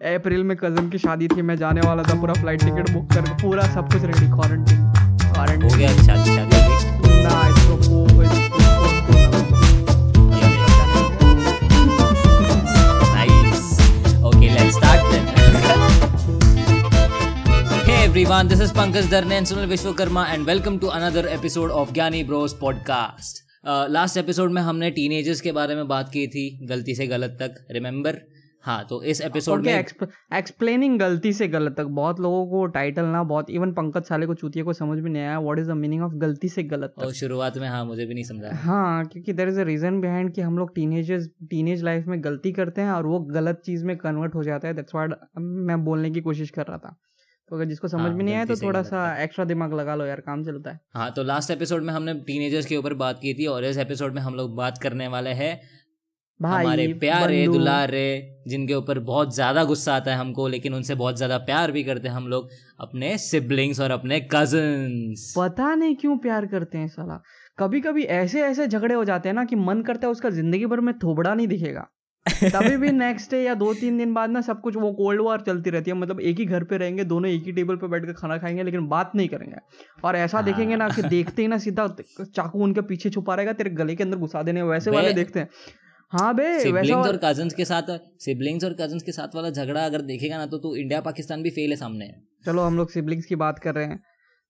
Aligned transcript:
अप्रैल 0.00 0.44
में 0.44 0.56
कज़न 0.56 0.88
की 0.90 0.98
शादी 0.98 1.26
थी 1.28 1.42
मैं 1.42 1.56
जाने 1.56 1.80
वाला 1.80 2.02
था 2.02 2.14
पूरा 2.20 2.34
फ़्लाइट 2.34 2.60
टिकट 2.60 2.90
बुक 2.90 3.10
कर 3.12 3.26
पूरा 3.42 3.62
सब 3.74 3.92
कुछ 3.92 4.04
रेडी 4.04 4.26
क्वारंटीन 4.26 5.62
हो 5.62 5.76
गया 5.76 5.90
शादी 5.96 6.36
ना 7.24 7.34
इसको 7.48 7.76
वो 7.88 8.08
everyone, 18.02 18.48
this 18.48 18.60
is 18.60 18.72
Pankaj 18.72 19.04
Darne 19.04 19.32
and 19.32 19.46
Sunil 19.46 19.68
Vishwakarma 19.68 20.24
and 20.30 20.46
welcome 20.46 20.80
to 20.80 20.88
another 20.90 21.28
episode 21.28 21.70
of 21.72 21.92
Gyani 21.92 22.26
Bros 22.26 22.54
podcast. 22.54 23.46
Last 23.64 24.14
uh, 24.14 24.22
episode 24.22 24.52
में 24.52 24.60
हमने 24.62 24.90
टीनेजर्स 24.90 25.40
के 25.40 25.52
बारे 25.52 25.74
में 25.74 25.88
बात 25.88 26.08
की 26.12 26.26
थी 26.26 26.44
गलती 26.68 26.94
से 26.94 27.06
गलत 27.06 27.36
तक 27.40 27.54
रिमेंबर 27.70 28.20
हाँ 28.64 28.84
तो 28.84 29.02
इस 29.02 29.20
एपिसोड 29.20 29.64
में 29.66 29.72
एक्सप्लेनिंग 29.72 30.98
गलती 30.98 31.32
से 31.32 31.48
गलत 31.48 31.74
तक 31.76 31.84
बहुत 31.98 32.20
लोगों 32.20 32.46
को 32.46 32.66
टाइटल 32.66 33.04
ना 33.04 33.22
बहुत 33.22 33.50
इवन 33.50 33.72
पंकज 33.72 34.02
साले 34.02 34.26
को 34.26 34.34
चूतिया 34.34 34.64
को 34.64 34.72
समझ 34.72 34.98
में 35.00 35.10
नहीं 35.10 35.22
आया 35.22 35.38
what 35.40 35.58
is 35.58 35.68
the 35.68 35.76
meaning 35.76 36.02
of 36.02 36.14
गलती 36.14 36.48
से 36.48 36.62
गलत 36.62 36.94
और 36.98 37.12
शुरुआत 37.12 37.58
में 37.58 37.68
हाँ 37.68 37.84
मुझे 37.84 38.06
भी 38.06 38.14
नहीं 38.14 38.24
समझा। 38.24 38.50
हाँ 38.54 39.04
क्योंकि 39.06 39.32
there 39.32 39.48
is 39.48 39.60
a 39.60 39.64
reason 39.64 40.00
behind 40.00 40.32
कि 40.34 40.40
हम 40.40 40.58
लोग 40.58 40.74
टीनेजर्स 40.74 41.28
टीनेज 41.50 41.82
लाइफ 41.82 42.06
में 42.06 42.22
गलती 42.24 42.52
करते 42.52 42.80
हैं 42.80 42.90
और 42.90 43.06
वो 43.06 43.20
गलत 43.30 43.62
चीज़ 43.64 43.84
में 43.84 43.96
कन्वर्ट 43.96 44.34
हो 44.34 44.42
जाता 44.44 44.68
है 44.68 44.74
दैट्स 44.74 44.94
व्हाट 44.94 45.14
मैं 45.38 45.84
बोलने 45.84 46.10
की 46.10 46.20
कोशिश 46.20 46.50
कर 46.50 46.66
रहा 46.66 46.78
था। 46.78 46.96
तो 47.50 47.56
अगर 47.56 47.64
जिसको 47.64 47.88
समझ 47.88 48.02
हाँ, 48.02 48.14
में 48.16 48.24
नहीं 48.24 48.34
आया 48.34 48.44
तो 48.44 48.56
थोड़ा 48.56 48.82
सा 48.82 49.22
एक्स्ट्रा 49.22 49.44
दिमाग 49.44 49.72
लगा 49.74 49.94
लो 49.94 50.04
यार 50.06 50.20
काम 50.20 50.44
चलता 50.44 50.70
है। 50.70 50.80
हाँ 50.94 51.10
तो 51.12 51.22
लास्ट 51.22 51.50
एपिसोड 51.50 51.82
में 51.82 51.92
हमने 51.94 52.14
टीनेजर्स 52.26 52.66
के 52.66 52.76
ऊपर 52.76 52.94
बात 52.94 53.18
की 53.18 53.32
थी 53.34 53.46
और 53.46 53.64
इस 53.64 53.78
एपिसोड 53.78 54.14
में 54.14 54.20
हम 54.22 54.34
लोग 54.34 54.54
बात 54.56 54.78
करने 54.78 55.08
वाले 55.08 55.30
हैं 55.30 55.60
भाई 56.40 56.64
हमारे 56.64 56.86
प्यारे 57.00 57.46
दुलारे 57.46 58.04
जिनके 58.48 58.74
ऊपर 58.74 58.98
बहुत 58.98 59.34
ज़्यादा 59.34 59.64
गुस्सा 59.64 59.94
आता 59.94 60.10
है 60.10 60.16
हमको 60.18 60.46
लेकिन 60.48 60.74
उनसे 60.74 60.94
बहुत 60.94 61.16
ज़्यादा 61.16 61.38
प्यार 61.38 61.72
भी 61.72 61.82
करते 61.84 62.08
हैं 62.08 62.14
हम 62.14 62.28
लोग 62.28 62.48
अपने 62.80 63.16
सिबलिंग्स 63.18 63.80
और 63.80 63.90
अपने 63.90 64.20
कजन्स 64.32 65.32
पता 65.38 65.74
नहीं 65.74 65.96
क्यों 65.96 66.16
प्यार 66.18 66.46
करते 66.46 66.78
हैं 66.78 66.88
साला। 66.88 67.20
कभी 67.58 67.80
कभी 67.80 68.02
ऐसे 68.14 68.42
ऐसे 68.42 68.66
झगड़े 68.66 68.94
हो 68.94 69.04
जाते 69.04 69.28
हैं 69.28 69.34
ना 69.34 69.44
कि 69.44 69.56
मन 69.56 69.82
करता 69.82 70.06
है 70.06 70.10
उसका 70.10 70.30
ज़िंदगी 70.30 70.66
भर 70.66 70.80
में 70.80 70.94
थोबड़ा 70.98 71.34
नहीं 71.34 71.46
दिखेगा। 71.48 71.86
तभी 72.54 72.76
भी 72.76 72.90
नेक्स्ट 72.92 73.30
डे 73.30 73.42
या 73.42 73.54
दो 73.54 73.72
तीन 73.74 73.98
दिन 73.98 74.12
बाद 74.14 74.30
ना 74.30 74.40
सब 74.40 74.60
कुछ 74.60 74.76
वो 74.76 74.92
कोल्ड 74.92 75.20
वॉर 75.20 75.40
चलती 75.40 75.70
रहती 75.70 75.90
है। 75.90 75.96
मतलब 75.96 76.20
एक 76.20 76.38
ही 76.38 76.44
घर 76.44 76.64
पे 76.64 76.76
रहेंगे 76.76 77.04
दोनों 77.04 77.30
एक 77.30 77.44
ही 77.44 77.52
टेबल 77.52 77.76
पे 77.76 77.88
बैठ 77.88 78.04
कर 78.06 78.12
खाना 78.12 78.38
खाएँगे 78.38 78.62
लेकिन 78.62 78.86
बात 78.88 79.12
नहीं 79.14 79.28
करेंगे। 79.28 79.56
और 80.04 80.16
ऐसा 80.16 80.38
हाँ। 80.38 80.44
देखेंगे 80.46 80.76
ना 80.76 80.88
कि 80.88 81.02
देखते 81.02 81.42
ही 81.42 81.48
ना 81.48 81.58
सीधा 81.58 81.86
चाकू 82.20 82.62
उनके 82.64 82.80
पीछे 82.80 83.10
छुपा 83.10 83.34
रहेगा 83.34 83.52
तेरे 83.52 83.70
गले 83.70 83.96
के 83.96 84.02
अंदर 84.02 84.16
घुसा 84.18 84.42
देने 84.42 84.62
वैसे 84.62 84.90
वाले 84.90 85.12
देखते 85.12 85.40
हैं। 85.40 85.48
हाँ 86.12 86.34
बे 86.34 86.58
सिबलिंग्स 86.60 87.06
और 87.08 87.16
कजन्स 87.24 87.54
के 87.54 87.64
साथ 87.64 87.90
सिबलिंग्स 88.20 88.64
और 88.64 88.72
कजन्स 88.80 89.02
के 89.02 89.12
साथ 89.12 89.34
वाला 89.34 89.50
झगड़ा 89.50 89.84
अगर 89.86 90.00
देखेगा 90.02 90.38
ना 90.38 90.46
तो 90.46 90.58
तू 90.58 90.74
इंडिया 90.76 91.00
पाकिस्तान 91.00 91.42
भी 91.42 91.50
फेल 91.50 91.70
है 91.70 91.76
सामने। 91.76 92.10
चलो 92.46 92.62
हम 92.62 92.76
लोग 92.76 92.90
सिबलिंग्स 92.90 93.26
की 93.26 93.36
बात 93.36 93.58
कर 93.58 93.74
रहे 93.74 93.84
हैं। 93.84 93.98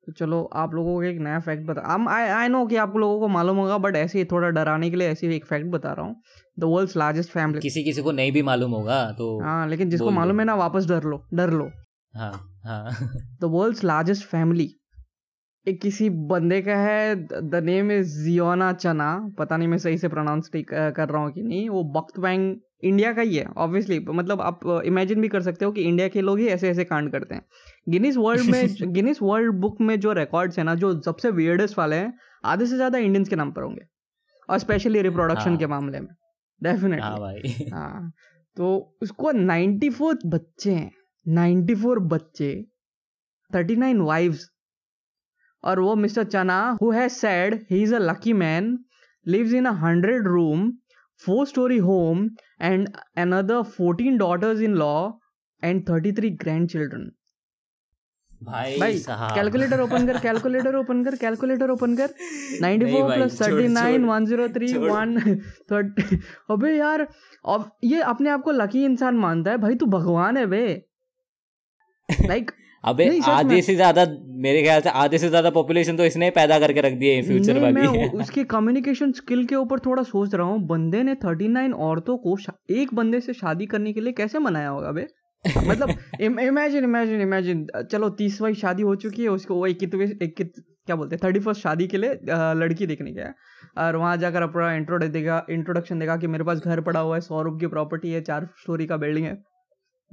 तो 0.06 0.12
चलो 0.12 0.42
आप 0.55 0.75
लोगों 0.75 0.94
को 0.94 1.03
एक 1.03 1.19
नया 1.19 1.41
फैक्ट 1.41 1.66
बता 1.66 1.83
हम 1.86 2.08
आई 2.08 2.28
आई 2.28 2.48
नो 2.48 2.64
कि 2.66 2.77
आप 2.77 2.97
लोगों 2.97 3.19
को 3.20 3.28
मालूम 3.28 3.56
होगा 3.56 3.78
बट 3.78 3.97
ऐसे 3.97 4.19
ही 4.19 4.25
थोड़ा 4.25 4.48
डराने 4.50 4.91
के 4.91 4.97
लिए 4.97 5.08
ऐसे 5.08 5.34
एक 5.36 5.44
फैक्ट 5.47 5.66
बता 5.70 5.92
रहा 5.92 6.06
हूँ। 6.06 6.16
द 6.58 6.64
वर्ल्ड्स 6.66 6.97
लार्जेस्ट 6.97 7.31
फैमिली 7.31 7.61
किसी 7.61 7.84
किसी 7.84 8.03
को 8.03 8.12
नहीं 8.12 8.33
भी 8.33 8.42
मालूम 8.42 8.70
होगा 8.72 9.05
तो 9.19 9.28
हाँ 9.42 9.69
लेकिन 9.69 9.91
जिसको 9.91 10.11
मालूम 10.11 10.41
है 10.41 10.47
ना 10.47 10.55
वापस 10.56 10.86
डर 10.88 11.05
लो 11.05 11.22
डर 11.34 11.50
लो। 11.53 11.70
हाँ 12.14 12.33
हाँ। 12.64 12.91
द 13.41 13.50
वर्ल्ड्स 13.53 13.84
लार्जेस्ट 13.84 14.25
फैमिली 14.27 14.70
एक 15.69 15.80
किसी 15.83 16.11
बंदे 16.11 16.62
का 16.62 16.77
है 16.77 17.14
द 17.50 17.61
नेम 17.64 17.92
इज़ 17.92 18.25
जियोना 18.25 18.72
चना 18.72 19.34
पता 19.39 19.56
नहीं 19.56 19.69
मैं 19.69 19.78
सही 19.78 19.98
से 19.98 20.08
प्रोनाउंस 20.08 20.50
कर 20.55 21.08
रहा 21.08 21.22
हूँ 21.22 21.33
कि 21.33 21.42
नहीं 21.42 21.69
वो 21.69 21.84
बख्त 21.84 22.19
बैंग 22.20 22.56
इंडिया 22.84 23.12
का 23.12 23.22
ही 23.22 23.36
है 23.36 23.44
ऑब्वियसली 23.56 23.98
मतलब 23.98 24.41
आप 24.41 24.61
इमेजिन 24.84 25.20
भी 25.20 25.28
कर 25.28 25.42
सकते 25.42 25.64
हो 25.64 25.72
कि 25.72 25.83
इंडिया 25.83 26.08
के 26.08 26.20
लोग 26.20 26.38
ही 26.38 26.47
ऐसे 26.47 26.69
ऐसे 26.69 26.84
कांड 26.84 27.12
करते 27.12 27.34
हैं। 27.34 27.42
गिनीस 27.88 28.16
वर्ल्ड 28.16 28.50
में 28.50 28.92
गिनीस 28.92 29.19
वर्ल्ड 29.22 29.55
बुक 29.55 29.81
में 29.81 30.00
जो 30.00 30.12
रिकॉर्ड्स 30.12 30.58
है 30.58 30.64
ना 30.64 30.75
जो 30.75 31.00
सबसे 31.03 31.31
वियर्डेस्ट 31.31 31.78
वाले 31.78 31.97
हैं 31.97 32.12
आधे 32.44 32.66
से 32.66 32.77
ज़्यादा 32.77 32.98
इंडियंस 32.98 33.28
के 33.28 33.36
नाम 33.36 33.50
पर 33.53 33.62
होंगे 33.62 33.82
और 34.49 34.59
स्पेशली 34.59 35.03
रिप्रोडक्शन 35.03 35.50
हाँ। 35.50 35.59
के 35.59 35.66
मामले 35.66 36.00
में 36.00 36.09
हाँ 36.09 36.72
डेफिनेटली 36.72 37.20
भाई। 37.20 37.70
हाँ 37.72 38.12
तो 38.56 38.97
उसको 39.03 39.32
94 39.32 40.16
बच्चे 40.26 40.72
हैं 40.72 40.91
94 41.26 41.99
बच्चे 41.99 42.65
39 43.50 44.00
वाइफ्स 44.00 44.49
और 45.65 45.81
वो 45.81 45.97
मिस्टर 45.97 46.25
चना 46.25 46.78
who 46.82 46.91
has 46.91 47.12
said 47.12 47.66
he 47.71 47.82
is 47.82 47.94
a 47.94 47.98
lucky 47.98 48.32
man 48.32 48.78
lives 49.26 49.53
in 49.53 49.66
a 49.69 49.72
100 49.81 50.26
room 50.26 50.60
four 51.22 51.43
story 51.47 51.78
home 51.87 52.21
and 52.60 52.87
another 53.25 53.56
14 53.72 54.15
daughters 54.19 54.60
in 54.69 54.76
law 54.82 55.00
and 55.62 55.82
33 55.91 56.31
grandchildren. 56.44 57.10
भाई 58.43 58.78
भाई 58.78 58.99
साहब। 58.99 59.34
कैलकुलेटर 59.34 59.81
ओपन 59.81 60.06
कर 60.06 60.19
कैलकुलेटर 60.19 60.76
ओपन 60.76 61.04
कर 61.04 61.16
कैलकुलेटर 61.16 61.70
ओपन 61.70 61.97
कर। 61.97 62.06
94 62.62 62.62
नहीं 62.62 63.03
भाई, 63.03 63.19
प्लस 63.19 63.38
छोड़, 63.38 63.49
थर्टी 63.49 63.69
नाइन 63.69 64.00
छोड़, 64.00 64.10
वन 64.10 64.26
ज़ीरो 64.26 64.49
थ्री 64.49 64.72
छोड़। 64.72 64.91
वन 64.91 65.20
थर्टी 65.72 66.19
अबे 66.50 66.76
यार 66.76 67.06
अब 67.54 67.70
ये 67.84 68.00
अपने 68.15 68.31
आप 68.31 68.43
को 68.43 68.50
लकी 68.50 68.84
इंसान 68.84 69.16
मानता 69.16 69.50
है। 69.50 69.59
भाई 69.59 69.75
तू 69.75 69.87
भगवान 69.87 70.37
है 70.37 70.47
बे। 70.47 70.65
लाइक 72.26 72.50
अबे। 72.85 73.09
आधे 73.29 73.61
से 73.63 73.75
ज़्यादा 73.75 74.05
मेरे 74.43 74.63
ख्याल 74.63 74.81
से 74.81 74.91
आधे 74.91 75.19
से 75.19 75.29
ज़्यादा 75.29 75.51
पॉपुलेशन 75.53 75.97
तो 75.97 76.05
इसने 76.05 76.31
पैदा 76.33 76.59
करके 76.61 76.81
रख 76.81 76.93
दी 76.95 77.09
है 77.09 77.23
फ्यूचर 77.23 77.55
मैं 77.55 77.73
वाली 77.73 78.09
उसकी 78.19 78.45
कम्युनिकेशन 78.47 79.13
स्किल 79.13 79.45
के 79.47 79.55
ऊपर 79.57 79.79
थोड़ा 79.81 80.03
सोच 80.05 80.35
रहा 80.35 80.47
हूँ। 80.47 80.67
बंदे 80.67 81.03
ने 81.03 81.15
39 81.17 81.73
औरतों 81.83 82.17
को 82.19 82.37
एक 82.73 82.95
बंदे 82.95 83.21
से 83.21 83.33
शादी 83.35 83.67
करने 83.67 83.93
के 83.93 84.01
लिए 84.01 84.13
कैसे 84.15 84.39
मनाया 84.41 84.69
होगा 84.69 84.93
बे? 84.93 85.07
मतलब 85.45 85.91
इमेजिन 86.23 86.85
इमेजिन 86.85 87.21
इमेजिन 87.23 87.67
चलो 87.91 88.09
तीसवीं 88.17 88.55
शादी 88.57 88.83
हो 88.83 88.95
चुकी 88.97 89.23
है 89.23 89.29
उसको 89.31 89.55
वो 89.57 89.67
क्या 90.87 90.97
बोलते 90.97 91.17
हैं 91.17 91.21
थर्टी 91.23 91.41
फ़र्स्ट 91.41 91.62
शादी 91.62 91.87
के 91.87 91.99
लिए 91.99 92.19
लड़की 92.57 92.87
देखने 92.87 93.12
गया। 93.12 93.33
और 93.79 93.97
वहाँ 93.97 94.17
जाकर 94.17 94.43
अपना 94.43 94.73
इंट्रो 94.75 94.99
देगा 95.01 95.45
इंट्रोडक्शन 95.51 95.99
देगा 95.99 96.17
कि 96.17 96.27
मेरे 96.29 96.45
पास 96.45 96.59
घर 96.61 96.81
पड़ा 96.81 97.01
हुआ 97.01 97.15
है 97.15 97.21
सौ 97.21 97.43
रुपये 97.43 97.61
की 97.61 97.67
प्रॉपर्टी 97.69 98.12
है 98.12 98.21
चार 98.23 98.49
स्टोरी 98.61 98.87
का 98.87 98.97
बिल्डिंग 98.99 99.27
है। 99.27 99.37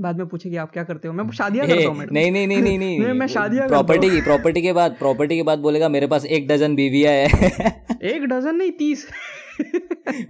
बाद 0.01 0.17
में 0.17 0.27
पूछेगी 0.27 0.55
आप 0.55 0.71
क्या 0.71 0.83
करते 0.83 1.07
हो? 1.07 1.13
मैं 1.13 1.31
शादियाँ 1.31 1.67
करता 1.69 1.89
हूँ 1.89 2.05
नहीं 2.11 2.31
नहीं 2.31 2.47
नहीं 2.47 2.61
नहीं 2.61 2.77
नहीं, 2.99 3.13
मैं 3.13 3.27
शादियाँ 3.27 3.67
प्रॉपर्टी 3.67 4.09
की 4.09 4.21
प्रॉपर्टी 4.21 4.61
के 4.61 4.73
बाद 4.73 4.95
प्रॉपर्टी 4.99 5.35
के 5.35 5.43
बाद 5.43 5.59
बोलेगा 5.59 5.89
मेरे 5.89 6.07
पास 6.07 6.25
एक 6.25 6.47
डजन 6.47 6.75
बीवियाँ 6.75 7.13
है। 7.13 7.25
एक 8.03 8.23
डजन 8.23 8.55
नहीं 8.55 8.71
तीस। 8.71 9.07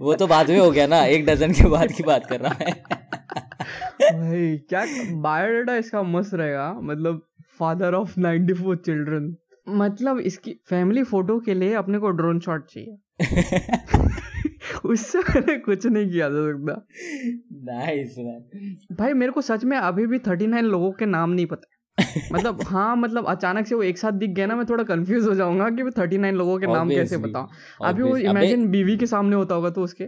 वो 0.00 0.14
तो 0.14 0.26
बाद 0.26 0.50
में 0.50 0.58
हो 0.58 0.70
गया 0.70 0.86
ना 0.86 1.04
एक 1.04 1.26
डजन 1.26 1.52
के 1.52 1.68
बाद 1.68 1.92
की 1.92 2.02
बात 2.02 2.26
कर 2.26 2.40
रहा 2.40 2.56
है 2.60 2.70
भाई 4.00 4.56
क्या 4.68 4.84
बायोडाटा 5.12 5.76
इसका 5.76 6.02
मस्त 6.02 6.34
रहेगा? 6.34 6.72
मतलब 6.82 7.22
फादर 7.58 7.94
ऑफ़ 7.94 8.20
94 8.20 8.76
चिल्ड्रन 8.76 9.36
मतलब 9.68 10.18
इसकी 10.18 10.60
फैमिली 10.70 11.02
फ़ोटो 11.02 11.38
के 11.38 11.54
लिए 11.54 11.74
अपने 11.74 11.98
को 11.98 12.10
ड्रोन 12.10 12.40
शॉट 12.40 12.66
चाहिए। 12.66 12.96
उससे 14.84 15.18
मैंने 15.18 15.58
कुछ 15.58 15.86
नहीं 15.86 16.10
किया 16.10 16.28
जा 16.28 16.52
सकता 16.52 16.86
नाइस 17.52 18.16
भाई 18.92 19.12
मेरे 19.12 19.32
को 19.32 19.40
सच 19.40 19.64
में 19.64 19.76
अभी 19.76 20.06
भी 20.06 20.18
39 20.18 20.62
लोगों 20.62 20.92
के 20.92 21.06
नाम 21.06 21.30
नहीं 21.30 21.46
पता। 21.46 21.68
मतलब 22.32 22.62
हाँ 22.62 22.96
मतलब 22.96 23.26
अचानक 23.26 23.66
से 23.66 23.74
वो 23.74 23.82
एक 23.82 23.98
साथ 23.98 24.12
दिख 24.12 24.30
गया 24.30 24.46
ना 24.46 24.56
मैं 24.56 24.66
थोड़ा 24.66 24.84
कंफ्यूज 24.84 25.26
हो 25.26 25.34
जाऊँगा 25.34 25.70
कि 25.70 25.90
थर्टी 25.98 26.18
नाइन 26.18 26.34
लोगों 26.34 26.58
के 26.58 26.66
नाम 26.66 26.90
कैसे 26.90 27.16
बताऊँ। 27.16 27.48
अभी 27.84 28.02
वो 28.02 28.16
इमेजिन 28.16 28.68
बीवी 28.68 28.96
के 28.96 29.06
सामने 29.06 29.36
होता 29.36 29.54
होगा 29.54 29.70
तो 29.70 29.82
उसके 29.82 30.04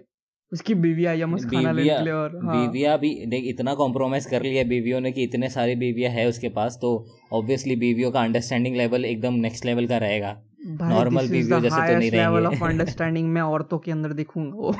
उसकी 0.53 0.75
बीवी 0.75 1.04
आई 1.04 1.19
है 1.19 1.26
मस्त 1.26 1.44
खाना 1.44 1.72
लेने 1.72 1.88
के 1.88 2.04
लिए 2.04 2.12
और 2.12 2.41
हाँ। 2.44 2.60
बीविया 2.60 2.97
भी 2.97 3.26
देख 3.26 3.44
इतना 3.44 3.75
कॉम्प्रोमाइज 3.75 4.26
कर 4.26 4.42
लिया 4.42 4.64
बीवियों 4.64 5.00
ने 5.00 5.12
कि 5.12 5.22
इतने 5.22 5.48
सारी 5.48 5.75
बीविया 5.75 6.10
है 6.10 6.28
उसके 6.28 6.48
पास 6.48 6.78
तो 6.82 7.06
ऑब्वियसली 7.32 7.76
बीवियों 7.76 8.10
का 8.10 8.20
अंडरस्टैंडिंग 8.20 8.76
लेवल 8.76 9.04
एकदम 9.04 9.34
नेक्स्ट 9.34 9.64
लेवल 9.64 9.87
का 9.87 9.98
रहेगा। 9.98 10.42
Normal 10.69 11.31
बीवियों 11.31 11.60
जैसे 11.60 11.76
तो 11.76 11.98
नहीं 11.98 12.10
लेवल 12.10 12.47
ऑफ़ 12.47 12.65
अंडरस्टैंडिंग 12.65 13.28
मैं 13.28 13.43
औरतों 13.43 13.78
के 13.78 13.91
अंदर 13.91 14.12
दिखूँगा 14.12 14.56
वो। 14.56 14.75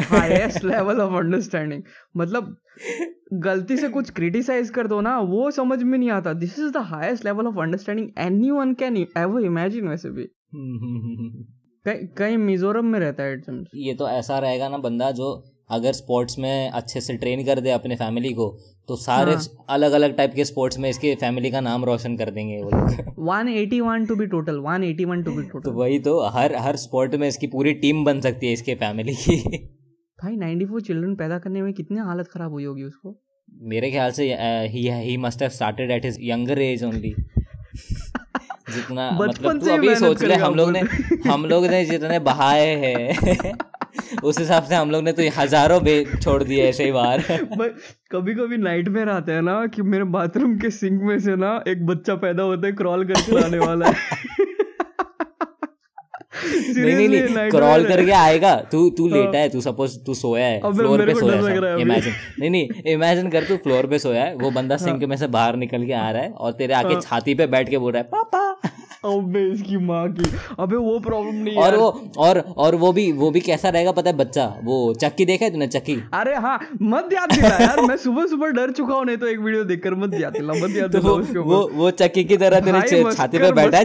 हाईएस्ट 0.00 0.64
लेवल 0.64 1.00
ऑफ़ 1.00 1.12
अंडरस्टैंडिंग 1.12 1.82
मतलब 2.16 2.56
गलती 3.32 3.76
से 3.76 3.88
कुछ 3.88 4.10
क्रिटिसाइज 4.10 4.70
कर 4.70 4.86
दो 4.86 5.00
ना 5.00 5.20
वो 5.20 5.50
समझ 5.50 5.82
में 5.82 5.98
नहीं 5.98 6.10
आता। 6.10 6.32
This 6.32 6.58
is 6.58 6.72
the 6.72 6.76
highest 6.76 7.24
level 7.24 7.46
of 7.46 7.58
understanding 7.58 8.08
anyone 8.18 8.74
can 8.74 8.96
ever 8.96 9.40
imagine 9.40 9.88
वैसे 9.88 10.10
भी। 10.10 10.28
कहीं 11.88 12.36
मिजोरम 12.36 12.86
में 12.86 13.00
रहता 13.00 13.22
है 13.22 13.42
ये 13.74 13.94
तो 13.94 14.08
ऐसा 14.08 14.38
रहेगा 14.38 14.68
ना 14.68 14.78
बंदा 14.78 15.10
जो 15.10 15.44
अगर 15.70 15.92
स्पोर्ट्स 15.92 16.38
में 16.38 16.70
अच्छे 16.70 17.00
से 17.00 17.16
ट्रेन 17.16 17.44
कर 17.44 17.60
दे 17.60 17.70
अपने 17.70 17.96
फैमिली 17.96 18.32
को 18.32 18.48
तो 18.88 18.96
सारे 18.96 19.32
हाँ। 19.32 19.64
अलग 19.68 19.92
अलग 19.92 20.16
टाइप 20.16 20.34
के 20.34 20.44
स्पोर्ट्स 20.44 20.78
में 20.78 20.88
इसके 20.90 21.14
फैमिली 21.14 21.50
का 21.50 21.60
नाम 21.60 21.84
रोशन 21.84 22.16
कर 22.16 22.30
देंगे 22.30 22.60
वो 22.62 22.70
लोग। 22.70 22.88
181 23.28 24.06
to 24.08 24.16
be 24.16 24.26
total 24.26 24.60
181 24.60 25.24
to 25.24 25.32
be 25.32 25.42
तो 25.42 25.48
टोटल 25.48 25.70
वही 25.70 25.98
तो 25.98 26.18
हर 26.28 26.54
हर 26.56 26.76
स्पोर्ट 26.76 27.14
में 27.14 27.28
इसकी 27.28 27.46
पूरी 27.46 27.72
टीम 27.74 28.04
बन 28.04 28.20
सकती 28.20 28.46
है 28.46 28.52
इसके 28.52 28.74
फैमिली 28.74 29.14
की। 29.14 29.36
भाई 30.18 30.36
94 30.36 30.80
चिल्ड्रन 30.80 31.14
पैदा 31.14 31.38
करने 31.38 31.62
में 31.62 31.72
कितनी 31.72 31.98
हालत 31.98 32.28
खराब 32.28 32.52
हुई 32.52 32.64
होगी 32.64 32.82
उसको? 32.82 33.16
मेरे 33.62 33.90
ख्याल 33.90 34.10
से 34.10 34.34
he 34.66 34.88
he 34.88 35.16
must 35.16 35.42
have 35.42 35.50
started 35.50 35.90
at 35.90 36.04
his 36.04 36.18
younger 36.22 36.58
age 36.62 36.84
only 36.84 37.14
जितना 38.72 39.10
मतलब 39.20 39.60
तू 39.60 39.70
अभी 39.70 39.94
सोच 39.94 40.22
ले 40.22 40.34
हम 40.34 40.54
लोग 40.54 40.70
ने 40.70 40.80
हम 41.28 41.46
लोग 41.46 41.66
ने 41.66 41.84
जितने 41.84 42.18
बहाए 42.18 42.74
हैं। 42.76 43.54
उस 44.22 44.38
हिसाब 44.38 44.64
से 44.64 44.74
हम 44.74 44.90
लोग 44.90 45.04
ने 45.04 45.12
तो 45.12 45.22
हज़ारों 45.36 45.82
बे 45.82 45.94
छोड़ 46.14 46.42
दिए 46.42 46.64
ऐसे 46.64 46.84
ही 46.84 46.92
बाहर 46.92 47.22
कभी 48.12 48.34
कभी 48.34 48.56
नाइट 48.58 48.88
में 48.88 49.04
आते 49.06 49.32
हैं 49.32 49.42
ना 49.42 49.64
कि 49.68 49.82
मेरे 49.84 50.04
बाथरूम 50.10 50.56
के 50.58 50.70
सिंक 50.72 51.02
में 51.02 51.18
से 51.20 51.36
ना 51.36 51.52
एक 51.68 51.86
बच्चा 51.86 52.14
पैदा 52.18 52.42
होता 52.42 52.66
है 52.66 52.72
क्रॉल 52.74 53.04
करके 53.06 53.44
आने 53.44 53.58
वाला 53.58 53.88
है 53.88 54.36
नहीं 56.44 56.94
नहीं 56.94 57.08
नहीं 57.08 57.50
क्रॉल 57.50 57.84
करके 57.84 58.12
आएगा 58.12 58.54
तू 58.72 58.88
तू 58.90 59.08
हाँ। 59.08 59.16
लेटा 59.16 59.38
है 59.38 59.48
तू 59.48 59.60
सपोज़ 59.60 59.98
तू 60.06 60.14
सोया 60.14 60.46
है 60.46 60.72
फ्लोर 60.72 61.04
पे 61.06 61.14
सोया 61.14 61.36
है 61.36 61.80
इमेजिन 61.80 62.12
नहीं 62.40 62.50
नहीं 62.50 62.92
इमेजिन 62.92 63.30
कर 63.30 63.44
तू 63.44 63.56
फ्लोर 63.58 63.86
पे 63.86 63.98
सोया 63.98 64.24
है 64.24 64.34
वो 64.36 64.50
बंदा 64.50 64.76
सिंक 64.78 64.98
हाँ। 64.98 65.08
में 65.08 65.16
से 65.16 65.26
बाहर 65.28 65.56
निकल 65.56 65.86
के 65.86 65.92
आ 65.94 66.10
रहा 66.10 66.22
है 66.22 66.30
और 66.30 66.52
तेरे 66.52 66.74
आके 66.74 66.94
हाँ। 66.94 67.00
छाती 67.00 67.34
पे 67.34 67.46
बैठ 67.48 67.70
के 67.70 67.78
बोल 67.78 67.92
रहा 67.92 68.02
है 68.02 68.08
पापा 68.10 68.46
अबे 69.04 69.42
इसकी 69.50 69.76
माँ 69.86 70.06
की 70.12 70.30
अबे 70.58 70.76
वो 70.76 70.98
प्रॉब्लम 71.00 71.34
नहीं 71.34 71.56
और 71.56 71.76
वो 71.76 71.88
और 72.18 72.38
और 72.58 72.74
वो 72.74 72.92
भी 72.92 73.10
वो 73.12 73.30
भी 73.30 73.40
कैसा 73.40 73.68
रहेगा 73.68 73.92
पता 73.92 74.10
है 74.10 74.16
बच्चा? 74.16 74.46
वो 74.64 74.94
चक्की 74.94 75.24
देखा 75.24 75.44
है 75.44 75.50
तूने 75.50 75.66
चक्की? 75.68 75.94
अरे 76.14 76.34
हाँ 76.36 76.58
मत 76.82 77.12
याद 77.12 77.32
दिला 77.32 77.54
यार 77.56 77.80
मैं 77.82 77.96
सुबह 77.96 78.26
सुबह 78.26 78.50
डर 78.58 78.70
चुका 78.72 78.94
हूँ 78.94 79.04
नहीं 79.04 79.16
तो 79.16 79.26
एक 79.26 79.38
वीडियो 79.38 79.64
देखकर 79.64 79.94
मत 79.94 80.14
याद 80.20 80.32
दिला 80.32 80.52
मत 80.54 80.76
याद 80.76 80.90
दिला 80.90 81.16
तो 81.32 81.42
वो 81.42 81.60
वो 81.74 81.90
चक्की 82.00 82.24
की 82.24 82.36
तरह 82.36 82.60
तेरे 82.60 83.02
छाती 83.12 83.38
पे 83.38 83.52
बैठा 83.52 83.78
है 83.78 83.84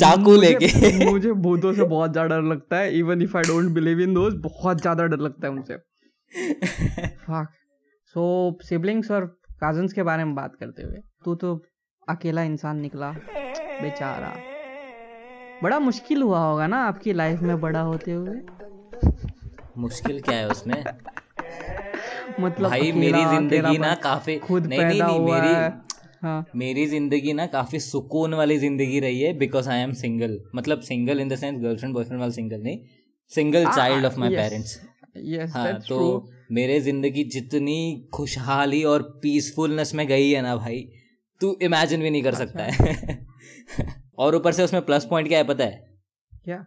चाकू 0.00 0.36
लेके। 0.36 1.04
मुझे 1.10 1.32
भूतों 1.32 1.72
से 1.74 1.84
बहुत 1.84 2.12
ज़्यादा 2.12 2.36
डर 2.36 2.42
लगता 2.44 2.76
है 2.76 2.98
even 2.98 3.22
if 3.22 3.36
I 3.36 3.42
don't 3.42 3.70
believe 3.74 4.00
in 4.00 4.14
दोस्त 4.14 4.36
बहुत 4.44 4.80
ज़्यादा 4.80 5.04
डर 5.04 5.20
लगता 5.20 5.46
है 5.46 5.52
उनसे 5.52 5.78
सो 8.14 8.24
सिबलिंग्स 8.64 9.10
और 9.10 9.26
कजन्स 9.64 9.92
के 9.92 10.02
बारे 10.02 10.24
में 10.24 10.34
बात 10.34 10.56
करते 10.60 10.82
हुए 10.82 10.98
तू 11.24 11.34
तो 11.34 11.54
अकेला 12.08 12.42
इंसान 12.42 12.78
निकला। 12.80 13.10
बेचारा। 13.80 14.32
बड़ा 15.62 15.78
मुश्किल 15.78 16.22
हुआ 16.22 16.38
होगा 16.38 16.66
ना 16.66 16.76
आपकी 16.84 17.12
लाइफ 17.12 17.40
में 17.40 17.60
बड़ा 17.60 17.80
होते 17.80 18.12
हुए। 18.12 18.40
मुश्किल 19.78 20.20
क्या 20.20 20.36
है 20.36 20.48
उसमें? 20.48 20.84
मतलब 22.40 22.68
भाई 22.68 22.92
मेरी 22.92 23.24
ज़िंदगी 23.24 23.78
ना 23.78 23.94
काफ़ी 23.94 24.38
खुद 24.38 24.66
नहीं 24.66 24.84
नहीं, 24.84 25.02
नहीं 25.02 25.20
मेरी 25.20 25.54
हाँ. 26.22 26.46
मेरी 26.56 26.86
ज़िंदगी 26.86 27.32
ना 27.32 27.46
काफ़ी 27.46 27.78
सुकून 27.80 28.34
वाली 28.34 28.58
ज़िंदगी 28.58 29.00
रही 29.00 29.20
है 29.20 29.32
बिकॉज़ 29.38 29.68
आई 29.68 29.80
एम 29.80 29.92
सिंगल 29.92 30.40
मतलब 30.54 30.80
single 30.80 31.20
in 31.20 31.28
the 31.28 31.36
sense 31.36 31.60
girlfriend 31.62 31.94
boyfriend 31.94 32.20
वाला 32.20 32.32
सिंगल 32.32 32.60
नहीं 32.60 32.78
single 33.32 33.66
child 33.66 34.06
of 34.06 34.18
my 34.20 34.30
parents 34.30 34.78
हाँ 35.54 35.72
तो 35.88 36.28
मेरे 36.52 36.80
ज़िंदगी 36.80 37.24
जितनी 37.24 38.08
खुशहाली 38.12 38.82
और 38.84 39.02
पीसफुलनेस 39.22 39.94
में 39.94 40.06
गई 40.06 40.30
है 40.30 40.42
ना 40.42 40.56
भाई 40.56 40.88
तू 41.40 41.58
इमेजिन 41.62 42.02
भी 42.02 42.10
नहीं 42.10 42.22
कर 42.22 42.34
सकता 42.34 42.64
अच्छा। 42.64 42.84
है। 42.84 43.18
और 44.18 44.34
ऊपर 44.34 44.52
से 44.52 44.64
उसमें 44.64 44.86
प्लस 44.86 45.04
पॉइंट 45.04 45.28
क्या 45.28 45.38
है 45.38 45.44
पता 45.44 45.64
है? 45.64 46.00
क्या? 46.44 46.66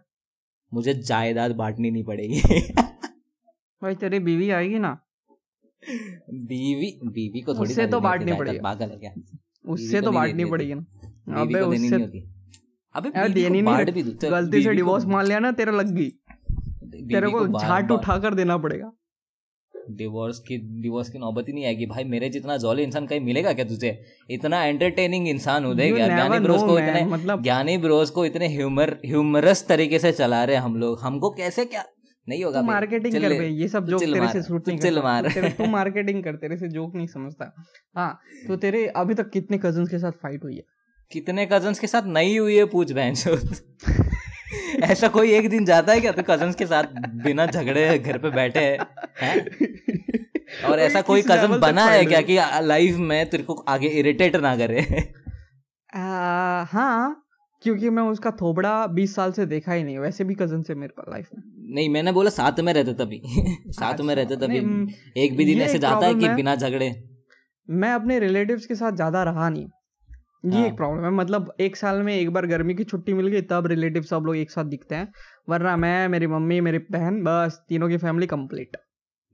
मुझे 0.74 0.94
जायदाद 0.94 1.52
बांटनी 1.52 1.90
नहीं 1.90 2.04
पड़ेगी। 2.04 2.40
भाई 3.82 3.94
तेरी 3.94 4.18
बीवी 4.18 4.50
आएगी 4.50 4.78
ना? 4.78 4.98
बीवी 6.30 7.00
बीवी 7.04 7.40
को 7.40 7.54
थोड़ी 7.54 7.70
उससे 7.70 7.86
तो 7.86 8.00
बांटनी 8.00 8.32
पड़ेगी। 8.32 8.58
पागल 8.58 8.90
है 8.90 8.96
क्या? 8.96 9.12
उससे 9.68 10.00
तो 10.00 10.12
बांटनी 10.12 10.44
पड़ेगी 10.44 10.74
ना। 10.74 10.86
अबे 11.40 11.60
उससे 11.60 11.96
अबे 12.94 13.28
देनी 13.28 13.62
नहीं 13.62 14.04
गलती 14.30 14.62
से 14.62 14.74
डिवोर्स 14.74 15.04
मान 15.04 15.26
लिया 15.26 15.38
ना 15.38 15.52
तेरा 15.52 15.72
लग 15.72 15.86
गई। 15.86 16.10
तेरे 17.08 17.30
को 17.30 17.60
झाट 17.60 17.90
उठाकर 17.90 18.34
देना 18.34 18.58
पड़ेगा। 18.58 18.92
डिवोर्स 19.90 20.38
की 20.38 20.82
डिवोर्स 20.82 21.08
की 21.10 21.18
नौबत 21.18 21.44
ही 21.48 21.52
नहीं 21.52 21.66
आएगी। 21.66 21.86
भाई 21.86 22.04
मेरे 22.04 22.28
जितना 22.28 22.56
जॉली 22.56 22.82
इंसान 22.82 23.06
कहीं 23.06 23.20
मिलेगा 23.20 23.52
क्या 23.52 23.64
तुझे? 23.64 24.04
इतना 24.30 24.64
एंटरटेनिंग 24.64 25.28
इंसान 25.28 25.64
हो 25.64 25.74
जाएगा 25.74 26.06
ज्ञानी 26.06 26.38
ब्रोस 26.38 26.62
को 26.62 26.78
इतने 26.78 27.04
मतलब 27.04 27.42
ज्ञानी 27.42 27.78
ब्रोस 27.78 28.10
को 28.10 28.26
इतने 28.26 28.48
ह्यूमर 28.48 28.96
ह्यूमरस 29.06 29.66
तरीके 29.68 29.98
से 29.98 30.12
चला 30.12 30.44
रहे 30.44 30.56
हम 30.56 30.76
लोग। 30.76 31.00
हमको 31.00 31.30
कैसे 31.30 31.64
क्या? 31.64 31.84
नहीं 32.28 32.44
होगा 32.44 32.62
मार्केटिंग 32.62 33.14
कर 33.14 33.28
भाई 33.28 33.48
ये 33.48 33.68
सब 33.68 33.86
जोक 33.86 34.00
तेरे 34.00 34.28
से 34.28 34.42
सूट 34.42 34.68
नहीं 34.68 34.78
चल 34.78 34.98
मार। 34.98 35.28
तू 35.30 35.66
मार्केटिंग 35.66 36.24
कर 36.24 36.36
तेरे 36.36 36.56
से 36.56 36.68
जोक 36.68 36.96
नहीं 36.96 37.06
समझता। 37.06 37.54
हाँ 37.96 38.20
तो 38.48 38.56
तेरे 38.56 38.86
अभी 38.86 39.14
तक 39.14 39.30
कितने 39.30 39.58
कजन्स 39.58 39.88
के 39.88 39.98
साथ 39.98 40.12
फाइट 40.12 40.44
हुई 40.44 40.56
है? 40.56 40.62
कितने 41.12 41.48
कजन्स 41.52 41.78
के 41.78 41.86
साथ? 41.86 42.02
नहीं 42.02 42.38
हुई 42.38 42.56
है 42.56 42.64
पूछ 42.64 42.92
बहन 42.92 43.14
ऐसा 44.82 45.08
कोई 45.08 45.32
एक 45.32 45.48
दिन 45.50 45.64
जाता 45.64 45.92
है 45.92 46.00
क्या? 46.00 46.12
तो 46.12 46.22
कजन्स 46.22 46.54
के 46.54 46.66
साथ 46.66 46.84
बिना 47.24 47.46
झगड़े 47.46 47.98
घर 47.98 48.18
पे 48.18 48.30
बैठे 48.30 48.60
है 48.60 48.78
और 50.64 50.80
ऐसा 50.80 51.00
कोई 51.00 51.22
कज़न 51.22 51.58
बना 51.60 51.84
है 51.84 52.04
क्या 52.04 52.20
कि 52.20 52.38
लाइफ 52.66 52.96
में 52.96 53.30
तेरे 53.30 53.42
को 53.42 53.54
आगे 53.68 53.88
इरिटेट 53.88 54.36
ना 54.36 54.56
करे? 54.56 54.80
हाँ 56.72 57.20
क्योंकि 57.62 57.90
मैं 57.90 58.02
उसका 58.02 58.30
थोबड़ा 58.30 58.86
बीस 58.86 59.14
साल 59.14 59.32
से 59.32 59.46
देखा 59.46 59.72
ही 59.72 59.82
नहीं 59.84 59.98
वैसे 59.98 60.24
भी 60.24 60.34
कज़न 60.34 60.62
से 60.62 60.74
मेरे 60.74 60.92
पास 60.96 61.06
लाइफ 61.08 61.28
में। 61.34 61.42
नहीं 61.74 61.88
मैंने 61.88 62.12
बोला 62.12 62.30
साथ 62.30 62.60
में 62.60 62.72
रहते 62.72 62.92
तभी। 62.94 63.20
साथ 63.68 64.00
में 64.00 64.14
रहते 64.14 64.36
तभी। 64.36 64.58
एक 65.24 65.36
भी 65.36 65.44
दिन 65.44 65.60
ऐसे 65.60 65.78
जाता 65.78 66.06
है 66.06 66.14
कि 66.14 66.28
बिना 66.28 66.54
झगड़े। 66.56 66.88
मैं 67.70 67.92
अपने 67.92 68.18
रिलेटिव्स 68.18 68.66
के 68.66 68.74
साथ 68.74 68.92
ज़्यादा 68.92 69.22
रहा 69.22 69.48
नहीं। 69.48 69.68
ये 70.44 70.58
हाँ. 70.58 70.66
एक 70.66 70.76
प्रॉब्लम 70.76 71.04
है। 71.04 71.10
मतलब 71.10 71.52
एक 71.60 71.76
साल 71.76 72.02
में 72.02 72.14
एक 72.14 72.30
बार 72.30 72.46
गर्मी 72.46 72.74
की 72.74 72.84
छुट्टी 72.84 73.14
मिल 73.14 73.26
गई 73.26 73.40
तब 73.50 73.66
रिलेटिव 73.66 74.02
सब 74.02 74.22
लोग 74.26 74.36
एक 74.36 74.50
साथ 74.50 74.64
दिखते 74.64 74.94
हैं। 74.94 75.12
वरना 75.48 75.76
मैं 75.76 76.08
मेरी 76.08 76.26
मम्मी 76.26 76.60
मेरी 76.60 76.78
बहन 76.90 77.22
बस 77.22 77.60
तीनों 77.68 77.88
की 77.88 77.96
फैमिली 77.96 78.26
कंप्लीट 78.26 78.76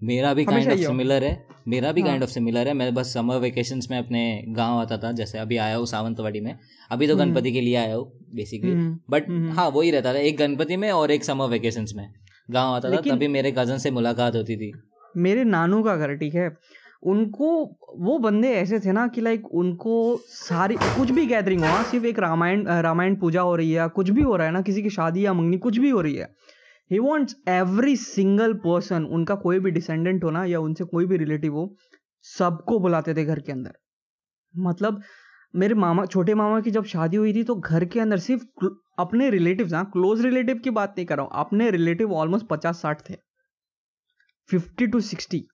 मेरा 0.01 0.33
भी 0.35 0.45
काइंड 0.45 0.71
ऑफ़ 0.73 0.79
सिमिलर 0.79 1.25
है 1.25 1.47
मेरा 1.69 1.91
भी 1.93 2.03
काइंड 2.03 2.23
ऑफ़ 2.23 2.31
सिमिलर 2.31 2.69
है। 2.69 2.75
मैं 2.75 2.93
बस 2.95 3.13
समर 3.15 3.39
वेकेशंस 3.39 3.89
में 3.91 3.97
अपने 3.99 4.23
गाँव 4.49 4.79
आता 4.79 4.97
था 4.99 5.11
जैसे 5.13 5.39
अभी 5.39 5.57
आया 5.57 5.77
हूँ 5.77 5.87
सावंतवाड़ी 5.87 6.41
में। 6.41 6.55
अभी 6.91 7.07
तो 7.07 7.15
हम्म। 7.15 7.25
गणपति 7.25 7.53
के 7.53 7.61
लिए 7.61 7.75
आया 7.77 7.95
हूँ 7.95 8.11
बेसिकली 8.35 8.71
बट 9.11 9.29
हम्म, 9.29 9.39
हम्म, 9.39 9.53
हाँ 9.53 9.69
वही 9.69 9.91
रहता 9.91 10.15
था 10.15 10.19
एक 10.21 10.37
गणपति 10.37 10.77
में 10.77 10.91
और 10.91 11.11
एक 11.11 11.25
समर 11.25 11.49
वेकेशंस 11.49 11.93
में। 11.97 12.09
गाँव 12.49 12.75
आता 12.75 12.91
था 12.91 13.01
तभी 13.03 13.29
मेरे 13.29 13.53
कज़न 13.59 13.79
से 13.79 13.91
मुलाकात 13.91 14.37
होती 14.37 14.57
थी। 14.57 14.73
मेरे 15.17 15.45
नानू 15.45 15.83
का 15.83 15.97
घर 15.97 16.15
ठीक 16.17 16.35
है? 16.35 16.49
उनको, 17.03 17.49
वो 17.99 18.19
बंदे 18.19 18.49
ऐसे 18.55 18.79
थे 18.81 18.93
ना 18.93 19.07
कि 19.09 19.21
लाइक 19.21 19.47
उनको 19.55 20.17
सारी, 20.29 20.77
कुछ 20.77 21.11
भी 21.11 21.27
गैदरिंग 21.27 21.63
हो 21.63 21.83
सिर्फ़ 21.85 22.07
एक 22.07 22.19
रामायण 22.19 22.67
रामायण 22.83 23.17
पूजा 23.17 23.41
हो 23.43 23.55
रही 23.57 23.73
है 23.73 23.89
कुछ 23.91 24.11
भी 24.11 24.23
हो 24.23 24.37
रहा 24.37 24.47
है 24.47 24.53
ना, 24.53 24.63
किसी 24.63 24.83
की 24.83 24.91
शादी 24.91 25.25
या 25.27 25.33
मंगनी, 25.33 25.59
कुछ 25.59 25.79
भी 25.79 25.91
हो 25.91 26.01
रही 26.01 26.15
है। 26.15 26.29
He 26.91 26.99
wants 26.99 27.37
every 27.49 27.97
single 27.97 28.53
person 28.61 29.05
उनका 29.07 29.35
कोई 29.37 29.59
भी 29.59 29.71
डिसेंडेंट 29.71 30.25
हो 30.25 30.31
ना 30.31 30.45
या 30.45 30.61
उनसे 30.61 30.85
कोई 30.85 31.07
भी 31.07 31.17
रिलेटिव 31.17 31.55
हो, 31.55 31.75
सबको 32.25 32.79
बुलाते 32.79 33.15
थे 33.15 33.25
घर 33.25 33.41
के 33.41 33.53
अंदर। 33.53 33.73
मतलब 34.55 35.01
मेरे 35.55 35.75
मामा, 35.75 36.05
छोटे 36.07 36.35
मामा 36.35 36.61
की 36.61 36.71
जब 36.71 36.85
शादी 36.85 37.17
हुई 37.17 37.33
थी 37.35 37.43
तो 37.45 37.55
घर 37.55 37.85
के 37.85 38.01
अंदर 38.01 38.19
सिर्फ़ 38.19 38.67
अपने 38.99 39.31
रिलेटिव 39.31 39.75
हाँ 39.75 39.85
क्लोज 39.93 40.21
रिलेटिव 40.21 40.59
की 40.59 40.71
बात 40.71 40.95
नहीं 40.97 41.07
कर 41.07 41.17
रहा 41.17 41.25
हूँ, 41.25 41.33
अपने 41.37 41.71
रिलेटिव 41.71 42.13
ऑलमोस्ट 42.15 42.47
पचास 42.47 42.83
साठ 42.83 43.09
थे। 43.11 43.15
फिफ्टी 44.51 44.87
टू 44.87 45.01
सिक्सटी 45.03 45.47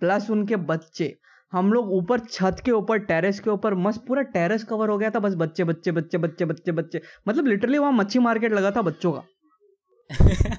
प्लस 0.00 0.30
उनके 0.30 0.56
बच्चे। 0.56 1.18
हम 1.52 1.72
लोग 1.72 1.92
ऊपर 1.92 2.18
छत 2.18 2.56
के 2.64 2.70
ऊपर 2.70 2.98
टेरेस 2.98 3.40
के 3.40 3.50
ऊपर 3.50 3.74
मस्त 3.74 4.04
पूरा 4.08 4.22
टेरेस 4.22 4.64
कवर 4.64 4.88
हो 4.88 4.98
गया 4.98 5.10
था 5.10 5.18
बस 5.18 5.34
बच्चे 5.34 5.64
बच्चे 5.64 5.92
बच्चे 5.92 6.18
बच्चे 6.18 6.44
बच्चे 6.44 6.72
बच्चे। 6.72 7.00
मतलब 7.28 7.46
लिटरली 7.46 7.78
वहाँ 7.78 7.92
मच्छी 7.92 8.18
मार्केट 8.18 8.52
लगा 8.52 8.70
था 8.70 8.82
बच्चों 8.82 9.12
का। 9.12 9.22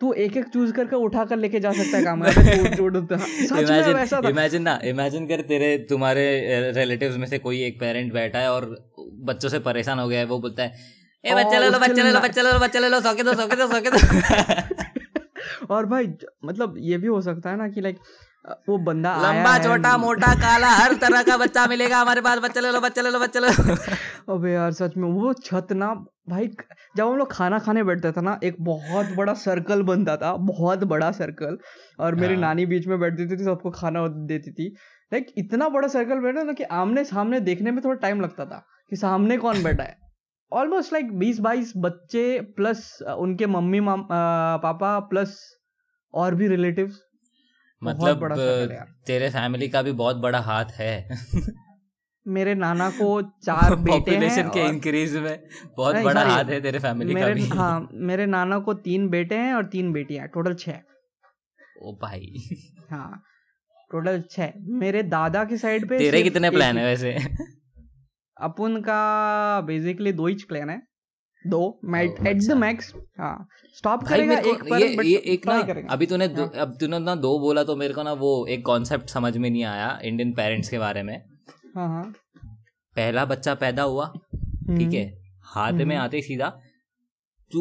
तू 0.00 0.12
एक 0.12 0.36
एक 0.36 0.48
चूज़ 0.48 0.72
करके 0.72 0.96
उठा 0.96 1.24
कर 1.24 1.36
लेके 1.36 1.60
जा 1.60 1.72
सकता 1.72 1.98
है 1.98 2.04
काम। 2.04 2.24
इमेजिन 2.26 4.28
इमेजिन 4.28 4.62
ना 4.62 4.80
इमेजिन 4.84 5.26
कर 5.26 5.40
तेरे 5.40 5.78
तुम्हारे 5.78 6.72
रिलेटिव्स 6.72 7.16
में 7.16 7.26
से 7.26 7.38
कोई 7.38 7.62
एक 7.62 7.80
पेरेंट 7.80 8.12
बैठा 8.12 8.38
है 8.38 8.52
और 8.52 8.90
बच्चों 9.24 9.48
से 9.48 9.58
परेशान 9.58 9.98
हो 9.98 10.08
गया 10.08 10.18
है 10.18 10.26
वो 10.26 10.38
बोलता 10.38 10.62
है 10.62 10.74
ए 11.24 11.34
बच्चे 11.34 11.58
ले 11.58 11.70
लो 11.70 11.78
बच्चे 11.78 12.02
ले 12.02 12.12
लो 12.12 12.20
बच्चे 12.20 12.42
ले 12.42 12.52
लो 12.52 12.58
बच्चे 12.58 12.78
ले 12.78 12.88
लो 12.88 13.00
सौके 13.00 13.22
दो 13.22 13.34
सौके 13.34 13.56
दो 13.56 13.68
सौके 13.68 13.90
दो। 13.90 13.98
और 15.74 15.86
भाई 15.86 16.08
मतलब 16.44 16.74
ये 16.78 16.98
भी 16.98 17.06
हो 17.06 17.20
सकता 17.20 17.50
है 17.50 17.56
ना 17.56 17.68
कि 17.68 17.80
लाइक 17.80 17.98
वो 18.68 18.76
बंदा 18.84 19.14
लंबा 19.22 19.56
छोटा 19.58 19.96
मोटा 19.96 20.32
काला 20.40 20.68
हर 20.70 20.94
तरह 20.96 21.22
का 21.22 21.36
बच्चा 21.36 21.66
मिलेगा 21.66 22.00
हमारे 22.00 22.20
पास। 22.20 22.38
बच्चे 22.38 22.60
ले 22.60 22.70
लो 22.72 22.80
बच्चे 22.80 23.02
ले 23.02 23.10
लो 23.10 23.18
बच्चे 23.20 23.40
ले 23.40 23.48
लो। 23.48 23.74
अबे 24.34 24.52
यार 24.52 24.72
सच 24.72 24.96
में 24.96 25.08
वो 25.10 25.32
छत 25.44 25.72
ना 25.72 25.92
भाई 26.28 26.48
जब 26.96 27.06
हम 27.06 27.16
लोग 27.16 27.32
खाना 27.32 27.58
खाने 27.58 27.82
बैठते 27.84 28.12
था 28.12 28.20
ना 28.20 28.38
एक 28.44 28.56
बहुत 28.60 29.14
बड़ा 29.16 29.34
सर्कल 29.34 29.82
बनता 29.82 30.16
था 30.16 30.32
बहुत 30.50 30.84
बड़ा 30.84 31.10
सर्कल 31.12 31.58
और 32.00 32.14
मेरी 32.14 32.34
हाँ। 32.34 32.40
नानी 32.40 32.66
बीच 32.66 32.86
में 32.86 32.98
बैठती 33.00 33.26
थी 33.30 33.44
सबको 33.44 33.70
खाना 33.70 34.06
देती 34.08 34.52
थी। 34.52 34.68
लाइक 35.12 35.32
इतना 35.38 35.68
बड़ा 35.68 35.88
सर्कल 35.88 36.20
बैठा 36.20 36.42
ना 36.42 36.52
कि 36.52 36.64
आमने 36.78 37.04
सामने 37.04 37.40
देखने 37.40 37.70
में 37.70 37.84
थोड़ा 37.84 37.96
टाइम 37.96 38.20
लगता 38.20 38.44
था 38.44 38.64
कि 38.90 38.96
सामने 38.96 39.36
कौन 39.38 39.62
बैठा 39.62 39.84
है। 39.84 39.96
ऑलमोस्ट 40.52 40.92
लाइक 40.92 41.18
बीस 41.18 41.38
बाईस 41.40 41.72
बच्चे 41.76 42.40
प्लस 42.56 42.88
उनके 43.18 43.46
मम्मी 43.46 43.80
पापा 43.82 44.98
प्लस 45.00 45.38
और 46.14 46.34
भी 46.34 46.48
रिलेटिव्स 46.48 47.00
मतलब 47.82 48.18
बड़ा 48.18 48.36
तेरे 49.06 49.30
फैमिली 49.30 49.68
का 49.68 49.82
भी 49.82 49.92
बहुत 49.92 50.16
बड़ा 50.16 50.40
हाथ 50.40 50.64
है। 50.64 51.08
मेरे 52.28 52.54
नाना 52.54 52.90
को 52.90 53.22
चार 53.22 53.74
बेटे 53.80 54.16
हैं 54.16 54.50
के 54.50 54.60
इंक्रीज 54.60 55.16
में 55.16 55.48
बहुत 55.76 55.96
बड़ा 55.96 56.24
हाथ 56.24 56.44
है 56.44 56.60
तेरे 56.60 56.78
फैमिली 56.78 57.14
मेरे, 57.14 57.28
का 57.28 57.34
भी। 57.34 57.42
हाँ 57.42 57.88
मेरे 57.92 58.26
नाना 58.26 58.58
को 58.58 58.74
तीन 58.74 59.08
बेटे 59.08 59.34
हैं 59.34 59.54
और 59.54 59.64
तीन 59.64 59.92
बेटियाँ 59.92 60.28
टोटल 60.28 60.54
छह। 60.54 60.72
ओ 61.82 61.92
भाई। 62.02 62.34
हाँ 62.90 63.22
टोटल 63.90 64.24
छह। 64.30 64.52
मेरे 64.58 65.02
दादा 65.02 65.44
की 65.44 65.56
साइड 65.56 65.88
पे 65.88 65.98
तेरे 65.98 66.22
कितने 66.22 66.50
प्लान 66.50 66.78
है। 66.78 66.84
वैसे? 66.84 67.12
अपन 68.40 68.80
का 68.80 69.60
बेसिकली 69.60 70.12
दो 70.12 70.26
ही 70.26 70.34
प्लान 70.34 70.70
है। 70.70 70.87
दो 71.46 71.60
मैट 71.84 72.26
एट 72.26 72.36
द। 72.38 72.52
मैक्स 72.56 72.92
हाँ 73.20 73.48
स्टॉप 73.76 74.04
करेगा 74.04 74.38
एक 74.38 74.62
पर 74.70 75.04
ये 75.04 75.10
ये 75.10 75.16
एक 75.32 75.46
ना 75.48 75.58
अभी 75.92 76.06
तूने 76.06 76.28
दो- 76.28 76.46
हाँ। 76.54 76.62
अब 76.62 76.76
तूने 76.80 76.98
ना 76.98 77.14
दो 77.14 77.38
बोला 77.38 77.62
तो 77.64 77.76
मेरे 77.76 77.94
को 77.94 78.02
ना 78.02 78.12
वो 78.22 78.30
एक 78.50 78.64
कॉन्सेप्ट 78.66 79.10
समझ 79.10 79.36
में 79.36 79.48
नहीं 79.50 79.64
आया 79.64 79.98
इंडियन 80.04 80.32
पेरेंट्स 80.32 80.68
के 80.68 80.78
बारे 80.78 81.02
में 81.02 81.16
हाँ 81.76 81.88
हाँ 81.88 82.02
पहला 82.96 83.24
बच्चा 83.24 83.54
पैदा 83.54 83.82
हुआ 83.82 84.06
ठीक 84.06 84.92
है 84.94 85.04
हाथ 85.54 85.72
में 85.72 85.84
हम्म। 85.84 86.04
आते 86.04 86.22
सीधा 86.22 86.48
तू 87.50 87.60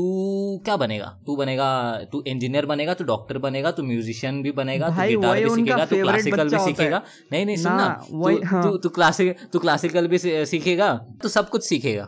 क्या 0.65 0.75
बनेगा 0.77 1.05
तू 1.27 1.36
बनेगा 1.36 1.67
तू 2.12 2.24
इंजीनियर 2.27 2.65
बनेगा 2.65 2.93
तू 2.93 3.03
डॉक्टर 3.03 3.38
बनेगा 3.46 3.72
तू 3.72 3.84
म्यूजिशियन 3.84 4.41
भी 4.43 4.51
बनेगा 4.51 4.89
तू 4.89 4.96
गिटार 5.01 5.39
भी 5.43 5.50
सीखेगा 5.50 5.86
तू 5.86 5.96
क्लासिकल 6.01 6.50
भी। 6.50 6.60
सीखेगा 6.65 7.01
नहीं 7.31 7.46
नहीं 7.46 7.55
सुन 7.57 7.72
ना, 7.72 7.88
ना 7.88 8.05
वही- 8.12 8.39
तू 8.41 8.48
हाँ। 8.48 8.63
तू 8.63 8.77
तू 8.77 8.89
क्लासिक 8.89 9.38
तू 9.53 9.60
क्लासिकल 9.60 10.07
भी 10.07 10.17
सीखेगा 10.46 10.93
तो 11.24 11.29
सब 11.29 11.50
कुछ 11.50 11.67
सीखेगा 11.67 12.07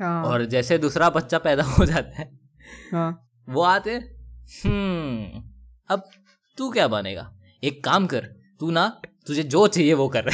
हाँ। 0.00 0.24
और 0.24 0.44
जैसे 0.44 0.78
दूसरा 0.78 1.10
बच्चा 1.10 1.38
पैदा 1.38 1.62
हो 1.62 1.84
जाता 1.84 2.18
है 2.18 2.30
हाँ। 2.92 3.28
वो 3.48 3.62
आते 3.62 3.94
हम्म 4.64 5.42
अब 5.90 6.02
तू 6.58 6.70
क्या 6.70 6.88
बनेगा? 6.88 7.32
एक 7.64 7.84
काम 7.84 8.06
कर 8.06 8.24
तू 8.60 8.70
ना 8.70 8.88
तुझे 9.26 9.42
जो 9.42 9.66
चाहिए 9.66 9.94
वो 9.94 10.08
कर. 10.16 10.24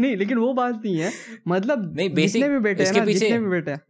नहीं 0.00 0.16
लेकिन 0.16 0.38
वो 0.38 0.52
बात 0.52 0.80
नहीं 0.84 0.98
है। 0.98 1.12
मतलब 1.48 1.96
नहीं, 1.96 2.10
बेसिक 2.14 2.48
भी 2.48 2.58
बेटे 2.58 2.82
इसके 2.82 2.82
इसके 2.82 3.00
ना 3.00 3.06
पीछे- 3.06 3.20
जितने 3.22 3.38
भी 3.38 3.48
बेटे 3.48 3.70
हैं 3.70 3.80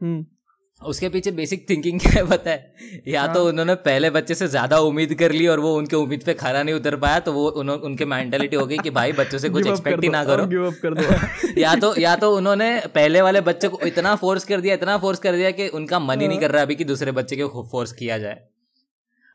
उसके 0.80 1.08
पीछे 1.08 1.30
बेसिक 1.30 1.68
थिंकिंग 1.70 2.00
क्या 2.00 2.12
है 2.12 2.26
पता 2.26 2.50
है? 2.50 2.75
या 3.08 3.26
तो 3.26 3.40
हाँ। 3.40 3.49
उन्होंने 3.49 3.75
पहले 3.75 4.10
बच्चे 4.10 4.34
से 4.34 4.46
ज़्यादा 4.49 4.78
उम्मीद 4.80 5.14
कर 5.14 5.32
ली 5.32 5.46
और 5.46 5.60
वो 5.60 5.75
उनके 5.76 5.96
उम्मीद 5.96 6.22
पे 6.26 6.34
खरा 6.34 6.62
नहीं 6.62 6.75
उतर 6.75 6.96
पाया 6.96 7.18
तो 7.20 7.32
वो 7.32 7.46
उनके 7.49 8.04
मेंटेलिटी 8.04 8.56
हो 8.56 8.66
गई 8.66 8.78
कि 8.78 8.90
भाई 8.90 9.12
बच्चों 9.12 9.38
से 9.38 9.49
कुछ 9.56 9.66
एक्सपेक्ट 9.66 10.02
ही 10.04 10.08
ना 10.08 10.25
करो। 10.25 10.44
up 10.70 10.75
कर 10.82 10.94
दो। 10.94 11.60
या 11.60 11.75
तो 11.76 11.94
या 12.00 12.14
तो 12.16 12.34
उन्होंने 12.37 12.70
पहले 12.94 13.20
वाले 13.22 13.40
बच्चे 13.40 13.68
को 13.68 13.78
इतना 13.87 14.14
फोर्स 14.16 14.44
कर 14.44 14.60
दिया 14.60 14.75
इतना 14.75 14.96
फोर्स 14.99 15.18
कर 15.18 15.37
दिया 15.37 15.50
कि 15.50 15.68
उनका 15.68 15.99
मन 15.99 16.20
ही 16.20 16.28
नहीं 16.28 16.38
हाँ। 16.38 16.49
कर 16.49 16.54
रहा 16.54 16.62
अभी 16.62 16.75
कि 16.75 16.84
दूसरे 16.84 17.12
बच्चे 17.12 17.37
को 17.37 17.68
फोर्स 17.72 17.92
किया 17.92 18.18
जाए। 18.18 18.40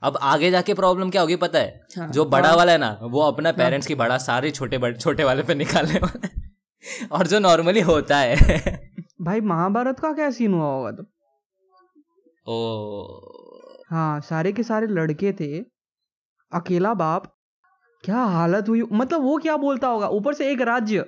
अब 0.01 0.17
आगे 0.21 0.51
जाके 0.51 0.73
प्रॉब्लम 0.73 1.09
क्या 1.09 1.21
होगी 1.21 1.35
पता 1.35 1.59
है? 1.59 1.81
हाँ, 1.97 2.07
जो 2.09 2.25
बड़ा 2.25 2.47
हाँ। 2.49 2.57
वाला 2.57 2.71
है 2.71 2.77
ना 2.77 2.97
वो 3.03 3.21
अपना 3.21 3.51
पेरेंट्स 3.51 3.87
की 3.87 3.95
बड़ा 3.95 4.17
सारे 4.17 4.51
छोटे 4.51 4.93
छोटे 4.93 5.23
वाले 5.23 5.43
पे 5.43 5.55
निकालने 5.55 5.99
वाला 5.99 6.29
और 7.17 7.27
जो 7.27 7.39
नॉर्मली 7.39 7.81
होता 7.81 8.17
है। 8.17 8.35
भाई 9.21 9.41
महाभारत 9.41 9.99
का 9.99 10.11
क्या 10.13 10.29
सीन 10.31 10.53
हुआ 10.53 10.65
होगा 10.65 10.91
तो 10.91 11.03
ओ 12.47 13.19
हाँ 13.91 14.21
सारे 14.21 14.51
के 14.51 14.63
सारे 14.63 14.87
लड़के 14.87 15.33
थे। 15.33 15.59
अकेला 16.51 16.93
बाप? 16.93 17.35
क्या 18.03 18.17
हालत 18.17 18.69
हुई? 18.69 18.83
मतलब 18.91 19.21
वो 19.21 19.37
क्या 19.37 19.57
बोलता 19.57 19.87
होगा? 19.87 20.07
ऊपर 20.07 20.33
से 20.33 20.51
एक 20.51 20.61
राज्य। 20.61 21.05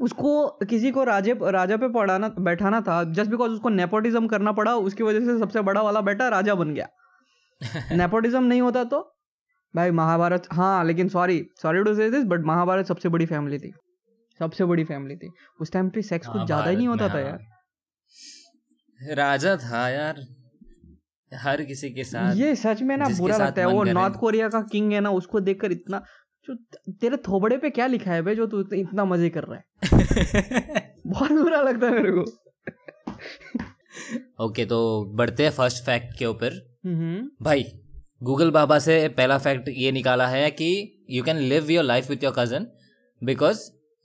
उसको 0.00 0.48
किसी 0.70 0.90
को 0.90 1.04
राजे 1.04 1.38
राजा 1.42 1.76
पे 1.76 1.88
पढ़ाना 1.88 2.28
बैठाना 2.28 2.80
था। 2.80 3.04
जस्ट 3.04 3.30
बिकॉज़ 3.30 3.52
उसको 3.52 3.68
नेपोटिज्म 3.68 4.26
करना 4.26 4.52
पड़ा 4.52 4.76
उसकी 4.76 5.02
वजह 5.02 5.20
से 5.20 5.38
सबसे 5.38 5.60
बड़ा 5.60 5.82
वाला 5.82 6.00
बेटा 6.00 6.28
राजा 6.28 6.54
बन 6.54 6.74
गया। 6.74 6.88
नेपोटिज्म 7.92 8.42
नहीं 8.44 8.60
होता 8.60 8.84
तो? 8.84 9.12
भाई 9.76 9.90
महाभारत 9.90 10.48
हाँ 10.52 10.84
लेकिन 10.84 11.08
sorry 11.08 11.46
sorry 11.62 11.82
to 11.84 11.94
say 11.94 12.10
this 12.10 12.24
but 12.24 12.40
Mahabharat 12.40 12.86
सबसे 12.86 13.08
बड़ी 13.08 13.26
फैमिली 13.26 13.58
थी। 13.58 13.72
सबसे 14.40 14.64
बड़ी 14.64 14.84
फैमिली 14.84 15.16
थी। 15.16 15.30
उस 15.60 15.72
टाइम 15.72 15.90
पे 15.90 16.02
सेक्स 16.02 16.28
कुछ 16.28 16.42
ज़्यादा 16.46 16.70
ही 16.70 16.76
नहीं 16.76 16.88
होता 16.88 17.08
था 17.08 17.20
यार। 17.20 17.40
हाँ। 17.40 19.14
राजा 19.14 19.56
था 19.56 19.88
यार। 19.88 20.20
हर 21.34 21.62
किसी 21.62 21.90
के 21.90 22.04
साथ 22.04 22.36
ये 22.36 22.54
सच 22.56 22.82
में 22.82 22.96
ना 22.96 23.08
बुरा 23.18 23.36
लगता 23.36 23.62
है। 23.62 23.68
वो 23.68 23.84
नॉर्थ 23.84 24.14
कोरिया 24.14 24.48
का 24.48 24.60
किंग 24.60 24.92
है 24.92 25.00
ना 25.00 25.10
उसको 25.10 25.40
देखकर 25.40 25.72
इतना 25.72 26.02
जो 26.48 26.54
तेरे 27.00 27.16
थोबड़े 27.16 27.56
पे 27.56 27.70
क्या 27.70 27.86
लिखा 27.86 28.12
है 28.12 28.22
बे 28.22 28.34
जो 28.34 28.46
तू 28.46 28.64
इतना 28.74 29.04
मज़े 29.04 29.30
कर 29.30 29.44
रहा 29.44 29.56
है? 29.56 29.64
बहुत 31.06 31.32
बुरा 31.32 31.60
लगता 31.62 31.86
है 31.86 31.92
मेरे 31.92 32.12
को। 32.12 32.20
ओके 34.44 34.62
okay, 34.62 34.68
तो 34.68 35.04
बढ़ते 35.14 35.42
हैं 35.42 35.50
फ़र्स्ट 35.50 35.84
फैक्ट 35.84 36.18
के 36.18 36.26
ऊपर। 36.26 36.78
हम्म। 36.86 37.30
भाई 37.42 37.64
गूगल 38.22 38.50
बाबा 38.50 38.78
से 38.78 39.08
पहला 39.08 39.38
फैक्ट 39.38 39.68
ये 39.68 39.92
निकाला 39.92 40.26
है 40.26 40.50
कि 40.50 40.68
you 41.10 41.22
can 41.22 41.36
live 41.36 41.70
your 41.70 41.84
life 41.84 42.10
with 42.10 42.24
your 42.24 42.34
cousin 42.38 42.66
because 43.24 43.60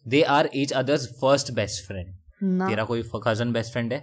they 0.07 0.21
are 0.21 0.49
each 0.55 0.73
others 0.73 1.07
first 1.21 1.51
best 1.51 1.87
friend 1.87 2.15
तेरा 2.69 2.83
कोई 2.83 3.03
कज़न 3.27 3.51
बेस्ट 3.53 3.71
फ्रेंड 3.71 3.93
है? 3.93 3.99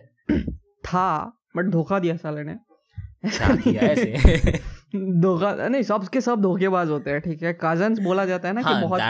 था 0.85 1.09
बट 1.57 1.65
धोखा 1.65 1.99
दिया 1.99 2.17
साले 2.17 2.43
ने। 2.45 2.57
धोखा 4.97 5.69
नहीं 5.69 5.83
सबके 5.83 6.21
सब 6.21 6.41
धोखेबाज 6.41 6.89
होते 6.89 7.11
हैं 7.11 7.21
ठीक 7.21 7.43
है? 7.43 7.59
कजन्स 7.65 7.99
बोला 7.99 8.25
जाता 8.25 8.49
है 8.49 8.55
ना 8.55 8.63
कि 8.63 8.73
हाँ 8.73 8.83
बहुत 8.83 9.01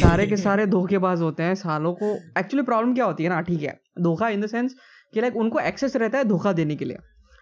सारे 0.00 0.26
के 0.26 0.36
सारे 0.36 0.66
धोखेबाज 0.66 1.20
होते 1.20 1.42
हैं 1.42 1.54
सालों 1.54 1.92
को। 1.92 2.14
एक्चुअली 2.38 2.62
प्रॉब्लम 2.62 2.94
क्या 2.94 3.04
होती 3.04 3.24
है 3.24 3.30
ना 3.30 3.40
ठीक 3.40 3.62
है? 3.62 3.80
धोखा 4.00 4.28
इन 4.28 4.40
द 4.40 4.46
सेंस 4.46 4.74
कि 5.14 5.20
लाइक 5.20 5.36
उनको 5.36 5.58
एक्सेस 5.58 5.96
रहता 5.96 6.18
है 6.18 6.24
धोखा 6.24 6.52
देने 6.52 6.76
के 6.76 6.84
लिए। 6.84 6.98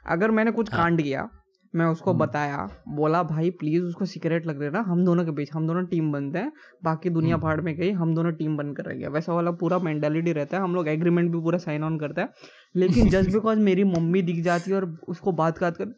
अगर 0.06 0.30
मैंने 0.30 0.50
कुछ 0.50 0.72
हाँ। 0.72 0.82
कांड 0.82 1.02
किया 1.02 1.28
मैं 1.74 1.86
उसको 1.86 2.10
हम्म। 2.10 2.20
बताया 2.20 2.68
बोला 2.88 3.22
भाई 3.22 3.50
प्लीज़ 3.58 3.82
उसको 3.82 4.04
सिगरेट 4.04 4.46
लग 4.46 4.62
रहा 4.62 4.82
हम 4.82 5.04
दोनों 5.04 5.24
के 5.24 5.30
बीच 5.30 5.52
हम 5.52 5.66
दोनों 5.66 5.84
टीम 5.84 6.10
बनते 6.12 6.38
हैं 6.38 6.52
बाकी 6.84 7.10
दुनिया 7.10 7.36
हम्म। 7.36 7.42
फाड़ 7.42 7.60
में 7.60 7.74
गई 7.76 7.90
हम 7.92 8.14
दोनों 8.14 8.32
टीम 8.32 8.56
बनकर 8.56 8.84
रह 8.84 8.94
गया 8.94 9.08
वैसा 9.08 9.32
वाला 9.32 9.50
पूरा 9.60 9.78
मेंटेलिटी 9.78 10.32
रहता 10.32 10.56
है 10.56 10.62
हम 10.62 10.74
लोग 10.74 10.88
एग्रीमेंट 10.88 11.30
भी 11.32 11.40
पूरा 11.40 11.58
साइन 11.58 11.84
ऑन 11.84 11.98
करते 11.98 12.20
हैं 12.20 12.28
लेकिन 12.76 13.08
जस्ट 13.10 13.32
बिकॉज़ 13.32 13.58
मेरी 13.60 13.84
मम्मी 13.86 14.22
दिख 14.22 14.42
जाती 14.44 14.70
है 14.70 14.76
और 14.76 14.86
उसको 15.08 15.32
बात 15.32 15.60
बात 15.60 15.76
कर 15.76 15.94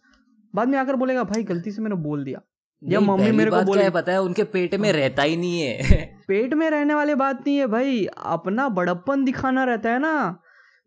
बाद 0.54 0.68
में 0.68 0.78
आकर 0.78 0.96
बोलेगा 0.96 1.24
भाई 1.24 1.42
गलती 1.44 1.70
से 1.70 1.82
मैंने 1.82 1.96
बोल 2.02 2.24
दिया 2.24 2.40
या 2.82 3.00
मम्मी 3.00 3.30
मेरे 3.32 3.50
को 3.50 3.56
क्या 3.56 3.64
बोले 3.64 3.82
है 3.82 3.90
पता 3.90 4.12
है 4.12 4.20
उनके 4.22 4.44
पेट 4.52 4.74
में 4.74 4.92
रहता 4.92 5.22
ही 5.22 5.36
नहीं 5.36 5.60
है 5.60 6.04
पेट 6.28 6.54
में 6.54 6.68
रहने 6.70 6.94
वाली 6.94 7.14
बात 7.16 7.42
नहीं 7.46 7.56
है 7.56 7.66
भाई 7.68 8.04
अपना 8.28 8.68
बड़प्पन 8.70 9.24
दिखाना 9.24 9.64
रहता 9.64 9.90
है 9.90 9.98
ना 9.98 10.14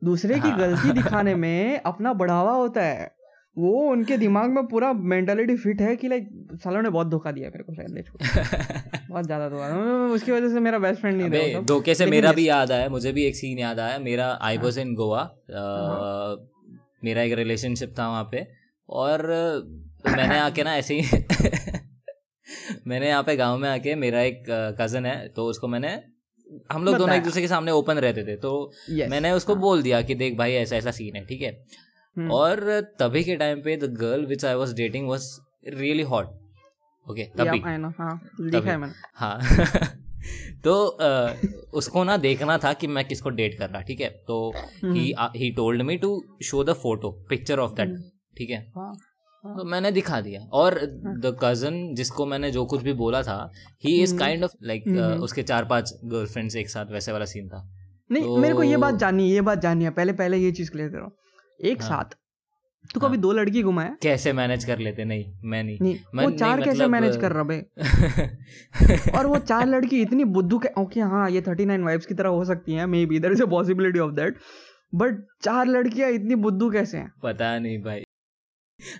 दूसरे 0.02 0.40
की 0.40 0.50
हाँ। 0.50 0.58
गलती 0.58 0.92
दिखाने 0.92 1.36
में 1.36 1.82
अपना 1.84 2.14
बढ़ावा 2.14 2.52
होता 2.52 2.82
है 2.82 3.15
वो 3.58 3.72
उनके 3.90 4.18
दिमाग 4.18 4.50
में 4.52 4.66
पूरा 4.68 4.92
मेंटालिटी 5.12 5.56
फिट 5.58 5.82
है 5.82 5.96
कि 5.96 6.08
लाइक 6.08 6.28
सालों 6.64 6.82
ने 6.82 6.90
बहुत 6.90 7.08
धोखा 7.08 7.32
दिया 7.32 7.50
मेरे 7.50 7.64
को 7.64 7.74
शायद 7.74 8.04
बहुत 9.10 9.26
ज़्यादा 9.26 9.48
धोखा। 9.50 9.68
उसकी 10.16 10.32
वजह 10.32 10.50
से 10.54 10.60
मेरा 10.60 10.80
बेस्ट 10.80 11.02
फ्रेंड 11.02 11.22
नहीं 11.22 11.52
रहा। 11.52 11.62
धोखे 11.64 11.96
से 11.96 12.06
मेरा 12.06 12.32
भी 12.32 12.48
याद 12.48 12.72
आया 12.72 12.90
मुझे 12.90 13.12
भी 13.12 13.24
एक 13.26 13.36
सीन 13.36 13.60
याद 13.60 13.80
आया। 13.80 14.00
मेरा 14.00 14.28
आई। 14.42 14.58
वॉज़ 14.58 14.80
इन 14.80 14.94
गोवा 14.96 15.24
मेरा 17.04 17.22
एक 17.22 17.34
रिलेशनशिप 17.34 17.94
था 18.00 18.08
वहाँ 18.10 18.24
पे। 18.32 18.46
और 18.90 19.26
मैंने 20.08 20.38
आके 20.40 20.64
ना 20.64 20.76
ऐसे 20.78 21.00
ही 21.00 21.20
मैंने 22.88 23.08
यहाँ 23.08 23.24
पे 23.24 23.36
गाँव 23.36 23.58
में 23.58 23.70
आके 23.70 23.96
मेरा 23.96 24.22
एक 24.22 24.44
कज़न 24.82 25.06
है 25.06 25.28
तो 25.30 25.46
उसको 25.46 25.68
मैंने 25.68 25.90
हम 26.72 26.84
लोग 26.86 26.98
दोनों 26.98 27.16
एक 27.16 27.24
दूसरे 27.24 27.42
के 27.42 27.48
सामने 27.48 27.72
ओपन 27.72 27.98
रहते 27.98 28.24
थे। 28.24 28.36
तो 28.38 28.50
Yes, 28.92 29.10
मैंने 29.10 29.32
उसको 29.32 29.54
हाँ। 29.54 29.62
बोल 29.62 29.82
दिया 29.84 30.02
कि 30.02 30.16
देख 30.16 30.38
भाई 30.38 30.54
ऐसा 30.56 30.76
ऐसा 30.76 30.92
सीन 30.92 31.16
है 31.16 31.26
ठीक 31.26 31.42
है? 31.42 31.52
और 32.20 32.82
तभी 33.00 33.24
के 33.24 33.36
टाइम 33.36 33.62
पे 33.62 33.78
the 33.78 33.84
girl 33.84 34.26
which 34.26 34.46
I 34.46 34.54
was 34.54 34.76
dating 34.76 35.08
was 35.08 35.40
really 35.68 36.04
hot 36.04 36.26
okay 37.12 37.24
तभी। 37.24 37.60
हाँ 37.60 38.20
है 38.62 38.94
हाँ। 39.14 39.40
तो 40.64 40.86
उसको 41.74 42.04
ना 42.04 42.18
देखना 42.18 42.58
था 42.58 42.74
कि 42.74 42.88
मैं 42.88 43.08
किसको 43.08 43.30
डेट 43.30 43.58
कर 43.58 43.70
रहा 43.70 43.82
ठीक 43.82 44.02
है? 44.02 44.10
तो 44.28 44.54
he 44.86 45.14
he 45.20 45.52
told 45.52 45.82
me 45.82 45.98
to 45.98 46.24
show 46.44 46.64
the 46.64 46.74
photo 46.74 47.26
picture 47.30 47.60
of 47.60 47.72
that 47.72 47.88
hmm. 47.88 48.02
ठीक 48.38 48.50
है? 48.50 48.72
हाँ, 48.78 48.94
तो 49.46 49.64
मैंने 49.64 49.92
दिखा 49.92 50.22
दिया। 50.22 50.42
और 50.42 50.80
द 51.20 51.38
कज़न 51.42 51.96
जिसको 51.96 52.26
मैंने 52.26 52.52
जो 52.52 52.66
कुछ 52.66 52.82
भी 52.82 52.94
बोला 52.94 53.24
था 53.24 53.52
he 53.84 54.04
is 54.04 54.10
hmm. 54.10 54.20
Kind 54.20 54.44
of 54.44 54.52
like 54.64 54.84
hmm. 54.88 55.22
उसके 55.22 55.44
चार 55.44 55.66
पाँच 55.66 55.94
गर्लफ्रेंड्स 56.06 56.56
एक 56.56 56.70
साथ 56.70 56.86
वैसे 56.92 57.12
वाला 57.12 57.26
सीन 57.26 57.48
था। 57.50 57.72
नहीं 58.12 58.24
तो- 58.24 58.40
मेरे 58.40 58.54
को 58.54 58.64
ये 58.64 58.78
बात 58.78 58.96
जाननी 58.96 59.24
है 59.24 59.30
ये 59.30 59.42
बात 59.42 59.60
जाननी 59.60 59.84
है। 59.84 59.90
पहले 59.90 60.14
पहले 60.14 60.38
ये 60.38 60.52
चीज़ 60.52 60.72
क्लियर 60.72 60.90
करो। 60.90 61.18
एक 61.64 61.82
हाँ। 61.82 61.90
साथ। 61.90 62.16
तू 62.94 63.00
कभी 63.00 63.08
हाँ। 63.08 63.22
दो 63.22 63.32
लड़की 63.32 63.64
घुमाया? 63.64 63.96
कैसे 64.02 64.34
मैनेज 64.34 64.64
कर 64.66 64.80
लेते? 64.80 65.06
नहीं 65.06 65.34
मैं 65.44 65.64
नहीं। 65.64 65.78
नहीं 65.82 65.98
मैं 66.16 66.26
वो 66.26 66.32
चार 66.32 66.56
नहीं, 66.56 66.66
कैसे 66.66 66.78
मतलब, 66.78 66.90
मैनेज 66.90 67.18
कर 67.18 67.32
रहा 67.32 69.18
और 69.20 69.28
वो 69.28 69.40
चार 69.40 69.68
लड़की 69.68 70.02
इतनी 70.02 70.24
बुद्धू 70.24 70.60
के 70.60 70.70
ओके 70.82 71.00
हाँ 71.02 71.30
ये 71.30 71.42
थर्टी 71.42 71.66
नाइन 71.66 71.84
वाइब्स 71.84 72.06
की 72.06 72.14
तरह 72.14 72.30
हो 72.30 72.46
सकती 72.46 72.74
हैं 72.74 72.86
maybe 73.06 73.20
there 73.20 73.32
is 73.32 73.44
a 73.44 73.46
possibility 73.46 74.00
of 74.00 74.12
that 74.12 74.38
but 74.96 75.28
चार 75.42 75.68
लड़कियाँ 75.68 76.10
इतनी 76.12 76.36
बुद्धू 76.36 76.70
कैसे 76.72 76.98
हैं? 76.98 77.12
पता 77.24 77.60
नहीं 77.60 77.84
भाई। 77.84 78.04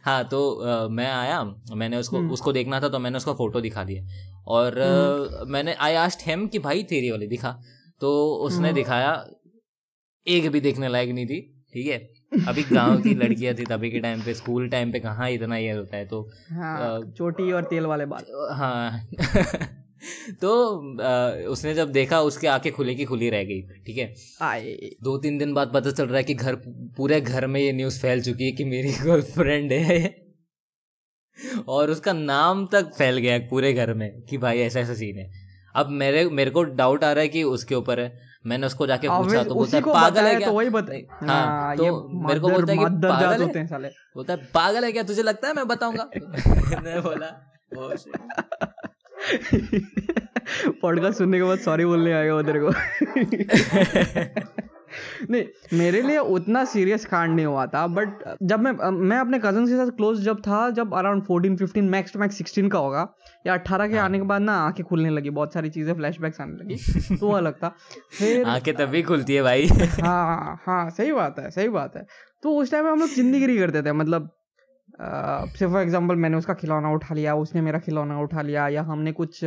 हाँ 0.04 0.24
तो 0.28 0.50
अ, 0.52 0.88
मैं 0.88 1.12
आया 1.12 1.44
मैंने 1.76 1.98
उसको 1.98 2.18
हम्म। 2.18 2.32
उसको 2.32 2.52
देखना 2.54 2.80
था 2.80 2.90
तो 2.90 3.00
मैंने 3.00 3.18
उसको 3.18 3.34
फ़ोटो 3.34 3.62
दिखा 3.62 3.84
दिया। 3.84 4.06
और 4.48 4.78
अ, 4.78 5.46
मैंने 5.48 5.74
आई 5.74 5.96
आस्ट 5.96 6.28
हेम 6.28 6.48
कि 6.48 6.60
भाई 6.60 6.84
तेरी 6.84 7.12
वाली 7.12 7.28
दिखा। 7.28 7.60
तो 8.02 8.36
उसने 8.36 8.68
हम्म। 8.68 8.76
दिखाया 8.76 9.26
एक 10.28 10.50
भी 10.52 10.60
देखने 10.60 10.88
लायक 10.88 11.10
नहीं 11.10 11.26
थी 11.26 11.42
ठीक 11.74 11.88
है? 11.88 11.98
अभी 12.32 12.64
गाँव 12.64 13.02
की 13.02 13.14
लड़कियाँ 13.16 13.54
थी 13.56 13.64
तभी 13.66 13.92
के 13.92 14.00
टाइम 14.00 14.22
पे 14.22 14.34
स्कूल 14.34 14.70
टाइम 14.70 14.92
पे 14.92 15.00
कहाँ 15.00 15.30
इतना 15.30 15.58
ये 15.58 15.72
होता 15.72 15.98
है 15.98 16.06
तो 16.06 16.30
हाँ 16.52 17.02
चोटी 17.18 17.52
और 17.52 17.64
तेल 17.64 17.86
वाले 17.86 18.06
बाल। 18.06 18.26
हाँ। 18.54 19.00
तो 20.42 20.50
अ, 21.00 21.48
उसने 21.50 21.74
जब 21.74 21.92
देखा 21.92 22.22
उसके 22.22 22.48
आँखें 22.48 22.72
खुली 22.74 22.96
की 22.96 23.06
खुली 23.06 23.30
रह 23.30 23.44
गई 23.44 23.62
ठीक 23.62 23.98
है? 23.98 24.14
आए। 24.42 24.74
दो 25.04 25.18
तीन 25.18 25.38
दिन 25.38 25.54
बाद 25.54 25.72
पता 25.74 25.92
चल 25.92 26.06
रहा 26.08 26.18
है 26.18 26.24
कि 26.24 26.34
घर 26.34 26.56
पूरे 26.98 27.22
घर 27.22 27.48
में 27.48 27.60
ये 27.62 27.72
न्यूज़ 27.74 28.00
फैल 28.02 28.22
चुकी 28.22 28.46
है 28.46 28.52
कि 28.52 28.64
मेरी 28.66 28.92
गर्लफ्रेंड 29.04 29.72
है। 29.72 30.26
और 31.68 31.92
उसका 31.92 32.14
नाम 32.14 32.66
तक 32.68 32.92
फैल 32.98 33.18
गया 33.18 33.38
पूरे 33.40 33.74
घर 33.74 33.94
में 33.94 34.22
कि 34.22 34.38
भाई 34.38 34.60
ऐसा 34.60 34.80
ऐसा 34.80 34.94
सीन 34.94 35.18
है। 35.18 35.32
अब 35.76 35.90
मेरे 35.90 36.26
मेरे 36.30 36.52
को 36.52 36.64
डाउट 36.64 37.04
आ 37.04 37.12
रहा 37.12 37.22
है 37.22 37.28
कि 37.30 37.44
उसके 37.44 37.76
ऊपर 37.76 38.00
है 38.00 38.35
मैंने 38.48 38.68
उसको 38.68 38.88
जाके 38.88 39.10
पूछा 39.10 39.44
तो 39.44 39.56
बोलता 39.56 39.78
है 39.78 39.84
पागल 39.84 40.24
है 40.24 40.36
क्या? 40.36 40.48
तो 40.48 40.54
वही 40.54 40.68
हाँ, 40.68 40.82
हाँ 41.28 41.78
तो 41.78 42.10
मेरे 42.28 42.40
को 42.40 42.50
बोलता 42.50 42.72
है 42.74 42.78
कि 42.78 42.86
पागल 42.86 43.42
होते 43.42 43.44
है 43.44 43.58
हैं 43.58 43.68
साले। 43.68 43.88
बोलता 43.88 44.34
है 44.34 44.50
पागल 44.54 44.84
है 44.84 44.92
क्या? 44.92 45.04
तुझे 45.04 45.24
लगता 45.24 45.48
है 45.48 45.54
मैं 45.54 45.68
बताऊँगा? 45.68 46.10
मैं 46.84 47.04
बोला 47.04 47.52
"Oh 47.76 47.96
पॉडकास्ट 50.82 51.18
सुनने 51.18 51.38
के 51.38 51.44
बाद 51.44 51.60
सॉरी 51.60 51.86
बोलने 51.86 52.14
आएगा 52.14 52.36
वो 52.36 52.44
तेरे 52.44 52.60
को। 52.60 52.70
नहीं 55.30 55.78
मेरे 55.78 56.02
लिए 56.02 56.18
उतना 56.18 56.64
सीरियस 56.66 57.06
कांड 57.06 57.36
नहीं 57.36 57.46
हुआ 57.46 57.66
था 57.66 57.88
बट 57.88 58.24
जब 58.44 58.60
मैं 58.60 58.72
मैं 58.92 59.18
अपने 59.18 59.40
कज़न 59.40 59.68
के 59.68 59.78
साथ 59.78 59.92
क्लोज 59.98 60.22
जब 60.22 60.42
था 60.42 60.70
जब 60.70 60.94
around 60.96 61.24
fourteen 61.24 61.58
fifteen 61.58 61.90
max 61.90 62.14
to 62.14 62.20
max 62.20 62.38
sixteen 62.38 62.70
का 62.70 62.80
होगा 62.80 63.08
या 63.48 63.54
अट्ठारह 63.54 63.88
के 63.88 63.98
आने 63.98 64.18
के 64.18 64.26
बाद 64.26 64.42
ना 64.42 64.54
आँखें 64.58 64.86
खुलने 64.86 65.10
लगी 65.10 65.30
बहुत 65.30 65.54
सारी 65.54 65.70
चीज़ें 65.70 65.94
फ्लैशबैक्स 65.94 66.42
आने 66.42 66.64
लगी 66.64 66.76
तो 67.20 67.28
वो 67.28 67.34
अलग 67.34 67.54
था। 67.54 67.76
फिर 68.20 68.46
आँखें 68.46 68.74
तभी 68.76 69.02
खुलती 69.02 69.36
है 69.36 69.42
भाई। 69.42 69.68
हाँ 70.02 70.60
हाँ 70.66 70.90
सही 70.90 71.12
बात 71.12 71.40
है 71.40 71.52
सही 71.52 71.70
बात 71.70 71.96
है। 71.96 72.06
तो 72.44 72.50
उस 72.52 72.72
टाइम 72.72 72.88
हम 72.88 73.00
लोग 73.00 73.10
ज़िंदगी 73.10 73.58
करते 73.58 73.82
थे 73.82 73.92
मतलब 73.92 74.30
से 75.02 75.68
फॉर 75.68 75.82
एग्ज़ाम्पल 75.82 76.16
मैंने 76.16 76.38
उसका 76.38 76.54
खिलौना 76.54 76.90
उठा 76.90 77.16
लिया 77.16 77.36
उसने 77.36 77.62
मेरा 77.62 77.80
खिलौना 77.80 78.20
उठा 78.20 78.42
लिया 78.42 78.68
या 78.68 78.82
हमने 78.82 79.12
कुछ 79.12 79.40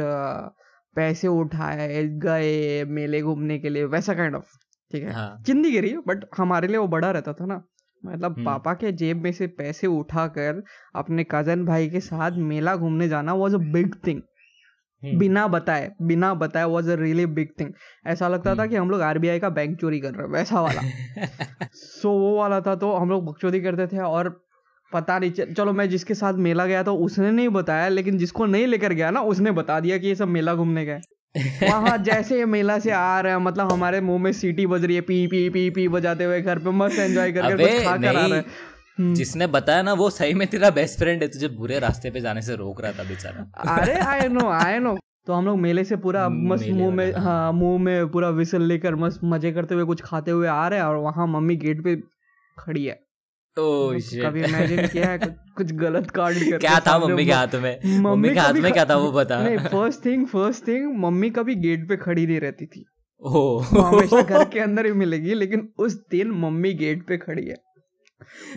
पैसे 0.97 1.29
उठाए 1.29 2.03
गए 2.05 2.85
मेले 2.85 3.21
घूमने 3.23 3.59
के 3.59 3.69
लिए 3.69 3.85
वैसा 3.85 4.15
काइंड 4.15 4.35
ऑफ़ 4.35 4.57
ठीक 4.93 5.03
है? 5.03 5.13
हाँ। 5.13 5.43
ज़िंदगी 5.47 5.97
बट 6.07 6.25
हमारे 6.37 6.69
लिए 6.69 6.77
वो 6.77 6.89
बड़ा 6.89 7.11
रहता 7.11 7.33
था 7.33 7.47
ना। 7.47 7.63
मतलब 8.07 8.33
हम्म। 8.33 8.45
पापा 8.45 8.75
के 8.75 8.93
जेब 8.93 9.17
में 9.17 9.33
से 9.33 9.47
पैसे 9.47 9.87
उठाकर 9.87 10.63
अपने 10.95 11.27
कज़न 11.31 11.65
भाई 11.67 11.89
के 11.89 12.01
साथ 12.01 12.31
मेला 12.31 12.77
घूमने 12.77 13.09
जाना 13.09 13.33
वॉज़ 13.33 13.55
अ 13.55 13.59
बिग 13.59 13.95
थिंग। 14.07 14.23
बिना 15.03 15.47
बताए 15.49 15.93
बिना 16.03 16.35
बताए 16.35 16.65
was 16.65 16.91
a 16.91 16.95
really 16.95 17.27
big 17.27 17.49
thing 17.61 17.73
ऐसा 18.07 18.29
लगता 18.29 18.55
था 18.55 18.63
हम्म। 18.63 18.71
कि 18.71 18.77
हम 18.77 18.91
लोग 18.91 19.01
आरबीआई 19.01 19.39
का 19.39 19.49
बैंक 19.49 19.81
चोरी 19.81 20.01
कर 20.01 20.13
रहे 20.13 20.27
हैं 20.27 20.33
वैसा 20.33 20.61
वाला। 20.61 20.81
सो 20.81 22.09
so, 22.09 22.21
वो 22.21 22.39
वाला 22.39 22.61
था 22.61 22.75
तो 22.75 22.93
हम 22.93 23.11
लोग 23.11 23.25
बकचोदी 23.27 23.61
करते 23.61 23.87
थे 23.87 23.99
और 23.99 24.45
पता 24.93 25.19
नहीं 25.19 25.31
चलो 25.31 25.73
मैं 25.73 25.89
जिसके 25.89 26.15
साथ 26.15 26.35
मेला 26.35 26.67
गया 26.67 26.85
था 26.85 26.91
उसने 26.91 27.31
नहीं 27.31 27.49
बताया 27.49 27.89
लेकिन 27.89 28.19
जिसको 28.19 28.47
नहीं 28.47 28.67
लेकर 28.67 28.93
गया 28.93 29.11
ना 29.11 29.21
उसने 29.21 29.51
बता 29.51 29.81
दिया 29.81 29.99
कि 29.99 30.07
ये 30.07 30.15
सब 30.15 30.29
मेला 30.29 30.55
घूमने 30.55 30.85
गए। 30.85 31.01
वहाँ 31.63 31.97
जैसे 31.99 32.39
ये 32.39 32.45
मेला 32.45 32.79
से 32.79 32.91
आ 32.91 33.21
रहे 33.21 33.33
हैं 33.33 33.41
मतलब 33.41 33.73
हमारे 33.73 34.01
मुँह 34.01 34.23
में 34.23 34.33
सीटी 34.33 34.67
बज 34.67 34.85
रही 34.85 34.95
है 34.97 35.01
पी 35.01 35.27
पी 35.27 35.49
पी 35.51 35.69
पी 35.71 35.89
बजाते 35.89 36.25
हुए 36.25 36.41
घर 36.41 36.59
पे 36.59 36.71
मस्त 36.71 36.99
एंजॉय 36.99 37.33
करके 37.33 37.85
खा 37.85 37.97
कर 37.97 38.07
आ। 38.07 38.11
रहे 38.11 38.37
हैं। 38.37 38.45
हम्म। 38.99 39.15
जिसने 39.15 39.47
बताया 39.47 39.83
ना 39.83 39.93
वो 39.93 40.09
सही 40.11 40.35
में 40.35 40.47
तेरा 40.49 40.71
बेस्ट 40.71 40.99
फ्रेंड 40.99 41.23
है 41.23 41.29
तुझे 41.29 41.49
बुरे 41.49 41.79
रास्ते 41.79 42.11
पे 42.11 42.21
जाने 42.21 42.43
से 42.43 42.57
रोक 42.57 42.81
रहा 42.81 42.93
था 42.93 43.05
बेचारा। 43.05 43.75
अरे 43.75 43.95
आई 43.95 44.29
नो 44.29 44.49
आई 44.51 44.79
नो 44.79 44.97
तो 45.27 45.33
हम 45.33 45.45
लोग 45.45 45.59
मेले 45.59 45.85
से 45.85 45.97
पूरा 45.97 46.29
मस्त 46.29 46.69
मुँह 46.69 46.95
में 46.95 47.13
हाँ 47.13 47.53
मुँह 47.53 47.79
में 47.79 48.09
पूरा 48.09 48.29
विसल 48.29 48.63
लेकर 48.63 48.95
मस्त 48.95 49.21
मज़े 49.25 49.53
करते 49.53 49.75
हुए 49.75 49.85
कुछ 49.85 50.03
खाते 50.03 50.31
हुए 50.31 50.49
आ 50.49 50.69
रहे 50.69 50.79
हैं 50.79 50.87
और 50.87 50.97
वहाँ 50.97 51.27
मम्मी 51.27 51.57
गेट 51.57 51.85
पे 51.85 51.97
खड़ी 52.59 52.85
है। 52.85 53.08
कभी 53.59 54.43
इमेजिन 54.43 54.87
किया 54.87 55.11
है 55.11 55.19
कुछ, 55.19 55.73
गलत 55.73 56.11
करके 56.11 56.59
क्या 56.59 56.81
था 56.81 56.99
मम्मी 56.99 57.27
के 57.27 57.33
हाथ 57.33 57.55
में? 57.55 58.01
मम्मी 58.01 58.29
के 58.29 58.41
हाथ 58.41 58.53
में 58.53 58.73
क्या 58.73 58.85
था 58.85 58.97
वो 58.97 59.13
बता। 59.13 59.43
नहीं 59.43 59.59
first 59.59 60.05
thing 60.05 60.27
first 60.27 60.69
thing 60.69 60.99
mummy 60.99 61.31
कभी 61.31 61.55
गेट 61.55 61.89
पे 61.89 61.97
खड़ी 61.97 62.27
नहीं 62.27 62.41
रहती 62.41 62.67
थी। 62.67 62.87
हमेशा 63.73 64.23
घर 64.23 64.45
के 64.45 64.61
अंदर 64.61 64.87
ही 64.87 64.93
मिलेगी 64.93 65.35
लेकिन 65.35 65.69
उस 65.79 65.95
दिन 66.11 66.31
मम्मी 66.31 66.75
गेट 66.75 67.07
पे 67.07 67.17
खड़ी 67.17 67.47
है। 67.47 67.57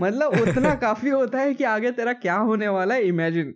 मतलब 0.02 0.28
उतना 0.28 0.76
काफ़ी 0.82 1.10
होता 1.10 1.38
है 1.40 1.54
कि 1.54 1.64
आगे 1.64 1.92
तेरा 1.92 2.14
क्या 2.14 2.36
होने 2.36 2.68
वाला 2.68 2.96
है 2.96 3.04
इमेजिन 3.04 3.56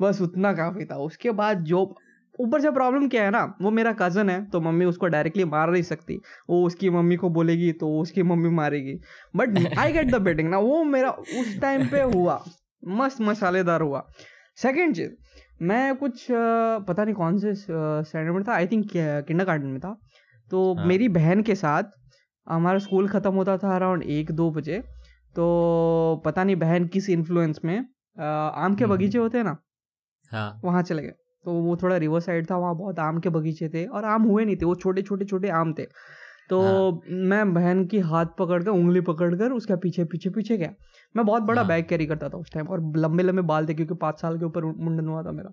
बस 0.00 0.20
उतना 0.22 0.52
काफ़ी 0.52 0.84
था। 0.84 0.96
उसके 0.96 1.30
बाद 1.30 1.58
जो 1.58 1.96
ऊपर 2.38 2.60
से 2.60 2.70
प्रॉब्लम 2.70 3.08
क्या 3.08 3.22
है 3.24 3.30
ना 3.30 3.42
वो 3.62 3.70
मेरा 3.70 3.92
कज़न 3.92 4.30
है 4.30 4.44
तो 4.46 4.60
मम्मी 4.60 4.84
उसको 4.84 5.06
डायरेक्टली 5.08 5.44
मार 5.46 5.70
नहीं 5.70 5.82
सकती। 5.84 6.20
वो 6.50 6.62
उसकी 6.66 6.90
मम्मी 6.90 7.16
को 7.16 7.28
बोलेगी 7.30 7.70
तो 7.74 7.88
उसकी 8.00 8.22
मम्मी 8.24 8.50
मारेगी। 8.56 8.94
But 9.36 9.58
I 9.78 9.92
get 9.92 10.10
the 10.10 10.20
betting 10.22 10.50
ना 10.50 10.58
वो 10.60 10.82
मेरा 10.86 11.10
उस 11.10 11.58
टाइम 11.60 11.86
पे 11.86 12.02
हुआ। 12.14 12.42
मस्त 12.82 13.20
मसालेदार 13.22 13.80
हुआ। 13.82 14.06
सेकेंड 14.58 14.94
चीज़ 14.96 15.10
मैं 15.62 15.94
कुछ 15.96 16.26
पता 16.30 17.04
नहीं 17.04 17.14
कौन 17.14 17.38
से 17.38 17.54
स्टैंडर्ड 17.54 18.34
में 18.34 18.42
था 18.44 18.54
आई 18.54 18.66
थिंक 18.66 18.90
किंडर 18.94 19.44
गार्डन 19.44 19.66
में 19.66 19.80
था। 19.80 19.96
तो 20.50 20.74
हाँ। 20.74 20.86
मेरी 20.86 21.08
बहन 21.10 21.42
के 21.42 21.54
साथ 21.56 21.82
हमारा 22.46 22.78
स्कूल 22.78 23.08
खत्म 23.08 23.32
होता 23.34 23.56
था 23.58 23.74
अराउंड 23.76 24.02
एक 24.02 24.30
दो 24.32 24.50
बजे। 24.50 24.78
तो 25.36 26.22
पता 26.24 26.44
नहीं 26.44 26.56
बहन 26.56 26.86
किस 26.88 27.08
इन्फ्लुएंस 27.10 27.60
में 27.64 27.76
आम 27.76 28.74
के 28.74 28.84
हम्म। 28.84 28.94
बगीचे 28.94 29.18
होते 29.18 29.38
हैं 29.38 29.44
ना 29.44 29.56
हाँ। 30.32 30.60
वहाँ 30.64 30.82
चले 30.82 31.02
गए। 31.02 31.12
तो 31.44 31.52
वो 31.62 31.76
थोड़ा 31.76 31.96
रिवर 31.96 32.20
साइड 32.20 32.50
था 32.50 32.56
वहाँ 32.56 32.76
बहुत 32.76 32.98
आम 32.98 33.18
के 33.18 33.28
बगीचे 33.28 33.68
थे 33.68 33.84
और 33.86 34.04
आम 34.04 34.22
हुए 34.22 34.44
नहीं 34.44 34.56
थे 34.56 34.66
वो 34.66 34.74
छोटे 34.74 35.02
छोटे 35.02 35.24
छोटे 35.24 35.48
आम 35.48 35.72
थे 35.72 35.86
तो 36.50 36.60
हाँ। 36.62 37.00
मैं 37.28 37.52
बहन 37.54 37.84
की 37.86 37.98
हाथ 38.00 38.26
पकड़कर 38.38 38.70
उंगली 38.70 39.00
पकड़कर 39.00 39.52
उसके 39.52 39.76
पीछे 39.76 40.04
पीछे 40.04 40.30
पीछे 40.30 40.56
गया 40.56 40.72
मैं 41.14 41.24
बहुत 41.26 41.42
बड़ा 41.42 41.60
हाँ। 41.62 41.68
बैग 41.68 41.88
कैरी 41.88 42.06
करता 42.06 42.28
था 42.28 42.38
उस 42.38 42.52
टाइम 42.52 42.68
और 42.68 42.92
लंबे 42.96 43.22
लंबे 43.22 43.42
बाल 43.42 43.66
थे 43.66 43.74
क्योंकि 43.74 43.94
पाँच 43.94 44.20
साल 44.20 44.38
के 44.38 44.44
ऊपर 44.44 44.64
मुंडन 44.64 45.08
हुआ 45.08 45.22
था 45.22 45.32
मेरा 45.32 45.50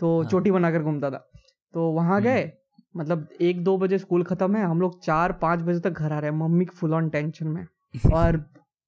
तो 0.00 0.20
हाँ। 0.20 0.30
चोटी 0.30 0.50
बनाकर 0.50 0.82
घूमता 0.82 1.10
था 1.10 1.26
तो 1.74 1.90
वहाँ 1.90 2.16
हम्म। 2.16 2.24
गए 2.24 2.50
मतलब 2.96 3.28
एक 3.40 3.62
दो 3.64 3.76
बजे 3.78 3.98
स्कूल 3.98 4.22
खत्म 4.24 4.56
है 4.56 4.64
हम 4.64 4.80
लोग 4.80 5.02
चार 5.04 5.32
पाँच 5.32 5.60
बजे 5.60 5.80
तक 5.80 5.98
घर 5.98 6.12
आ 6.12 6.18
रहे 6.18 6.30
हैं 6.30 6.38
मम्मी 6.38 6.64
फुल 6.74 6.94
ऑन 6.94 7.08
टेंशन 7.08 7.48
में 7.48 7.66
और 8.12 8.44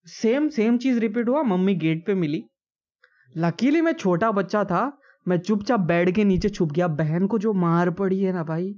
सेम 0.06 0.48
सेम 0.48 0.78
चीज़ 0.78 0.98
रिपीट 1.00 1.28
हुआ 1.28 1.42
मम्मी 1.42 1.74
गेट 1.74 2.06
पे 2.06 2.14
मिली 2.14 2.44
लकीली 3.34 3.80
मैं 3.80 3.92
छोटा 3.92 4.30
बच्चा 4.30 4.64
था 4.64 4.82
मैं 5.28 5.38
चुपचाप 5.38 5.80
बेड 5.80 6.10
के 6.10 6.24
नीचे 6.24 6.48
छुप 6.48 6.72
गया। 6.72 6.88
बहन 6.88 7.26
को 7.26 7.38
जो 7.38 7.52
मार 7.52 7.90
पड़ी 7.90 8.22
है 8.22 8.32
ना 8.32 8.42
भाई 8.42 8.74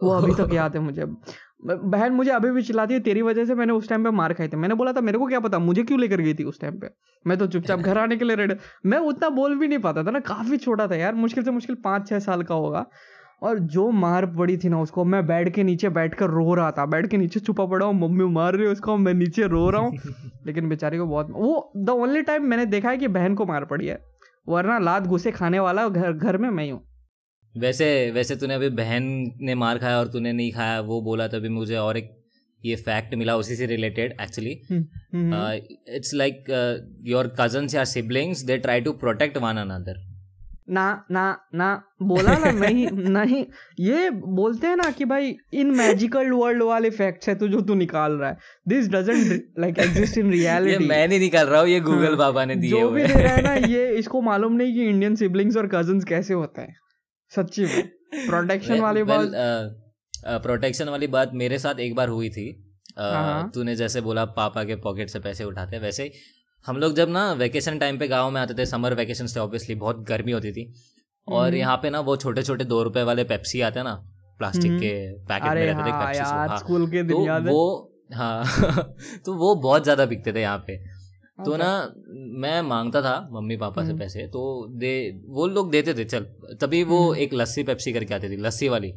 वो 0.00 0.10
अभी 0.10 0.34
तक 0.34 0.52
याद 0.52 0.76
है 0.76 0.82
मुझे। 0.82 1.04
बहन 1.66 2.12
मुझे 2.12 2.30
अभी 2.30 2.50
भी 2.50 2.62
चिल्लाती 2.62 2.94
है 2.94 3.00
तेरी 3.00 3.22
वजह 3.22 3.44
से 3.44 3.54
मैंने 3.54 3.72
उस 3.72 3.88
टाइम 3.88 4.04
पे 4.04 4.10
मार 4.10 4.32
खाई 4.32 4.48
थी। 4.48 4.56
मैंने 4.56 4.74
बोला 4.74 4.92
था 4.92 5.00
मेरे 5.00 5.18
को 5.18 5.26
क्या 5.26 5.40
पता 5.40 5.58
मुझे 5.58 5.82
क्यों 5.82 6.00
लेकर 6.00 6.20
गई 6.20 6.34
थी 6.34 6.44
उस 6.44 6.60
टाइम 6.60 6.78
पे? 6.78 6.88
मैं 7.26 7.38
तो 7.38 7.46
चुपचाप 7.46 7.80
घर 7.80 7.98
आने 7.98 8.16
के 8.16 8.24
लिए 8.24 8.36
रेडी 8.36 8.54
मैं 8.86 8.98
उतना 8.98 9.28
बोल 9.28 9.58
भी 9.58 9.68
नहीं 9.68 9.78
पाता 9.78 10.04
था 10.04 10.10
ना 10.10 10.20
काफ़ी 10.20 10.56
छोटा 10.56 10.86
था 10.86 10.96
यार 10.96 11.14
मुश्किल 11.14 11.44
से 11.44 11.50
मुश्किल 11.50 11.76
पाँच 11.84 12.08
छह 12.08 12.18
साल 12.18 12.42
का 12.42 12.54
होगा। 12.54 12.86
और 13.42 13.58
जो 13.58 13.90
मार 13.90 14.26
पड़ी 14.26 14.56
थी 14.56 14.68
ना 14.68 14.80
उसको 14.80 15.04
मैं 15.04 15.26
बेड 15.26 15.52
के 15.54 15.62
नीचे 15.62 15.88
बैठ 15.88 16.14
कर 16.14 16.30
रो 16.30 16.54
रहा 16.54 16.70
था। 16.70 16.86
बेड 16.86 17.06
के 17.06 17.16
नीचे 17.16 17.40
छुपा 17.40 17.66
पड़ा 17.66 17.86
हूँ 17.86 17.94
मम्मी 17.94 18.24
मार 18.24 18.54
रही 18.54 18.66
है 18.66 18.72
उसको 18.72 18.96
मैं 18.96 19.14
नीचे 19.14 19.46
रो 19.46 19.70
रहा 19.70 19.80
हूँ। 19.80 19.92
लेकिन 20.46 20.68
बेचारी 20.68 20.98
को 20.98 21.06
बहुत 21.06 21.28
वो 21.30 21.72
द 21.76 21.90
ओनली 21.90 22.22
टाइम 22.22 22.44
मैंने 22.44 22.66
देखा 22.66 22.90
है 22.90 22.98
कि 22.98 23.08
बहन 23.08 23.34
को 23.34 23.46
मार 23.46 23.64
पड़ी 23.64 23.86
है। 23.86 24.13
वरना 24.46 24.78
लात 24.78 25.02
घुसे 25.02 25.30
खाने 25.32 25.58
वाला 25.60 25.88
घर 25.88 26.12
घर 26.12 26.36
में 26.36 26.48
मैं 26.50 26.70
हूँ। 26.70 26.80
वैसे 27.54 27.88
वैसे 28.10 28.36
तूने 28.36 28.54
अभी 28.54 28.68
बहन 28.78 29.04
ने 29.40 29.54
मार 29.54 29.78
खाया 29.78 29.98
और 29.98 30.08
तूने 30.08 30.32
नहीं 30.32 30.52
खाया 30.52 30.80
वो 30.80 31.00
बोला 31.00 31.26
तभी 31.28 31.48
मुझे 31.48 31.76
और 31.76 31.96
एक 31.96 32.10
ये 32.62 32.76
फैक्ट 32.76 33.14
मिला 33.14 33.36
उसी 33.36 33.56
से 33.56 33.66
related 33.66 34.16
actually 34.20 34.50
it's 35.96 36.14
like 36.14 36.44
your 37.06 37.34
cousins 37.40 37.74
या 37.74 37.84
siblings 37.84 38.42
they 38.44 38.56
try 38.58 38.80
to 38.80 38.92
protect 39.04 39.36
one 39.38 39.56
another 39.56 40.02
ना 40.68 41.04
ना 41.10 41.22
ना 41.54 41.66
बोला 42.02 42.36
ना 42.38 42.50
नहीं 42.60 42.86
नहीं 42.90 43.44
ये 43.80 44.10
बोलते 44.10 44.66
हैं 44.66 44.76
ना 44.76 44.90
कि 44.90 45.04
भाई 45.04 45.34
इन 45.54 45.70
मैजिकल 45.70 46.30
वर्ल्ड 46.30 46.62
वाले 46.62 46.90
फैक्ट्स 46.90 47.28
है 47.28 47.34
तू 47.34 47.48
जो 47.48 47.60
तू 47.60 47.74
निकाल 47.74 48.12
रहा 48.12 48.30
है। 48.30 48.36
This 48.68 48.88
doesn't 48.88 49.52
like 49.58 49.78
exist 49.78 50.18
in 50.18 50.26
ये 50.26 50.38
रियलिटी 50.38 50.86
मैं 50.86 51.08
नहीं 51.08 51.20
निकाल 51.20 51.46
रहा 51.46 51.60
हूँ 51.60 51.68
ये 51.68 51.80
गूगल 51.80 52.06
हाँ, 52.06 52.16
बाबा 52.16 52.44
ने 52.44 52.56
दिए 52.56 52.70
जो 52.70 52.88
भी 52.90 53.02
दे 53.02 53.22
रहा 53.22 53.34
है 53.34 53.42
ना 53.42 53.54
ये 53.66 53.88
इसको 53.96 54.20
मालूम 54.22 54.52
नहीं 54.52 54.74
कि 54.74 54.88
इंडियन 54.88 55.14
सिबलिंग्स 55.16 55.56
और 55.56 55.66
कजन्स 55.66 56.04
कैसे 56.04 56.34
होते 56.34 56.62
हैं। 56.62 56.76
सच्ची 57.32 57.64
में। 57.64 57.88
प्रोटेक्शन 58.26 58.80
वाली 58.80 59.02
बात 59.02 59.30
प्रोटेक्शन 60.42 60.88
वाली 60.88 61.06
बात 61.06 61.30
मेरे 61.34 61.58
साथ 61.58 61.80
एक 61.80 61.94
बार 61.94 62.08
हुई 62.08 62.28
थी। 62.30 62.48
अ, 62.98 63.02
हाँ। 63.02 63.50
तूने 63.54 63.74
जैसे 63.76 64.00
बोला 64.00 64.24
पापा 64.24 64.64
के 64.64 64.76
पॉकेट 64.76 65.08
से 65.08 65.18
पैसे 65.20 65.44
उठाते 65.44 65.78
वैसे 65.78 66.02
ही 66.02 66.10
हम 66.66 66.76
लोग 66.76 66.94
जब 66.94 67.08
ना 67.08 67.32
वेकेशन 67.32 67.78
टाइम 67.78 67.98
पे 67.98 68.08
गाँव 68.08 68.30
में 68.30 68.40
आते 68.40 68.54
थे 68.54 68.66
समर 68.66 68.94
वेकेशन 68.94 69.26
थे 69.26 69.40
ऑब्वियसली 69.40 69.74
बहुत 69.74 70.04
गर्मी 70.08 70.32
होती 70.32 70.52
थी 70.52 70.72
और 71.28 71.46
हम्म। 71.46 71.56
यहाँ 71.56 71.76
पे 71.76 71.90
ना 71.90 72.00
वो 72.00 72.16
छोटे 72.16 72.42
छोटे 72.42 72.64
दो 72.64 72.82
रुपए 72.82 73.02
वाले 73.02 73.24
पेप्सी 73.24 73.60
आते 73.60 73.78
हैं 73.78 73.84
ना 73.84 73.94
प्लास्टिक 74.40 74.70
हम्म। 74.70 74.80
के 74.80 75.12
पैकेट 75.24 75.54
में 75.54 75.64
रहते 75.66 75.84
थे 75.84 75.90
हाँ 75.90 76.06
पेप्सी 76.06 76.22
हाँ 76.22 76.58
स्कूल 76.58 76.86
के 76.86 77.02
दिन 77.02 77.16
तो 77.16 77.26
याद 77.26 77.46
है 77.46 77.52
वो 77.52 77.90
हाँ 78.14 78.44
तो 79.26 79.34
वो 79.34 79.54
बहुत 79.54 79.82
ज़्यादा 79.82 80.06
बिकते 80.06 80.32
थे 80.32 80.40
यहाँ 80.40 80.58
पे 80.58 80.76
तो। 81.44 81.56
ना 81.56 81.94
मैं 82.38 82.60
माँगता 82.62 83.02
था 83.02 83.16
मम्मी 83.32 83.56
पापा 83.56 83.82
से 83.82 83.88
हम्म। 83.88 83.98
पैसे 83.98 84.26
तो 84.26 84.42
दे 84.78 84.94
वो 85.28 85.46
लोग 85.46 85.70
देते 85.70 85.94
थे 85.94 86.04
चल 86.04 86.26
तभी 86.60 86.82
वो। 86.84 87.14
एक 87.14 87.34
लस्सी 87.34 87.62
पेप्सी 87.62 87.92
करके 87.92 88.14
आती 88.14 88.28
थी 88.28 88.36
लस्सी 88.36 88.68
वाली 88.68 88.92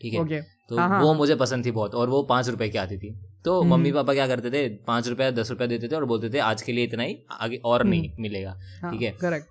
ठीक 0.00 0.14
है 0.14 0.42
तो 0.68 0.76
हाँ, 0.76 0.88
हाँ। 0.88 1.02
वो 1.02 1.14
मुझे 1.14 1.34
पसंद 1.34 1.66
थी 1.66 1.70
बहुत 1.70 1.94
और 1.94 2.08
वो 2.08 2.22
पाँच 2.22 2.48
रुपए 2.48 2.68
की 2.68 2.78
आती 2.78 2.98
थी 2.98 3.14
तो 3.44 3.60
हम्म। 3.60 3.74
मम्मी 3.74 3.92
पापा 3.92 4.14
क्या 4.14 4.26
करते 4.26 4.50
थे? 4.50 4.68
पाँच 4.86 5.08
रुपया 5.08 5.30
दस 5.30 5.50
रुपया 5.50 5.66
देते 5.66 5.88
थे 5.88 5.96
और 5.96 6.04
बोलते 6.04 6.30
थे 6.30 6.38
आज 6.38 6.62
के 6.62 6.72
लिए 6.72 6.84
इतना 6.84 7.02
ही 7.02 7.16
आगे 7.40 7.60
और 7.64 7.84
नहीं 7.84 8.10
मिलेगा। 8.20 8.52
ठीक 8.90 9.02
है। 9.02 9.10
करेक्ट 9.20 9.46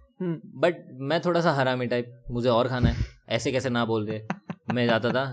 बट 0.61 0.77
मैं 1.09 1.19
थोड़ा 1.21 1.41
सा 1.41 1.51
हरामी 1.53 1.85
टाइप 1.87 2.23
मुझे 2.31 2.49
और 2.49 2.67
खाना 2.67 2.89
है। 2.89 3.05
ऐसे 3.29 3.51
कैसे 3.51 3.69
ना 3.69 3.85
बोल 3.85 4.05
दे। 4.05 4.25
मैं 4.73 4.85
जाता 4.87 5.09
था 5.09 5.25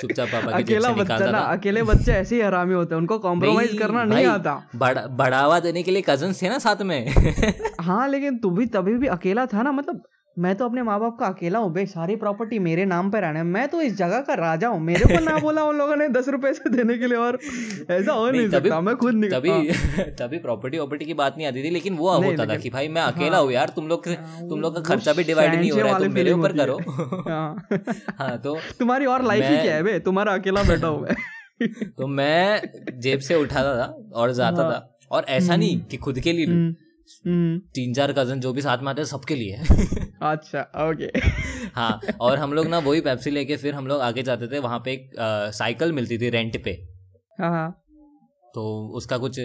चुपचाप 0.00 0.28
पापा 0.28 0.50
की 0.50 0.62
अकेला 0.62 0.90
बच्चा 0.92 1.30
ना 1.30 1.38
अकेले 1.38 1.82
बच्चे 1.82 2.12
ऐसे 2.12 2.34
ही 2.36 2.40
हरामी 2.42 2.74
होते 2.74 2.94
हैं 2.94 3.00
उनको 3.00 3.18
कॉम्प्रोमाइज 3.18 3.78
करना 3.78 4.04
नहीं 4.04 4.26
आता। 4.26 4.54
बढ़ावा 4.74 5.58
देने 5.60 5.82
के 5.82 5.90
लिए 5.90 6.02
कज़न 6.08 6.32
थे 6.32 6.48
ना 6.48 6.58
साथ 6.58 6.82
में। 6.82 6.98
हाँ 7.80 8.08
लेकिन 8.08 8.38
तू 8.38 8.50
भी 8.50 8.66
तभी 8.66 8.96
भी 8.98 9.06
अकेला 9.06 9.46
था 9.46 9.62
ना 9.62 9.72
मतलब 9.72 10.02
मैं 10.36 10.54
तो 10.54 10.64
अपने 10.64 10.82
माँ 10.82 10.98
बाप 11.00 11.16
का 11.20 11.26
अकेला 11.26 11.58
हूँ 11.58 11.72
भाई 11.74 11.86
सारी 11.86 12.14
प्रॉपर्टी 12.16 12.58
मेरे 12.58 12.84
नाम 12.84 13.10
पर 13.10 13.24
आना 13.24 13.38
है। 13.38 13.44
मैं 13.44 13.66
तो 13.68 13.80
इस 13.80 13.96
जगह 13.96 14.20
का 14.20 14.34
राजा 14.34 14.68
हूँ 14.68 14.80
मेरे 14.80 15.04
को 15.04 15.20
ना 15.24 15.38
बोला 15.42 15.64
उन 15.64 15.76
लोगों 15.76 15.96
ने 15.96 16.08
दस 16.08 16.28
रुपए 16.28 16.52
से 16.52 16.70
देने 16.70 16.96
के 16.98 17.06
लिए 17.06 17.18
और 17.18 17.38
ऐसा 17.90 18.12
हो 18.12 18.30
नहीं, 18.30 18.40
नहीं, 18.40 18.50
सकता 18.50 18.80
मैं 18.80 18.96
खुद 18.96 19.14
निकल 19.14 19.38
तभी 19.38 19.50
हाँ, 19.50 20.04
तभी 20.20 20.38
प्रॉपर्टी 20.38 20.78
वॉपर्टी 20.78 21.04
की 21.04 21.14
बात 21.14 21.36
नहीं 21.36 21.46
आती 21.46 21.62
थी 21.64 21.70
लेकिन 21.70 21.96
वो 21.96 22.18
नहीं, 22.18 22.30
होता 22.30 22.46
था 22.46 22.56
कि 22.56 22.70
भाई 22.70 22.88
मैं 22.88 23.02
अकेला 23.02 23.36
हाँ। 23.36 23.44
हूँ 23.44 23.52
यार 23.52 23.72
तुम 23.76 23.88
लोग 23.88 24.08
हाँ, 24.08 24.48
तुम 24.48 24.60
लोग 24.60 24.74
का 24.74 24.80
खर्चा 24.80 25.12
भी 25.12 25.24
डिवाइड 25.24 25.54
नहीं 25.54 25.70
हो 25.70 25.80
रहा 25.80 25.92
है 25.92 26.04
तुम 26.04 26.12
मेरे 26.12 26.32
ऊपर 26.32 26.56
करो। 26.56 26.78
हाँ। 27.28 27.68
हाँ 28.18 28.38
तो 28.38 28.56
तुम्हारी 28.78 29.06
और 29.06 29.24
लाइफ 29.24 29.44
ही 29.44 29.56
क्या 29.62 29.74
है 29.74 29.82
बे? 29.82 29.98
तुम्हारा 30.00 30.34
अकेला 30.34 30.62
बैठा 30.62 30.86
हुआ 30.86 31.08
है 31.08 31.68
तो 31.98 32.06
मैं 32.06 33.00
जेब 33.00 33.20
से 33.20 33.34
उठाता 33.34 33.76
था 33.78 33.86
और 34.14 34.32
जाता 34.32 34.62
हाँ। 34.62 34.72
था। 34.72 34.90
और 35.10 35.24
ऐसा 35.28 35.56
नहीं 35.56 35.80
कि 35.80 35.96
खुद 35.96 36.18
के 36.18 36.32
लिए। 36.32 36.46
हम्म, 36.46 36.56
हम्म, 36.56 36.74
तीन 37.26 37.92
चार 37.94 38.12
कज़न 38.12 38.40
जो 38.40 38.52
भी 38.52 38.62
साथ 38.62 38.78
में 38.78 38.88
आते 38.90 39.00
हैं 39.00 39.06
सबके 39.06 39.34
लिए। 39.34 39.56
अच्छा 40.22 40.60
ओके 40.82 41.10
हाँ 41.74 42.00
और 42.20 42.38
हम 42.38 42.52
लोग 42.52 42.66
ना 42.66 42.78
वही 42.80 43.00
पेप्सी 43.00 43.30
लेके 43.30 43.56
फिर 43.56 43.74
हम 43.74 43.86
लोग 43.86 44.00
आगे 44.00 44.22
जाते 44.22 44.48
थे 44.48 44.58
वहाँ 44.58 44.78
पे 44.84 44.92
एक 44.92 45.10
साइकिल 45.54 45.92
मिलती 45.92 46.18
थी 46.18 46.30
रेंट 46.30 46.62
पे। 46.64 46.70
हाँ 47.40 47.50
हाँ। 47.50 47.70
तो 48.54 48.64
उसका 48.96 49.18
कुछ 49.18 49.40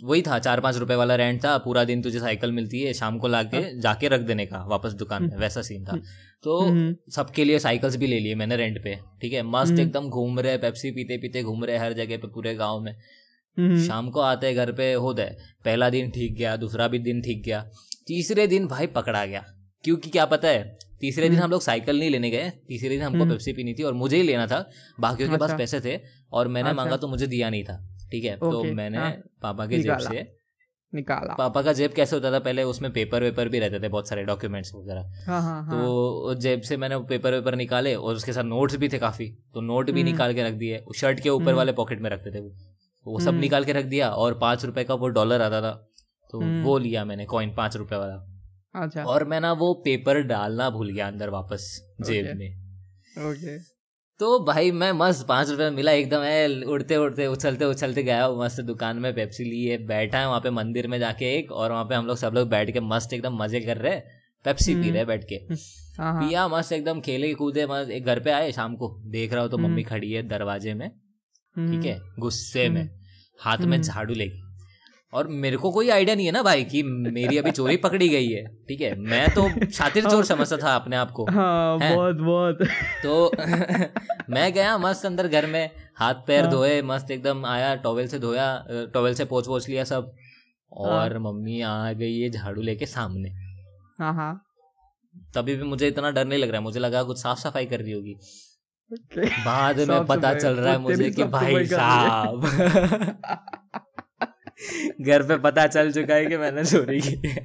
वही 0.00 0.22
था 0.22 0.38
चार 0.38 0.60
पाँच 0.60 0.76
रुपए 0.76 0.94
वाला 0.94 1.14
रेंट 1.16 1.42
था 1.44 1.56
पूरा 1.58 1.82
दिन 1.84 2.02
तुझे 2.02 2.18
साइकिल 2.20 2.52
मिलती 2.52 2.82
है 2.82 2.92
शाम 2.94 3.18
को 3.18 3.28
लाके 3.28 3.62
जाके 3.80 4.08
रख 4.08 4.20
देने 4.20 4.46
का 4.46 4.64
वापस 4.66 4.92
दुकान 4.94 5.22
में 5.22 5.36
वैसा 5.36 5.62
सीन 5.62 5.84
था। 5.84 5.96
तो 6.44 6.58
हम्म, 6.60 6.94
सबके 7.10 7.44
लिए 7.44 7.58
साइकिल्स 7.58 7.96
भी 7.96 8.06
ले 8.06 8.18
लिए 8.20 8.34
मैंने 8.34 8.56
रेंट 8.56 8.82
पे 8.84 8.94
ठीक 9.22 9.32
है? 9.32 9.42
मस्त 9.44 9.70
हम्म। 9.70 9.80
एकदम 9.80 10.08
घूम 10.08 10.38
रहे 10.40 10.58
पेप्सी 10.58 10.90
पीते 10.90 11.16
पीते 11.18 11.42
घूम 11.42 11.64
रहे 11.64 11.78
हर 11.78 11.92
जगह 11.92 12.16
पे 12.16 12.28
पूरे 12.28 12.54
गाँव 12.54 12.80
में। 12.80 12.92
हम्म, 12.92 13.02
शाम 13.58 14.10
को 14.10 14.20
आते 14.20 14.54
घर 14.54 14.72
पे 14.72 14.92
होता 14.92 15.22
है 15.22 15.36
पहला 15.64 15.90
दिन 15.90 16.10
ठीक 16.10 16.36
गया 16.36 16.56
दूसरा 16.56 16.88
भी 16.88 16.98
दिन 16.98 17.22
ठीक 17.22 17.42
गया। 17.44 17.60
तीसरे 18.06 18.46
दिन 18.46 18.66
भाई 18.66 18.86
पकड़ा 18.86 19.26
गया। 19.26 19.44
क्योंकि 19.84 20.10
क्या 20.10 20.24
पता 20.24 20.48
है 20.48 20.78
तीसरे 21.00 21.28
दिन 21.28 21.38
हम 21.38 21.50
लोग 21.50 21.62
साइकिल 21.62 21.98
नहीं 21.98 22.10
लेने 22.10 22.30
गए। 22.30 22.50
तीसरे 22.68 22.88
दिन 22.88 23.02
हमको 23.02 23.18
हम्म। 23.18 23.30
पेप्सी 23.30 23.52
पीनी 23.52 23.74
थी 23.74 23.82
और 23.82 23.92
मुझे 23.92 24.16
ही 24.16 24.22
लेना 24.22 24.46
था। 24.46 24.70
बाकियों 25.00 25.30
के 25.30 25.36
पास 25.36 25.50
अच्छा। 25.50 25.58
पैसे 25.58 25.80
थे 25.80 26.00
और 26.32 26.48
मैंने 26.48 26.68
अच्छा। 26.68 26.82
मांगा 26.82 26.96
तो 26.96 27.08
मुझे 27.08 27.26
दिया 27.26 27.50
नहीं 27.50 27.64
था। 27.64 27.76
ठीक 28.10 28.24
है 28.24 28.36
तो 28.36 28.64
मैंने 28.64 28.98
हाँ। 28.98 29.10
पापा 29.42 29.66
के 29.66 29.78
जेब 29.78 29.98
से 29.98 30.26
निकाला। 30.92 31.34
पापा 31.34 31.62
का 31.62 31.72
जेब 31.72 31.92
कैसे 31.92 32.16
होता 32.16 32.32
था? 32.32 32.38
पहले 32.38 32.62
उसमें 32.62 32.92
पेपर 32.92 33.22
वेपर 33.22 33.48
भी 33.48 33.58
रहते 33.58 33.80
थे 33.80 33.88
बहुत 33.88 34.08
सारे 34.08 34.22
डॉक्यूमेंट्स 34.24 34.74
वगैरह। 34.74 35.00
हाँ 35.26 35.42
हाँ 35.42 35.64
हाँ। 35.64 35.80
तो 35.80 36.34
जेब 36.34 36.60
से 36.60 36.76
मैंने 36.76 36.98
पेपर 36.98 37.32
वेपर 37.32 37.54
निकाले 37.54 37.94
और 37.94 38.14
उसके 38.14 38.32
साथ 38.32 38.44
नोट्स 38.44 38.76
भी 38.76 38.88
थे 38.88 38.98
काफ़ी। 38.98 39.28
तो 39.54 39.60
नोट 39.60 39.90
भी 39.90 40.00
हम्म। 40.00 40.10
निकाल 40.12 40.34
के 40.34 40.42
रख 40.42 40.52
दिए। 40.52 40.84
शर्ट 40.96 41.20
के 41.20 41.28
ऊपर 41.28 41.44
हम्म। 41.44 41.56
वाले 41.56 41.72
पॉकेट 41.72 42.00
में 42.00 42.10
रखते 42.10 42.30
थे 42.30 42.40
वो। 42.40 42.56
वो 43.08 43.18
सब 43.20 43.28
हम्म। 43.28 43.40
निकाल 43.40 43.64
के 43.64 43.72
रख 43.72 43.84
दिया 43.84 44.10
और 44.10 44.38
पाँच 44.38 44.64
रुपए 44.64 44.84
का 44.84 44.94
वो 44.94 45.08
डॉलर 45.08 45.42
आता 45.42 45.60
था। 45.60 45.72
तो 46.32 46.40
हम्म। 46.40 46.62
वो 46.62 46.78
लिया 46.78 47.04
मैंने 47.04 47.24
कॉइन 47.24 47.54
पाँच 47.54 47.76
रुपए 47.76 47.96
वाला। 47.96 48.34
अच्छा। 48.82 49.04
और 49.04 49.24
मैं 49.24 49.40
ना 49.40 49.52
वो 49.52 49.72
पेपर 49.74 50.20
डालना 50.22 50.70
भूल 50.70 50.90
गया 50.92 51.06
अंदर 51.06 51.30
वापस 51.30 51.92
जेब 52.00 52.26
Okay. 52.26 52.38
में। 52.38 53.28
ओके 53.30 53.78
तो 54.20 54.44
भाई 54.44 54.70
मैं 54.70 54.92
मस्त 54.92 55.26
पाँच 55.26 55.50
रुपए 55.50 55.70
मिला 55.70 55.92
एकदम 55.92 56.22
है 56.22 56.62
उड़ते 56.64 56.96
उड़ते 56.96 57.26
उछलते 57.26 57.64
उछलते 57.64 58.02
गया 58.02 58.30
मस्त 58.30 58.60
दुकान 58.60 58.96
में 58.96 59.14
पेप्सी 59.14 59.44
लिए 59.44 59.78
बैठा 59.78 60.18
है 60.18 60.26
वहाँ 60.28 60.40
पे 60.40 60.50
मंदिर 60.50 60.86
में 60.86 60.98
जाके 60.98 61.24
एक 61.38 61.52
और 61.52 61.72
वहाँ 61.72 61.84
पे 61.84 61.94
हम 61.94 62.06
लोग 62.06 62.16
सब 62.16 62.32
लोग 62.34 62.48
बैठ 62.48 62.70
के 62.70 62.80
मस्त 62.80 63.12
एकदम 63.12 63.36
मज़े 63.42 63.60
कर 63.60 63.76
रहे 63.76 64.00
पेप्सी 64.44 64.74
पी 64.74 64.80
हम्म। 64.80 64.94
रहे 64.94 65.04
बैठ 65.04 65.24
के। 65.24 65.34
हाँ 65.98 66.12
हाँ। 66.12 66.28
पिया 66.28 66.48
मस्त 66.48 66.72
एकदम 66.72 67.00
खेले 67.00 67.34
कूदे 67.34 67.66
मस्त 67.66 67.90
एक 67.90 68.04
घर 68.04 68.20
पे 68.20 68.30
आए 68.30 68.52
शाम 68.52 68.76
को 68.76 68.88
देख 69.06 69.32
रहा 69.32 69.42
हो 69.42 69.48
तो। 69.48 69.58
मम्मी 69.58 69.82
खड़ी 69.82 70.12
है 70.12 70.22
दरवाजे 70.28 70.74
में 70.74 70.90
ठीक 70.90 71.84
है 71.84 72.00
गुस्से 72.18 72.68
में। 72.68 72.97
हाथ 73.40 73.58
में 73.58 73.76
हम्म। 73.76 73.82
झाड़ू 73.82 74.14
लेके। 74.14 74.46
और 75.12 75.28
मेरे 75.42 75.56
को 75.56 75.70
कोई 75.72 75.88
आइडिया 75.90 76.14
नहीं 76.16 76.26
है 76.26 76.32
ना 76.32 76.42
भाई 76.42 76.64
कि 76.64 76.82
मेरी 76.82 77.36
अभी 77.38 77.50
चोरी 77.50 77.76
पकड़ी 77.76 78.08
गई 78.08 78.26
है 78.28 78.44
ठीक 78.68 78.80
है? 78.80 78.94
मैं 78.94 79.28
तो 79.34 79.48
शातिर 79.70 80.08
चोर 80.10 80.24
समझता 80.24 80.56
था 80.56 80.74
अपने 80.74 80.96
आप 80.96 81.10
को। 81.10 81.24
हाँ 81.30 81.78
बहुत 81.78 82.16
बहुत। 82.16 82.58
तो 83.02 83.30
मैं 84.30 84.52
गया 84.52 84.76
मस्त 84.78 85.06
अंदर 85.06 85.28
घर 85.28 85.46
में 85.46 85.70
हाथ 85.98 86.14
पैर 86.26 86.42
हाँ। 86.42 86.50
धोए 86.50 86.82
मस्त 86.82 87.10
एकदम 87.10 87.44
आया 87.46 87.74
टॉवेल 87.74 88.08
से 88.08 88.18
धोया 88.18 88.66
टॉवेल 88.94 89.14
से 89.14 89.24
पोछ 89.24 89.46
पोछ 89.46 89.68
लिया 89.68 89.84
सब। 89.84 90.12
और 90.72 91.12
हाँ। 91.12 91.20
मम्मी 91.20 91.60
आ 91.60 91.92
गई 91.92 92.18
है 92.20 92.30
झाड़ू 92.30 92.62
लेके 92.62 92.86
सामने। 92.86 93.30
हाँ 94.00 94.14
हाँ। 94.14 94.32
तभी 95.34 95.54
भी 95.56 95.62
मुझे 95.62 95.88
इतना 95.88 96.10
डर 96.10 96.24
नहीं 96.24 96.38
लग 96.38 96.48
रहा 96.48 96.58
है 96.58 96.64
मुझे 96.64 96.80
लगा 96.80 97.02
कुछ 97.02 97.18
साफ़ 97.18 97.38
सफ़ाई 97.38 97.66
कर 97.66 97.80
रही 97.80 97.92
होगी। 97.92 98.16
ओके 98.92 99.20
बाद 99.44 99.80
में 99.80 100.06
पता 100.06 100.34
चल 100.34 100.54
रहा 100.54 100.72
है 100.72 100.78
मुझे 100.78 101.10
कि 101.10 101.24
भाई। 101.24 101.66
साहब। 101.66 102.44
घर 105.00 105.22
पे 105.22 105.38
पता 105.38 105.66
चल 105.66 105.92
चुका 105.92 106.14
है 106.14 106.26
कि 106.26 106.36
मैंने 106.36 106.64
चोरी 106.64 107.00
की 107.00 107.36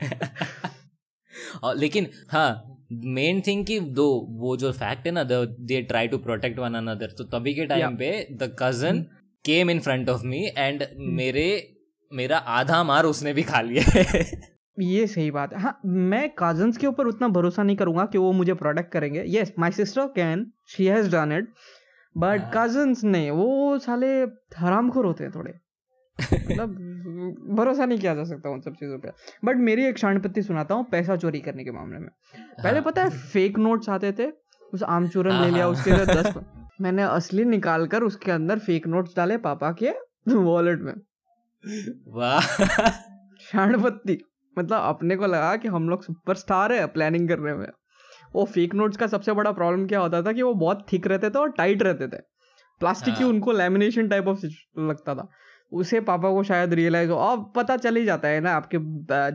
और 1.64 1.78
लेकिन 1.78 2.08
हाँ 2.32 2.80
मेन 2.92 3.42
थिंग 3.42 3.66
कि 3.66 3.80
दो 3.80 4.28
वो 4.30 4.58
जो 4.58 4.72
फैक्ट 4.72 5.06
है 5.06 5.12
ना 5.12 5.24
they 5.24 5.82
try 5.82 6.08
to 6.08 6.18
protect 6.18 6.60
one 6.60 6.74
another 6.74 7.16
तो 7.18 7.24
तभी 7.24 7.54
के 7.54 7.66
टाइम 7.66 7.96
पे 7.96 8.28
the 8.32 8.56
cousin 8.60 9.06
came 9.46 9.70
in 9.70 9.80
front 9.80 10.10
of 10.10 10.26
me 10.26 10.52
and 10.58 10.86
मेरे 10.98 11.70
मेरा 12.12 12.38
आधा 12.38 12.84
मार 12.84 13.06
उसने 13.06 13.34
भी 13.34 13.44
खा 13.44 13.62
लिया 13.62 13.84
है। 13.94 14.42
ये 14.82 15.08
सही 15.08 15.32
बात 15.32 15.54
है। 15.54 15.62
हाँ 15.62 15.80
मैं 15.86 16.32
कजन्स 16.40 16.78
के 16.78 16.88
ऊपर 16.88 17.08
उतना 17.08 17.28
भरोसा 17.28 17.64
नहीं 17.64 17.76
करूँगा 17.76 18.06
कि 18.06 18.18
वो 18.18 18.32
मुझे 18.32 18.54
प्रोटेक्ट 18.54 18.92
करेंगे। 18.92 19.24
Yes 19.28 19.54
my 19.60 19.72
sister 19.72 20.06
can 20.06 20.53
she 20.70 20.86
has 20.86 21.12
done 21.12 21.32
it 21.32 21.48
but 22.16 22.42
हाँ। 22.42 22.52
कजन्स 22.56 23.04
नहीं 23.04 23.32
वो 23.32 23.78
साले 23.80 24.08
हरामखोर 24.58 25.06
होते 25.06 25.24
हैं 25.24 25.32
थोड़े। 25.36 25.54
मतलब 26.20 27.56
भरोसा 27.56 27.86
नहीं 27.86 28.00
किया 28.00 28.14
जा 28.16 28.24
सकता 28.24 28.50
उन 28.50 28.62
सब 28.62 28.74
चीज़ों 28.74 28.98
पे। 29.00 29.12
बट 29.46 29.58
मेरी 29.60 29.86
एक 29.86 29.98
शांडपत्ति 29.98 30.42
सुनाता 30.42 30.76
हूँ 30.76 30.86
पैसा 30.92 31.16
चोरी 31.16 31.40
करने 31.40 31.64
के 31.64 31.72
मामले 31.72 32.00
में। 32.00 32.10
पहले 32.36 32.74
हाँ। 32.74 32.82
पता 32.82 33.04
है 33.04 33.10
फेक 33.10 33.58
नोट्स 33.60 33.90
आते 33.90 34.12
थे? 34.12 34.32
उस 34.74 34.84
आमचूरन 34.84 35.32
हाँ, 35.32 35.46
ले 35.46 35.52
लिया 35.52 35.64
हाँ। 35.64 35.72
उसके 35.72 35.92
लिए 35.92 36.06
दस 36.06 36.34
मैंने 36.82 37.04
असली 37.04 37.44
निकाल 37.46 37.86
कर 37.88 38.04
उसके 38.04 38.32
अंदर 38.32 38.60
फेक 38.60 38.88
नोट्स 38.88 39.16
डाले 39.18 39.38
पापा 39.38 39.72
के 39.72 39.92
वॉलेट 40.30 40.80
में। 40.80 40.94
वाह। 42.08 42.40
शांडपत्ती 43.42 44.18
मतलब 44.58 44.80
अपने 44.80 45.16
को 45.16 45.28
लगा 45.28 45.56
कि 45.56 45.68
हम 45.68 45.90
लोग 45.90 46.04
सुपरस्टार 46.04 46.74
है 46.74 46.86
प्लानिंग 46.88 47.28
करने 47.30 47.54
में 47.54 47.68
वो 48.36 48.46
फेक 48.46 48.76
नोट्स 48.76 48.98
का 48.98 49.08
सबसे 49.08 49.34
बड़ा 49.34 49.52
प्रॉब्लम 49.52 49.88
क्या 49.88 50.00
होता 50.00 50.22
था 50.22 50.32
कि 50.32 50.42
वो 50.42 50.54
बहुत 50.54 50.86
थिक 50.94 51.08
रहते 51.08 51.30
थे 51.30 51.40
और 51.40 51.52
टाइट 51.52 51.84
रहते 51.84 52.08
थे। 52.08 52.22
प्लास्टिक 52.82 53.16
की 53.16 53.24
हाँ। 53.24 53.30
उनको 53.30 53.52
लेमिनेशन 53.52 54.08
टाइप 54.08 54.28
ऑफ़ 54.28 54.46
लगता 54.80 55.16
था। 55.16 55.30
उसे 55.72 56.00
पापा 56.02 56.30
को 56.30 56.44
शायद 56.44 56.74
रियलाइज़ 56.74 57.10
हो 57.12 57.16
अब 57.18 57.52
पता 57.56 57.78
चल 57.78 57.96
ही 57.96 58.06
जाता 58.06 58.28
है 58.28 58.40
ना 58.42 58.52
आपके 58.52 58.78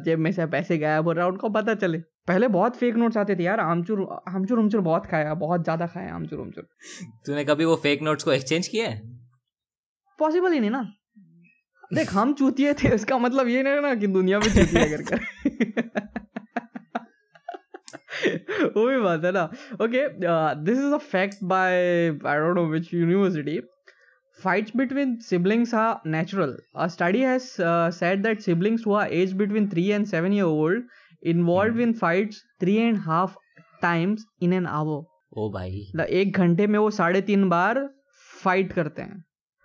जेब 0.05 0.19
में 0.19 0.31
से 0.33 0.47
पैसे 0.47 0.79
गायब 0.79 1.05
हो 1.05 1.13
रहा 1.13 1.25
है 1.25 1.31
उनको 1.31 1.49
पता 1.49 1.75
चले। 1.75 1.99
पहले 2.27 2.49
बहुत 2.49 2.77
फेक 2.77 2.97
नोट्स 2.97 3.17
आते 3.17 3.37
थे 3.37 3.43
यार 3.43 3.61
आमचूर 3.61 4.03
आमचूर 4.29 4.59
उमचूर 4.59 4.81
बहुत 4.81 5.07
खाया 5.07 5.35
बहुत 5.35 5.65
ज़्यादा 5.65 5.87
खाया 5.87 6.15
आमचूर 6.15 6.39
उमचूर। 6.39 6.69
तूने 7.27 7.45
कभी 7.45 7.65
वो 7.65 7.77
फेक 7.77 8.03
नोट्स 8.03 8.25
को 8.25 8.33
एक्सचेंज 8.33 8.69
किया 8.69 8.89
है? 8.89 9.19
पॉसिबल 10.19 10.53
ही 10.53 10.61
नहीं 10.61 10.71
ना। 10.71 10.83
देख 11.95 12.13
हम 12.13 12.33
चूतिए 12.35 12.75
थे 12.75 12.95
इसका 12.95 13.19
मतलब 13.19 13.49
ये 13.49 13.63
नहीं 13.63 13.81
ना 13.81 13.95
कि 13.95 14.07
दुनिया 14.07 14.39
में 14.39 14.49
चूतिए 14.49 14.89
करके। 14.89 15.17
वो 18.27 18.87
भी 18.89 19.01
बात 19.01 19.25
है 19.25 19.33
ना 19.33 19.45
okay 19.83 20.09
this 20.65 20.79
is 20.79 20.95
a 20.95 20.99
fact 20.99 21.45
by 21.45 21.75
I 22.09 22.39
don't 22.39 22.57
know 22.57 22.65
which 22.67 22.95
university 22.95 23.59
fights 24.39 24.73
between 24.77 25.17
siblings 25.19 25.75
are 25.75 26.11
natural 26.11 26.57
study 26.89 27.21
has 27.21 27.43
said 27.99 28.23
that 28.23 28.41
siblings 28.41 28.87
हुआ 28.87 29.05
age 29.21 29.33
between 29.33 29.69
three 29.69 29.87
and 29.89 30.07
seven 30.07 30.33
year 30.33 30.45
old 30.45 30.85
involve 31.23 31.81
in 31.81 31.93
fights 31.93 32.43
three 32.61 32.77
and 32.77 32.99
half 32.99 33.37
times 33.83 34.25
in 34.43 34.53
an 34.53 34.67
hour 34.67 35.05
oh 35.37 35.51
भाई। 35.53 35.87
एक 36.11 36.37
घंटे 36.37 36.67
में 36.67 36.79
वो 36.79 36.91
साढ़े 36.91 37.21
तीन 37.21 37.49
बार 37.49 37.89
fight 38.31 38.73
करते 38.73 39.03
हैं। 39.03 39.25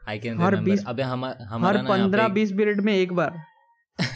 आई 0.10 0.20
कैन 0.20 0.40
हर 0.40 0.56
अबे 0.88 1.04
हम 1.04 1.26
हर 1.66 1.78
पंद्रह 1.88 2.28
बीस 2.28 2.52
मिनट 2.54 2.80
में 2.82 2.94
एक 2.94 3.14
बार। 3.14 3.38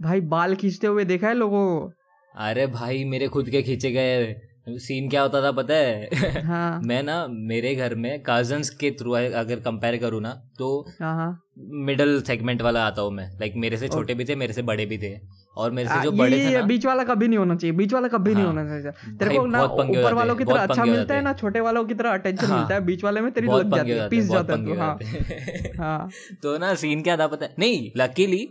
भाई 0.00 0.20
बाल 0.20 0.54
खींचते 0.54 0.86
हुए 0.86 1.04
देखा 1.04 1.28
है 1.28 1.34
लोगों 1.34 1.62
को? 1.68 1.92
अरे 2.34 2.66
भाई 2.66 3.04
मेरे 3.04 3.28
खुद 3.28 3.48
के 3.50 3.62
खींचे 3.62 3.90
गए 3.90 4.34
सीन 4.68 5.08
क्या 5.08 5.22
होता 5.22 5.40
था 5.42 5.50
पता 5.52 5.74
है? 5.74 6.42
हाँ। 6.44 6.80
मैं 6.84 7.02
ना 7.02 7.26
मेरे 7.30 7.74
घर 7.74 7.94
में 7.94 8.22
कजन्स 8.26 8.70
के 8.70 8.90
थ्रू 8.90 9.12
अगर 9.12 9.60
कंपेयर 9.60 9.96
करूँ 9.96 10.20
ना 10.22 10.32
तो 10.58 10.68
हाँ 11.00 11.14
हाँ। 11.14 11.30
मिडल 11.86 12.20
सेगमेंट 12.22 12.62
वाला 12.62 12.84
आता 12.86 13.02
हूँ 13.02 13.10
मैं। 13.12 13.26
लाइक 13.30 13.54
मेरे 13.56 13.76
से 13.76 13.88
छोटे 13.88 14.14
भी 14.14 14.24
थे 14.24 14.34
मेरे 14.34 14.52
से 14.52 14.62
बड़े 14.62 14.86
भी 14.86 14.98
थे। 14.98 15.14
और 15.56 15.70
मेरे 15.70 15.88
से 15.88 16.00
जो 16.02 16.12
बड़े 16.12 16.38
थे 16.38 16.52
ना 16.54 16.60
बीच 16.62 16.86
वाला 16.86 17.04
कभी 17.04 17.28
नहीं 17.28 17.38
होना 17.38 17.54
चाहिए 17.56 17.76
बीच 17.76 17.92
वाला 17.92 18.08
कभी 18.08 18.34
नहीं 18.34 18.44
हाँ। 18.44 18.52
होना 18.52 18.80
चाहिए। 18.80 19.16
तेरे 19.18 19.38
को 19.38 19.46
ना 19.46 19.58
हो 19.58 19.82
ऊपर 19.82 20.14
वालों 20.14 20.36
की 20.36 20.44
तरह 20.44 20.60
अच्छा 20.60 20.84
मिलता 20.84 21.14
है 21.14 21.22
ना 21.22 21.32
छोटे 21.32 21.60
वालों 21.60 21.84
की 21.84 21.94
तरह 21.94 22.12
अटेंशन 22.12 22.46
हाँ। 22.46 22.58
मिलता 22.58 22.74
है 22.74 22.84
बीच 22.84 23.04
वाले 23.04 23.20
में 23.20 23.30
तेरी 23.32 23.46
लग 23.48 23.74
जाती 23.76 23.90
है 23.90 24.08
पीस 24.08 24.28
जाता 24.28 24.54
है 24.54 24.76
हाँ 24.78 24.98
हाँ। 25.80 26.08
तो 26.42 26.56
ना 26.58 26.74
सीन 26.74 27.02
क्या 27.02 27.16
था 27.16 27.26
पता 27.26 27.46
है? 27.46 27.54
नहीं 27.58 27.90
लकीली 27.96 28.48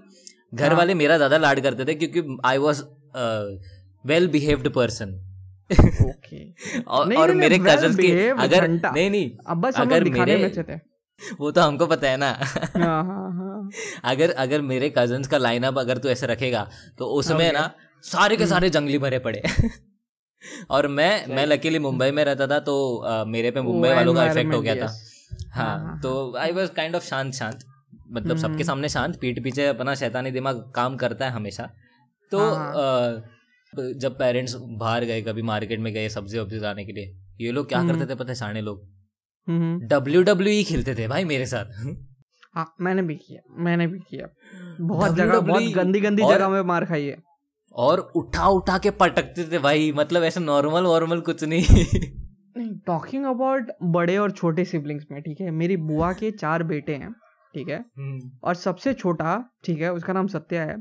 घर 0.56 0.68
हाँ। 0.68 0.78
वाले 0.78 0.94
मेरा 0.94 1.18
ज़्यादा 1.18 1.38
लाड 1.38 1.60
करते 1.60 1.86
थे 1.86 1.94
क्योंकि 1.96 2.38
I 2.46 2.58
was 2.58 2.84
well 4.06 4.28
behaved 4.28 4.70
person 4.70 5.24
और 6.88 7.08
नहीं, 7.08 7.18
और 7.18 7.30
नहीं, 7.30 7.40
मेरे 7.40 7.58
कजन्स 7.60 7.96
के 7.96 8.30
अगर 8.30 8.68
नहीं 8.68 9.10
नहीं 9.10 9.32
अब 9.48 9.58
बस 9.58 9.76
अगर 9.76 10.04
मेरे 10.04 10.80
वो 11.40 11.52
तो 11.52 11.62
हमको 11.62 11.86
पता 11.88 12.10
है 12.10 12.18
ना। 12.18 12.32
हाँ 12.78 13.04
हाँ 13.04 13.32
हाँ। 13.32 13.70
अगर 14.04 14.32
अगर 14.32 14.62
मेरे 14.62 14.94
कजन्स 14.98 15.28
का 15.28 15.38
लाइनअप 15.38 15.78
अगर 15.80 15.98
तू 15.98 16.10
ऐसे 16.10 16.28
रखेगा 16.28 16.70
तो 16.98 17.06
उसमें 17.06 17.38
Okay. 17.38 17.54
ना 17.54 17.72
सारे 18.04 18.38
के 18.38 18.48
सारे 18.48 18.70
जंगली 18.70 18.98
भरे 18.98 19.20
पड़े। 19.20 19.42
और 20.70 20.88
मैं 20.88 21.36
मैं 21.36 21.46
लकीली 21.46 21.80
मुंबई 21.80 22.12
में 22.12 22.26
रहता 22.26 22.48
था 22.48 22.60
तो 22.60 23.06
uh, 23.10 23.28
मेरे 23.28 23.52
पे 23.52 23.62
मुंबई 23.62 23.90
वालों 23.90 24.14
का 24.14 24.26
इफ़ेक्ट 24.26 24.54
हो 24.54 24.62
गया 24.62 24.76
था। 24.76 24.94
हाँ 25.52 26.00
तो 26.04 26.38
आई 26.38 26.52
वॉज़ 26.52 26.72
काइंड 26.72 26.96
ऑफ़ 26.96 27.04
शांत 27.04 27.34
शांत 27.34 27.60
मतलब 28.12 28.38
सबके 28.38 28.54
हम्म। 28.54 28.64
सामने 28.64 28.90
शांत 28.90 29.20
पीठ 29.22 29.44
पीछे 29.44 29.66
अपना 29.66 29.96
शैतानी 29.96 30.32
दिमाग 30.32 30.72
काम 30.76 30.98
करता 30.98 31.26
है 31.26 31.32
हमेशा। 31.32 31.70
तो 32.32 32.40
हाँ, 32.40 33.24
जब 33.74 34.18
पेरेंट्स 34.20 34.56
बाहर 34.80 35.06
गए 35.06 35.22
कभी 35.22 35.42
मार्केट 35.42 35.80
में 35.80 35.94
गए 35.94 36.10
सब्ज़ी 36.10 36.40
वब्जी 36.40 36.60
लाने 36.60 36.86
के 36.86 36.92
लिए 36.92 37.16
ये 37.42 37.52
लोग 37.52 37.68
क्या 37.70 37.80
करते 37.80 37.94
हम्म। 37.94 38.10
थे 38.10 38.16
पता 38.16 38.30
है 38.30 38.36
साढ़े 38.36 38.62
लोग? 38.62 38.86
डब्ल्यू 39.88 40.22
डब्ल्यू 40.24 40.64
खेलते 40.68 40.96
थे 40.96 41.08
भाई 41.08 41.24
मेरे 41.26 41.46
साथ। 41.46 41.80
हाँ 42.56 42.66
मैंने 42.82 43.02
भी 43.02 43.16
किया 43.16 43.42
मैंने 43.64 43.88
भी 43.88 44.00
किया। 44.00 44.28
बहुत 44.82 45.16
जगह 45.16 45.40
बहुत 45.40 45.64
गंदी 45.74 46.00
गंदी 46.02 46.24
जगह 46.24 46.50
में 46.50 46.62
मार 46.64 46.86
खाई 46.86 47.06
है। 47.06 47.18
और 47.76 48.00
उठा 48.16 48.48
उठा 48.50 48.78
के 48.78 48.92
पटकते 49.02 49.44
थे 49.52 49.60
भाई 49.60 49.92
मतलब 49.96 50.24
ऐसे 50.24 50.40
नॉर्मल 50.40 50.86
वॉर्मल 50.86 51.20
कुछ 51.22 51.44
नहीं। 51.44 51.86
नहीं 52.58 52.70
टॉकिंग 52.88 53.26
अबाउट 53.26 53.72
बड़े 53.96 54.18
और 54.18 54.32
छोटे 54.32 54.66
सिबलिंग्स 54.66 55.06
में 55.12 55.22
ठीक 55.22 55.42
है? 55.42 55.52
मेरी 55.52 55.78
बुआ 55.78 56.12
के 56.14 56.32
चार 56.34 56.64
बेटे 56.64 56.96
हैं 56.96 57.12
ठीक 57.54 57.70
है? 57.70 57.80
हम्म। 57.98 58.32
और 58.44 58.56
सबसे 58.56 58.94
छोटा 58.94 59.38
ठीक 59.66 59.82
है 59.82 59.94
उसका 59.94 60.14
नाम 60.14 60.28
सत्या 60.28 60.64
है 60.64 60.78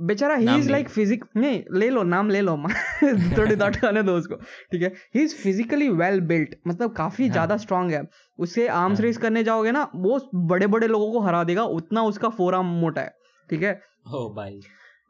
बेचारा 0.00 0.34
ही 0.34 0.56
इज़ 0.58 0.70
लाइक 0.70 0.88
फिजिक 0.88 1.24
नहीं 1.36 1.62
ले 1.72 1.88
लो 1.90 2.02
नाम 2.02 2.30
ले 2.30 2.40
लो 2.40 2.56
थोड़ी 3.38 3.54
दौट 3.62 3.76
खाने 3.76 4.02
दो 4.02 4.12
उसको 4.16 4.34
ठीक 4.72 4.82
है? 4.82 4.92
He 5.14 5.22
is 5.22 5.34
physically 5.34 5.88
well 5.88 6.20
built 6.20 6.54
मतलब 6.66 6.92
काफ़ी 6.92 7.24
हाँ. 7.24 7.32
ज़्यादा 7.32 7.56
स्ट्रांग 7.56 7.90
है। 7.90 8.02
उससे 8.38 8.66
आर्म्स 8.68 8.98
हाँ. 8.98 9.04
रेस 9.06 9.16
करने 9.16 9.44
जाओगे 9.44 9.70
ना 9.70 9.88
वो 9.94 10.20
बड़े 10.34 10.66
बड़े 10.66 10.86
लोगों 10.86 11.10
को 11.12 11.20
हरा 11.20 11.42
देगा 11.44 11.64
उतना 11.78 12.02
उसका 12.02 12.28
फोर 12.28 12.54
आर्म 12.54 12.66
मोटा 12.80 13.00
है 13.00 13.14
ठीक 13.48 13.62
है? 13.62 13.80
ओ 14.14 14.28
भाई। 14.34 14.60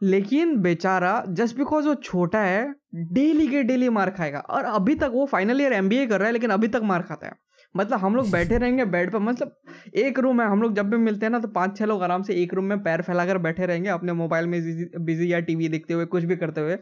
लेकिन 0.02 0.56
बेचारा 0.56 1.22
जस्ट 1.28 1.56
बिकॉज़ 1.56 1.88
वो 1.88 1.94
छोटा 1.94 2.40
है 2.40 2.64
डेली 3.12 3.46
के 3.46 3.62
डेली 3.62 3.88
मार 3.88 4.10
खाएगा। 4.10 4.38
और 4.38 4.64
अभी 4.64 4.94
तक 4.94 5.10
वो 5.14 5.26
फाइनल 5.26 5.60
ईयर 5.60 5.72
एमबीए 5.72 6.06
कर 6.06 6.18
रहा 6.18 6.26
है 6.26 6.32
लेकिन 6.32 6.50
अभी 6.50 6.68
तक 6.68 6.80
मार 6.84 7.02
खाता 7.02 7.26
है। 7.26 7.32
मतलब 7.74 7.98
हम 7.98 8.16
लोग 8.16 8.30
बैठे 8.30 8.58
रहेंगे 8.58 8.84
बेड 8.84 9.12
पर 9.12 9.18
मतलब 9.18 9.56
एक 9.94 10.18
रूम 10.18 10.40
है 10.42 10.46
हम 10.48 10.62
लोग 10.62 10.74
जब 10.74 10.90
भी 10.90 10.96
मिलते 10.96 11.26
हैं 11.26 11.30
ना 11.30 11.38
तो 11.38 11.48
पाँच 11.48 11.76
छह 11.78 11.84
लोग 11.84 12.02
आराम 12.02 12.22
से 12.22 12.34
एक 12.34 12.54
रूम 12.54 12.64
में 12.64 12.82
पैर 12.82 13.02
फैलाकर 13.02 13.38
बैठे 13.38 13.66
रहेंगे 13.66 13.88
अपने 13.88 14.12
मोबाइल 14.12 14.46
में 14.46 14.60
बिज़ी 15.04 15.32
या 15.32 15.40
टीवी 15.40 15.68
देखते 15.68 15.94
हुए 15.94 16.04
कुछ 16.04 16.24
भी 16.24 16.36
करते 16.36 16.60
हुए। 16.60 16.76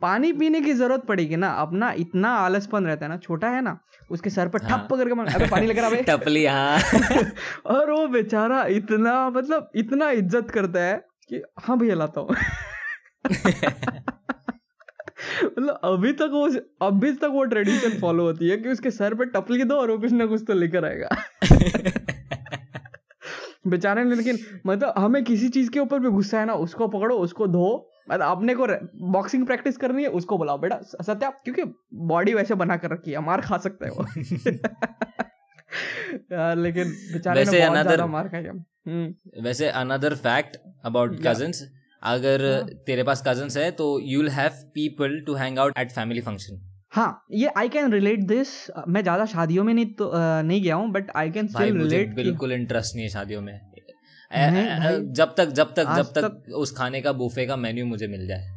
पानी 0.00 0.32
पीने 0.32 0.60
की 0.60 0.72
ज़रूरत 0.72 1.04
पड़ेगी 1.04 1.36
ना 1.36 1.48
अपना 1.54 1.90
इतना 1.92 2.28
आलसपन 2.34 2.84
रहता 2.84 3.04
है 3.06 3.10
ना 3.10 3.16
छोटा 3.16 3.48
है 3.48 3.60
ना 3.60 3.78
उसके 4.10 4.30
सर 4.30 4.48
पर 4.48 4.62
हाँ। 4.62 4.78
ठप 4.78 4.94
करके 4.96 5.14
मार 5.14 5.26
अबे 5.34 5.46
पानी 5.46 5.66
लेकर 5.66 6.02
टपली 6.08 6.44
हाँ। 6.46 6.78
और 7.66 7.90
वो 7.90 8.06
बेचारा 8.08 8.64
इतना 8.64 9.30
मतलब 9.30 9.70
इतना 9.74 10.10
इज़्ज़त 10.10 10.50
करता 10.50 10.84
है 10.84 10.96
कि 11.28 11.42
हाँ 11.60 11.78
भैया 11.78 11.94
लाता 11.94 12.20
हूँ। 12.20 12.36
मतलब 15.44 15.80
अभी 15.84 16.12
तक 16.12 16.30
वो 16.32 16.50
अभी 16.86 17.12
तक 17.12 17.24
वो 17.24 17.44
ट्रेडिशन 17.44 17.98
फॉलो 17.98 18.22
होती 18.22 18.48
है 18.48 18.56
कि 18.56 18.68
उसके 18.68 18.90
सर 18.90 19.14
पे 19.14 19.24
टपली 19.24 19.64
दो 19.64 19.74
और 19.74 19.90
वो 19.90 19.98
कुछ 19.98 20.12
ना 20.12 20.26
कुछ 20.26 20.44
तो 20.46 20.54
लेकर 20.54 20.84
आएगा। 20.84 21.08
बेचारे 23.66 24.04
ने 24.04 24.16
लेकिन 24.16 24.38
मतलब 24.66 24.94
हमें 24.98 25.24
किसी 25.24 25.48
चीज़ 25.48 25.70
के 25.70 25.80
ऊपर 25.80 25.98
भी 25.98 26.10
गुस्सा 26.10 26.40
है 26.40 26.46
ना 26.46 26.54
उसको 26.54 26.88
पकड़ो 26.88 27.16
उसको 27.16 27.46
धो 27.46 27.90
मतलब 28.10 28.26
अपने 28.26 28.54
को 28.54 28.66
बॉक्सिंग 29.12 29.46
प्रैक्टिस 29.46 29.76
करनी 29.76 30.02
है 30.02 30.08
उसको 30.10 30.38
बुलाओ। 30.38 30.58
बेटा 30.58 30.80
सत्या 31.02 31.30
क्योंकि 31.44 31.62
बॉडी 32.06 32.34
वैसे 32.34 32.54
बना 32.54 32.76
कर 32.76 32.90
रखी 32.90 33.10
है 33.10 33.20
मार 33.20 33.40
खा 33.40 33.58
सकता 33.58 33.86
है 33.86 33.92
वो। 33.92 34.06
यार 36.32 36.56
लेकिन 36.56 36.90
बेचारे 37.12 37.44
ने 37.44 37.50
बहुत 37.50 37.82
ज़्यादा 37.82 38.06
मार 38.06 38.28
खाया 38.28 38.52
हम्म। 38.52 39.42
वैसे 39.42 39.68
अनदर 39.68 40.14
फैक्ट 40.14 40.56
अबाउट 40.84 41.16
कजिन्स 41.26 41.62
अगर 42.02 42.52
हाँ. 42.52 42.68
तेरे 42.86 43.02
पास 43.02 43.22
कजन्स 43.26 43.56
है 43.56 43.70
तो 43.70 44.00
you 44.00 44.20
will 44.20 44.30
have 44.30 44.50
people 44.50 45.20
to 45.20 45.34
hang 45.34 45.58
out 45.58 45.78
at 45.78 45.90
family 45.90 46.20
function 46.20 46.60
हाँ 46.90 47.26
ये 47.32 47.48
आई 47.56 47.68
कैन 47.68 47.92
रिलेट 47.92 48.20
दिस 48.20 48.70
मैं 48.88 49.02
ज़्यादा 49.02 49.24
शादियों 49.24 49.64
में 49.64 49.74
नहीं 49.74 49.86
तो 49.86 50.12
नहीं 50.14 50.62
गया 50.62 50.74
हूँ 50.74 50.90
but 50.90 51.10
I 51.16 51.30
can 51.30 51.46
still 51.46 51.78
relate 51.78 52.14
बिल्कुल 52.14 52.52
इंटरेस्ट 52.52 52.94
नहीं 52.94 53.04
है 53.04 53.10
शादियों 53.10 53.42
में। 53.42 53.60
जब 55.12 55.34
तक 55.36 55.44
जब 55.44 55.74
तक 55.74 55.84
जब 55.96 56.12
तक, 56.12 56.20
तक 56.20 56.54
उस 56.54 56.76
खाने 56.76 57.00
का 57.00 57.12
बुफे 57.12 57.46
का 57.46 57.56
मेन्यू 57.56 57.86
मुझे 57.86 58.06
मिल 58.06 58.26
जाए। 58.26 58.48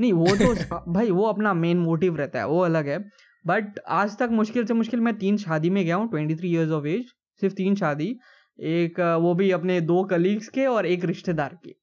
नहीं 0.00 0.12
वो 0.12 0.36
तो 0.36 0.54
भाई 0.92 1.10
वो 1.10 1.24
अपना 1.24 1.54
मेन 1.54 1.78
मोटिव 1.78 2.16
रहता 2.16 2.38
है 2.38 2.46
वो 2.46 2.60
अलग 2.60 2.88
है। 2.88 2.98
बट 3.46 3.78
आज 3.88 4.18
तक 4.18 4.28
मुश्किल 4.30 4.64
से 4.64 4.74
मुश्किल 4.74 5.00
मैं 5.00 5.18
तीन 5.18 5.36
शादी 5.36 5.70
में 5.70 5.84
गया 5.84 5.96
हूँ 5.96 6.10
twenty 6.10 6.34
three 6.34 6.50
years 6.50 6.70
of 6.70 6.86
age 6.86 7.04
सिर्फ़ 7.40 7.54
तीन 7.54 7.74
शादी। 7.74 8.18
एक 8.58 9.00
वो 9.00 9.34
भी 9.34 9.50
अपने 9.50 9.80
दो 9.80 10.04
कलीग्स 10.04 10.48
के 10.48 10.66
और 10.66 10.86
एक 10.86 11.04
रिश्तेदार 11.04 11.54
की। 11.54 11.81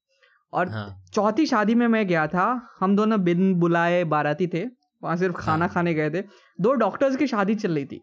और 0.52 0.68
हाँ. 0.68 1.02
चौथी 1.12 1.46
शादी 1.46 1.74
में 1.74 1.86
मैं 1.88 2.06
गया 2.06 2.26
था 2.26 2.44
हम 2.80 2.96
दोनों 2.96 3.22
बिन 3.24 3.54
बुलाए 3.54 4.02
बाराती 4.06 4.46
थे 4.46 4.64
वहाँ 5.02 5.16
सिर्फ़ 5.16 5.36
खाना 5.36 5.64
हाँ. 5.64 5.74
खाने 5.74 5.94
गए 5.94 6.10
थे 6.10 6.22
दो 6.58 6.72
डॉक्टर्स 6.76 7.16
की 7.16 7.26
शादी 7.26 7.54
चल 7.54 7.74
रही 7.74 7.84
थी 7.84 8.00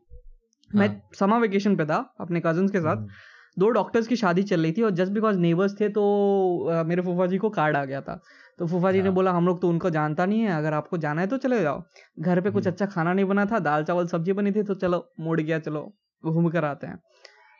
हाँ. 0.71 0.79
मैं 0.79 1.01
समर 1.19 1.39
वेकेशन 1.39 1.75
पे 1.75 1.85
था 1.85 1.97
अपने 2.21 2.39
कज़न 2.39 2.67
के 2.67 2.79
साथ 2.79 2.95
हम्म। 2.95 3.09
दो 3.57 3.69
डॉक्टर्स 3.69 4.07
की 4.07 4.15
शादी 4.15 4.43
चल 4.43 4.61
रही 4.61 4.71
थी 4.71 4.81
और 4.81 4.91
जस्ट 4.91 5.11
बिकॉज़ 5.11 5.37
नेबर्स 5.39 5.79
थे 5.79 5.89
तो 5.89 6.83
मेरे 6.85 7.01
फूफा 7.01 7.25
जी 7.27 7.37
को 7.37 7.49
कार्ड 7.49 7.75
आ 7.75 7.83
गया 7.85 8.01
था 8.01 8.19
तो 8.59 8.67
फूफा 8.67 8.91
जी 8.91 8.97
ने 8.97 9.03
हाँ। 9.03 9.13
बोला 9.13 9.31
हम 9.31 9.45
लोग 9.45 9.61
तो 9.61 9.69
उनको 9.69 9.89
जानता 9.89 10.25
नहीं 10.25 10.41
है 10.41 10.51
अगर 10.51 10.73
आपको 10.73 10.97
जाना 10.97 11.21
है 11.21 11.27
तो 11.27 11.37
चले 11.37 11.61
जाओ 11.61 11.83
घर 12.19 12.41
पे 12.41 12.51
कुछ 12.51 12.65
हम्म। 12.65 12.71
अच्छा 12.71 12.85
खाना 12.85 13.13
नहीं 13.13 13.25
बना 13.25 13.45
था 13.45 13.59
दाल 13.61 13.83
चावल 13.83 14.07
सब्ज़ी 14.07 14.33
बनी 14.33 14.51
थी 14.51 14.63
तो 14.63 14.75
चलो 14.75 15.07
मुड़ 15.19 15.39
गया 15.41 15.59
चलो 15.59 15.91
घूम 16.23 16.49
कर 16.49 16.65
आते 16.65 16.87
हैं 16.87 16.99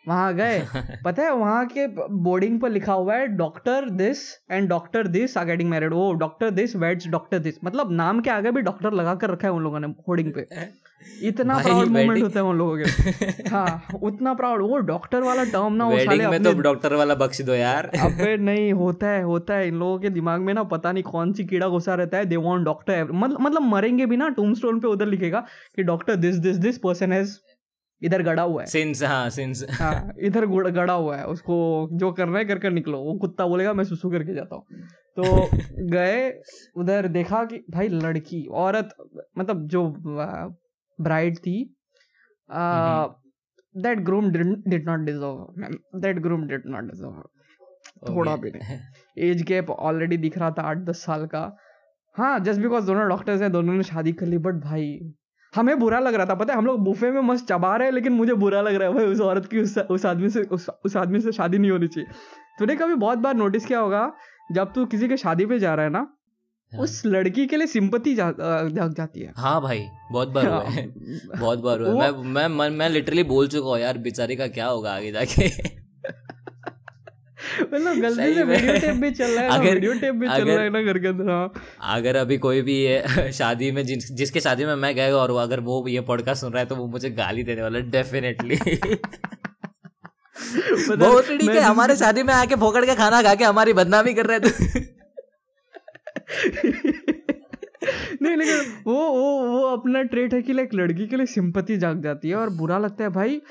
वहाँ 0.08 0.34
गए। 0.36 0.60
पता 1.06 1.24
है 1.24 1.34
वहाँ 1.36 1.66
के 1.68 1.88
बोर्डिंग 2.24 2.60
पर 2.60 2.70
लिखा 2.70 2.94
हुआ 2.94 3.16
है 3.16 3.28
doctor 3.38 3.90
this 3.90 4.20
and 4.52 4.70
doctor 4.70 5.08
this 5.08 5.38
are 5.38 5.46
getting 5.46 5.70
married 5.70 5.94
oh 5.94 6.12
doctor 6.18 6.50
this 6.52 6.76
weds 6.76 7.08
doctor 7.08 7.40
this 7.40 7.64
मतलब 7.64 7.92
नाम 7.92 8.20
के 8.20 8.30
आगे 8.30 8.52
भी 8.52 8.62
डॉक्टर 8.62 8.94
लगा 8.94 9.16
कर 9.16 9.30
रखा 9.30 9.48
है 9.48 9.54
उन 9.54 9.64
लोगों 9.64 9.80
ने 9.80 9.88
होर्डिंग 10.08 10.32
पे। 10.34 10.48
इतना 11.28 11.58
प्राउड 11.58 11.88
मोमेंट 11.88 12.22
होता 12.24 12.40
है 12.40 12.46
उन 12.46 12.58
लोगों 12.58 12.78
के। 12.78 13.50
हाँ 13.50 14.00
उतना 14.04 14.34
प्राउड 14.34 14.62
वो 14.62 14.78
डॉक्टर 14.88 15.22
वाला 15.24 15.44
टर्म 15.44 15.74
ना 15.74 15.86
वो 15.88 15.98
साले 16.00 16.28
में 16.28 16.44
तो 16.44 16.54
डॉक्टर 16.62 16.94
वाला 16.94 17.16
बख्श 17.16 17.42
दो 17.42 17.54
यार। 17.54 17.90
अबे 18.00 18.36
नहीं 18.38 18.72
होता 18.74 19.08
है 19.08 19.22
होता 19.24 19.54
है। 19.54 19.68
इन 19.68 19.76
लोगों 19.76 20.00
के 20.00 20.10
दिमाग 20.10 20.42
में 20.42 20.54
ना 20.54 20.64
पता 20.74 20.92
नहीं 20.92 21.04
कौन 21.04 21.34
सी 21.34 21.46
कीड़ा 21.46 21.68
घुसा 21.70 21.96
रहता 21.96 22.18
है। 22.18 22.26
दे 22.26 22.38
वांट 22.38 22.66
डॉक्टर 22.66 23.12
मतलब 23.12 23.62
मरेंगे 23.62 24.06
भी 24.06 24.18
ना 24.18 24.30
टूम 24.30 24.54
स्टोन 24.54 24.80
पे 24.80 24.88
उधर 24.88 25.08
लिखेगा 25.08 25.46
कि 25.76 25.84
doctor 25.84 26.16
this 26.16 26.36
this 26.36 26.58
this 26.58 26.78
person 26.78 27.12
has 27.12 27.38
इधर 28.02 28.22
गड़ा 28.24 28.44
हुआ 28.44 28.62
है। 28.62 28.68
सिंस 28.68 29.04
हाँ 29.04 29.30
सिंस 29.30 29.66
हाँ 29.72 30.14
इधर 30.20 30.46
गड़ा 30.46 30.94
हुआ 30.94 31.16
है 31.18 31.26
उसको 31.28 31.58
जो 31.94 32.12
करना 32.12 32.38
है 32.40 32.46
कर 32.46 32.60
कर 32.60 32.72
निकलो। 32.72 33.00
वो 33.04 33.14
कुत्ता 33.20 33.46
बोलेगा 33.48 33.74
मैं 33.74 33.84
सुसु 33.84 34.10
करके 34.10 34.34
जाता 34.36 34.56
हूँ। 34.56 34.64
तो 35.18 35.24
गए 35.92 36.30
उधर 36.78 37.08
देखा 37.10 37.44
कि 37.46 37.64
भाई 37.72 37.88
लड़की 37.88 38.46
औरत 38.56 38.90
मतलब 39.38 39.68
जो 39.68 39.84
ब्राइड 41.00 41.38
थी 41.38 41.58
that 43.76 44.00
groom 44.06 44.30
did 44.32 44.86
not 44.88 45.00
deserve 45.02 46.00
that 46.02 46.20
groom 46.20 46.48
did 46.48 46.64
not 46.68 46.92
deserve 46.92 47.24
थोड़ा 48.08 48.36
भी 48.36 48.52
नहीं। 48.52 48.78
एज 49.30 49.42
गैप 49.48 49.70
ऑलरेडी 49.72 50.18
दिख 50.18 50.38
रहा 50.38 50.52
था 50.52 50.62
आठ 50.70 50.78
दस 50.86 51.04
साल 51.06 51.26
का। 51.26 51.42
हाँ 52.16 52.40
जस्ट 52.40 52.62
बिकॉज़ 52.62 52.86
दोनों 52.86 53.08
डॉक्टर्स 53.10 53.42
हैं 53.42 53.52
दोनों 53.52 53.74
ने 53.74 53.84
शादी 53.84 54.14
कर 54.14 54.26
ली 54.26 54.38
बट 54.40 54.54
भाई 54.64 54.88
हमें 55.58 55.78
बुरा 55.80 56.00
लग 56.00 56.16
रहा 56.16 56.26
था 56.26 56.36
पता 56.36 56.54
है? 56.54 56.58
हम 56.60 56.66
लोग 56.66 56.80
बुफे 56.84 57.12
में 57.12 57.22
मस्त 57.22 57.48
चबा 57.48 57.76
रहे 57.76 57.88
हैं 57.88 57.94
लेकिन 57.94 58.14
मुझे 58.14 58.34
बुरा 58.34 58.62
लग 58.62 58.76
रहा 58.76 58.88
है 58.90 58.96
भाई 58.96 59.06
उस 59.06 59.20
औरत 59.22 59.46
की 59.46 59.60
उस, 59.60 59.78
उस 59.78 60.06
आदमी 60.06 60.30
से 60.30 60.42
उस, 60.42 60.70
उस 60.86 60.98
आदमी 60.98 61.20
से 61.22 61.32
शादी 61.32 61.58
नहीं 61.58 61.72
होनी 61.72 61.88
चाहिए। 61.88 62.10
तूने 62.60 62.76
कभी 62.76 62.94
बहुत 62.96 63.18
बार 63.18 63.36
नोटिस 63.36 63.66
किया 63.66 63.80
होगा 63.80 64.12
जब 64.52 64.74
तू 64.74 64.86
किसी 64.86 65.08
के 65.08 65.18
शादी 65.18 65.46
पे 65.46 65.60
जा 65.60 65.74
रहा 65.76 65.86
है 65.86 65.92
ना 65.92 66.08
हाँ। 66.72 66.82
उस 66.82 67.02
लड़की 67.06 67.46
के 67.48 67.58
लिए 67.58 67.68
सिंपत्ति 67.68 68.14
जाग 68.16 68.38
जा, 68.70 68.88
जाती 68.88 69.22
है। 69.22 69.34
हाँ 69.38 69.62
भाई 69.62 69.86
बहुत 70.12 70.28
बार 70.28 70.48
हुआ 70.48 70.64
है 70.64 70.88
बहुत 71.40 71.60
बार 71.60 71.82
हुआ 71.82 71.94
मैं 71.94 72.24
मैं 72.24 72.48
मैं, 72.48 72.70
मैं 72.70 72.90
लिटरली 72.90 73.24
बोल 73.24 73.48
चुका 73.48 73.70
हूँ 73.70 73.80
यार 73.80 73.98
बेचारी 73.98 74.36
का 74.36 74.48
क्या 74.48 74.68
होगा 74.68 74.94
आगे 74.94 75.12
जाके? 75.12 75.50
मतलब 77.62 78.00
गलती 78.00 78.34
से 78.34 78.44
वीडियो 78.44 78.80
टेप 78.80 78.96
भी 78.96 79.12
चल 79.12 79.26
रहा 79.26 79.44
है 79.44 79.50
अगर 79.50 79.74
वीडियो 79.74 79.94
टेप 79.94 80.16
भी 80.16 80.28
चल 80.28 80.34
रहा 80.34 80.64
है 80.64 80.70
ना 80.70 80.82
घर 80.82 81.00
के 81.00 81.08
अंदर 81.08 81.30
हाँ। 81.30 81.54
अगर 81.82 82.16
अभी 82.16 82.38
कोई 82.38 82.62
भी 82.62 82.74
ये 82.74 83.32
शादी 83.34 83.72
में 83.72 83.86
जिस 83.86 84.12
जिसके 84.12 84.40
शादी 84.40 84.66
में 84.66 84.76
मैं 84.76 84.96
गया 84.96 85.16
और 85.16 85.38
अगर 85.38 85.60
वो 85.60 85.88
ये 85.88 86.02
पॉडकास्ट 86.02 86.42
सुन 86.42 86.52
रहा 86.52 86.60
है 86.60 86.66
तो 86.66 86.76
वो 86.76 86.88
मुझे 86.88 87.10
गाली 87.10 87.44
देने 87.44 87.62
वाला 87.62 87.80
डेफिनेटली 87.80 88.56
बहुत 90.96 91.26
ठीक 91.26 91.50
है 91.50 91.60
हमारे 91.60 91.96
शादी 91.96 92.24
में 92.24 92.34
आके 92.34 92.56
फोकड़ 92.56 92.86
के 92.86 92.96
खाना 92.96 93.22
खा 93.22 93.36
के 93.36 93.44
हमारी 93.44 93.74
बदनामी 93.74 94.14
कर 94.14 94.26
रहे 94.26 94.40
थे। 94.40 94.80
नहीं 98.22 98.38
लेकिन 98.38 98.84
वो 98.88 98.94
वो 98.94 99.48
वो 99.48 99.78
अपना 99.78 100.04
ट्रेट 100.04 100.34
है 100.34 100.42
कि 100.42 100.54
लाइक 100.54 100.74
लड़की 100.74 101.08
के 101.08 101.16
लिए 101.16 101.26
सिंपति 101.26 101.78
जाग 101.78 102.04
जाती 102.04 102.30
है 102.30 102.36
और 102.36 102.50
बुरा 102.50 102.78
लगता 102.78 103.04
है 103.04 103.10
भाई 103.10 103.42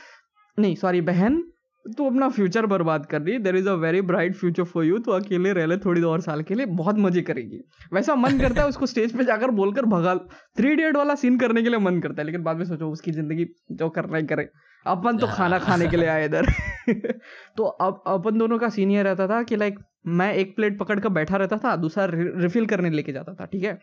नहीं 0.59 0.77
सॉरी 0.77 1.01
बहन 1.01 1.45
तू 1.87 2.07
अपना 2.07 2.29
फ्यूचर 2.29 2.67
बर्बाद 2.67 3.07
कर 3.07 3.23
रही 3.23 3.39
there 3.39 3.57
is 3.57 3.69
a 3.69 3.73
very 3.75 4.01
bright 4.03 4.35
future 4.37 4.65
for 4.65 4.85
you 4.85 4.99
तो 4.99 5.13
अकेले 5.13 5.53
रह 5.53 5.67
ले 5.67 5.77
थोड़ी 5.77 6.03
और 6.03 6.21
साल 6.21 6.43
के 6.43 6.55
लिए। 6.55 6.67
बहुत 6.67 6.99
मज़े 6.99 7.23
करेगी। 7.23 7.61
वैसा 7.93 8.15
मन 8.15 8.39
करता 8.39 8.63
है 8.63 8.69
उसको 8.69 8.87
स्टेज 8.87 9.17
पे 9.17 9.25
जाकर 9.25 9.51
बोलकर 9.51 9.87
भगा 9.87 10.15
थ्री 10.59 10.75
डेट 10.77 10.97
वाला 10.97 11.15
सीन 11.15 11.39
करने 11.39 11.63
के 11.63 11.69
लिए 11.69 11.79
मन 11.79 12.01
करता 12.01 12.23
है 12.23 12.27
लेकिन 12.27 12.43
बाद 12.43 12.57
में 12.57 12.65
सोचो 12.65 12.91
उसकी 12.91 13.13
ज़िंदगी 13.13 13.47
जो 13.73 13.89
करना 13.89 14.19
ही 14.19 14.27
करे। 14.27 14.49
अपन 14.87 15.19
तो 15.19 15.27
खाना 15.27 15.59
खाने 15.59 15.89
के 15.89 15.97
लिए 15.97 16.09
आए 16.17 16.25
इधर। 16.25 16.47
तो 17.57 17.65
अब 17.65 18.03
अपन 18.07 18.39
दोनों 18.39 18.59
का 18.59 18.69
सीन 18.69 18.91
ये 18.91 19.03
रहता 19.03 19.27
था 19.29 19.43
कि 19.43 19.57
लाइक 19.57 19.79
मैं 20.07 20.33
एक 20.35 20.55
प्लेट 20.57 20.79
पकड़ 20.79 20.99
कर 21.01 21.09
बैठा 21.09 21.37
रहता 21.37 21.57
था 21.57 21.77
दूसरा 21.77 22.07
रिफिल 22.11 22.67
करने 22.67 22.91
लेके 22.91 23.13
जाता 23.13 23.35
था 23.35 23.45
ठीक 23.45 23.65
है? 23.65 23.79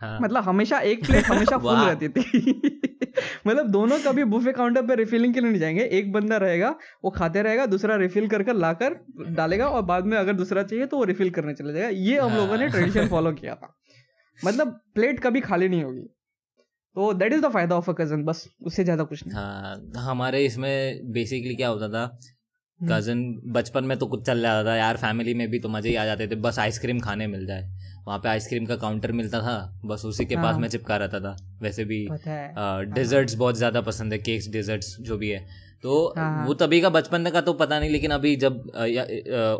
हाँ। 0.00 0.20
मतलब 0.20 0.42
हमेशा 0.42 0.78
एक 0.78 1.06
प्लेट 1.06 1.24
हमेशा 1.24 1.58
फुल 1.62 1.76
रहती 1.76 2.08
थी। 2.08 2.82
मतलब 3.46 3.68
दोनों 3.68 3.98
कभी 3.98 4.24
बुफे 4.24 4.52
काउंटर 4.52 4.82
पे 4.82 4.94
रिफिलिंग 4.94 5.34
के 5.34 5.40
लिए 5.40 5.50
नहीं 5.50 5.60
जाएँगे। 5.60 5.84
एक 5.98 6.12
बंदा 6.12 6.36
रहेगा 6.36 6.74
वो 7.04 7.10
खाते 7.10 7.42
रहेगा 7.42 7.66
दूसरा 7.66 7.96
रिफिल 7.96 8.28
कर 8.28 8.42
कर 8.42 8.54
लाकर 8.54 8.94
डालेगा 9.30 9.68
और 9.68 9.82
बाद 9.82 10.06
में 10.06 10.16
अगर 10.18 10.32
दूसरा 10.32 10.62
चाहिए 10.62 10.86
तो 10.86 10.96
वो 10.96 11.04
रिफिल 11.04 11.30
करने 11.30 11.54
चले 11.54 11.72
जाएगा। 11.72 11.88
ये 11.88 12.18
हम 12.18 12.36
लोगों 12.36 12.56
ने 12.56 12.62
हाँ। 12.62 12.70
ट्रेडिशन 12.70 13.08
फॉलो 13.08 13.32
किया 13.40 13.54
था। 13.54 13.74
मतलब 14.44 14.80
प्लेट 14.94 15.20
कभी 15.20 15.40
खाली 15.40 15.68
नहीं 15.68 15.84
होगी। 15.84 16.00
तो 16.96 17.12
दैट 17.14 17.32
इज़ 17.32 17.40
द 17.40 17.48
फ़ायदा 17.48 17.76
ऑफ़ 17.76 17.90
अ 17.90 17.94
कज़न 17.94 18.24
बस 18.24 18.48
उससे 18.62 18.84
ज़्यादा 18.84 19.04
कुछ 19.04 19.26
नहीं। 19.26 19.36
हाँ 19.36 20.02
हमारे 20.04 20.44
इसमें 20.46 21.12
बेसिकली 21.12 21.54
क्या 21.54 21.68
होता 21.68 21.88
था? 21.88 22.18
हम्म। 22.80 22.94
कज़न 22.94 23.40
बचपन 23.52 23.84
में 23.84 23.98
तो 23.98 24.06
कुछ 24.06 24.26
चल 24.26 24.40
जाता 24.40 24.70
था 24.70 24.76
यार 24.76 24.96
फैमिली 24.96 25.34
में 25.34 25.48
भी 25.50 25.58
तो 25.58 25.68
मज़े 25.68 25.90
ही 25.90 25.96
आ 25.96 26.04
जाते 26.04 26.28
थे। 26.28 26.34
बस 26.34 26.58
आइसक्रीम 26.58 27.00
खाने 27.00 27.26
मिल 27.26 27.46
जाए। 27.46 27.62
वहाँ 28.08 28.18
पे 28.18 28.28
आइसक्रीम 28.28 28.66
का 28.66 28.76
काउंटर 28.76 29.12
मिलता 29.12 29.40
था। 29.40 29.54
बस 29.84 30.04
उसी 30.04 30.24
के 30.24 30.36
पास 30.36 30.52
हाँ। 30.52 30.60
मैं 30.60 30.68
चिपका 30.68 30.96
रहता 30.96 31.18
था। 31.20 31.34
वैसे 31.62 31.84
भी 31.84 31.98
डेजर्ट्स 32.92 33.34
बहुत 33.34 33.56
ज़्यादा 33.56 33.80
पसंद 33.80 34.12
है 34.12 34.18
केक्स 34.18 34.48
डेजर्ट्स 34.48 34.96
जो 35.00 35.16
भी 35.18 35.28
है। 35.30 35.40
तो 35.82 35.96
हाँ, 36.16 36.30
हाँ। 36.30 36.46
वो 36.46 36.54
तभी 36.54 36.80
का 36.80 36.90
बचपन 36.90 37.30
का 37.30 37.40
तो 37.40 37.52
पता 37.54 37.78
नहीं 37.80 37.90
लेकिन 37.90 38.10
अभी 38.10 38.34
जब 38.36 38.56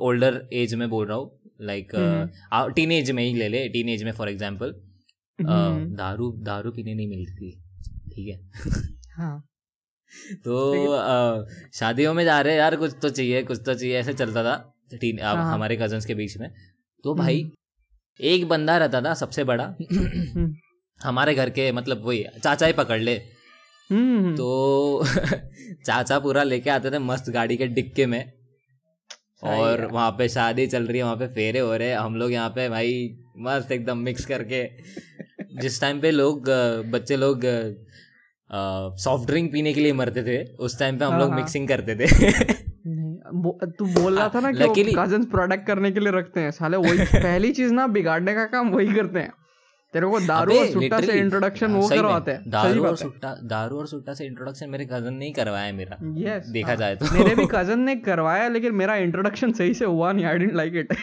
ओल्डर 0.03 0.41
एज 0.53 0.75
में 0.75 0.89
बोल 0.91 1.07
रहा 1.07 1.17
हूँ 1.17 1.31
लाइक 1.63 1.95
हम्म। 1.95 2.73
टीन 2.73 2.93
एज 2.93 3.11
में 3.11 3.23
ही 3.25 3.35
ले 3.35 3.49
ले 3.49 3.69
टीन 3.69 3.89
एज 3.89 4.05
में 4.05 4.13
फॉर 4.13 4.29
एग्ज़ाम्पल 4.29 4.75
हम्म, 5.39 5.95
दारू 5.97 6.31
दारू 6.43 6.71
पीने 6.73 6.95
नहीं 6.95 7.09
मिलती 7.09 7.51
ठीक 8.15 8.29
है? 8.29 8.41
हाँ। 9.17 9.45
तो 10.45 10.57
शादियों 11.75 12.15
में 12.15 12.25
जा 12.25 12.41
रहे 12.41 12.53
हैं 12.53 12.61
यार 12.61 12.77
कुछ 12.77 12.95
तो 13.03 13.09
चाहिए 13.11 13.43
कुछ 13.43 13.63
तो 13.67 13.75
चाहिए 13.75 13.99
ऐसे 13.99 14.15
चलता 14.15 14.45
था। 14.45 14.57
टीन 14.95 15.19
हाँ। 15.23 15.53
हमारे 15.53 15.77
कजन्स 15.77 16.07
के 16.07 16.15
बीच 16.15 16.37
में। 16.39 16.51
तो 17.05 17.15
भाई 17.15 17.51
एक 18.21 18.49
बंदा 18.49 18.77
रहता 18.79 19.01
था 19.03 19.15
सबसे 19.15 19.45
बड़ा। 19.45 19.75
हमारे 21.01 21.35
घर 21.35 21.51
के 21.51 21.71
मतलब 21.73 22.05
वही 22.07 22.25
चाचा 22.45 22.67
ही 22.67 22.73
पकड़ 22.73 22.99
ले। 23.01 23.15
तो 24.39 25.05
चाचा 25.87 26.19
पूरा 26.19 26.43
लेके 26.43 26.71
आते 26.71 26.91
थे 26.91 26.99
मस्त 26.99 27.31
गाड़ी 27.31 27.57
के 27.57 27.67
डिक्के 27.67 28.07
में। 28.07 28.23
और 29.43 29.81
है। 29.81 29.87
वहाँ 29.87 30.11
पे 30.11 30.29
शादी 30.29 30.67
चल 30.67 30.87
रही 30.87 30.99
है 30.99 31.05
वहाँ 31.05 31.17
पे 31.17 31.27
फेरे 31.35 31.59
हो 31.59 31.77
रहे 31.77 31.89
हैं। 31.89 31.97
हम 31.99 32.17
लोग 32.17 32.33
यहाँ 32.33 32.49
पे 32.51 32.69
भाई 32.69 32.95
मस्त 33.39 33.73
एकदम 33.73 33.99
मिक्स 33.99 34.25
करके। 34.27 34.65
जिस 35.61 35.81
टाइम 35.81 36.01
पे 36.01 36.11
लोग 36.11 36.49
बच्चे 36.93 37.17
लोग 37.17 37.43
सॉफ्ट 39.01 39.27
ड्रिंक 39.27 39.53
पीने 39.53 39.73
के 39.75 39.81
लिए 39.81 39.93
मरते 39.93 40.23
थे 40.23 40.43
उस 40.57 40.79
टाइम 40.79 40.99
पे 40.99 41.05
हम 41.05 41.13
हाँ, 41.13 41.21
लोग 41.21 41.31
हाँ। 41.31 41.39
मिक्सिंग 41.39 41.69
करते 41.69 41.97
थे। 41.97 42.07
तू 43.79 43.85
बोल 43.85 44.19
रहा 44.19 44.29
था 44.29 44.41
ना 44.41 44.53
कि 44.53 44.59
Luckily- 44.59 44.99
कजन्स 44.99 45.27
प्रोडक्ट 45.27 45.67
करने 45.67 45.91
के 45.93 46.01
लिए 46.01 46.13
रखते 46.13 46.41
हैं। 46.41 46.51
साले 46.51 46.77
वही 46.77 46.99
पहली 47.15 47.53
चीज़ 47.53 47.73
ना 47.73 47.87
बिगाड़ने 47.87 48.35
का 48.35 48.45
काम 48.45 48.71
वही 48.71 48.95
करते 48.95 49.19
हैं। 49.19 49.33
तेरे 49.93 50.07
को 50.07 50.21
दारू 50.21 50.59
और 50.59 50.67
सुट्टा 50.67 51.01
से 51.01 51.13
इंट्रोडक्शन 51.13 51.71
हाँ, 51.71 51.79
वो 51.79 51.89
करवाते 51.89 52.31
हैं। 52.31 52.51
दारू 52.51 52.85
और 52.85 52.97
सुट्टा 52.97 53.37
दारू 53.43 53.77
और 53.77 53.87
सुट्टा 53.87 54.15
से 54.15 54.25
इंट्रोडक्शन 54.27 54.71
मेरे 54.71 54.85
कज़न 54.85 55.15
ने 55.15 55.25
ही 55.25 55.31
करवाया 55.33 55.73
मेरा। 55.73 55.97
यस 56.03 56.47
देखा 56.47 56.75
जाए 56.75 56.97
तो। 56.97 57.07
मेरे 57.19 57.35
भी 57.35 57.47
कज़न 57.51 57.81
ने 57.81 57.97
करवाया 57.97 58.49
लेकिन 58.49 58.73
मेरा 58.73 58.97
इंट्रोडक्शन 58.97 59.53
सही 59.53 59.75
से 59.75 59.85
हुआ 59.85 60.13
नहीं 60.13 60.25
आई 60.25 60.39
डेंट 60.39 60.55
लाइक 60.55 60.75
इट 60.75 60.95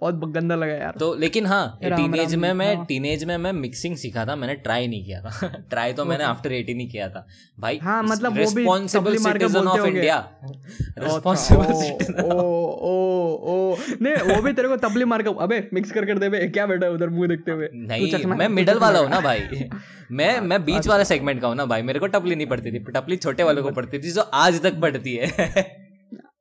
बहुत 0.00 0.14
गंदा 0.32 0.54
लगा 0.54 0.72
यार। 0.72 0.94
तो 1.00 1.14
लेकिन 1.14 1.46
हाँ 1.46 1.78
टीनेज 1.84 2.34
में 2.34 2.52
मैं 2.52 2.74
हाँ। 2.76 2.84
टीनेज 2.86 3.24
में 3.24 3.36
मैं 3.36 3.52
मिक्सिंग 3.52 3.96
सीखा 3.96 4.24
था 4.26 4.36
मैंने 4.36 4.54
ट्राई 4.54 4.86
नहीं 4.86 5.04
किया 5.04 5.20
था। 5.20 5.48
ट्राई 5.70 5.92
तो 5.92 6.04
मैंने 6.04 6.24
आफ्टर 6.24 6.52
एटीन 6.52 6.80
ही 6.80 6.86
किया 6.86 7.08
था। 7.08 7.26
भाई 7.60 7.78
हाँ, 7.82 8.02
मतलब 8.02 8.36
responsible 8.36 9.16
citizen 9.16 9.66
of 9.66 9.86
India 9.86 10.18
responsible 10.98 11.72
O 11.72 11.80
citizen 11.82 12.20
ओ 12.22 12.42
ओ 13.52 13.76
नहीं 14.02 14.34
वो 14.34 14.42
भी 14.42 14.52
तेरे 14.52 14.68
को 14.68 14.76
तबली 14.76 15.04
मार 15.04 15.22
के 15.22 15.30
अबे 15.40 15.68
मिक्स 15.74 15.92
कर 15.92 16.06
कर 16.06 16.18
दे 16.18 16.28
बे 16.28 16.46
क्या 16.48 16.66
बैठा 16.66 16.88
उधर 16.88 17.08
मुँह 17.08 17.28
देखते 17.28 17.52
हुए? 17.52 17.68
नहीं 17.74 18.24
मैं 18.26 18.48
मिडल 18.48 18.78
वाला 18.78 18.98
हूँ 18.98 19.10
ना 19.10 19.20
भाई। 19.20 19.68
मैं 20.12 20.40
मैं 20.40 20.64
बीच 20.64 20.86
वाले 20.86 21.04
सेगमेंट 21.04 21.40
का 21.40 21.48
हूँ 21.48 21.56
ना 21.56 21.66
भाई 21.66 21.82
मेरे 21.82 21.98
को 21.98 22.06
टपली 22.06 22.36
नहीं 22.36 22.46
पड़ती 22.46 22.72
थी 22.72 22.78
टपली 22.92 23.16
छोटे 23.16 23.42
वालों 23.42 23.62
को 23.62 23.70
पड़ती 23.80 23.98
थी 23.98 24.10
जो 24.10 24.20
आज 24.20 24.62
तक 24.62 24.80
पड़ती 24.80 25.16
है। 25.16 25.85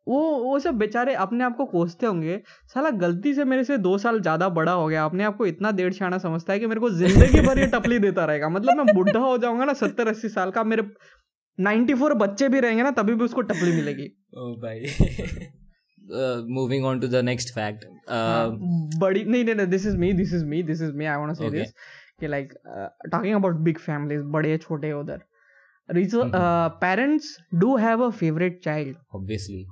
वो 0.07 0.19
वो 0.39 0.57
सब 0.59 0.75
बेचारे 0.77 1.13
अपने 1.21 1.43
आप 1.43 1.55
को 1.57 1.65
कोसते 1.67 2.05
होंगे। 2.05 2.39
साला 2.73 2.89
गलती 2.97 3.33
से 3.33 3.45
मेरे 3.45 3.63
से 3.63 3.77
दो 3.79 3.97
साल 3.97 4.19
ज़्यादा 4.21 4.49
बड़ा 4.51 4.71
हो 4.71 4.87
गया। 4.87 5.05
अपने 5.05 5.23
आप 5.23 5.37
को 5.37 5.45
इतना 5.45 5.71
डेढ़ 5.73 5.93
छाना 5.93 6.17
समझता 6.19 6.53
है 6.53 6.59
कि 6.59 6.67
मेरे 6.67 6.79
को 6.79 6.89
ज़िंदगी 6.91 7.41
भर 7.47 7.59
ये 7.59 7.67
टपली 7.69 7.99
देता 7.99 8.25
रहेगा। 8.25 8.49
मतलब 8.49 8.77
मैं 8.77 8.95
बुढ़ा 8.95 9.19
हो 9.19 9.37
जाऊँगा 9.37 9.65
ना 9.65 9.73
सत्तर 9.75 10.07
अस्सी 10.07 10.29
साल 10.29 10.51
का 10.51 10.63
मेरे 10.65 10.83
94 11.57 12.13
बच्चे 12.17 12.49
भी 12.49 12.59
रहेंगे 12.59 12.83
ना 12.83 12.91
तभी 12.93 13.13
भी 13.15 13.23
उसको 13.23 13.41
टपली 13.43 13.71
मिलेगी। 13.71 14.05
ओ 14.37 14.53
भाई। 14.61 14.79
Moving 16.53 16.85
on 16.85 16.99
to 16.99 17.07
the 17.07 17.21
next 17.25 17.53
fact 17.55 17.85
बड़ी 18.99 19.23
नहीं 19.23 19.43
नहीं 19.43 19.55
नहीं 19.55 19.67
this 19.67 19.85
is 19.87 19.95
me 19.97 20.11
this 20.13 20.33
is 20.33 20.43
me 20.45 20.61
this 20.63 20.81
is 20.81 20.91
me 20.93 21.05
I 21.05 21.17
want 21.17 21.29
to 21.29 21.35
say 21.35 21.49
this 21.51 21.71
कि 22.19 22.27
like 22.27 22.53
talking 23.11 23.35
about 23.35 23.55
big 23.61 23.77
families 23.79 24.21
बड़े 24.33 24.57
छोटे 24.57 24.91
उधर। 24.93 25.21
Parents 26.81 27.37
do 27.55 27.75
have 27.77 28.03
a 28.03 28.09
favourite 28.11 28.59
child 28.63 28.95
obviously 29.15 29.65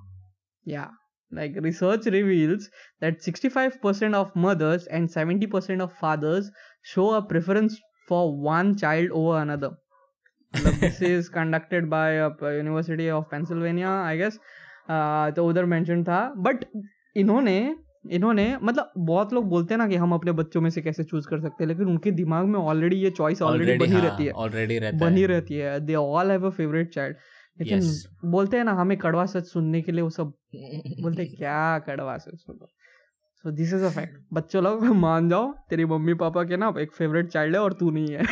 Yeah, 0.66 0.90
like 1.32 1.56
research 1.62 2.06
reveals 2.06 2.70
that 3.02 3.22
65% 3.22 4.16
of 4.16 4.36
mothers 4.36 4.88
and 4.88 5.10
70% 5.10 5.82
of 5.82 5.94
fathers 5.94 6.52
show 6.84 7.14
a 7.14 7.22
preference 7.22 7.80
for 8.08 8.36
one 8.36 8.76
child 8.78 9.10
over 9.12 9.40
another. 9.40 9.72
मतलब 10.54 10.80
this 10.80 11.02
is 11.02 11.30
conducted 11.30 11.90
by 11.90 12.10
a 12.12 12.30
University 12.56 13.10
of 13.10 13.30
Pennsylvania, 13.30 13.90
I 13.90 14.18
guess. 14.18 14.38
Uh, 14.90 15.32
तो 15.36 15.46
उधर 15.50 15.66
mention 15.66 16.04
था 16.04 16.22
but 16.38 16.64
इन्होंने 17.18 17.56
इन्होंने 18.12 18.46
मतलब 18.64 18.92
बहुत 18.98 19.34
लोग 19.34 19.48
बोलते 19.50 19.74
हैं 19.74 19.78
ना 19.78 19.88
कि 19.88 19.96
हम 19.96 20.14
अपने 20.14 20.32
बच्चों 20.40 20.62
में 20.62 20.70
से 20.70 20.82
कैसे 20.82 21.04
चूज़ 21.04 21.28
कर 21.28 21.40
सकते 21.42 21.64
हैं 21.64 21.68
लेकिन 21.68 21.88
उनके 21.90 22.12
दिमाग 22.12 22.46
में 22.46 22.60
ऑलरेडी 22.60 22.96
ये 23.04 23.10
चॉइस 23.10 23.42
ऑलरेडी 23.42 23.78
बनी 23.78 24.02
रहती 24.02 24.26
है 24.26 24.32
ऑलरेडी 24.46 24.78
हाँ, 24.78 24.92
बनी 25.00 25.26
रहती 25.26 25.58
है 25.58 25.80
they 25.86 25.96
all 25.96 26.32
have 26.32 26.48
a 26.48 26.50
favourite 26.58 26.94
child 26.94 27.16
लेकिन 27.60 27.80
Yes. 27.82 28.06
बोलते 28.26 28.58
हैं 28.58 28.64
ना 28.64 28.74
हमें 28.74 28.98
कड़वा 28.98 29.26
सच 29.26 29.46
सुनने 29.46 29.82
के 29.82 29.92
लिए 29.92 30.02
वो 30.02 30.10
सब 30.10 30.34
बोलते 31.02 31.24
हैं, 31.24 31.36
क्या 31.36 31.80
कड़वा 31.80 32.18
सच 32.18 32.36
सुनो 32.36 32.68
so 33.46 33.52
this 33.52 33.74
is 33.74 33.84
a 33.84 33.90
fact 33.90 34.20
बच्चों 34.34 34.64
लोग 34.64 34.84
मान 34.86 35.30
जाओ 35.30 35.52
तेरी 35.70 35.86
मम्मी 35.86 36.14
पापा 36.14 36.44
के 36.44 36.58
ना 36.58 36.74
एक 36.80 36.92
फेवरेट 36.92 37.30
चाइल्ड 37.30 37.56
है 37.56 37.62
और 37.62 37.74
तू 37.74 37.90
नहीं 37.92 38.14
है 38.14 38.24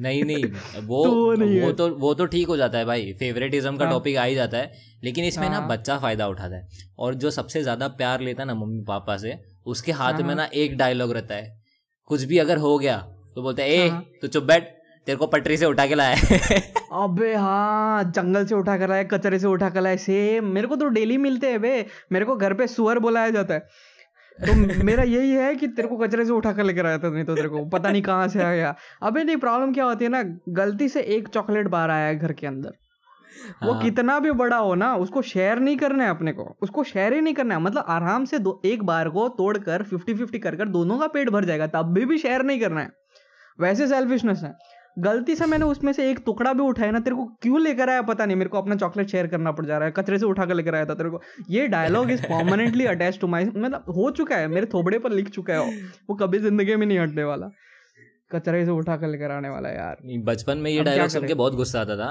नहीं 0.00 0.22
नहीं 0.24 0.44
वो 0.86 1.04
तो 1.04 1.32
नहीं 1.34 1.60
वो 1.62 1.72
तो 1.72 1.88
वो 1.96 2.14
तो 2.14 2.26
ठीक 2.26 2.48
हो 2.48 2.56
जाता 2.56 2.78
है 2.78 2.84
भाई 2.84 3.12
फेवरेटिज्म 3.18 3.76
का 3.76 3.84
हाँ। 3.84 3.92
टॉपिक 3.92 4.16
आ 4.16 4.24
ही 4.24 4.34
जाता 4.34 4.58
है 4.58 4.72
लेकिन 5.04 5.24
इसमें 5.24 5.48
ना 5.48 5.58
हाँ। 5.58 5.68
बच्चा 5.68 5.98
फ़ायदा 5.98 6.26
उठाता 6.28 6.56
है 6.56 6.68
और 6.98 7.14
जो 7.14 7.30
सबसे 7.30 7.62
ज़्यादा 7.62 7.88
प्यार 7.88 8.20
लेता 8.20 8.42
है 8.42 8.46
ना 8.46 8.54
मम्मी 8.54 8.82
पापा 8.84 9.16
से 9.16 9.38
उसके 9.66 9.92
हाथ 9.92 10.12
हाँ, 10.12 10.20
में 10.20 10.28
हाँ। 10.28 10.36
ना 10.36 10.44
एक 10.54 10.76
डायलॉग 10.76 11.12
रहता 11.12 11.34
है 11.34 11.62
कुछ 12.10 12.24
भी 12.24 12.38
अगर 12.38 12.58
हो 12.58 12.78
गया 12.78 12.96
तो 13.34 13.42
बोलते 13.42 13.62
हैं 13.62 13.70
ए 13.70 13.90
तो 13.90 14.00
तू 14.22 14.28
चुप 14.28 14.44
बैठ 14.44 14.74
तेरे 15.06 15.16
को 15.18 15.26
पटरी 15.26 15.56
से 15.56 15.66
उठा 15.66 15.86
के 15.86 15.94
लाया 15.94 16.14
है। 16.14 16.58
अबे 16.92 17.34
हाँ 17.34 18.04
जंगल 18.04 18.46
से 18.46 18.54
उठा 18.54 18.76
कर 18.78 18.88
लाए 18.88 19.04
कचरे 19.04 19.38
से 19.38 19.46
उठा 19.46 19.70
कर 19.70 19.80
लाए 19.80 19.96
सेम 19.96 20.44
मेरे 20.44 20.66
को 20.66 20.76
तो 20.76 20.88
डेली 20.88 21.18
मिलते 21.18 21.50
हैं 21.50 21.60
बे। 21.60 21.86
मेरे 22.12 22.24
को 22.24 22.36
घर 22.36 22.54
पे 22.54 22.66
सुअर 22.66 22.98
बुलाया 22.98 23.30
जाता 23.30 23.54
है। 23.54 23.60
तो 24.38 24.54
मेरा 24.84 25.02
यही 25.02 25.30
है 25.30 25.54
कि 25.54 25.66
तेरे 25.66 25.88
को 25.88 25.96
कचरे 25.96 26.24
से 26.24 26.32
उठा 26.32 26.52
कर 26.52 26.64
लेकर 26.64 26.86
आया 26.86 26.98
था 26.98 27.10
नहीं 27.10 27.24
तो 27.24 27.34
तेरे 27.34 27.48
को 27.48 27.64
पता 27.64 27.90
नहीं 27.90 28.02
कहाँ 28.02 28.28
से 28.28 28.42
आ 28.42 28.52
गया। 28.54 28.74
अबे 29.02 29.24
नहीं 29.24 29.36
प्रॉब्लम 29.36 29.72
क्या 29.72 29.84
होती 29.84 30.04
है 30.04 30.10
ना 30.10 30.22
गलती 30.48 30.88
से 30.88 31.00
एक 31.00 31.28
चॉकलेट 31.28 31.68
बार 31.68 31.90
आया 31.90 32.06
है 32.06 32.18
घर 32.18 32.32
के 32.32 32.46
अंदर। 32.46 32.72
वो 33.62 33.72
हाँ। 33.72 33.82
कितना 33.82 34.18
भी 34.18 34.30
बड़ा 34.30 34.56
हो 34.56 34.74
ना 34.74 34.96
उसको 34.96 35.22
शेयर 35.22 35.58
नहीं 35.58 35.76
करना 35.76 36.04
है 36.04 36.10
अपने 36.10 36.32
को। 36.32 36.56
उसको 36.62 36.84
शेयर 36.84 37.12
ही 37.12 37.20
नहीं 37.20 37.34
करना 37.34 37.54
है। 37.54 37.60
मतलब 37.60 37.84
आराम 37.88 38.24
से 38.24 38.38
दो 38.38 38.62
एक 38.64 38.82
बार 38.82 39.08
को 39.08 39.28
तोड़कर 39.28 39.82
फिफ्टी 39.82 40.14
फिफ्टी 40.14 40.38
कर 40.38 40.56
कर 40.56 40.68
दोनों 40.68 40.98
का 40.98 41.06
पेट 41.06 41.30
भर 41.30 41.44
जाएगा 41.44 41.66
तब 41.66 41.92
भी 41.92 42.04
भी 42.04 42.18
शेयर 42.18 42.42
नहीं 42.42 42.60
करना 42.60 42.80
है। 42.80 42.90
वैसे 43.60 43.86
सेल्फिशनेस 43.88 44.40
है। 44.42 44.54
गलती 44.96 45.34
से 45.34 45.46
मैंने 45.46 45.64
उसमें 45.64 45.92
से 45.92 46.08
एक 46.10 46.18
टुकड़ा 46.26 46.52
भी 46.52 46.62
उठाया 46.62 46.90
ना 46.90 46.98
तेरे 47.00 47.16
को 47.16 47.24
क्यों 47.42 47.60
लेकर 47.62 47.90
आया 47.90 48.02
पता 48.04 48.26
नहीं 48.26 48.36
मेरे 48.36 48.50
को 48.50 48.58
अपना 48.58 48.76
चॉकलेट 48.76 49.08
शेयर 49.08 49.26
करना 49.26 49.52
पड़ 49.52 49.64
जा 49.66 49.78
रहा 49.78 49.86
है 49.86 49.92
कचरे 49.96 50.18
से 50.18 50.26
उठा 50.26 50.46
कर 50.46 50.54
लेकर 50.54 50.74
आया 50.74 50.84
था 50.86 50.94
तेरे 50.94 51.10
को। 51.10 51.20
ये 51.50 51.66
dialogue 51.68 52.10
is 52.10 52.22
permanently 52.24 52.86
attach 52.86 53.18
to 53.20 53.26
my 53.26 53.44
मतलब 53.46 53.84
हो 53.96 54.10
चुका 54.12 54.36
है 54.36 54.48
मेरे 54.48 54.66
थोबड़े 54.74 54.98
पर 54.98 55.12
लिख 55.12 55.28
चुका 55.30 55.54
है 55.54 55.60
वो 56.08 56.14
कभी 56.16 56.38
ज़िंदगी 56.40 56.76
में 56.76 56.86
नहीं 56.86 56.98
हटने 56.98 57.24
वाला। 57.24 57.50
कचरे 58.30 58.64
से 58.64 58.70
उठा 58.72 58.96
कर 58.96 59.08
लेकर 59.08 59.30
आने 59.30 59.48
वाला 59.48 59.68
यार। 59.70 59.96
बचपन 60.24 60.58
में 60.58 60.70
ये 60.70 60.82
डायलॉग 60.84 61.08
सुन 61.08 61.26
के 61.26 61.34
बहुत 61.34 61.54
गुस्सा 61.54 61.80
आता 61.80 61.96
था। 61.96 62.06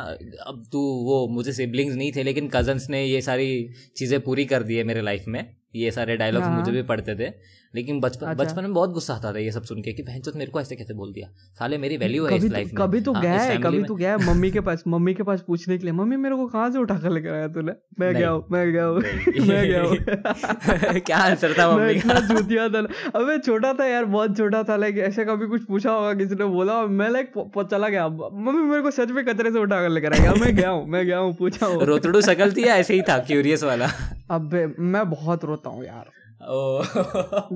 अब 0.47 0.63
तू 0.71 0.79
वो 1.05 1.27
मुझे 1.33 1.53
सिबलिंग्स 1.53 1.95
नहीं 1.95 2.11
थे 2.11 2.23
लेकिन 2.23 2.47
कजन्स 2.53 2.89
ने 2.89 3.03
ये 3.05 3.21
सारी 3.21 3.49
चीज़ें 3.97 4.19
पूरी 4.21 4.45
कर 4.45 4.63
दी 4.63 4.75
है 4.75 4.83
मेरे 4.83 5.01
लाइफ 5.01 5.25
में। 5.27 5.43
ये 5.75 5.91
सारे 5.91 6.15
डायलॉग्स 6.17 6.47
हाँ। 6.47 6.57
मुझे 6.57 6.71
भी 6.71 6.81
पढ़ते 6.83 7.15
थे। 7.15 7.29
लेकिन 7.75 7.99
बचपन 7.99 8.25
अच्छा। 8.25 8.43
बचपन 8.43 8.63
में 8.63 8.73
बहुत 8.73 8.89
गुस्सा 8.89 9.13
आता 9.13 9.33
था 9.33 9.39
ये 9.39 9.51
सब 9.51 9.63
सुन 9.63 9.81
के 9.81 9.93
कि 9.93 10.03
बहन 10.03 10.21
मेरे 10.35 10.51
को 10.51 10.61
ऐसे 10.61 10.75
कैसे 10.75 10.93
बोल 10.93 11.13
दिया? 11.13 11.27
साले 11.59 11.77
मेरी 11.77 11.97
वैल्यू 11.97 12.25
है 12.25 12.37
इस 12.37 12.43
तो, 12.43 12.49
लाइफ 12.49 12.67
में। 12.67 12.75
कभी 12.75 13.01
तो 13.01 13.13
हाँ, 13.13 13.21
गया 13.21 13.33
है 13.33 13.57
कभी 13.57 13.83
तो 13.83 13.95
गया 13.95 14.11
है 14.11 14.33
मम्मी 14.33 14.51
के 14.51 14.59
पास 14.59 14.83
मम्मी 14.87 15.13
के 15.13 15.23
पास 15.23 15.43
पूछने 15.47 15.77
के 15.77 15.83
लिए 15.83 15.93
मम्मी 15.93 16.15
मेरे 16.15 16.35
को 16.35 16.47
कहाँ 16.47 16.71
से 16.71 16.79
उठा 16.79 16.95
कर 16.95 17.09
लेकर 17.09 17.33
आया 17.33 17.47
तूने? 17.47 17.71
मैं। 17.99 18.13
गया 18.13 18.29
हूँ 18.29 18.45
मैं 18.51 18.71
गया 18.71 18.85
हूँ 18.85 19.01
मैं 19.47 19.67
गया 19.67 19.81
हूँ। 19.83 19.97
क्या 20.99 21.17
आंसर 21.17 21.53
था 21.59 21.77
मम्मी 21.77 21.95
का? 21.95 22.19
चूतिया 22.19 22.69
था 22.69 22.79
अबे 23.15 23.37
छोटा 23.37 23.73
था 23.73 23.85
यार 23.85 24.05
बहुत 24.05 24.37
छोटा 24.37 24.63
था 24.63 24.75
लाइक 24.75 24.97
ऐसे 24.97 25.25
कभी 25.25 25.47
कुछ 25.47 25.63
पूछा 25.63 25.91
होगा 25.91 26.13
किसी 26.13 26.35
ने 26.35 26.45
बोला 26.45 26.85
मैं 26.85 27.09
लाइक 27.09 27.51
चला 27.71 27.89
गया। 27.89 28.07
मम्मी 28.09 28.63
मेरे 28.63 28.81
को 28.81 28.91
सच 28.91 29.11
में 29.11 29.25
कचरे 29.25 29.51
से 29.51 29.59
उठा 29.59 29.81
कर 29.81 29.89
लेकर 29.89 30.13
आया। 30.13 30.33
मैं 30.33 30.55
गया 30.55 30.69
हूँ 30.69 30.87
मैं 30.87 31.05
गया 31.05 31.17
हूँ 31.17 31.35
पूछा 31.35 31.65
हूँ। 31.65 31.83
रोतड़ू 31.83 32.21
शकल 32.21 32.51
थी 32.51 32.63
ऐसे 32.63 32.93
ही 32.93 33.01
था 33.01 33.19
क्यूरियस 33.19 33.63
वाला? 33.63 33.89
अब 34.31 34.75
मैं 34.79 35.09
बहुत 35.09 35.45
रोता 35.45 35.69
हूँ 35.69 35.85
यार। 35.85 36.22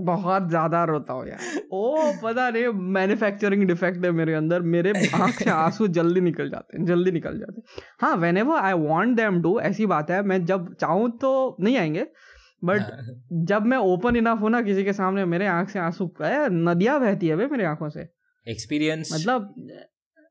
बहुत 0.06 0.48
ज़्यादा 0.50 0.84
रोता 0.84 1.14
हूँ 1.14 1.28
यार। 1.28 1.62
ओ 1.74 2.12
पता 2.24 2.50
नहीं 2.50 2.68
मैन्युफैक्चरिंग 2.94 3.64
डिफेक्ट 3.68 4.06
है 4.06 4.12
मेरे 4.12 4.34
अंदर। 4.34 4.62
मेरे 4.74 4.94
आँख 5.16 5.34
से 5.34 5.50
आँसू 5.50 5.88
जल्दी 5.98 6.22
निकल 6.22 6.50
जाते 6.50 6.78
हैं 6.78 6.86
जल्दी 6.86 7.12
निकल 7.12 7.40
जाते 7.40 7.62
हैं। 7.62 7.84
हाँ 8.02 8.16
whenever 8.38 8.60
I 8.60 8.74
want 8.80 9.18
them 9.18 9.42
to 9.42 9.60
ऐसी 9.62 9.86
बात 9.86 10.12
है 10.12 10.22
मैं 10.24 10.44
जब 10.46 10.74
चाहूँ 10.76 11.10
तो 11.18 11.58
नहीं 11.60 11.78
आएँगे। 11.78 12.06
बट 12.62 12.82
जब 13.46 13.66
मैं 13.66 13.78
ओपन 13.78 14.16
इनफ 14.16 14.40
हूँ 14.42 14.50
ना 14.50 14.62
किसी 14.62 14.84
के 14.84 14.94
सामने 14.94 15.26
मेरे 15.26 15.48
आँख 15.48 15.70
से 15.70 15.80
आँसू 15.80 16.10
नदियाँ 16.22 17.00
बहती 17.00 17.28
है 17.28 17.36
मेरी 17.48 17.64
आँखों 17.66 17.90
से। 17.90 18.08
एक्सपीरियंस 18.48 19.10
मतलब 19.14 19.54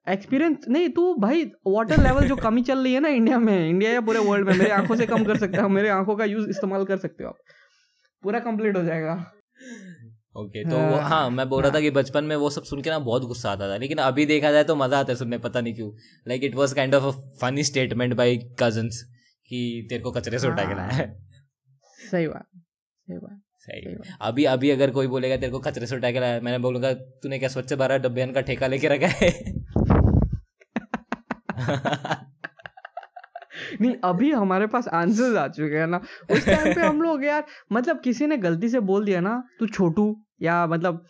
एक्सपीरियंस 0.06 0.64
नहीं 0.68 0.88
तू 0.88 1.14
भाई 1.14 1.44
वाटर 1.66 2.02
लेवल 2.02 2.26
जो 2.28 2.36
कमी 2.36 2.62
चल 2.62 2.78
रही 2.78 2.92
है 2.94 3.00
ना 3.00 3.08
इंडिया 3.08 3.38
में 3.38 3.68
इंडिया 3.68 3.90
या 3.92 4.00
पूरे 4.00 4.18
वर्ल्ड 4.18 4.48
में 4.48 4.54
मेरी 4.54 4.70
आँखों 4.70 4.96
से 4.96 5.06
कम 5.06 5.24
कर 5.24 5.36
सकते 5.36 5.60
हो 5.60 5.68
मेरे 5.68 5.88
आँखों 5.88 6.16
का 6.16 6.24
यूज़ 6.24 6.48
इस्तेमाल 6.50 6.84
कर 6.84 6.96
सकते 6.96 7.24
हो 7.24 7.30
आप। 7.30 7.38
पूरा 8.26 8.38
कंप्लीट 8.38 8.76
हो 8.76 8.82
जाएगा। 8.82 9.12
ओके 10.36 10.62
okay, 10.62 10.70
तो 10.70 10.78
वो 10.78 10.96
हाँ, 10.96 11.08
हाँ 11.08 11.30
मैं 11.30 11.48
बोल 11.48 11.62
रहा 11.62 11.72
था 11.72 11.80
कि 11.80 11.90
बचपन 11.90 12.24
में 12.24 12.36
वो 12.36 12.50
सब 12.50 12.64
सुन 12.64 12.82
के 12.82 12.90
ना 12.90 12.98
बहुत 12.98 13.22
गुस्सा 13.22 13.50
आता 13.50 13.68
था 13.68 13.76
लेकिन 13.76 13.98
अभी 13.98 14.26
देखा 14.26 14.50
जाए 14.52 14.64
तो 14.64 14.76
मज़ा 14.76 14.98
आता 14.98 15.12
है 15.12 15.16
सुनने 15.16 15.38
पता 15.38 15.60
नहीं 15.60 15.74
क्यों। 15.74 15.90
Like 16.28 16.44
it 16.44 16.54
was 16.54 16.72
kind 16.72 16.94
of 16.94 17.04
a 17.04 17.10
funny 17.40 17.64
statement 17.64 18.14
by 18.14 18.36
cousins 18.36 19.02
कि 19.50 19.86
तेरे 19.90 20.02
को 20.02 20.10
कचरे 20.10 20.38
से 20.38 20.48
उठा 20.48 20.64
के 20.64 20.74
लाया 20.74 20.90
है। 20.90 21.06
सही 22.10 22.28
बात 22.28 22.46
सही 23.08 23.18
बात 23.18 23.40
सही। 23.58 23.96
अभी 24.20 24.44
अभी 24.44 24.70
अगर 24.70 24.90
कोई 24.90 25.06
बोलेगा 25.06 25.36
तेरे 25.36 25.52
को 25.52 25.58
कचरे 25.58 25.86
से 25.86 25.96
उठा 25.96 26.10
के 26.10 26.20
लाया 26.20 26.40
मैंने 26.40 26.58
बोलूँगा 26.58 26.92
तूने 26.94 27.38
क्या 27.38 27.48
स्वच्छ 27.48 27.72
भारत 27.72 28.06
अभियान 28.06 28.32
का 28.32 28.40
ठेका 28.40 28.66
लेके 28.66 28.88
रखा 28.88 29.06
है? 29.06 29.30
नहीं 33.80 33.94
अभी 34.04 34.30
हमारे 34.32 34.66
पास 34.66 34.88
आंसर्स 34.88 35.36
आ 35.36 35.46
चुके 35.48 35.76
हैं 35.76 35.86
ना। 35.86 36.00
उस 36.30 36.46
टाइम 36.46 36.74
पे 36.74 36.80
हम 36.80 37.02
लोग 37.02 37.24
यार 37.24 37.44
मतलब 37.72 38.00
किसी 38.00 38.26
ने 38.26 38.36
गलती 38.38 38.68
से 38.68 38.80
बोल 38.82 39.04
दिया 39.04 39.20
ना 39.20 39.42
तू 39.60 39.66
छोटू 39.68 40.14
या 40.42 40.66
मतलब 40.66 41.04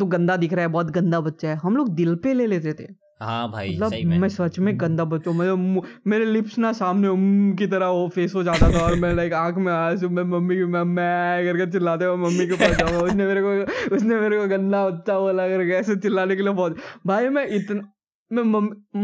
तू 0.00 0.06
गंदा 0.06 0.36
दिख 0.36 0.52
रहा 0.52 0.62
है 0.62 0.70
बहुत 0.70 0.90
गंदा 0.90 1.20
बच्चा 1.20 1.48
है। 1.48 1.56
हम 1.56 1.76
लोग 1.76 1.94
दिल 1.94 2.14
पे 2.16 2.34
ले 2.34 2.46
लेते 2.46 2.72
थे। 2.72 2.92
हाँ 3.20 3.50
भाई 3.50 3.68
मतलब 3.68 3.90
सही 3.90 4.04
मैं। 4.04 4.28
सच 4.28 4.58
में 4.58 4.72
गंदा 4.80 5.04
बच्चा 5.04 5.30
मतलब 5.30 5.82
मेरे 6.06 6.24
लिप्स 6.24 6.58
ना 6.58 6.72
सामने 6.72 7.08
उम 7.08 7.52
की 7.58 7.66
तरह 7.66 7.86
वो 7.88 8.08
फेस 8.08 8.34
हो 8.34 8.42
जाता 8.42 8.70
था 8.72 8.82
और 8.84 8.94
मैं 8.94 9.12
लाइक 9.14 9.32
आँख 9.32 9.56
में 9.56 9.72
आया 9.72 10.08
मैं 10.08 10.22
मम्मी 10.24 10.56
की 10.56 10.64
मैं 10.66 10.82
मैं 10.84 11.44
करके 11.46 11.70
चिल्लाते 11.72 12.04
हुए 12.04 12.16
मम्मी 12.18 12.46
के 12.46 12.54
पास 12.54 12.76
जाऊँगा 12.78 12.98
उसने 13.00 13.26
मेरे 13.26 13.42
को 13.42 13.94
उसने 13.96 14.20
मेरे 14.20 14.38
को 14.38 14.46
गंदा 14.48 14.88
बच्चा 14.88 15.18
बोला 15.18 15.48
करके 15.48 15.72
ऐसे 15.72 15.96
चिल्लाने 15.96 16.36
के 16.36 16.42
लिए 16.42 16.52
बहुत। 16.52 16.76
भाई 17.06 17.28
मैं 17.28 17.46
इतना 17.48 17.90
मैं 18.30 18.42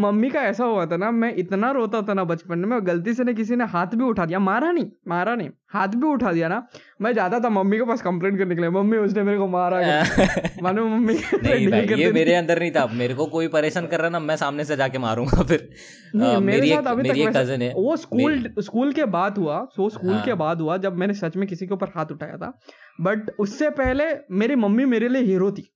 मम्मी 0.01 0.29
का 0.31 0.41
ऐसा 0.43 0.65
हुआ 0.65 0.85
था 0.87 0.97
ना 0.97 1.11
मैं 1.11 1.35
इतना 1.39 1.71
रोता 1.71 2.01
था 2.03 2.15
ना 2.15 2.25
बचपन 2.25 2.59
में 2.59 2.79
गलती 2.87 3.15
से 3.15 3.25
ना 3.25 3.33
किसी 3.33 3.57
ने 3.57 3.65
हाथ 3.65 3.95
भी 3.95 4.05
उठा 4.05 4.27
दिया 4.27 4.39
मारा 4.39 4.71
नहीं 4.73 4.87
मारा 5.09 5.35
नहीं 5.35 5.51
हाथ 5.73 5.89
भी 5.89 6.07
उठा 6.07 6.33
दिया 6.33 6.49
ना। 6.49 6.63
मैं 7.03 7.13
जाता 7.15 7.41
था 7.41 7.49
मम्मी 7.49 7.79
के 7.79 7.85
पास 7.85 8.03
कंप्लेंट 8.03 8.39
करने 8.39 8.55
के 8.55 8.61
लिए 8.61 8.71
मम्मी 8.71 8.97
उसने 8.99 9.23
मेरे 9.23 9.39
को 9.39 9.47
मारा 9.49 9.81
मानो 10.63 10.87
मम्मी 10.89 11.15
नहीं 11.15 11.69
भाई 11.69 12.01
ये 12.01 12.11
मेरे 12.13 12.35
अंदर 12.35 12.61
नहीं 12.61 12.71
था। 12.71 12.87
मेरे 12.95 13.15
को 13.15 13.27
कोई 13.27 13.49
परेशान 13.49 13.87
कर 13.87 14.01
रहा 14.01 14.09
ना 14.11 14.21
मैं 14.21 14.37
सामने 14.37 14.65
से 14.65 14.77
जाके 14.77 14.99
मारूँगा 14.99 15.43
फिर। 15.51 15.69
मेरे 16.17 16.69
साथ 16.69 16.91
अभी 16.93 17.09
तक 17.09 17.37
कज़न 17.37 17.63
है 17.63 17.73
वो 17.77 17.97
स्कूल 17.97 18.45
स्कूल 18.61 18.93
के 18.93 19.05
बाद 19.17 19.39
हुआ 19.39 19.65
सो 19.77 19.89
स्कूल 19.89 20.13
हाँ। 20.13 20.25
के 20.25 20.35
बाद 20.35 20.61
हुआ 20.61 20.77
जब 20.77 20.97
मैंने 20.97 21.15
सच 21.15 21.37
में 21.37 21.47
किसी 21.49 21.67
के 21.67 21.75
ऊपर 21.75 21.93
हाथ 21.97 22.13
उठाया 22.13 22.37
था। 22.37 22.59
बट 23.01 23.31
उससे 23.39 23.71
पहले 23.71 24.05
मेरी 24.31 24.57
मम्मी 24.57 24.85
मेरे 24.85 25.09
लिए 25.09 25.23
हीरो 25.23 25.51
थी। 25.53 25.71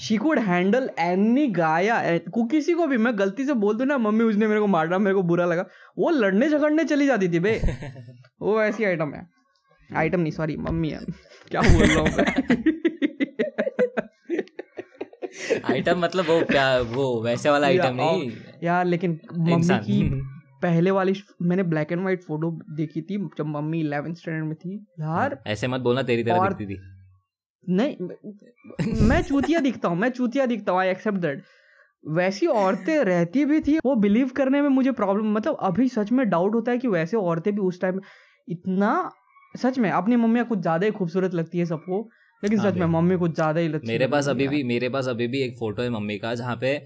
शी 0.00 0.16
कुड 0.16 0.38
हैंडल 0.38 0.90
एनी 0.98 1.46
गाया 1.46 2.18
किसी 2.36 2.72
को 2.72 2.86
भी 2.86 2.96
मैं 2.96 3.18
गलती 3.18 3.44
से 3.44 3.52
बोल 3.52 3.76
दू 3.76 3.84
ना 3.84 3.98
मम्मी 3.98 4.24
उसने 4.24 4.46
मेरे 4.46 4.60
को 4.60 4.66
मारा 4.66 4.98
मेरे 4.98 5.14
को 5.14 5.22
बुरा 5.22 5.46
लगा 5.46 5.66
वो 5.98 6.10
लड़ने 6.10 6.48
झगड़ने 6.48 6.84
चली 6.84 7.06
जाती 7.06 7.28
थी 7.28 7.38
बे। 7.38 7.60
वो 8.42 8.62
ऐसी 8.62 8.84
आइटम 8.84 9.14
है। 9.14 9.26
आइटम 9.96 10.20
नहीं 10.20 10.32
सॉरी 10.32 10.56
मम्मी 10.56 10.88
है। 10.88 11.00
क्या 11.50 11.60
बोल 11.60 11.84
रहा 11.84 12.00
हूँ 12.00 12.08
आइटम 15.64 15.98
मतलब 16.04 16.24
वो 16.24 16.40
क्या 16.40 16.80
वो 16.80 17.22
वैसे 17.22 17.50
वाला 17.50 17.66
आइटम 17.66 17.94
नहीं। 17.94 18.32
यार 18.62 18.84
लेकिन 18.84 19.20
मम्मी 19.38 19.78
की 19.78 20.22
पहले 20.62 20.90
वाली 20.90 21.14
मैंने 21.42 21.62
ब्लैक 21.62 21.92
एंड 21.92 22.00
व्हाइट 22.00 22.22
फ़ोटो 22.22 22.60
देखी 22.70 23.02
थी 23.02 23.28
जब 23.38 23.46
मम्मी 23.46 23.80
इलेवेंथ 23.80 24.14
स्टैंडर्ड 24.14 24.44
में 24.44 24.54
थी। 24.54 24.86
यार 25.00 25.42
ऐसे 25.46 25.68
मत 25.68 25.80
बोलना 25.80 26.02
तेरी 26.02 26.24
तरह 26.24 26.48
दिखती 26.48 26.66
थी। 26.66 26.97
नहीं 27.68 29.02
मैं 29.02 29.22
चूतिया 29.22 29.60
दिखता 29.60 29.88
हूँ 29.88 29.98
मैं 29.98 30.10
चूतिया 30.10 30.46
दिखता 30.46 30.72
हूँ 30.72 30.80
आई 30.80 30.88
एक्सेप्ट 30.88 31.18
दैट 31.18 31.42
वैसी 32.04 32.46
औरतें 32.46 33.04
रहती 33.04 33.44
भी 33.44 33.60
थी 33.60 33.78
वो 33.78 33.94
बिलीव 33.94 34.28
करने 34.28 34.60
में 34.62 34.68
मुझे 34.68 34.92
प्रॉब्लम 34.92 35.32
मतलब 35.32 35.56
अभी 35.60 35.88
सच 35.88 36.12
में 36.12 36.28
डाउट 36.30 36.54
होता 36.54 36.72
है 36.72 36.78
कि 36.78 36.88
वैसे 36.88 37.16
औरतें 37.16 37.54
भी 37.54 37.60
उस 37.60 37.80
टाइम 37.80 38.00
इतना 38.48 39.10
सच 39.56 39.78
में 39.78 39.90
अपनी 39.90 40.16
मम्मी 40.16 40.44
कुछ 40.44 40.58
ज़्यादा 40.58 40.86
ही 40.86 40.92
खूबसूरत 40.92 41.34
लगती 41.34 41.58
है 41.58 41.64
सबको 41.64 42.10
लेकिन 42.42 42.60
सच 42.60 42.74
में 42.74 42.86
मम्मी 42.86 43.16
कुछ 43.16 43.34
ज़्यादा 43.34 43.60
ही 43.60 43.68
लगती 43.68 43.86
मेरे 43.86 44.06
पास 44.06 44.28
अभी 44.28 44.48
भी 44.48 44.62
मेरे 44.64 44.88
पास 44.88 45.08
अभी 45.08 45.26
भी 45.26 45.42
एक 45.42 45.58
फ़ोटो 45.58 45.82
है 45.82 45.90
मम्मी 45.90 46.18
का 46.18 46.34
जहाँ 46.34 46.56
पे 46.56 46.80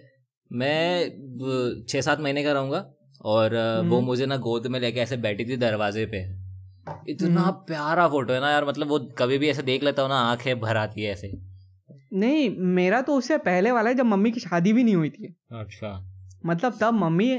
मैं 0.53 1.85
छह 1.89 2.01
सात 2.01 2.21
महीने 2.21 2.45
का 2.45 2.53
रहूँगा 2.53 2.85
और 3.25 3.55
वो 3.55 3.97
हम्म। 3.97 4.05
मुझे 4.05 4.27
ना 4.27 4.37
गोद 4.37 4.67
में 4.67 4.81
लेके 4.81 5.01
ऐसे 5.01 5.17
बैठी 5.17 5.45
थी 5.45 5.57
दरवाजे 5.57 6.07
पे। 6.07 6.42
इतना 7.09 7.41
हम्म। 7.41 7.51
प्यारा 7.51 8.09
फ़ोटो 8.09 8.35
है 8.35 8.41
ना 8.41 8.51
यार 8.51 8.65
मतलब 8.65 8.89
वो 8.89 8.99
कभी 9.19 9.39
भी 9.39 9.49
ऐसे 9.49 9.63
देख 9.63 9.83
लेता 9.83 10.03
हूँ 10.03 10.11
ना 10.11 10.17
आँखें 10.17 10.61
भर 10.61 10.77
आती 10.77 11.03
है 11.03 11.13
ऐसे। 11.13 11.33
नहीं 12.13 12.57
मेरा 12.59 13.01
तो 13.01 13.15
उससे 13.15 13.39
पहले 13.39 13.71
वाला 13.71 13.91
है 13.91 13.97
जब 13.97 14.05
मम्मी 14.05 14.31
की 14.31 14.41
शादी 14.41 14.73
भी 14.73 14.85
नहीं 14.85 14.95
हुई 14.95 15.11
थी। 15.11 15.35
अच्छा। 15.53 16.09
मतलब 16.47 16.79
तब 16.81 16.95
मम्मी 16.95 17.39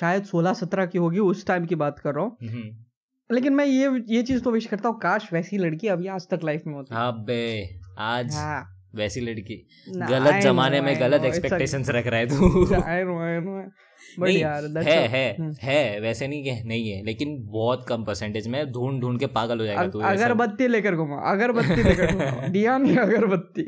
शायद 0.00 0.24
सोलह 0.24 0.52
सत्रह 0.52 0.86
की 0.86 0.98
होगी 0.98 1.18
उस 1.18 1.46
टाइम 1.46 1.66
की 1.66 1.74
बात 1.74 1.98
कर 1.98 2.14
रहा 2.14 2.24
हूँ। 2.24 2.36
हम्म। 2.42 3.34
लेकिन 3.34 3.52
मैं 3.52 3.64
ये 3.64 3.90
ये 4.08 4.22
चीज़ 4.22 4.42
तो 4.42 4.50
विश 4.50 4.66
करता 4.66 4.88
हूँ 4.88 4.98
काश 4.98 5.32
वैसी 5.32 5.58
लड़की 5.58 5.88
अभी 5.88 6.06
आज 6.06 6.28
तक 6.30 6.40
लाइफ 6.44 6.62
में 6.66 6.74
होती। 6.74 6.94
हाँ 6.94 7.24
बे 7.24 7.78
आज 7.98 8.34
हाँ। 8.34 8.76
वैसी 8.94 9.20
लड़की। 9.20 9.66
गलत 9.88 10.42
जमाने 10.42 10.80
में 10.80 11.00
गलत 11.00 11.24
एक्सपेक्टेशंस 11.24 11.90
रख 11.90 12.06
रहा 12.06 12.20
है 12.20 12.26
तू। 12.26 12.64
नहीं 14.18 14.38
यार 14.38 14.64
है 14.78 14.96
है 15.08 15.24
हम्म। 15.36 15.54
है 15.62 16.00
वैसे 16.00 16.28
नहीं 16.28 16.44
है 16.44 16.62
नहीं 16.64 16.90
है 16.90 17.02
लेकिन 17.04 17.36
बहुत 17.50 17.84
कम 17.88 18.04
परसेंटेज 18.04 18.48
में 18.48 18.60
ढूंढ 18.72 19.00
ढूंढ 19.00 19.18
के 19.20 19.26
पागल 19.34 19.60
हो 19.60 19.66
जाएगा 19.66 19.86
तू 19.88 20.00
अगरबत्ती 20.10 20.68
लेकर 20.68 20.94
घुमा 20.96 21.16
अगरबत्ती 21.32 21.82
लेकर 21.82 22.48
दिया 22.50 22.76
नहीं 22.78 22.96
अगरबत्ती। 22.98 23.62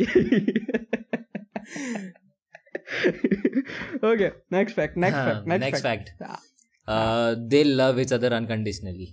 Okay 4.04 4.28
next 4.52 4.76
fact 4.76 4.96
next 4.96 5.20
fact 5.20 5.48
next 5.60 5.82
fact 5.82 6.08
they 7.50 7.62
love 7.64 8.00
each 8.00 8.12
other 8.12 8.32
unconditionally 8.32 9.12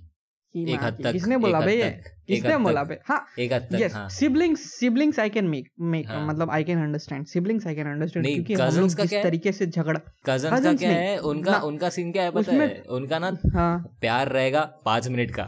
एक 0.55 0.83
हद 0.83 0.97
तक 1.03 1.11
किसने 1.11 1.37
बोला 1.37 1.59
भाई 1.59 1.81
किसने 2.27 2.57
बोला 2.57 2.83
भाई 2.83 2.95
हाँ 3.05 3.25
एक 3.39 3.53
हद 3.53 3.67
तक 3.71 4.07
siblings 4.11 4.61
siblings 4.79 5.19
I 5.19 5.29
can 5.29 5.45
make 5.45 5.69
make 5.79 6.07
मतलब 6.11 6.51
I 6.51 6.63
can 6.63 6.81
understand 6.83 7.25
siblings 7.25 7.67
I 7.67 7.75
can 7.75 7.87
understand 7.87 8.25
क्योंकि 8.25 8.53
हम 8.53 8.75
लोग 8.75 8.89
जिस 8.89 9.13
तरीके 9.23 9.51
से 9.51 9.65
झगड़ा 9.65 9.99
कजन्स 10.25 10.63
का 10.63 10.73
क्या 10.73 10.89
है? 10.89 11.17
उनका 11.19 11.59
उनका 11.59 11.89
सीन 11.89 12.11
क्या 12.11 12.23
है 12.23 12.31
पता 12.31 12.51
है? 12.51 12.83
उनका 12.89 13.19
ना 13.19 13.31
हाँ। 13.53 13.97
प्यार 14.01 14.29
रहेगा 14.29 14.61
पाँच 14.85 15.07
मिनट 15.07 15.31
का। 15.31 15.47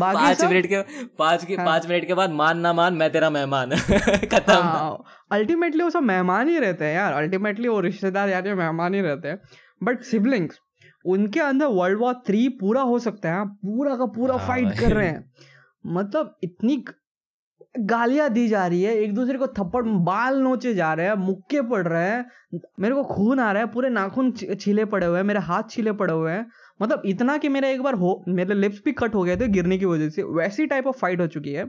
पाँच 0.00 0.44
मिनट 0.44 0.66
के 0.66 0.82
पाँच 1.18 1.44
के 1.44 1.54
हाँ। 1.54 1.66
पाँच 1.66 1.86
मिनट 1.86 2.06
के 2.06 2.14
बाद 2.14 2.30
मान 2.30 2.58
ना 2.58 2.72
मान 2.72 2.94
मैं 2.94 3.10
तेरा 3.12 3.30
मेहमान। 3.30 3.70
खत्म। 4.32 4.96
अल्टीमेटली 5.32 5.78
हाँ, 5.78 5.86
वो 5.86 5.90
सब 5.90 6.02
मेहमान 6.02 6.48
ही 6.48 6.58
रहते 6.58 6.84
हैं 6.84 6.94
यार 6.94 7.12
अल्टीमेटली 7.12 7.68
वो 7.68 7.80
रिश्तेदार 7.80 8.28
यार 8.28 8.54
मेहमान 8.54 8.94
ही 8.94 9.00
रहते 9.00 9.28
हैं। 9.28 9.40
बट 9.82 10.02
सिबलिंग्स 10.02 10.60
उनके 11.06 11.40
अंदर 11.40 11.66
वर्ल्ड 11.72 11.98
वॉर 11.98 12.14
थ्री 12.26 12.48
पूरा 12.60 12.82
हो 12.82 12.98
सकता 12.98 13.34
है 13.34 13.46
पूरा 13.46 13.96
का 13.96 14.06
पूरा 14.06 14.36
फाइट 14.36 14.66
हाँ 14.66 14.76
कर 14.76 14.92
रहे 14.92 15.08
हैं। 15.08 15.24
मतलब 15.84 16.36
इतनी 16.44 16.84
गालियाँ 17.80 18.28
दी 18.30 18.46
जा 18.48 18.66
रही 18.66 18.82
है 18.82 18.94
एक 18.96 19.14
दूसरे 19.14 19.38
को 19.38 19.46
थप्पड़ 19.46 19.84
बाल 20.04 20.38
नोचे 20.38 20.74
जा 20.74 20.92
रहे 20.94 21.06
हैं 21.06 21.14
मुक्के 21.14 21.60
पड़ 21.62 21.86
रहे 21.88 22.10
हैं 22.10 22.60
मेरे 22.80 22.94
को 22.94 23.02
खून 23.04 23.40
आ 23.40 23.50
रहा 23.52 23.62
है 23.62 23.68
पूरे 23.72 23.88
नाखून 23.88 24.30
छीले 24.32 24.84
पड़े 24.84 25.06
हुए 25.06 25.16
हैं 25.16 25.24
मेरे 25.24 25.40
हाथ 25.40 25.70
छीले 25.70 25.92
पड़े 25.92 26.12
हुए 26.12 26.32
हैं। 26.32 26.46
मतलब 26.82 27.02
इतना 27.06 27.36
कि 27.36 27.48
मेरा 27.48 27.68
एक 27.68 27.82
बार 27.82 27.94
हो 27.94 28.24
मेरे 28.28 28.54
लिप्स 28.54 28.80
भी 28.84 28.92
कट 28.92 29.14
हो 29.14 29.22
गए 29.22 29.36
थे 29.36 29.48
गिरने 29.48 29.78
की 29.78 29.84
वजह 29.84 30.08
से 30.08 30.22
वैसी 30.22 30.66
टाइप 30.66 30.86
ऑफ़ 30.86 30.96
फाइट 30.96 31.20
हो 31.20 31.26
चुकी 31.26 31.52
है। 31.52 31.64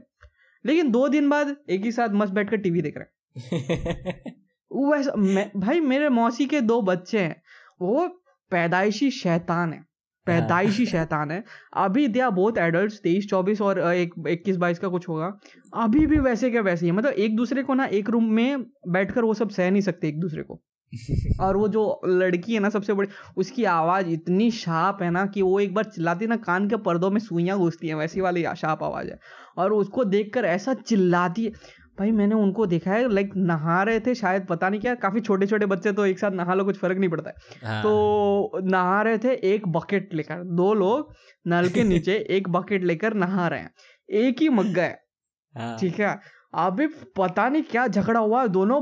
लेकिन 0.65 0.91
दो 0.91 1.07
दिन 1.07 1.29
बाद 1.29 1.55
एक 1.69 1.83
ही 1.83 1.91
साथ 1.91 2.09
मस्त 2.13 2.33
बैठ 2.33 2.49
कर 2.49 2.57
टीवी 2.57 2.81
देख 2.81 2.97
रहे 2.97 3.57
हैं। 3.57 4.35
वैसा 4.91 5.11
भाई 5.59 5.79
मेरे 5.81 6.09
मौसी 6.09 6.45
के 6.45 6.61
दो 6.61 6.81
बच्चे 6.81 7.19
हैं 7.19 7.41
वो 7.81 8.07
पैदाइशी 8.51 9.11
शैतान 9.11 9.73
है। 9.73 9.85
पैदाइशी 10.27 10.83
हाँ। 10.83 10.91
शैतान 10.91 11.31
है। 11.31 11.43
अभी 11.73 12.07
दिया 12.07 12.29
बहुत 12.29 12.57
एडल्ट 12.57 12.93
तेईस 12.93 13.27
चौबीस 13.29 13.61
और 13.61 13.79
एक 13.79 14.13
इक्कीस 14.27 14.57
बाईस 14.57 14.79
का 14.79 14.87
कुछ 14.87 15.09
होगा। 15.09 15.37
अभी 15.73 16.05
भी 16.05 16.17
वैसे 16.19 16.49
क्या 16.51 16.61
वैसे 16.61 16.85
ही 16.85 16.91
मतलब 16.91 17.11
एक 17.11 17.35
दूसरे 17.35 17.63
को 17.63 17.73
ना 17.73 17.85
एक 17.85 18.09
रूम 18.09 18.23
में 18.23 18.65
बैठकर 18.87 19.23
वो 19.23 19.33
सब 19.33 19.49
सह 19.49 19.71
नहीं 19.71 19.81
सकते 19.81 20.07
एक 20.07 20.19
दूसरे 20.19 20.43
को। 20.43 20.61
और 21.39 21.57
वो 21.57 21.67
जो 21.67 22.01
लड़की 22.05 22.53
है 22.53 22.59
ना 22.59 22.69
सबसे 22.69 22.93
बड़ी 22.93 23.09
उसकी 23.37 23.63
आवाज़ 23.63 24.07
इतनी 24.07 24.51
शार्प 24.51 25.01
है 25.01 25.09
ना 25.11 25.25
कि 25.25 25.41
वो 25.41 25.59
एक 25.59 25.73
बार 25.73 25.83
चिल्लाती 25.83 26.27
ना 26.27 26.35
कान 26.35 26.69
के 26.69 26.75
पर्दों 26.75 27.11
में 27.11 27.19
सुइयाँ 27.19 27.57
घुसती 27.57 27.87
हैं 27.87 27.95
वैसी 27.95 28.21
वाली 28.21 28.45
शार्प 28.57 28.83
आवाज़ 28.83 29.07
है। 29.07 29.19
और 29.57 29.73
उसको 29.73 30.03
देखकर 30.03 30.45
ऐसा 30.45 30.73
चिल्लाती 30.73 31.45
है। 31.45 31.51
भाई 31.99 32.11
मैंने 32.11 32.35
उनको 32.35 32.65
देखा 32.65 32.91
है 32.91 33.09
लाइक 33.13 33.31
नहा 33.35 33.81
रहे 33.83 33.99
थे 33.99 34.15
शायद 34.15 34.45
पता 34.45 34.69
नहीं 34.69 34.81
क्या 34.81 34.95
काफ़ी 34.95 35.21
छोटे 35.21 35.47
छोटे 35.47 35.65
बच्चे 35.65 35.91
तो 35.91 36.05
एक 36.05 36.19
साथ 36.19 36.31
नहा 36.31 36.53
लो 36.53 36.65
कुछ 36.65 36.77
फ़र्क 36.77 36.97
नहीं 36.97 37.09
पड़ता 37.09 37.29
है। 37.29 37.35
हाँ, 37.65 37.81
तो 37.83 38.61
नहा 38.63 39.01
रहे 39.01 39.17
थे 39.17 39.33
एक 39.53 39.67
बकेट 39.67 40.13
लेकर 40.13 40.43
दो 40.43 40.73
लोग 40.73 41.13
नल 41.47 41.69
के 41.69 41.83
नीचे 41.83 42.15
एक 42.29 42.49
बकेट 42.49 42.83
लेकर 42.83 43.13
नहा 43.13 43.47
रहे 43.47 43.59
हैं। 43.59 43.71
एक 44.09 44.41
ही 44.41 44.49
मग्गा 44.49 44.83
है। 44.83 44.99
हाँ, 45.55 45.77
ठीक 45.79 45.99
है? 45.99 46.19
अभी 46.55 46.87
पता 47.17 47.49
नहीं 47.49 47.63
क्या 47.63 47.87
झगड़ा 47.87 48.19
हुआ 48.19 48.45
दोनों 48.47 48.81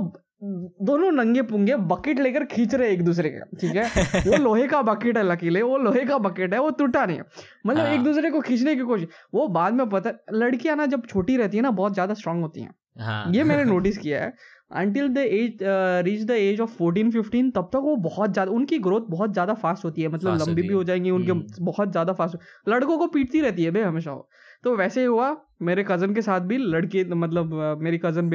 दोनों 0.86 1.11
नंगे 1.11 1.41
पुंगे 1.41 1.76
बकेट 1.76 2.20
लेकर 2.20 2.45
खींच 2.45 2.74
रहे 2.76 2.89
एक 2.91 3.03
दूसरे 3.03 3.30
का। 3.30 3.45
ठीक 3.61 3.76
है? 3.76 3.84
वो 4.28 4.38
लोहे 4.38 4.68
का 4.68 4.82
बकेट 4.82 5.18
है 5.18 5.24
लकीले 5.24 5.61
वो 5.61 5.78
लोहे 5.78 6.05
का 6.05 6.18
बकेट 6.18 6.53
है 6.53 6.59
वो 6.59 6.70
टूटा 6.70 7.05
नहीं 7.05 7.18
है। 7.18 7.24
मतलब 7.68 7.86
हाँ। 7.86 7.93
एक 7.93 8.03
दूसरे 8.03 8.32
को 8.32 8.41
खींचने 8.41 8.76
की 8.76 8.82
कोशिश 8.82 9.07
वो 9.34 9.47
बाद 9.47 9.74
में 9.74 9.89
पता 9.89 10.11
लड़कियाँ 10.34 10.76
ना 10.76 10.86
जब 10.86 11.05
छोटी 11.05 11.38
रहती 11.38 11.57
है 11.57 11.63
ना 11.63 11.72
बहुत 11.72 11.93
ज़्यादा 11.93 12.13
स्ट्रांग 12.13 12.41
होती 12.41 12.61
हैं। 12.61 12.74
हाँ, 12.95 13.31
ये 13.33 13.43
मैंने 13.43 13.63
नोटिस 13.65 13.97
किया 13.97 14.21
है। 14.21 14.33
Until 14.71 15.07
the 15.09 15.17
age 15.17 15.57
reach 16.05 16.21
the 16.23 16.31
age 16.31 16.59
of 16.61 16.69
fourteen 16.69 17.11
fifteen 17.11 17.49
तब 17.51 17.69
तक 17.73 17.79
वो 17.83 17.95
बहुत 18.03 18.33
ज़्यादा 18.33 18.51
उनकी 18.51 18.77
ग्रोथ 18.79 19.01
बहुत 19.09 19.33
ज़्यादा 19.33 19.53
फास्ट 19.55 19.85
होती 19.85 20.01
है। 20.01 20.07
मतलब 20.07 20.39
लंबी 20.39 20.61
भी 20.61 20.73
हो 20.73 20.83
जाएँगी 20.83 21.09
उनके 21.11 21.31
हम्म। 21.31 21.65
बहुत 21.65 21.91
ज़्यादा 21.91 22.13
फास्ट 22.13 22.37
लड़कों 22.69 22.97
को 22.97 23.07
पीटती 23.07 23.41
रहती 23.41 23.63
है 23.63 23.71
बे 23.71 23.81
हमेशा 23.83 24.15
तो 24.63 24.75
वैसे 24.75 24.99
ही 24.99 25.05
हुआ 25.05 25.35
मेरे 25.61 25.83
कज़न 25.83 26.13
के 26.13 26.21
साथ 26.21 26.41
भी 26.41 26.57
लड़के 26.57 27.03
मतलब 27.15 27.53
मेरी 27.81 27.97
कज़न 27.97 28.29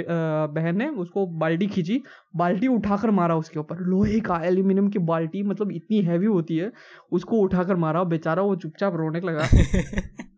बहन 0.55 0.77
ने 0.79 0.89
उसको 0.99 1.27
बाल्टी 1.39 1.67
खींची 1.67 2.01
बाल्टी 2.37 2.67
उठाकर 2.69 3.11
मारा 3.11 3.37
उसके 3.37 3.59
ऊपर। 3.61 3.79
लोहे 3.87 4.21
का 4.21 4.41
एल्यूमिनियम 4.45 4.89
की 4.89 4.99
बाल्टी 5.07 5.43
मतलब 5.43 5.73
इतनी 5.73 6.01
हैवी 6.03 6.27
होती 6.29 6.57
है 6.57 6.71
उसको 7.13 7.41
उठाकर 7.41 7.77
मारा। 7.79 8.05
बेचारा 8.07 8.43
वो 8.43 8.57
चुपचाप 8.57 8.97
रोने 8.97 9.21
लगा। 9.21 9.49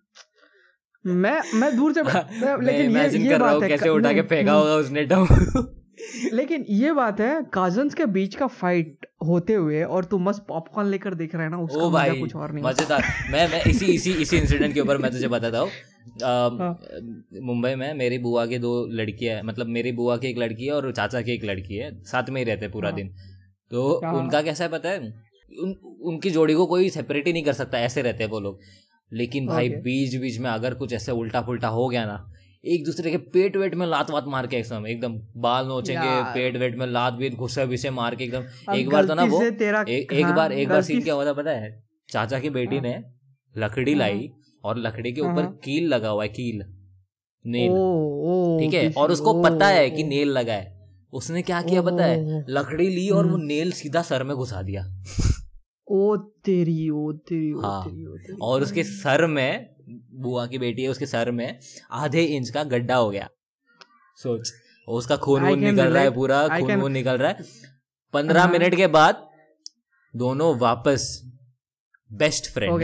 मैं 1.04 1.40
मैं 1.54 1.76
दूर 1.76 1.92
से 1.92 2.02
लेकिन 2.62 2.96
ये 2.96 3.08
ये 3.08 3.28
कर 3.28 3.40
रहा 3.40 3.52
बात 3.52 3.62
हूँ 3.62 3.68
कैसे 3.68 3.88
उठा 3.88 4.12
के 4.12 4.22
फेंका। 4.22 4.52
होगा 4.52 4.74
उसने 4.74 5.04
डम 5.04 5.26
लेकिन 6.32 6.64
ये 6.68 6.92
बात 6.92 7.20
है 7.20 7.42
कजन्स 7.54 7.94
के 7.94 8.06
बीच 8.06 8.34
का 8.34 8.46
फाइट 8.46 9.06
होते 9.26 9.54
हुए 9.54 9.82
और 9.84 10.04
तू 10.04 10.18
मस्त 10.18 10.44
पॉपकॉर्न 10.48 10.88
लेकर 10.88 11.14
देख 11.14 11.34
रहा 11.34 11.44
है 11.44 11.50
ना 11.50 11.58
उसका 11.58 11.88
भाई 11.88 12.18
कुछ 12.20 12.34
और 12.36 12.52
नहीं 12.52 12.64
मज़ेदार 12.64 13.04
मैं 13.30 13.48
मैं 13.50 13.62
इसी 13.64 13.86
इसी 13.86 14.12
इसी 14.12 14.36
इंसिडेंट 14.36 14.74
के 14.74 14.80
ऊपर 14.80 14.98
मैं 14.98 15.10
तुझे 15.10 15.28
बताता 15.28 15.58
हूँ 15.58 15.70
हाँ। 16.22 16.78
मुंबई 17.42 17.74
में 17.74 17.92
मेरी 17.94 18.18
बुआ 18.18 18.46
के 18.46 18.58
दो 18.58 18.72
लड़कियाँ 18.92 19.36
हैं 19.36 19.42
मतलब 19.42 19.66
मेरी 19.66 19.92
बुआ 19.92 20.16
की 20.16 20.28
एक 20.28 20.38
लड़की 20.38 20.66
है 20.66 20.72
और 20.72 20.90
चाचा 20.92 21.20
की 21.20 21.32
एक 21.32 21.44
लड़की 21.44 21.76
है 21.76 21.90
साथ 22.04 22.30
में 22.30 22.40
ही 22.40 22.44
रहते 22.44 22.64
हैं 22.64 22.72
पूरा 22.72 22.88
हाँ। 22.88 22.96
दिन 22.96 23.08
तो 23.70 24.00
हाँ। 24.04 24.14
उनका 24.14 24.42
कैसा 24.42 24.64
है 24.64 24.70
पता 24.70 24.88
है 24.88 24.98
उन, 24.98 25.74
उनकी 26.02 26.30
जोड़ी 26.30 26.54
को 26.54 26.66
कोई 26.66 26.90
सेपरेट 26.90 27.26
ही 27.26 27.32
नहीं 27.32 27.44
कर 27.44 27.52
सकता 27.52 27.78
ऐसे 27.80 28.02
रहते 28.02 28.24
हैं 28.24 28.30
वो 28.30 28.40
लोग 28.40 28.60
लेकिन 29.12 29.46
भाई 29.46 29.68
बीच 29.68 30.14
बीच 30.16 30.38
में 30.38 30.50
अगर 30.50 30.74
कुछ 30.74 30.92
ऐसे 30.92 31.12
उल्टा 31.12 31.40
पुल्टा 31.40 31.68
हो 31.68 31.88
गया 31.88 32.04
ना 32.04 32.28
एक 32.64 32.84
दूसरे 32.84 33.10
के 33.10 33.16
पेट 33.16 33.56
वेट 33.56 33.74
में 33.74 33.86
लात 33.86 34.10
वात 34.10 34.24
मार 34.26 34.46
के 34.46 34.56
एकदम 34.56 34.86
एकदम 34.86 35.18
बाल 35.36 35.66
नोचेंगे 35.66 36.22
पेट 36.34 36.56
वेट 36.56 36.76
में 36.76 36.86
लात 36.86 37.12
बीत 37.12 37.34
घुस्से 37.34 37.64
विसे 37.64 37.90
मार 37.90 38.14
के 38.14 38.24
एकदम। 38.24 38.74
एक 38.74 38.88
बार 38.88 39.06
तो 39.06 39.14
ना 39.14 39.24
वो 39.24 39.50
तेरा 39.50 39.84
एक 39.88 40.12
हाँ, 40.24 40.36
बार 40.36 40.52
एक 40.52 40.68
बार 40.68 40.82
सीन 40.82 41.02
क्या 41.02 41.14
हुआ 41.14 41.26
था 41.26 41.32
पता 41.32 41.50
है? 41.50 41.84
चाचा 42.08 42.38
की 42.38 42.50
बेटी 42.50 42.76
हाँ। 42.76 42.82
ने 42.82 43.02
लकड़ी 43.56 43.92
हाँ। 43.92 43.98
लाई 43.98 44.30
और 44.64 44.78
लकड़ी 44.78 45.12
के 45.12 45.20
ऊपर। 45.20 45.42
कील 45.42 45.88
लगा 45.88 46.08
हुआ 46.08 46.22
है 46.22 46.28
कील। 46.28 46.62
नेल। 47.46 47.72
ठीक 48.60 48.74
है? 48.74 48.92
और 48.96 49.12
उसको 49.12 49.42
पता 49.42 49.66
है 49.66 49.90
कि 49.90 50.04
नेल 50.04 50.28
लगा 50.28 50.52
है। 50.52 50.80
उसने 51.12 51.42
क्या 51.42 51.62
किया 51.62 51.82
पता 51.82 52.04
है? 52.04 52.44
लकड़ी 52.48 52.88
ली 52.88 53.08
और 53.08 53.26
वो 53.26 53.34
हम्म। 53.34 53.46
नेल 53.46 53.72
सीधा 53.72 54.02
सर 54.02 54.22
में 54.22 54.36
घुसा 54.36 54.62
दिया। 54.62 55.02
ओ 55.92 56.16
तेरी 56.44 56.88
ओ 56.90 57.12
तेरी 57.28 57.52
ओ 57.52 57.60
हाँ। 57.60 57.84
तेरी 57.84 58.06
ओ 58.06 58.16
तेरी 58.16 58.38
और 58.42 58.62
उसके 58.62 58.84
सर 58.84 59.26
में 59.26 59.68
बुआ 60.22 60.46
की 60.46 60.58
बेटी 60.58 60.82
है 60.82 60.88
उसके 60.88 61.06
सर 61.06 61.30
में 61.30 61.58
आधे 61.92 62.22
इंच 62.36 62.50
का 62.50 62.64
गड्ढा 62.64 62.96
हो 62.96 63.10
गया 63.10 63.28
सोच 64.18 64.52
उसका 64.88 65.16
खून 65.16 65.42
वून 65.42 65.58
निकल 65.58 65.92
रहा 65.92 66.02
है 66.02 66.10
पूरा 66.10 66.46
खून 66.48 66.74
वून 66.74 66.92
निकल 66.92 67.18
रहा 67.18 67.30
है 67.30 67.44
पंद्रह 68.14 68.40
हाँ। 68.40 68.50
मिनट 68.52 68.74
के 68.74 68.86
बाद 68.86 69.28
दोनों 70.14 70.54
वापस 70.58 71.04
बेस्ट 72.12 72.52
फ्रेंड। 72.54 72.82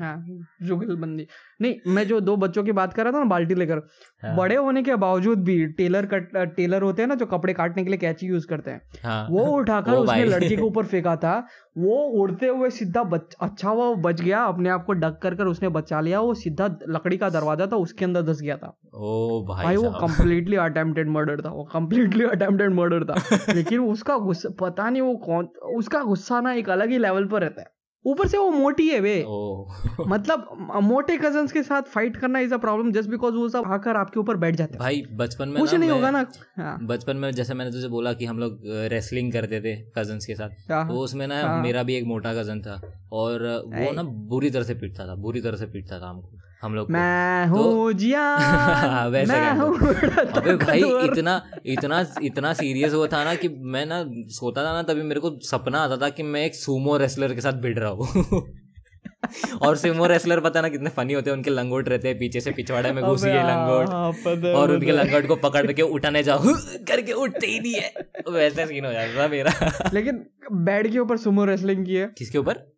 हाँ 0.00 0.16
जुगलबंदी। 0.62 1.26
नहीं 1.62 1.92
मैं 1.94 2.06
जो 2.08 2.20
दो 2.20 2.36
बच्चों 2.36 2.64
की 2.64 2.72
बात 2.72 2.92
कर 2.92 3.04
रहा 3.04 3.12
था 3.12 3.18
ना 3.18 3.24
बाल्टी 3.24 3.54
लेकर 3.54 3.80
हाँ। 4.22 4.36
बड़े 4.36 4.56
होने 4.56 4.82
के 4.82 4.94
बावजूद 4.96 5.42
भी 5.44 5.66
टेलर 5.72 6.06
कट 6.06 6.36
टेलर 6.56 6.82
होते 6.82 7.02
हैं 7.02 7.08
ना 7.08 7.14
जो 7.14 7.26
कपड़े 7.26 7.52
काटने 7.52 7.84
के 7.84 7.90
लिए 7.90 7.98
कैची 7.98 8.26
यूज़ 8.26 8.46
करते 8.46 8.70
हैं 8.70 8.80
हाँ। 9.04 9.26
वो 9.30 9.44
उठाकर 9.58 9.92
उसने 10.04 10.24
लड़की 10.24 10.56
के 10.56 10.62
ऊपर 10.70 10.86
फेंका 10.86 11.16
था 11.16 11.36
वो 11.78 11.96
उड़ते 12.22 12.46
हुए 12.46 12.70
सीधा 12.70 13.02
बच 13.04 13.34
अच्छा 13.40 13.68
हुआ 13.68 13.84
वो 13.84 13.94
बच 13.96 14.20
गया 14.20 14.42
अपने 14.44 14.68
आप 14.68 14.84
को 14.84 14.92
डक 14.92 15.18
कर 15.22 15.34
कर 15.34 15.46
उसने 15.46 15.68
बचा 15.68 16.00
लिया 16.00 16.20
वो 16.20 16.34
सीधा 16.34 16.66
लकड़ी 16.88 17.16
का 17.16 17.28
दरवाज़ा 17.28 17.66
था 17.66 17.76
उसके 17.76 18.04
अंदर 18.04 18.22
धस 18.22 18.40
गया 18.42 18.56
था। 18.56 18.68
ओ 18.94 19.44
भाई, 19.48 19.64
भाई 19.64 19.76
वो 19.76 19.82
साहब। 19.82 20.00
कंप्लीटली 20.00 20.56
अटेम्प्टेड 20.56 21.08
मर्डर 21.08 21.40
था 21.40 21.50
वो 21.50 21.64
कंप्लीटली 21.64 22.24
अटेम्प्टेड 22.24 22.74
मर्डर 22.74 23.04
था। 23.04 23.14
लेकिन 23.54 23.80
उसका 23.80 24.16
गुस्सा 24.18 24.48
पता 24.60 24.90
नहीं 24.90 25.02
वो 25.02 25.14
कौन 25.16 25.48
उसका 25.76 26.02
गुस्सा 26.02 26.40
ना 26.40 26.52
एक 26.52 26.70
अलग 26.70 26.90
ही 26.90 26.98
लेवल 26.98 27.26
पर 27.26 27.40
रहता 27.40 27.60
है। 27.60 27.72
ऊपर 28.06 28.28
से 28.28 28.38
वो 28.38 28.50
मोटी 28.50 28.88
है 28.88 29.00
वे। 29.00 29.14
मतलब 30.08 30.68
मोटे 30.82 31.16
कज़न 31.16 31.46
के 31.46 31.62
साथ 31.62 31.82
फाइट 31.82 32.16
करना 32.16 32.38
is 32.38 32.54
a 32.54 32.56
problem 32.56 32.92
just 32.92 33.10
because 33.10 33.34
वो 33.34 33.48
सब 33.48 33.64
आकर 33.66 33.96
आपके 33.96 34.20
ऊपर 34.20 34.36
बैठ 34.36 34.56
जाते 34.56 34.72
हैं। 34.72 34.78
भाई 34.80 35.02
बचपन 35.12 35.48
में 35.48 35.58
कुछ 35.60 35.74
नहीं 35.74 35.90
होगा 35.90 36.10
ना। 36.10 36.26
हाँ। 36.56 36.78
बचपन 36.86 37.16
में 37.16 37.30
जैसे 37.30 37.54
मैंने 37.54 37.70
तुझे 37.70 37.88
बोला 37.88 38.12
कि 38.12 38.24
हम 38.24 38.38
लोग 38.38 38.60
रेसलिंग 38.92 39.32
करते 39.32 39.60
थे 39.60 39.76
कज़न 39.98 40.18
के 40.26 40.34
साथ 40.34 40.70
हाँ, 40.70 40.88
तो 40.88 40.94
उसमें 40.94 41.26
ना 41.26 41.42
हाँ। 41.42 41.62
मेरा 41.62 41.82
भी 41.82 41.94
एक 41.94 42.04
मोटा 42.04 42.34
कज़न 42.34 42.60
था 42.60 42.80
और 43.12 43.42
वो। 43.66 43.92
ना 43.92 44.02
बुरी 44.02 44.50
तरह 44.50 44.62
से 44.62 44.74
पीटता 44.74 45.06
था 45.06 45.14
बुरी 45.14 45.40
तरह 45.40 45.56
से 45.56 45.66
पीटता 45.66 46.00
था 46.00 46.08
हमको। 46.08 46.30
हम 46.64 46.74
लोग 46.74 46.90
मैं 46.90 47.48
तो- 47.48 47.56
हूँ 47.56 47.92
जिया 47.92 48.36
वैसा 49.08 49.32
मैं 49.32 49.58
कहना। 49.58 50.40
अबे 50.40 50.54
भाई 50.56 50.82
इतना 50.82 51.50
इतना 51.66 52.14
इतना 52.22 52.52
सीरियस 52.52 52.92
हुआ 52.94 53.06
था 53.06 53.24
ना 53.24 53.34
कि 53.34 53.48
मैं 53.48 53.86
ना 53.86 54.04
सोता 54.08 54.64
था 54.64 54.72
ना 54.72 54.82
तभी 54.82 55.02
मेरे 55.02 55.20
को 55.20 55.38
सपना 55.42 55.78
आता 55.78 55.96
था 55.96 56.08
कि 56.08 56.22
मैं 56.22 56.46
एक 56.46 56.54
सूमो 56.54 56.96
रेसलर 56.96 57.34
के 57.34 57.40
साथ 57.40 57.52
भिड़ 57.52 57.78
रहा 57.78 57.90
हूँ। 57.90 58.06
और 59.62 59.76
सूमो 59.76 60.06
रेसलर 60.06 60.40
पता 60.40 60.60
ना 60.60 60.68
कितने 60.68 60.90
फनी 60.90 61.12
होते 61.12 61.30
हैं 61.30 61.36
उनके 61.36 61.50
लंगोट 61.50 61.88
रहते 61.88 62.08
हैं 62.08 62.18
पीछे 62.18 62.40
से 62.40 62.50
पिछवाड़े 62.50 62.92
में 62.92 63.04
घुस 63.04 63.24
हाँ, 63.24 63.32
लंगोट। 63.34 64.44
है, 64.44 64.54
और 64.54 64.70
उनके 64.70 64.92
लंगोट 64.92 65.26
को 65.26 65.36
पकड़ 65.36 65.72
के 65.72 65.82
उठाने 65.82 66.22
जाओ। 66.22 66.38
करके 66.88 67.12
उठते 67.12 67.46
ही 67.46 67.60
नहीं 67.60 67.74
है। 67.74 67.94
वैसा 68.32 68.66
सीन 68.66 68.84
हो 68.84 68.92
जाता 68.92 69.24
था 69.24 69.28
मेरा। 69.28 69.52
लेकिन 69.92 70.26
बेड 70.52 70.92
के 70.92 70.98
ऊपर 70.98 71.16
सुमो 71.16 71.44
रेसलिंग 71.44 71.86
की 71.86 71.94
है। 71.94 72.14
किसके 72.18 72.38
ऊपर? 72.38 72.72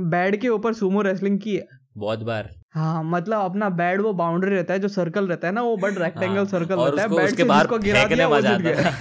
बेड 0.00 0.40
के 0.40 0.48
ऊपर 0.48 0.72
सुमो 0.72 1.02
रेसलिंग 1.02 1.38
की 1.38 1.56
है। 1.56 1.66
बहुत 1.96 2.22
बार। 2.22 2.50
हाँ 2.76 3.04
मतलब 3.04 3.40
अपना 3.40 3.68
बेड 3.68 4.00
वो 4.00 4.12
बाउंड्री 4.12 4.50
रहता 4.50 4.74
है 4.74 4.80
जो 4.80 4.88
सर्कल 4.88 5.28
रहता 5.28 5.48
है 5.48 5.54
ना 5.54 5.62
वो 5.62 5.76
बट 5.76 5.98
रेक्टेंगल 5.98 6.36
हाँ, 6.36 6.44
सर्कल 6.44 6.74
रहता 6.74 7.02
है। 7.02 7.08
उसके 7.08 7.28
से 7.28 7.44
जिसको 7.44 7.78
गिरा 7.78 8.04
दिया 8.04 8.28
वो 8.28 8.40
जीत 8.40 8.60
गया। 8.60 8.90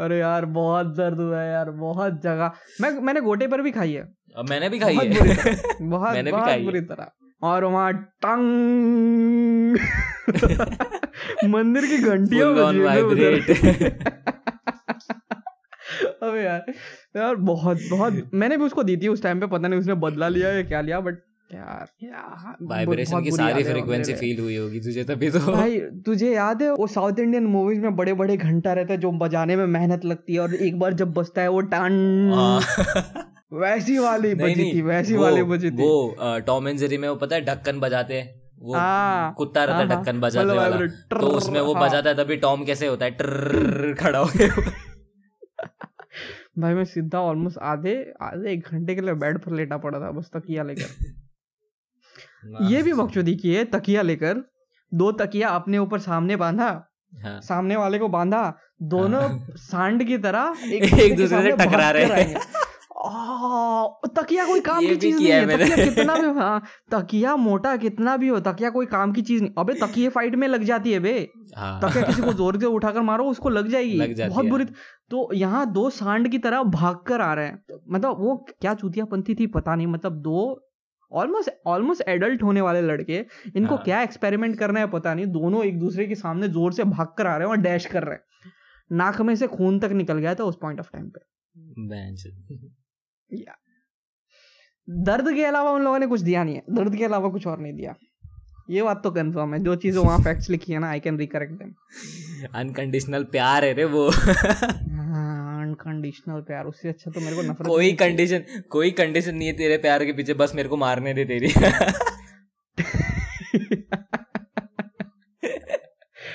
अरे 0.00 0.18
यार 0.18 0.44
बहुत 0.44 0.86
दर्द 0.86 1.20
हुआ 1.20 1.40
है 1.40 1.52
यार 1.52 1.70
बहुत 1.70 2.22
जगह। 2.22 2.52
मैं 2.80 2.90
मैंने 2.90 3.20
गोटे 3.20 3.46
पर 3.46 3.62
भी 3.62 3.70
खाई 3.70 3.92
है। 3.92 4.14
मैंने 4.50 4.68
भी 4.68 4.78
खाई 4.78 4.96
है। 4.96 5.02
बहुत 5.82 6.12
मैंने 6.12 6.32
बहुत 6.32 6.60
बुरी 6.60 6.80
तरह। 6.80 7.10
और 7.42 7.64
वहाँ 7.64 7.92
टंग। 7.94 9.78
मंदिर 11.44 11.86
की 11.86 11.98
घंटियाँ 11.98 12.48
Full 12.48 12.62
on 12.62 12.74
बजी 12.74 12.88
हैं 12.88 13.02
उधर। 13.02 13.40
vibrate. 13.40 13.92
अबे 16.22 16.42
यार 16.44 16.72
यार 17.16 17.34
बहुत 17.48 17.78
बहुत 17.90 18.30
मैंने 18.34 18.56
भी 18.56 18.64
उसको 18.64 18.82
दी 18.82 18.96
थी 18.96 19.08
उस 19.08 19.22
टाइम 19.22 19.40
पे 19.40 19.46
पता 19.46 19.68
नहीं 19.68 19.80
उसने 19.80 19.94
बदला 20.04 20.28
लिया 20.28 20.52
या 20.52 20.62
क्या 20.62 20.80
लिया 20.80 21.00
बट 21.00 21.18
यार 21.50 22.56
वाइब्रेशन 22.62 23.22
की 23.22 23.30
सारी 23.30 23.62
फ्रीक्वेंसी 23.64 24.14
फील 24.14 24.40
हुई 24.40 24.56
होगी 24.56 24.80
तुझे 24.80 25.04
तभी 25.04 25.30
तो। 25.30 25.38
भाई 25.52 25.78
तुझे 26.06 26.32
याद 26.32 26.62
है 26.62 26.70
वो 26.72 26.86
साउथ 26.86 27.18
इंडियन 27.18 27.44
मूवीज़ 27.46 27.80
में 27.80 27.96
बड़े 27.96 28.12
बड़े 28.14 28.36
घंटा 28.36 28.72
रहते 28.72 28.92
हैं 28.92 29.00
जो 29.00 29.12
बजाने 29.20 29.56
में 29.56 29.66
मेहनत 29.68 30.04
लगती 30.04 30.34
है 30.34 30.40
और 30.40 30.54
एक 30.54 30.78
बार 30.78 30.94
जब 30.94 31.12
बजता 31.14 31.42
है 31.42 31.48
वो 31.48 31.60
टान। 31.70 31.94
हाँ। 32.32 32.60
वैसी 33.52 33.98
वाली 33.98 34.34
बजी 34.34 34.72
थी 34.72 34.82
वैसी 34.82 35.16
वाली 35.16 35.42
बजी 35.44 35.70
थी। 35.70 35.76
वो 35.76 36.42
टॉम 36.46 36.68
एंड 36.68 36.78
जेरी 36.78 36.98
में 36.98 37.08
वो 37.08 37.14
पता 37.16 37.36
है 37.36 37.44
ढक्कन 37.44 37.80
बजाते 37.80 38.14
हैं 38.14 38.34
वो 38.62 38.74
हाँ, 38.74 39.34
कुत्ता 39.38 39.64
रहता 39.64 39.78
है 39.78 39.86
हाँ, 39.86 39.96
ढक्कन 39.96 40.20
बजाने 40.20 40.46
मतलब 40.46 40.58
वाला 40.58 40.86
तो 41.20 41.26
उसमें 41.36 41.60
वो। 41.60 41.74
बजाता 41.74 42.10
है 42.10 42.16
तभी 42.16 42.36
टॉम 42.36 42.64
कैसे 42.64 42.86
होता 42.86 43.04
है 43.04 43.10
ट्रर 43.10 43.94
खड़ा 44.00 44.18
हो 44.18 44.28
गया। 44.36 44.72
भाई 46.58 46.74
मैं 46.74 46.84
सीधा 46.84 47.20
ऑलमोस्ट 47.20 47.58
आधे 47.58 48.12
आधे 48.22 48.52
एक 48.52 48.68
घंटे 48.68 48.94
के 48.94 49.00
लिए 49.00 49.14
बेड 49.14 49.38
पर 49.38 49.52
लेटा 49.52 49.76
पड़ा 49.76 50.00
था 50.00 50.10
बस 50.10 50.30
तकिया 50.36 50.62
लेकर 50.62 51.16
ये 52.70 52.82
भी 52.82 52.92
बकचोदी 52.92 53.34
की 53.36 53.54
है 53.54 53.64
तकिया 53.64 54.02
लेकर 54.02 54.42
दो 54.94 55.12
तकिया 55.12 55.48
अपने 55.48 55.78
ऊपर 55.78 55.98
सामने 55.98 56.36
बांधा 56.36 56.68
हाँ। 57.12 57.40
सामने 57.40 57.76
वाले 57.76 57.98
को 57.98 58.08
बांधा 58.08 58.42
दोनों 58.82 59.22
हाँ। 59.22 59.46
सांड 59.56 60.06
की 60.06 60.18
तरह 60.18 60.54
एक 60.64 60.94
एक 60.98 61.16
दूसरे 61.16 61.42
से 61.42 61.52
टकरा 61.52 61.90
रहे 61.90 62.04
हैं। 62.04 62.40
तकिया 64.16 64.44
कोई 64.46 64.60
काम 64.60 64.80
की 64.80 64.96
चीज़ 64.96 65.16
नहीं 65.16 65.28
है। 65.28 65.46
तकिया 65.48 65.84
कितना 65.84 66.14
भी 66.14 66.28
हाँ 66.40 66.62
तकिया 66.92 67.34
मोटा 67.36 67.76
कितना 67.76 68.16
भी 68.16 68.28
हो 68.28 68.40
तकिया 68.40 68.70
कोई 68.70 68.86
काम 68.86 69.12
की 69.12 69.22
चीज़ 69.22 69.42
नहीं। 69.42 69.52
अबे 69.58 69.74
तकिए 69.74 70.08
फाइट 70.08 70.34
में 70.34 70.46
लग 70.48 70.64
जाती 70.64 70.92
है 70.92 71.00
बे। 71.00 71.12
हाँ। 71.56 71.80
तकिया 71.82 72.04
किसी 72.06 72.22
को 72.22 72.32
ज़ोर 72.32 72.60
से 72.60 72.66
उठाकर 72.66 73.02
मारो 73.02 73.24
उसको 73.24 73.48
लग 73.48 73.68
जाएगी। 73.68 73.96
लग 73.96 74.28
बहुत। 74.28 74.46
बुरी 74.46 74.64
तो 75.10 75.28
यहाँ 75.34 75.64
दो 75.72 75.88
सांड 75.90 76.28
की 76.28 76.38
तरह 76.38 76.62
भाग 76.62 76.96
कर 77.06 77.20
आ 77.20 77.32
रहे 77.34 77.46
हैं। 77.46 77.62
मतलब 77.90 78.20
वो 78.20 78.36
क्या 78.50 78.74
चूतियापंथी 78.74 79.34
थी 79.34 79.46
पता 79.46 79.74
नहीं 79.74 79.86
मतलब 79.86 80.20
दो 80.22 80.64
ऑलमोस्ट 81.12 81.50
ऑलमोस्ट 81.66 82.02
एडल्ट 82.08 82.42
होने 82.42 82.60
वाले 82.60 82.80
लड़के 82.82 83.24
इनको 83.56 83.74
हाँ। 83.74 83.84
क्या 83.84 84.02
एक्सपेरिमेंट 84.02 84.58
करना 84.58 84.80
है 84.80 84.86
पता 84.86 85.14
नहीं 85.14 85.26
दोनों 85.26 85.64
एक 85.64 85.78
दूसरे 85.78 86.06
के 86.06 86.14
सामने 86.14 86.48
ज़ोर 86.48 86.72
से 86.72 86.84
भाग 86.84 87.14
कर 87.18 87.26
आ 87.26 87.36
रहे 87.36 87.48
हैं 87.48 87.54
और 87.54 87.62
डैश 87.62 87.86
कर 87.86 88.02
रहे 88.02 88.14
हैं। 88.14 88.52
नाक 88.90 89.20
में 89.20 89.34
से 89.36 89.46
खून 89.46 89.78
तक 89.80 89.92
निकल 89.92 90.18
गया 90.18 90.34
था 90.34 90.44
उस 90.44 90.58
पॉइंट 90.62 90.80
ऑफ़ 90.80 90.90
टाइम 90.92 91.08
पे। 91.08 91.20
दर्द 94.88 95.32
के 95.34 95.44
अलावा 95.44 95.70
उन 95.70 95.82
लोगों 95.82 95.98
ने 95.98 96.06
कुछ 96.06 96.20
दिया 96.20 96.44
नहीं 96.44 96.54
है। 96.54 96.62
दर्द 96.70 96.96
के 96.96 97.04
अलावा 97.04 97.28
कुछ 97.28 97.46
और 97.46 97.58
नहीं 97.60 97.72
दिया। 97.72 97.94
ये 98.70 98.82
बात 98.82 99.00
तो 99.04 99.10
कंफर्म 99.10 99.54
है। 99.54 99.60
जो 99.64 99.74
चीज़ें 99.76 100.00
वहाँ 100.02 100.18
फैक्ट्स 100.18 100.48
लिखी 100.50 100.72
है 100.72 100.78
ना 100.78 100.88
I 100.90 101.00
can 101.00 101.18
recollect 101.18 101.52
them 101.52 101.72
unconditional 102.54 103.24
प्यार 103.32 103.64
है 103.64 103.72
रे 103.74 103.84
वो। 103.84 104.04
अनकंडीशनल 105.58 106.40
प्यार। 106.42 106.66
उससे 106.66 106.88
अच्छा 106.88 107.10
तो 107.10 107.20
मेरे 107.20 107.36
को 107.36 107.42
नफरत 107.42 107.66
कोई 107.66 107.92
कंडीशन 108.02 108.44
कोई 108.70 108.90
कंडीशन 109.00 109.34
नहीं 109.36 109.48
है 109.48 109.54
तेरे 109.56 109.76
प्यार 109.78 110.04
के 110.04 110.12
पीछे। 110.12 110.34
बस 110.34 110.54
मेरे 110.54 110.68
को 110.68 110.76
मारने 110.76 111.14
दे 111.14 111.24
तेरी। 111.24 111.52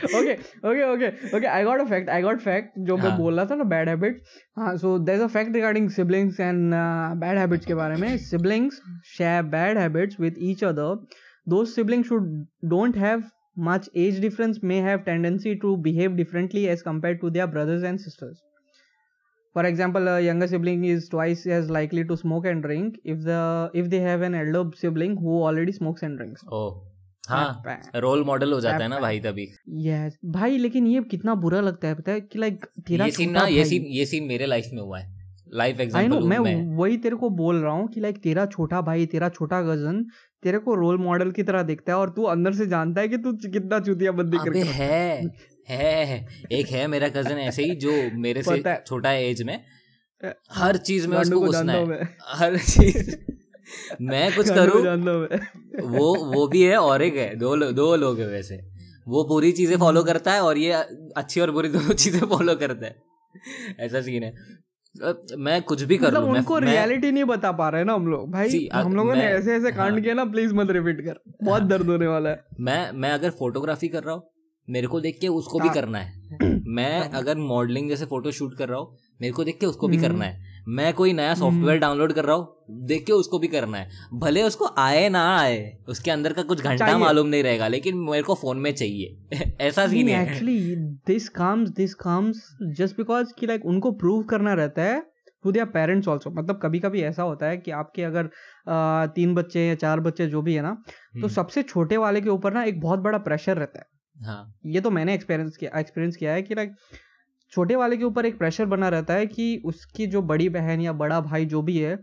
okay 0.05 0.39
okay 0.65 0.85
okay 0.85 1.11
okay 1.33 1.47
i 1.47 1.63
got 1.65 1.81
a 1.81 1.87
fact 1.87 2.09
i 2.09 2.21
got 2.23 2.43
fact 2.43 2.79
जो 2.89 2.97
मैं 2.97 3.09
हाँ. 3.09 3.19
बोल 3.19 3.37
रहा 3.37 3.47
था 3.51 3.55
ना 3.55 3.65
बैड 3.73 3.89
हैबिट 3.89 4.23
हाँ 4.59 4.77
so 4.77 4.99
there 4.99 5.19
is 5.19 5.25
a 5.25 5.27
fact 5.35 5.55
regarding 5.55 5.89
siblings 5.97 6.41
and 6.41 6.75
bad 7.21 7.39
habits 7.39 7.67
के 7.67 7.75
बारे 7.75 7.97
में 7.97 8.17
siblings 8.27 8.81
share 9.17 9.43
bad 9.55 9.79
habits 9.79 10.21
with 10.21 10.39
each 10.51 10.65
other 10.65 11.07
those 11.53 11.71
siblings 11.75 12.09
should 12.09 12.25
don't 12.71 12.97
have 13.03 13.21
much 13.69 13.87
age 14.01 14.17
difference 14.25 14.59
may 14.71 14.81
have 14.87 15.05
tendency 15.05 15.55
to 15.63 15.71
behave 15.87 16.19
differently 16.19 16.65
as 16.73 16.83
compared 16.89 17.23
to 17.23 17.31
their 17.37 17.47
brothers 17.55 17.87
and 17.91 18.03
sisters 18.03 18.43
for 19.57 19.65
example 19.71 20.11
a 20.15 20.21
younger 20.21 20.49
sibling 20.51 20.85
is 20.85 21.09
twice 21.15 21.47
as 21.59 21.71
likely 21.79 22.05
to 22.11 22.19
smoke 22.25 22.51
and 22.53 22.63
drink 22.69 23.01
if 23.15 23.25
the 23.31 23.41
if 23.83 23.89
they 23.95 24.03
have 24.11 24.29
an 24.29 24.39
elder 24.43 24.65
sibling 24.83 25.17
who 25.25 25.41
already 25.49 25.77
smokes 25.81 26.07
and 26.09 26.23
drinks 26.23 26.47
oh 26.61 26.63
हाँ 27.24 27.64
role 27.96 28.24
model 28.24 28.54
हो 28.54 28.60
जाता 28.62 28.84
है 28.84 28.88
ना 28.90 29.00
भाई 29.00 29.20
तभी। 29.20 29.48
Yes 29.82 30.18
भाई 30.26 30.58
लेकिन 30.58 30.88
ये 30.88 31.02
कितना 31.12 31.36
बुरा 31.36 31.62
लगता 31.62 31.88
है 31.88 31.96
पता 31.96 32.12
है 32.12 32.22
कि 32.22 32.40
लाइक 32.40 32.66
तेरा 32.88 33.06
ये 33.06 33.12
सीन 33.12 33.28
छोटा 33.28 33.42
ना 33.42 33.48
ये 33.48 33.66
सीन 33.66 33.86
ये 33.90 34.06
सीन 34.06 34.24
मेरे 34.24 34.46
लाइफ 34.46 34.70
में 34.74 34.82
हुआ 34.82 35.00
है। 35.00 35.12
लाइफ 35.54 35.80
एग्जांपल 35.80 36.24
मैं 36.24 36.38
मैं। 36.40 36.56
वही 36.78 36.98
तेरे 36.98 37.16
को 37.16 37.30
बोल 37.30 37.62
रहा 37.62 37.74
हूँ 37.74 37.88
कि 37.88 38.02
लाइक 38.02 38.18
तेरा 38.18 38.46
छोटा 38.46 38.82
भाई 38.82 39.06
तेरा 39.06 39.30
छोटा 39.30 39.62
कज़न 39.62 40.04
तेरे 40.44 40.58
को 40.58 40.76
रोल 40.76 40.98
मॉडल 40.98 41.32
की 41.32 41.44
तरह 41.44 41.64
देखता 41.64 41.94
है 41.94 41.98
और 42.00 42.10
तू 42.10 42.24
अंदर 42.24 42.54
से 42.54 42.66
जानता 42.68 43.02
है 43.02 43.08
कि 43.08 43.18
तू 43.18 43.34
कितना 43.34 43.80
चूतिया 43.80 44.12
बंदी 44.12 44.38
करके 44.38 44.60
है। 44.60 45.32
है 45.70 46.26
एक 46.52 46.68
है 46.68 46.88
मेरा 46.88 47.10
कज़न 47.10 47.38
ऐसे 47.40 47.64
ही 47.64 47.76
जो 47.76 47.92
मेरे 48.18 48.44
से 48.44 48.58
पता 48.58 48.72
है। 48.72 48.84
छोटा 48.88 49.10
है 49.10 49.30
एज 49.30 49.42
में 49.42 49.60
हर 50.52 50.78
चीज़ 50.78 51.08
में 51.08 51.18
उसको 51.18 51.40
घुसना 51.40 51.74
है। 51.74 52.04
हर 52.28 52.58
चीज़। 52.58 53.16
मैं 54.02 54.32
कुछ 54.36 54.50
करूँ? 54.50 54.82
वो 55.90 56.16
वो 56.26 56.48
भी 56.48 56.64
है 56.64 56.78
और 56.78 57.02
एक 57.02 57.16
है 57.16 57.36
दो 57.36 57.56
दो 57.72 57.96
लोग 57.96 58.20
है 58.20 58.28
वैसे। 58.28 58.62
वो 59.08 59.24
पूरी 59.24 59.52
चीज़ें 59.52 59.78
फॉलो 59.78 60.04
करता 60.04 60.34
है 60.34 60.42
और 60.42 60.58
ये 60.58 60.72
अच्छी 61.18 61.42
और 61.42 61.52
बुरी 61.52 61.70
दोनों 61.70 61.94
चीज़ें 61.94 62.20
फॉलो 62.20 62.56
करता 62.56 62.86
है। 62.86 62.96
ऐसा 63.80 64.02
सीन 64.02 64.24
है। 64.24 64.34
मैं 65.38 65.62
कुछ 65.62 65.82
भी 65.82 65.98
कर 65.98 66.08
मतलब 66.08 66.24
उनको 66.24 66.58
रियलिटी 66.60 67.12
नहीं 67.12 67.24
बता 67.24 67.52
पा 67.52 67.70
रहे 67.70 67.84
ना 67.84 67.94
हम 67.94 68.08
लोग। 68.08 68.32
भाई 68.32 68.70
हम 68.74 68.96
लोगों 68.96 69.16
ने 69.16 69.24
ऐसे 69.24 69.56
ऐसे 69.56 69.72
कांड 69.72 69.94
हाँ। 69.94 70.02
किया 70.02 70.14
ना 70.14 70.26
प्लीज़ 70.26 70.54
मत 70.54 70.72
रिपीट 70.72 71.02
कर। 71.02 71.20
बहुत 71.44 71.64
दर्द 71.64 71.88
होने 71.88 72.08
वाला 72.08 72.30
है। 72.30 72.44
मैं 72.60 72.92
मैं 72.92 73.12
अगर 73.12 73.30
फोटोग्राफी 73.30 73.88
कर 73.88 74.04
रहा 74.04 74.16
हूँ 74.16 74.24
मेरे 74.68 74.88
को 74.88 75.00
देख 75.02 75.18
के 75.22 75.28
उसको 75.28 75.60
भी 75.60 75.68
हाँ। 75.68 75.76
करना 75.76 75.98
है। 75.98 76.62
मैं 76.68 77.10
अगर 77.14 77.38
मॉडलिंग 77.38 77.90
जैसे 77.90 78.06
फ़ोटो 78.06 78.32
शूट 78.32 78.58
कर 78.58 78.70
रहा 78.70 78.80
हूँ 78.80 78.98
मेरे 79.22 79.34
को 79.34 79.44
देख 79.44 79.60
के 79.60 79.66
उसको 79.66 79.88
भी 79.88 79.98
हम्म। 79.98 80.08
करना 80.08 80.26
है। 80.26 80.52
मैं 80.68 80.94
कोई 80.94 81.14
नया 81.14 81.34
सॉफ्टवेयर 81.36 81.80
डाउनलोड 81.80 82.14
कर 82.14 82.26
रहा 82.26 82.36
हूँ 82.36 82.78
देख 82.88 83.06
के 83.06 83.14
उसको 83.14 83.40
भी 83.40 83.48
करना 83.48 83.78
है। 83.78 83.90
भले 84.14 84.44
उसको 84.44 84.68
आए 84.78 85.08
ना 85.10 85.24
आए 85.38 85.58
उसके 85.90 86.12
अंदर 86.12 86.34
का 86.34 86.44
कुछ 86.44 86.62
घंटा 86.64 86.98
मालूम 86.98 87.28
नहीं 87.28 87.44
रहेगा 87.44 87.68
लेकिन 87.68 87.98
मेरे 88.00 88.24
को 88.24 88.36
फ़ोन 88.36 88.58
में 88.58 88.72
चाहिए। 88.74 89.18
ऐसा 89.62 89.88
सीन 89.88 90.08
है। 90.10 90.22
Actually 90.24 90.76
this 91.08 91.28
comes 91.30 91.70
this 91.70 91.94
comes 91.94 92.48
just 92.78 92.98
because 92.98 93.34
कि 93.40 93.48
लाइक 93.48 93.66
उनको 93.66 93.92
प्रूव 93.92 94.24
करना 94.24 94.54
रहता 94.54 94.84
है 94.84 95.02
टू 95.44 95.52
देयर 95.52 95.66
पेरेंट्स 95.66 96.08
ऑल्सो 96.08 96.30
मतलब 96.30 96.60
कभी 96.64 96.80
कभी 96.80 97.02
ऐसा 97.02 97.24
होता 97.24 97.46
है 97.46 97.58
कि 97.58 97.72
आपके 97.72 98.04
अगर 98.04 98.30
तीन 99.16 99.34
बच्चे 99.36 99.68
या 99.68 99.76
चार 99.76 100.00
बच्चे 100.00 100.28
जो 100.28 100.42
भी 100.42 100.54
है 100.54 100.62
ना 100.62 100.72
तो 100.72 101.20
हम्म, 101.20 101.28
सबसे 101.28 101.64
छोटे 101.64 101.98
वाले 101.98 102.22
के 102.22 102.30
ऊपर 102.30 102.54
ना 102.54 102.64
एक 102.64 102.80
बहुत 102.82 103.00
बड़ा 103.00 103.18
प्रेशर 103.18 103.58
रहता 103.58 103.80
है। 103.80 103.86
हाँ। 104.26 104.54
ये 104.66 104.82
तो 104.82 104.90
मैंने 104.92 105.14
एक्सपीरियंस 105.14 105.58
किया 105.58 105.80
एक्सपीरियंस 105.80 106.16
किया 106.16 106.34
है 106.34 106.42
कि 106.42 106.56
लाइक 106.56 106.76
छोटे 107.54 107.76
वाले 107.76 107.98
के 107.98 108.04
ऊपर 108.04 108.26
एक 108.26 108.38
प्रेशर 108.38 108.66
बना 108.66 108.90
रहता 108.90 109.14
है 109.14 109.26
कि 109.28 109.62
उसकी 109.66 110.08
जो 110.08 110.22
बड़ी 110.24 110.50
बहन 110.50 110.82
या 110.82 110.94
बड़ा 110.94 111.20
भाई 111.22 111.46
जो 111.46 111.62
भी 111.62 111.78
है 111.78 111.98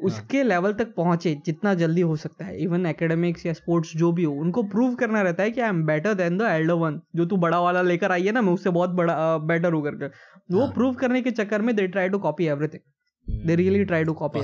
उसके 0.00 0.42
लेवल 0.42 0.72
तक 0.72 0.92
पहुँचे 0.94 1.34
जितना 1.46 1.72
जल्दी 1.74 2.00
हो 2.00 2.16
सकता 2.16 2.44
है। 2.44 2.56
इवन 2.62 2.86
एकेडमिक्स 2.86 3.46
या 3.46 3.52
स्पोर्ट्स 3.52 3.92
जो 3.96 4.10
भी 4.12 4.24
हो 4.24 4.32
उनको 4.40 4.62
प्रूव 4.64 4.94
करना 4.94 5.22
रहता 5.22 5.42
है 5.42 5.50
कि 5.50 5.60
I 5.60 5.68
am 5.68 5.82
better 5.86 6.14
than 6.14 6.36
the 6.38 6.42
elder 6.42 6.74
one 6.74 7.00
जो 7.16 7.26
तू 7.26 7.36
बड़ा 7.36 7.60
वाला 7.60 7.82
लेकर 7.82 8.12
आई 8.12 8.26
है 8.26 8.32
ना 8.32 8.42
मैं 8.42 8.52
उससे 8.52 8.70
बहुत 8.70 8.90
बड़ा 8.90 9.16
बेटर 9.38 9.72
हूँ 9.72 9.82
करके। 9.84 10.06
वो 10.54 10.60
हाँ। 10.60 10.72
प्रूव 10.72 10.94
करने 10.94 11.22
के 11.22 11.30
चक्कर 11.30 11.62
में 11.62 11.74
they 11.76 11.86
try 11.86 12.08
to 12.08 12.18
copy 12.18 12.46
everything 12.46 13.46
they 13.46 13.54
really 13.54 13.84
try 13.84 14.04
to 14.04 14.12
copy. 14.12 14.40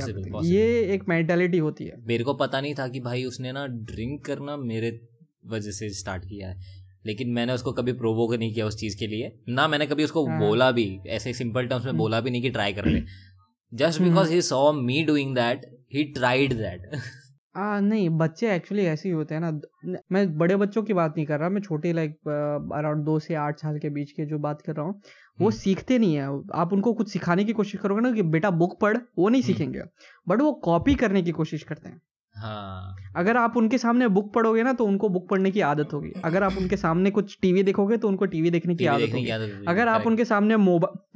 ये 0.46 0.80
एक 0.94 1.08
मेंटेलिटी 1.08 1.58
होती 1.58 1.84
है। 1.84 2.02
मेरे 2.06 2.24
को 2.24 2.34
पता 2.34 2.60
नहीं 2.60 2.74
था 2.74 2.88
कि 2.88 3.00
भाई 3.00 3.24
उसने 3.24 3.52
ना 3.52 3.66
ड्रिंक 3.66 4.24
करना 4.24 4.56
मेरे 4.56 4.98
वजह 5.46 5.70
से 5.70 5.90
स्टार्ट 5.90 6.24
किया 6.24 6.48
है। 6.48 6.80
लेकिन 7.06 7.30
मैंने 7.30 7.52
उसको 7.52 7.72
कभी 7.72 7.92
प्रोवोक 7.92 8.34
नहीं 8.34 8.52
किया 8.54 8.66
उस 8.66 8.76
चीज़ 8.76 8.98
के 8.98 9.06
लिए 9.06 9.32
ना 9.48 9.68
मैंने 9.68 9.86
कभी 9.86 10.04
उसको 10.04 10.26
हाँ। 10.26 10.38
बोला 10.40 10.70
भी 10.70 10.86
ऐसे 11.06 11.32
सिंपल 11.32 11.66
टर्म्स 11.66 11.84
में 11.84 11.90
हम्म। 11.90 11.98
बोला 11.98 12.20
भी 12.20 12.30
नहीं 12.30 12.42
कि 12.42 12.50
ट्राई 12.50 12.72
कर 12.72 12.84
ले 12.84 13.02
just. 13.72 14.00
Because 14.02 14.32
he 14.32 14.40
saw 14.42 14.70
me 14.72 15.02
doing 15.04 15.34
that 15.34 15.66
he 15.94 16.04
tried 16.12 16.52
that 16.54 16.90
ah, 17.54 17.80
नहीं 17.80 18.08
बच्चे 18.08 18.54
एक्चुअली 18.54 18.84
ऐसे 18.84 19.08
ही 19.08 19.14
होते 19.14 19.34
हैं 19.34 19.40
ना 19.40 19.98
मैं 20.12 20.38
बड़े 20.38 20.56
बच्चों 20.56 20.82
की 20.82 20.92
बात 20.92 21.14
नहीं 21.16 21.26
कर 21.26 21.38
रहा 21.38 21.48
मैं 21.48 21.60
छोटे 21.60 21.92
लाइक 21.92 22.12
अराउंड 22.74 23.04
दो 23.04 23.18
से 23.18 23.34
आठ 23.36 23.58
साल 23.58 23.78
के 23.78 23.90
बीच 23.90 24.12
के 24.12 24.24
जो 24.26 24.38
बात 24.38 24.62
कर 24.62 24.74
रहा 24.74 24.86
हूँ 24.86 24.94
वो 24.94 25.48
हम्म। 25.48 25.58
सीखते 25.58 25.98
नहीं 25.98 26.14
है 26.14 26.28
आप 26.54 26.72
उनको 26.72 26.92
कुछ 26.92 27.10
सिखाने 27.10 27.44
की 27.44 27.52
कोशिश 27.52 27.80
करोगे 27.80 28.00
ना 28.00 28.12
कि 28.12 28.22
बेटा 28.30 28.50
बुक 28.62 28.78
पढ़ 28.80 28.96
वो 29.18 29.28
नहीं 29.28 29.42
हम्म। 29.42 29.52
सीखेंगे 29.52 29.82
बट 30.26 30.40
वो 30.40 30.52
कॉपी 30.64 30.94
करने 30.94 31.22
की 31.22 31.32
कोशिश 31.32 31.62
करते 31.62 31.88
हैं 31.88 32.00
हाँ। 32.36 32.96
अगर 33.16 33.36
आप 33.36 33.56
उनके 33.56 33.78
सामने 33.78 34.08
बुक 34.08 34.34
पढ़ोगे 34.34 34.62
ना 34.62 34.72
तो 34.72 34.84
उनको 34.84 35.08
बुक 35.08 35.28
पढ़ने 35.28 35.50
की 35.50 35.60
आदत 35.60 35.88
होगी। 35.92 36.12
अगर 36.24 36.42
आप 36.42 36.52
उनके 36.58 36.76
सामने 36.76 37.10
कुछ 37.10 37.38
टीवी 37.42 37.62
देखोगे 37.62 37.96
तो 37.96 38.08
उनको 38.08 38.26
टीवी 38.26 38.50
देखने 38.50 38.74
की 38.74 38.86
आदत 38.86 39.12
होगी। 39.12 39.64
अगर 39.68 39.88
आप 39.88 40.06
उनके 40.06 40.24
सामने 40.24 40.56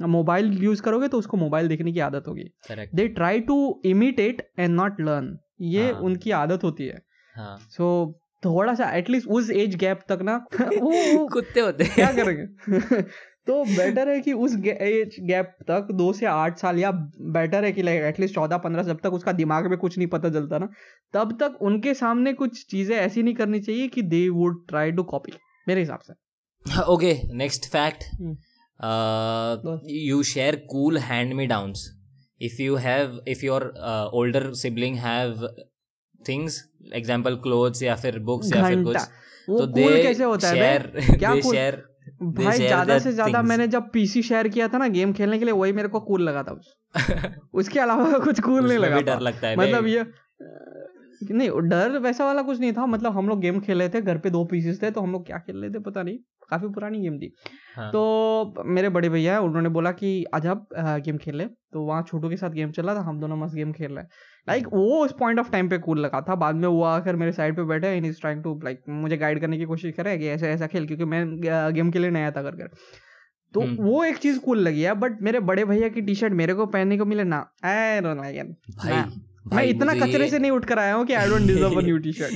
मोबाइल 0.07 0.63
यूज़ 0.63 0.81
करोगे 0.81 1.07
तो 1.07 1.17
उसको 1.17 1.37
मोबाइल 1.37 1.67
देखने 1.67 1.91
की 1.91 1.99
आदत 1.99 2.23
होगी। 2.27 2.43
They 2.71 3.07
try 3.07 3.39
to 3.39 3.81
imitate 3.85 4.51
and 4.59 4.75
not 4.75 5.01
learn 5.01 5.37
ये 5.61 5.91
हाँ। 5.91 6.01
उनकी 6.01 6.31
आदत 6.31 6.63
होती 6.63 6.85
है। 6.85 7.01
हाँ। 7.35 7.57
सो 7.57 8.19
थोड़ा 8.45 8.73
सा 8.73 8.91
एटलीस्ट 8.91 9.27
उस 9.27 9.49
एज 9.51 9.75
गैप 9.75 9.99
तक 10.09 10.19
ना 10.21 10.35
वो 10.61 11.27
कुत्ते 11.27 11.59
होते 11.59 11.83
क्या 11.83 12.13
करेंगे? 12.13 12.45
तो 13.47 13.63
बेटर 13.65 14.09
है 14.09 14.19
कि 14.21 14.33
उस 14.33 14.55
एज 14.65 15.15
गैप 15.21 15.55
तक 15.67 15.87
दो 15.93 16.11
से 16.13 16.25
आठ 16.25 16.57
साल 16.59 16.79
या 16.79 16.91
बेटर 17.37 17.65
है 17.65 17.71
कि 17.71 17.81
लाइक 17.81 18.03
एटलीस्ट 18.03 18.35
चौदह 18.35 18.57
पंद्रह 18.57 18.83
जब 18.83 18.99
तक 19.03 19.13
उसका 19.13 19.31
दिमाग 19.31 19.67
में 19.69 19.77
कुछ 19.77 19.97
नहीं 19.97 20.07
पता 20.07 20.29
चलता 20.29 20.57
ना 20.57 20.69
तब 21.13 21.37
तक 21.39 21.57
उनके 21.61 21.93
सामने 21.93 22.33
कुछ 22.33 22.65
चीज़ें 22.65 22.95
ऐसी 22.95 23.23
नहीं 23.23 23.35
करनी 23.35 23.59
चाहिए 23.59 23.87
कि 23.87 24.01
they 24.13 24.27
would 24.29 24.65
try 24.67 24.91
to 24.91 25.03
copy 25.03 25.33
मेरे 25.67 25.81
हिसाब 25.81 25.99
से। 25.99 26.13
Okay 26.93 27.13
next 27.33 27.69
fact 27.71 28.03
you 29.91 30.21
share 30.23 30.55
cool 30.69 30.97
hand 30.97 31.33
me 31.33 31.47
downs 31.47 31.89
if 32.41 32.61
you 32.61 32.75
have 32.75 33.19
if 33.27 33.45
your 33.45 33.63
older 34.13 34.51
sibling 34.53 34.95
have 34.97 35.47
things 36.21 36.63
example 36.93 37.35
clothes 37.35 37.83
या 37.83 37.95
फिर 37.95 38.19
बुक्स 38.19 38.53
या 38.53 38.67
फिर 38.67 38.83
कुछ 38.83 38.97
तो 39.47 39.65
दे 39.65 40.13
शेयर 40.13 40.91
क्या 41.19 41.39
शेयर 41.51 41.83
भाई 42.21 42.57
ज़्यादा 42.57 42.97
से 42.99 43.11
ज़्यादा 43.11 43.41
मैंने 43.41 43.67
जब 43.67 43.89
पीसी 43.93 44.21
शेयर 44.23 44.47
किया 44.47 44.67
था 44.67 44.77
ना 44.77 44.87
गेम 44.87 45.13
खेलने 45.13 45.39
के 45.39 45.45
लिए 45.45 45.53
वही 45.53 45.73
मेरे 45.73 45.87
को 45.87 45.99
कूल 45.99 46.23
लगा 46.23 46.43
था 46.43 46.51
उस। 46.51 46.75
उसके 47.53 47.79
अलावा 47.79 48.17
कुछ 48.25 48.39
कूल 48.39 48.67
नहीं 48.67 48.77
लगा 48.77 49.01
डर 49.01 49.19
लगता 49.19 49.47
है 49.47 49.55
मतलब 49.57 49.87
ये 49.87 50.05
नहीं 51.31 51.49
डर 51.69 51.97
वैसा 51.97 52.25
वाला 52.25 52.41
कुछ 52.41 52.59
नहीं 52.59 52.73
था। 52.73 52.85
मतलब 52.85 53.13
हम 53.13 53.27
लोग 53.29 53.39
गेम 53.41 53.59
खेल 53.59 53.79
रहे 53.79 53.89
थे 53.89 54.01
घर 54.01 54.17
पे 54.17 54.29
दो 54.29 54.43
पीसेस 54.45 54.81
थे 54.83 54.91
तो 54.91 55.01
हम 55.01 55.11
लोग 55.11 55.25
क्या 55.25 55.37
खेल 55.37 55.57
रहे 55.57 55.69
थे 55.69 55.79
पता 55.79 56.03
नहीं। 56.03 56.17
काफ़ी 56.49 56.67
पुरानी 56.67 56.99
गेम 56.99 57.17
थी। 57.19 57.31
हाँ, 57.75 57.91
तो 57.91 58.63
मेरे 58.65 58.89
बड़े 58.89 59.09
भैया 59.09 59.39
उन्होंने 59.39 59.69
बोला 59.69 59.91
कि 59.91 60.25
आज 60.33 60.45
आप 60.47 60.67
गेम 61.05 61.17
खेल 61.17 61.35
ले 61.35 61.45
तो 61.45 61.81
वहाँ 61.81 62.03
छोटू 62.03 62.29
के 62.29 62.37
साथ 62.37 62.49
गेम 62.49 62.71
चला 62.71 62.95
था 62.95 63.01
हम 63.01 63.19
दोनों 63.19 63.37
मस्त 63.37 63.55
गेम 63.55 63.71
खेल 63.71 63.91
रहे 63.91 64.05
लाइक 64.47 64.67
वो 64.73 65.03
उस 65.05 65.13
पॉइंट 65.19 65.39
ऑफ़ 65.39 65.51
टाइम 65.51 65.69
पे 65.69 65.77
कूल 65.79 65.99
लगा 65.99 66.21
था। 66.29 66.35
बाद 66.35 66.55
में 66.55 66.67
वो 66.67 66.83
आकर 66.85 67.15
मेरे 67.15 67.31
साइड 67.31 67.55
पे 67.55 67.63
बैठे 67.65 67.95
इन 67.97 68.05
इज़ 68.05 68.19
ट्राइंग 68.21 68.43
टू 68.43 68.59
लाइक 68.63 68.81
मुझे 69.01 69.17
गाइड 69.17 69.39
करने 69.41 69.57
की 69.57 69.65
कोशिश 69.65 69.93
कर 69.97 70.03
रहा 70.03 70.13
है 70.13 70.19
कि 70.19 70.27
ऐसा 70.29 70.47
ऐसा 70.47 70.67
खेल 70.67 70.87
क्योंकि 70.87 71.05
मैं 71.05 71.25
गेम 71.75 71.91
के 71.91 71.99
लिए 71.99 72.09
नया 72.11 72.31
था 72.31 72.41
कर 72.41 72.55
कर 72.55 72.69
तो 73.53 73.61
हम्म। 73.61 73.83
वो 73.83 74.03
एक 74.03 74.17
चीज़ 74.17 74.39
कूल 74.39 74.59
लगी 74.59 74.81
है 74.81 74.93
बट 74.95 75.21
मेरे 75.21 75.39
बड़े 75.49 75.63
भैया 75.65 75.89
की 75.89 76.01
टी 76.01 76.15
शर्ट 76.15 76.33
मेरे 76.33 76.53
को 76.53 76.65
पहनने 76.67 76.97
को 76.97 77.05
मिले 77.05 77.23
ना। 77.25 77.37
आई 77.65 78.01
डोंट 78.01 78.17
लाइक 78.17 78.35
इट 78.37 78.45
भाई 78.77 78.93
मैं 78.93 79.03
भाई 79.49 79.69
इतना 79.69 79.93
कचरे 79.95 80.29
से 80.29 80.39
नहीं 80.39 80.51
उठ 80.51 80.65
कर 80.65 80.79
आया 80.79 80.93
हूँ 80.93 81.05
कि 81.05 81.13
I 81.13 81.29
don't 81.29 81.47
deserve 81.47 81.77
a 81.79 81.81
new 81.81 81.97
T-shirt 82.13 82.33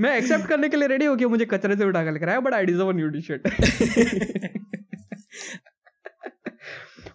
मैं 0.00 0.16
एक्सेप्ट 0.16 0.46
करने 0.48 0.68
के 0.68 0.76
लिए 0.76 0.88
रेडी 0.88 1.04
हूँ 1.04 1.16
कि 1.16 1.26
मुझे 1.26 1.44
कचरे 1.44 1.76
से 1.76 1.84
उठा 1.84 2.04
कर 2.04 2.12
लेकर 2.12 2.28
आया 2.28 2.40
but 2.40 2.54
I 2.54 2.66
deserve 2.66 2.88
a 2.88 2.92
new 2.92 3.08
T-shirt 3.22 3.48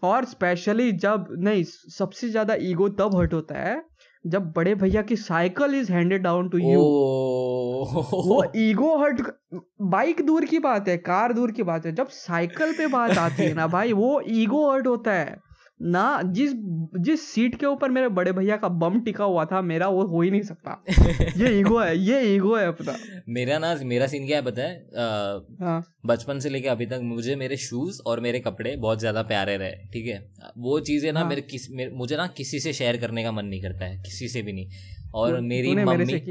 और 0.03 0.25
स्पेशली 0.25 0.91
जब 0.91 1.27
नहीं 1.39 1.63
सबसे 1.97 2.29
ज़्यादा 2.29 2.55
ईगो 2.61 2.89
तब 2.99 3.15
हर्ट 3.15 3.33
होता 3.33 3.59
है 3.59 3.81
जब 4.25 4.51
बड़े 4.51 4.73
भैया 4.75 5.01
की 5.01 5.15
cycle 5.15 5.75
is 5.75 5.91
handed 5.91 6.21
down 6.21 6.49
to 6.49 6.57
you 6.57 6.79
वो 8.27 8.43
ईगो 8.55 8.95
हर्ट 8.97 9.21
बाइक 9.91 10.21
दूर 10.25 10.45
की 10.45 10.59
बात 10.59 10.87
है 10.87 10.97
कार 10.97 11.33
दूर 11.33 11.51
की 11.51 11.63
बात 11.63 11.85
है 11.85 11.91
जब 11.95 12.07
साइकिल 12.09 12.73
पे 12.77 12.87
बात 12.87 13.17
आती 13.17 13.43
है 13.43 13.53
ना 13.53 13.67
भाई 13.67 13.93
वो 13.93 14.21
ईगो 14.27 14.69
हर्ट 14.71 14.87
होता 14.87 15.13
है। 15.13 15.37
ना 15.83 16.21
जिस 16.25 16.51
जिस 16.99 17.31
सीट 17.31 17.55
के 17.55 17.65
ऊपर 17.65 17.89
मेरे 17.89 18.09
बड़े 18.09 18.31
भैया 18.31 18.57
का 18.57 18.67
बम 18.67 18.99
टिका 19.01 19.23
हुआ 19.23 19.45
था 19.45 19.61
मेरा 19.61 19.87
वो 19.87 20.03
हो 20.03 20.21
ही 20.21 20.31
नहीं 20.31 20.41
सकता। 20.41 20.83
ये 21.37 21.59
ईगो 21.59 21.79
है 21.79 21.97
ये 21.97 22.35
ईगो 22.35 22.55
है 22.55 22.67
अपना। 22.67 22.95
मेरा 23.29 23.59
ना 23.59 23.75
मेरा 23.83 24.07
सीन 24.07 24.27
क्या 24.27 24.37
है 24.37 24.43
पता 24.45 24.61
है? 24.61 24.89
हाँ। 25.61 25.93
बचपन 26.05 26.39
से 26.39 26.49
लेके 26.49 26.67
अभी 26.67 26.85
तक 26.85 26.99
मुझे 27.03 27.35
मेरे 27.35 27.57
शूज़ 27.57 28.01
और 28.05 28.19
मेरे 28.19 28.39
कपड़े 28.39 28.75
बहुत 28.75 28.99
ज़्यादा 28.99 29.21
प्यारे 29.21 29.57
रहे 29.57 29.71
ठीक 29.71 30.07
है? 30.07 30.31
वो 30.57 30.79
चीज़ें 30.79 31.11
ना 31.13 31.19
हाँ। 31.19 31.29
मेरे 31.29 31.41
किस 31.41 31.71
मेरे, 31.71 31.91
मुझे 31.91 32.17
ना 32.17 32.27
किसी 32.27 32.59
से 32.59 32.73
शेयर 32.73 32.97
करने 32.97 33.23
का 33.23 33.31
मन 33.31 33.45
नहीं 33.45 33.61
करता 33.61 33.85
है 33.85 33.97
किसी 33.97 34.27
से 34.27 34.41
भी 34.41 34.53
नहीं। 34.53 34.69
और 35.13 35.35
तू- 35.35 35.43
मेरी 35.43 35.75
मम्मी 35.75 36.21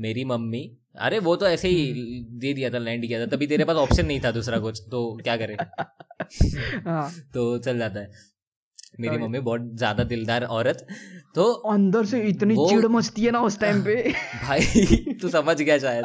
मेरी 0.00 0.24
मम्मी 0.24 0.78
अरे 0.98 1.18
वो 1.18 1.36
तो 1.36 1.46
ऐसे 1.46 1.68
ही 1.68 1.90
हम्म। 1.90 2.38
दे 2.38 2.52
दिया 2.54 2.70
था 2.70 2.78
लैंड 2.78 3.06
किया 3.06 3.20
था 3.20 3.26
तभी 3.26 3.46
तेरे 3.46 3.64
पास 3.64 3.76
ऑप्शन 3.76 4.06
नहीं 4.06 4.20
था 4.20 4.30
दूसरा 4.30 4.58
कुछ 4.58 4.82
तो 4.90 5.20
क्या 5.24 5.36
करे? 5.36 5.54
हाँ। 6.88 7.10
तो 7.34 7.58
चल 7.58 7.78
जाता 7.78 8.00
है। 8.00 8.31
मेरी 9.00 9.18
मम्मी 9.18 9.40
बहुत 9.40 9.70
ज़्यादा 9.74 10.04
दिलदार 10.04 10.44
औरत 10.44 10.86
तो 11.34 11.52
अंदर 11.52 12.04
से 12.04 12.20
इतनी 12.20 12.56
चिड़ 12.68 12.86
मचती 12.86 13.24
है 13.24 13.30
ना 13.30 13.40
उस 13.40 13.60
टाइम 13.60 13.82
पे। 13.84 14.12
भाई 14.42 14.60
तू 15.22 15.28
समझ 15.28 15.62
गया 15.62 15.78
शायद। 15.78 16.04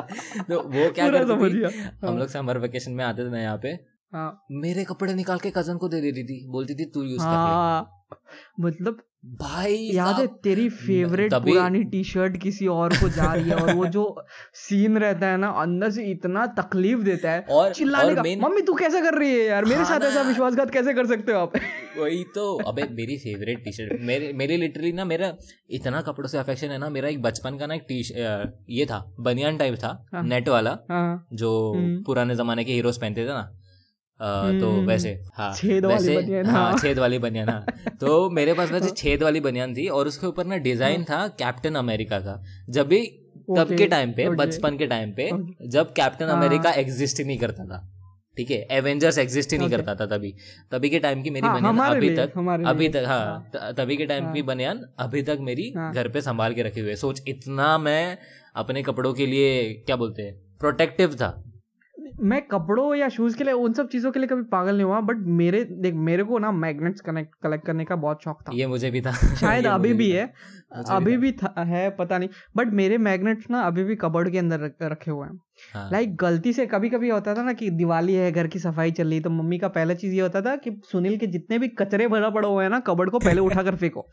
तो 0.50 0.60
वो 0.60 0.92
क्या 0.92 1.10
करती 1.10 1.50
थी 1.50 1.64
हाँ। 1.64 2.10
हम 2.10 2.18
लोग 2.18 2.28
समर 2.28 2.58
वेकेशन 2.58 2.92
में 2.92 3.06
आते 3.06 3.26
थे 3.26 3.32
ना 3.32 3.40
यहाँ 3.40 3.58
पे। 3.58 3.70
हाँ। 4.14 4.46
मेरे 4.52 4.84
कपड़े 4.84 5.14
निकाल 5.14 5.40
के 5.40 5.52
कज़न 5.52 5.78
को 5.78 5.90
दे 5.90 6.02
देती 6.02 6.24
थी 6.24 6.48
बोलती 6.52 6.76
थी 6.76 6.86
तू 6.86 7.04
यूज़ 7.04 7.22
कर 7.22 7.26
हाँ। 7.26 8.06
मतलब 8.60 9.02
भाई 9.28 9.76
याद 9.94 10.16
है 10.16 10.26
तेरी 10.44 10.70
फेवरेट 10.70 11.34
पुरानी 11.34 11.84
टी 11.84 12.04
शर्ट 12.04 12.38
किसी 12.42 12.68
और 12.68 12.94
को 12.94 13.10
जा 13.10 13.34
रही 13.34 13.50
है 13.50 13.56
और 13.56 13.74
वो 13.76 13.86
जो 13.86 14.04
सीन 14.54 14.98
रहता 14.98 15.28
है 15.28 15.38
ना 15.38 15.48
अंदर 15.62 15.90
से 15.92 16.04
इतना 16.04 16.46
तकलीफ़ 16.46 17.00
देता 17.00 17.32
है 17.32 17.42
और 17.42 17.74
चिल्लाने 17.74 18.10
और 18.10 18.16
का 18.16 18.22
मेन 18.24 18.40
मम्मी 18.42 18.62
तू 18.62 18.74
कैसे 18.74 19.02
कर 19.02 19.14
रही 19.14 19.32
है 19.32 19.46
यार? 19.46 19.66
मेरे 19.66 19.76
हाँ 19.76 19.86
साथ 19.86 20.06
ऐसा 20.06 20.22
विश्वासघात 20.22 20.72
कैसे 20.72 20.94
कर 20.94 21.06
सकते 21.06 21.32
हो 21.32 21.40
आप? 21.40 21.54
वही 21.98 22.24
तो। 22.36 22.56
अबे 22.68 22.88
मेरी 22.92 23.18
फेवरेट 23.18 23.64
टी 23.64 23.72
शर्ट 23.72 24.02
मेरे 24.02 24.32
मेरे 24.34 24.58
लिटरली 24.58 24.92
ना 24.92 25.06
मेरा 25.06 25.34
इतना 25.70 26.02
कपड़ों 26.02 26.28
से 26.28 26.38
अफेक्शन 26.38 26.68
है 26.68 26.78
ना 26.78 26.90
मेरा 26.90 27.10
एक 27.10 27.22
बचपन 27.22 27.58
का 27.58 27.68
ना 27.68 27.74
एक 27.74 27.86
टी 27.92 28.02
ये 28.80 28.86
था 28.86 29.06
बनियान 29.20 29.58
टाइप 29.58 29.76
था 29.76 30.08
हाँ। 30.14 30.24
नेट 30.24 30.50
वाला 30.50 30.78
हाँ। 30.92 31.28
जो 31.34 31.74
हम्म। 31.74 32.04
पुराने 32.04 32.36
जमाने 32.36 32.64
के 32.64 32.74
हीरोज 32.74 32.98
पहनते 32.98 33.24
थे 33.24 33.28
ना। 33.28 33.50
तो 34.20 34.70
हम्म। 34.70 34.88
वैसे 34.88 35.10
हाँ 35.34 35.54
छेद 35.56 35.86
वाली 35.86 36.08
वैसे 36.08 36.16
बनियान, 36.18 36.46
हाँ 36.46 36.64
हाँ। 36.64 36.78
छेद 36.78 37.00
वाली 37.00 37.20
बनियान 37.20 37.50
हाँ 37.50 37.66
तो 38.00 38.30
मेरे 38.30 38.54
पास 38.54 38.72
वैसे 38.72 38.90
छेद 38.90 39.24
वाली 39.24 39.40
बनियान 39.40 39.76
थी 39.76 39.88
और 39.88 40.08
उसके 40.08 40.28
ऊपर 40.28 40.46
ना 40.46 40.58
डिज़ाइन 40.58 41.04
था 41.04 41.28
कैप्टन 41.28 41.76
अमेरिका 41.76 42.20
का 42.20 42.42
जब 42.70 42.88
भी 42.88 43.02
तब 43.58 43.76
के 43.78 43.88
टाइम 43.88 44.12
पे 44.12 44.30
बचपन 44.30 44.78
के 44.78 44.88
टाइम 44.88 45.12
पे 45.12 45.30
जब 45.68 45.94
कैप्टन 45.94 46.26
हाँ। 46.26 46.38
अमेरिका 46.38 46.72
एग्जिस्ट 46.72 47.20
ही 47.20 47.26
नहीं 47.26 47.38
करता 47.38 47.66
था 47.66 47.88
ठीक 48.38 48.52
है 48.52 48.58
एवेंजर्स 48.72 49.18
एग्जिस्ट 49.18 49.52
ही 49.52 49.58
नहीं 49.58 49.70
करता 49.70 49.96
था 49.96 50.06
तभी 50.06 50.34
तभी 50.72 50.90
के 50.90 51.00
टाइम 51.00 51.22
की 51.24 51.30
मेरी 51.30 51.48
हाँ, 51.48 51.56
बनियान 51.56 51.96
अभी 51.96 52.10
तक 52.16 52.34
अभी 52.68 52.90
तक 52.90 53.04
हाँ 53.08 53.20
हाँ। 53.20 53.74
तभी 53.74 53.98
के 53.98 54.06
टाइम 54.06 54.24
हाँ। 54.24 54.34
की 54.34 54.42
बनियान 54.42 54.86
अभी 55.00 55.22
तक 55.22 55.38
मेरी 55.42 55.72
हाँ। 55.78 55.94
घर 55.94 56.08
पे 56.08 56.22
संभाल 56.22 56.54
के 56.54 56.64
रखी 56.64 56.80
हुई 56.80 56.90
है 56.90 56.96
सोच 56.96 57.22
इतना 57.28 57.78
मैं 57.78 58.18
अपने 58.56 58.84
कपड़ों 58.84 59.14
के 59.14 59.26
लिए 59.26 59.74
क्या 59.86 59.96
बोलते 59.96 60.24
हैं 60.24 60.36
प्रोटेक्टिव 60.60 61.16
था 61.16 61.32
मैं 62.20 62.42
कपड़ों 62.48 62.96
या 62.96 63.10
शूज़ 63.10 63.38
के 63.38 63.44
लिए 63.44 63.54
उन 63.54 63.74
सब 63.74 63.90
चीज़ों 63.90 64.12
के 64.12 64.20
लिए 64.20 64.28
कभी 64.28 64.44
पागल 64.44 64.74
नहीं 64.74 64.84
हुआ 64.84 65.02
बट 65.02 65.16
मेरे 65.18 65.64
देख 65.64 65.94
मेरे 65.94 66.24
को 66.24 66.40
ना 66.40 66.52
मैग्नेट्स 66.52 67.02
कनेक्ट 67.02 67.32
कलेक्ट 67.44 67.66
करने 67.66 67.86
का 67.86 67.96
बहुत 67.96 68.24
शौक 68.24 68.42
था। 68.42 68.52
ये 68.54 68.68
मुझे 68.68 68.92
भी 68.92 69.02
था। 69.02 69.12
शायद 69.12 69.66
अभी 69.66 69.90
मुझे 69.90 69.98
भी 69.98 70.12
है। 70.12 70.34
अभी। 70.90 71.18
भी 71.18 71.32
था, 71.32 71.54
है 71.58 71.90
पता 71.90 72.18
नहीं। 72.18 72.30
बट 72.56 72.68
मेरे 72.68 72.98
मैग्नेट्स 72.98 73.46
ना 73.52 73.62
अभी 73.62 73.84
भी 73.84 73.96
कबर्ड 73.96 74.32
के 74.32 74.38
अंदर 74.38 74.72
रखे 74.82 75.12
हुए 75.12 75.28
हैं। 75.28 75.34
लाइक 75.34 75.76
हाँ। 75.76 75.92
लाइक 75.92 76.16
गलती 76.16 76.54
से 76.54 76.66
कभी 76.66 76.90
कभी 76.90 77.10
होता 77.10 77.34
था 77.34 77.44
ना 77.44 77.54
कि 77.54 77.70
दिवाली 77.70 78.14
है 78.14 78.32
घर 78.32 78.48
की 78.48 78.60
सफ़ाई 78.60 78.92
चल 78.92 79.08
रही 79.08 79.20
तो 79.20 79.30
मम्मी 79.30 79.58
का 79.58 79.68
पहला 79.68 79.94
चीज़ 79.94 80.14
ये 80.14 80.22
होता 80.22 80.42
था 80.42 80.56
कि 80.56 80.82
सुनील 80.92 81.18
के 81.18 81.28
जितने 81.28 81.60
भी 81.60 81.68
कचरे 81.68 82.08
भरा 82.08 82.30
पड़ा 82.30 82.48
हुआ 82.48 82.64
है 82.64 82.70
ना 82.70 82.80
कबर्ड 82.80 83.10
को 83.10 83.20
पहले 83.20 83.42
उठाकर 83.42 83.76
फेंको। 83.76 84.10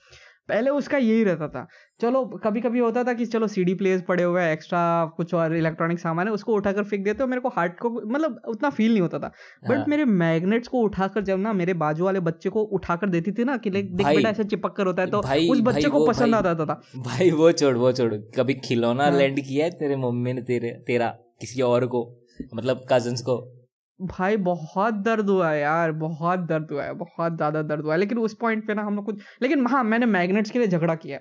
पहले 0.49 0.71
उसका 0.71 0.99
यही 0.99 1.25
रहता 1.25 1.49
था। 1.49 1.67
चलो 2.01 2.25
कभी 2.25 2.61
कभी 2.61 2.79
होता 2.79 3.05
था 3.05 3.13
कि 3.13 3.27
चलो 3.27 3.47
सीडी 3.47 3.75
प्लेयर्स 3.75 4.03
पड़े 4.03 4.23
हुए 4.23 4.43
हैं 4.43 4.53
एक्स्ट्रा 4.53 5.05
कुछ 5.17 5.35
और 5.35 5.57
इलेक्ट्रॉनिक 5.57 5.99
सामान 5.99 6.27
है 6.27 6.33
उसको 6.33 6.55
उठाकर 6.55 6.85
फेंक 6.85 7.05
देते 7.05 7.23
हो 7.23 7.29
मेरे 7.29 7.41
को 7.41 7.49
हार्ट 7.49 7.79
को 7.79 7.91
मतलब 7.91 8.41
उतना 8.49 8.71
फील 8.71 8.91
नहीं 8.91 9.01
होता 9.01 9.19
था। 9.19 9.33
बट 9.69 9.77
हाँ। 9.77 9.85
मेरे 9.89 10.05
मैग्नेट्स 10.05 10.69
को 10.69 10.79
उठाकर 10.79 11.23
जब 11.23 11.39
ना 11.39 11.53
मेरे 11.53 11.75
बाजू 11.75 12.05
वाले 12.05 12.21
बच्चे 12.21 12.49
को 12.49 12.63
उठाकर 12.63 13.09
देती 13.09 13.33
थी 13.33 13.45
ना 13.45 13.57
कि 13.57 13.71
देख 13.71 13.85
बेटा 13.91 14.29
ऐसे 14.29 14.45
चिपक 14.45 14.73
कर 14.77 14.87
होता 14.87 15.03
है 15.03 15.11
तो 15.11 15.21
भाई- 15.21 15.53
उस 15.53 15.61
बच्चे 15.61 15.89
को 15.89 16.07
पसंद 16.07 16.35
आता 16.35 16.55
था 16.55 16.83
भाई 16.97 17.31
वो 17.31 17.53
छोड़ 17.53 17.77
वो 17.77 17.93
छोड़। 17.93 18.15
कभी 18.15 18.55
खिलौना 18.55 19.05
हाँ। 19.05 19.19
लैंड 19.19 19.41
किया 19.41 19.65
है 19.65 19.71
तेरे 19.71 19.97
मम्मी 19.97 20.33
ने 20.33 20.43
तेरे 20.43 20.71
तेरा 20.87 21.09
किसी 21.41 21.61
और 21.61 21.87
को 21.87 22.21
मतलब 22.55 22.87
कजन्स 22.93 23.23
को? 23.23 23.64
भाई 24.01 24.37
बहुत 24.47 24.95
दर्द 24.95 25.29
हुआ 25.29 25.51
है 25.51 25.61
यार 25.61 25.93
बहुत 25.99 26.41
दर्द 26.41 26.69
हुआ 26.73 26.85
है 26.85 26.93
बहुत 26.95 27.37
ज़्यादा 27.37 27.63
दर्द 27.63 27.85
हुआ 27.85 27.93
है। 27.95 27.99
लेकिन 28.01 28.19
उस 28.19 28.35
पॉइंट 28.35 28.67
पे 28.67 28.75
ना 28.75 28.83
हम 28.83 28.97
लोग 28.97 29.05
कुछ 29.05 29.21
लेकिन 29.43 29.67
हाँ 29.67 29.83
मैंने 29.85 30.07
मैग्नेट्स 30.07 30.51
के 30.51 30.59
लिए 30.59 30.69
झगड़ा 30.69 30.95
किया 30.95 31.19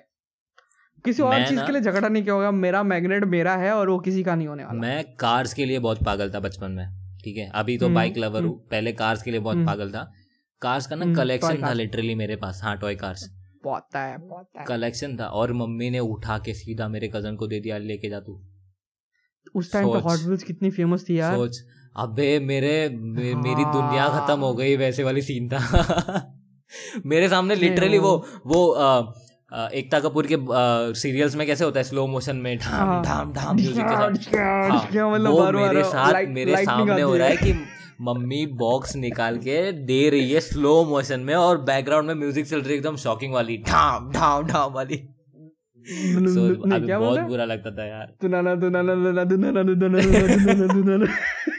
किसी 1.04 1.22
और 1.22 1.46
चीज़ 1.46 1.60
के 1.60 1.72
लिए 1.72 1.80
झगड़ा 1.80 2.08
नहीं 2.08 2.22
किया 2.22 2.34
होगा 2.34 2.50
मेरा 2.50 2.82
मैग्नेट 2.82 3.24
मेरा 3.28 3.54
है 3.56 3.72
और 3.72 3.88
वो 3.90 3.98
किसी 3.98 4.22
का 4.22 4.34
नहीं 4.34 4.48
होने 4.48 4.64
वाला। 4.64 4.80
मैं 4.80 5.04
कार्स 5.16 5.52
के 5.54 5.64
लिए 5.64 5.78
बहुत 5.78 6.04
पागल 6.04 6.30
था 6.30 6.40
बचपन 6.40 6.70
में 6.70 6.86
ठीक 7.24 7.36
है? 7.36 7.50
अभी 7.54 7.76
तो 7.78 7.86
हम्म, 7.86 7.94
बाइक 7.94 8.16
लवर 8.18 8.42
हूँ 8.42 8.50
हम्म। 8.50 8.68
पहले 8.70 8.92
कार्स 8.92 9.22
के 9.22 9.30
लिए 9.30 9.40
बहुत 9.40 9.56
हम्म। 9.56 9.66
पागल 9.66 9.90
था। 9.92 10.10
कार्स 10.62 10.86
का 10.86 10.96
ना 10.96 11.04
हम्म, 11.04 11.14
कलेक्शन 11.16 11.62
था 11.62 11.72
लिटरली 11.72 12.14
मेरे 12.14 12.36
पास 12.36 12.60
हाँ 12.64 12.76
टॉय 12.78 12.94
कार्स 12.94 13.22
है 13.24 14.16
बहुत 14.18 14.48
है 14.58 14.64
कलेक्शन 14.64 15.16
था 15.16 15.26
और 15.34 15.52
मम्मी 15.52 15.88
ने 15.90 15.98
उठा 15.98 16.38
के 16.38 16.54
सीधा 16.54 16.88
मेरे 16.88 17.08
कज़न 17.08 17.36
को 17.36 17.46
दे 17.46 17.60
दिया 17.60 17.78
लेके 17.80 18.08
जा 18.10 18.20
तू। 18.20 18.40
उस 19.54 19.72
टाइम 19.72 19.92
पे 19.92 19.98
हॉट 20.00 20.18
व्हील्स 20.18 20.42
कितनी 20.42 20.70
फ़ेमस 20.70 21.08
थी 21.08 21.18
यार। 21.18 21.36
सोच। 21.36 21.60
अबे 21.96 22.38
मेरे 22.40 22.88
मे, 22.92 23.32
हाँ। 23.32 23.42
मेरी 23.42 23.64
दुनिया। 23.64 24.08
खत्म 24.08 24.38
हो 24.40 24.54
गई 24.54 24.76
वैसे 24.76 25.04
वाली 25.04 25.22
सीन 25.22 25.48
था 25.48 25.58
मेरे 27.06 27.28
सामने 27.28 27.54
लिटरली 27.54 27.98
वो 27.98 28.24
वो- 28.46 28.76
अ, 28.78 29.12
एकता 29.74 30.00
कपूर 30.00 30.26
के 30.32 30.36
सीरियल्स 31.00 31.36
में 31.36 31.46
कैसे 31.46 31.64
होता 31.64 31.80
है 31.80 31.84
स्लो 31.84 32.06
मोशन 32.06 32.36
में 32.36 32.56
ढाम 32.58 32.88
हाँ। 32.88 33.02
ढाम 33.04 33.32
ढाम 33.32 33.56
म्यूज़िक 33.60 33.84
के 33.84 33.94
साथ 33.94 34.36
हाँ, 34.36 35.10
मतलब 35.10 35.30
वो 35.30 35.50
मेरे 35.52 35.84
साथ 35.84 36.24
मेरे 36.28 36.64
सामने 36.64 37.02
हो 37.02 37.16
रहा 37.16 37.28
है 37.28 37.36
कि 37.36 37.54
मम्मी 38.00 38.46
बॉक्स 38.58 38.96
निकाल 38.96 39.36
के 39.38 39.72
दे 39.86 40.08
रही 40.10 40.32
है 40.32 40.40
स्लो 40.40 40.84
मोशन 40.84 41.20
में 41.20 41.34
और 41.34 41.60
बैकग्राउंड 41.64 42.06
में 42.06 42.14
म्यूज़िक 42.14 42.46
चल 42.46 42.60
रही 42.60 42.70
है 42.70 42.76
एकदम 42.78 42.96
शॉकिंग 42.96 43.32
वाली 43.34 43.56
ढाम 43.68 44.10
ढाम 44.12 44.46
ढाम 44.46 44.72
वाली 44.72 45.08
So, 45.84 46.42
क्या 46.84 46.98
बहुत 46.98 47.20
बुरा 47.20 47.44
लगता 47.44 47.70
था 47.70 47.84
यार 47.86 48.12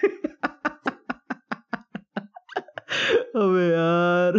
अबे 3.35 3.65
यार। 3.67 4.37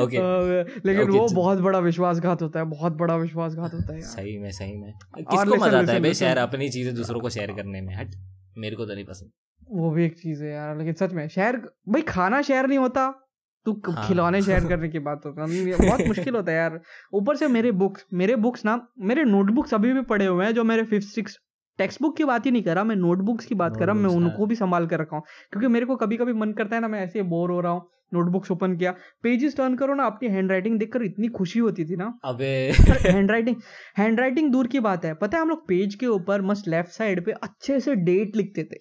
ओके 0.00 0.16
अबे, 0.16 0.62
लेकिन 0.86 1.02
Okay, 1.02 1.18
वो 1.18 1.26
so- 1.26 1.36
बहुत 1.36 1.58
बड़ा 1.58 1.78
विश्वासघात 1.78 2.42
होता 2.42 2.58
है 2.58 2.64
बहुत 2.64 2.92
बड़ा 2.92 3.16
विश्वासघात 3.16 3.74
होता 3.74 3.94
है 3.94 4.00
सही 4.00 4.38
में 4.38 4.50
सही 4.50 4.76
में। 4.76 4.92
किसको 5.18 5.56
मज़ा 5.56 5.78
आता 5.78 5.92
है 5.92 6.00
भाई 6.00 6.14
शेयर 6.14 6.36
अपनी 6.36 6.68
चीज़ें 6.68 6.94
दूसरों 6.94 7.20
को 7.20 7.30
शेयर 7.30 7.52
करने 7.52 7.80
में? 7.80 7.96
हट 7.96 8.10
मेरे 8.58 8.76
को 8.76 8.86
तो 8.86 8.94
नहीं 8.94 9.04
पसंद। 9.04 9.30
वो 9.70 9.90
भी 9.90 10.04
एक 10.04 10.14
चीज़ 10.18 10.44
है 10.44 10.50
यार 10.50 10.78
लेकिन 10.78 10.94
सच 10.94 11.12
में 11.12 11.28
शेयर 11.28 11.56
भाई 11.88 12.02
खाना 12.02 12.42
शेयर 12.42 12.66
नहीं 12.66 12.78
होता। 12.78 13.26
तू 13.64 13.82
हाँ। 13.90 14.08
खिलौने 14.08 14.42
शेयर 14.42 14.68
करने 14.68 14.88
की 14.88 14.98
बात 14.98 15.20
होता 15.26 15.42
है। 15.42 15.76
बहुत 15.76 16.00
मुश्किल 16.06 16.34
होता 16.36 16.52
है 16.52 16.58
यार। 16.58 16.80
ऊपर 17.14 17.36
से 17.36 17.48
मेरे 17.48 17.72
बुक्स 17.72 18.06
मेरे 18.12 18.36
बुक्स 18.36 18.64
ना 18.64 18.88
मेरे 18.98 19.24
नोटबुक्स 19.24 19.74
अभी 19.74 19.92
भी 19.92 20.02
पड़े 20.02 20.26
हुए 20.26 20.44
हैं 20.44 20.54
जो 20.54 20.64
मेरे 20.64 20.82
फिफ्थ 20.82 21.08
सिक्स 21.08 21.38
टेक्स्ट 21.80 22.02
बुक 22.02 22.16
की 22.16 22.24
बात 22.24 22.46
ही 22.46 22.50
नहीं 22.50 22.62
कर 22.62 22.74
रहा 22.74 22.84
मैं 22.84 22.96
नोटबुक्स 22.96 23.46
की 23.46 23.54
बात 23.54 23.76
कर 23.76 23.86
रहा 23.86 23.96
हूँ 23.96 24.02
मैं 24.02 24.10
उनको 24.16 24.46
भी 24.46 24.54
संभाल 24.54 24.86
कर 24.86 25.00
रखा 25.00 25.16
हूँ। 25.16 25.24
क्योंकि 25.52 25.68
मेरे 25.68 25.86
को 25.86 25.96
कभी 25.96 26.16
कभी 26.16 26.32
मन 26.32 26.52
करता 26.52 26.76
है 26.76 26.82
ना 26.82 26.88
मैं 26.88 27.00
ऐसे 27.00 27.22
बोर 27.32 27.50
हो 27.50 27.60
रहा 27.60 27.72
हूँ 27.72 27.88
नोटबुक्स 28.14 28.50
ओपन 28.50 28.76
किया 28.76 28.90
पेजेस 29.22 29.56
टर्न 29.56 29.74
करो 29.76 29.94
ना 29.94 30.04
अपनी 30.04 30.28
हैंड 30.28 30.50
राइटिंग 30.50 30.78
देखकर 30.78 31.02
इतनी 31.02 31.28
खुशी 31.28 31.58
होती 31.58 31.84
थी 31.84 31.96
ना। 31.96 32.12
अबे। 32.24 32.72
हैंड 33.06 33.30
राइटिंग 33.30 33.56
हैंड 33.98 34.20
राइटिंग 34.20 34.50
दूर 34.52 34.66
की 34.66 34.80
बात 34.80 35.04
है। 35.04 35.14
पता 35.14 35.36
है 35.36 35.42
हम 35.42 35.48
लोग 35.48 35.66
पेज 35.68 35.94
के 35.94 36.06
ऊपर 36.06 36.42
मस्त 36.42 36.68
लेफ़्ट 36.68 36.90
साइड 36.90 37.24
पे 37.24 37.32
अच्छे 37.42 37.80
से 37.80 37.94
डेट 37.94 38.36
लिखते 38.36 38.64
थे। 38.64 38.80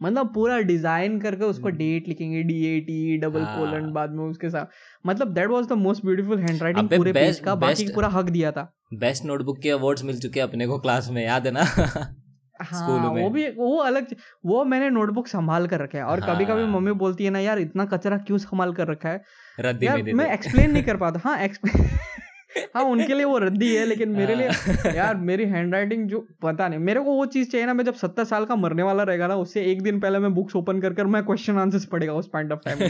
मतलब 0.00 0.32
पूरा 0.34 0.58
डिज़ाइन 0.60 1.18
करके 1.20 1.44
उसको 1.44 1.70
डेट 1.70 2.08
लिखेंगे 2.08 2.42
D 2.42 2.64
A 2.66 2.78
T 2.80 3.16
double. 3.18 3.44
Colon 3.44 3.92
बाद 3.92 4.10
में 4.10 4.24
उसके 4.24 4.50
साथ। 4.50 4.66
मतलब 5.06 5.34
that 5.34 5.48
was 5.48 5.66
the 5.66 5.72
most 5.72 6.04
beautiful 6.04 6.38
handwriting 6.62 6.88
पूरे 6.88 7.12
पेज 7.12 7.40
का 7.40 7.54
बाकी 7.54 7.88
पूरा 7.88 8.08
हक 8.08 8.30
दिया 8.30 8.52
था। 8.52 8.70
बेस्ट 8.94 9.24
नोटबुक 9.24 9.58
के 9.58 9.70
अवार्ड्स 9.70 10.04
मिल 10.04 10.18
चुके 10.18 10.40
हैं 10.40 10.48
अपने 10.48 10.66
को 10.66 10.78
क्लास 10.78 11.10
में 11.10 11.24
याद 11.24 11.46
है 11.46 11.52
ना? 11.52 11.64
हाँ 12.62 13.14
में। 13.14 13.22
वो 13.22 13.30
भी 13.30 13.48
वो 13.50 13.76
अलग 13.76 14.06
वो 14.46 14.64
मैंने 14.64 14.90
नोटबुक 14.90 15.26
संभाल 15.28 15.66
कर 15.66 15.80
रखा 15.80 15.98
है। 15.98 16.04
और 16.04 16.20
कभी 16.20 16.44
कभी 16.44 16.62
हाँ। 16.62 16.70
मम्मी 16.70 16.92
बोलती 16.92 17.24
है 17.24 17.30
ना 17.30 17.38
यार 17.38 17.58
इतना 17.58 17.84
कचरा 17.84 18.18
क्यों 18.18 18.38
संभाल 18.38 18.72
कर 18.72 18.88
रखा 18.88 19.08
है? 19.08 19.24
रद्दी 19.60 19.86
में 19.86 19.92
यार 19.92 20.02
दे 20.02 20.12
मैं 20.12 20.32
एक्सप्लेन 20.32 20.70
नहीं 20.70 20.82
कर 20.82 20.96
पाता। 20.96 21.20
हाँ 21.24 21.48
हाँ 22.76 22.84
उनके 22.84 23.14
लिए 23.14 23.24
वो 23.24 23.38
रद्दी 23.38 23.76
है 23.76 23.84
लेकिन 23.84 24.08
मेरे 24.08 24.34
लिए 24.34 24.48
हाँ। 24.48 24.92
यार 24.94 25.16
मेरी 25.16 25.44
हैंड 25.44 25.74
राइटिंग 25.74 26.08
जो 26.08 26.28
पता 26.42 26.68
नहीं 26.68 26.78
मेरे 26.78 27.00
को 27.00 27.12
वो 27.12 27.26
चीज़ 27.26 27.50
चाहिए 27.50 27.66
ना 27.66 27.74
मैं 27.74 27.84
जब 27.84 27.94
सत्तर 27.94 28.24
साल 28.24 28.44
का 28.44 28.56
मरने 28.56 28.82
वाला 28.82 29.02
रहेगा 29.02 29.26
ना 29.26 29.34
उससे 29.36 29.64
एक 29.64 29.82
दिन 29.82 30.00
पहले 30.00 30.18
मैं 30.18 30.34
बुक्स 30.34 30.56
ओपन 30.56 30.80
कर 30.80 30.92
कर 30.92 31.06
मैं 31.06 31.24
क्वेश्चन 31.24 31.58
आंसर्स 31.58 31.84
पढ़ेगा 31.84 32.14
उस 32.14 32.28
पॉइंट 32.28 32.52
ऑफ़ 32.52 32.60
टाइम 32.64 32.82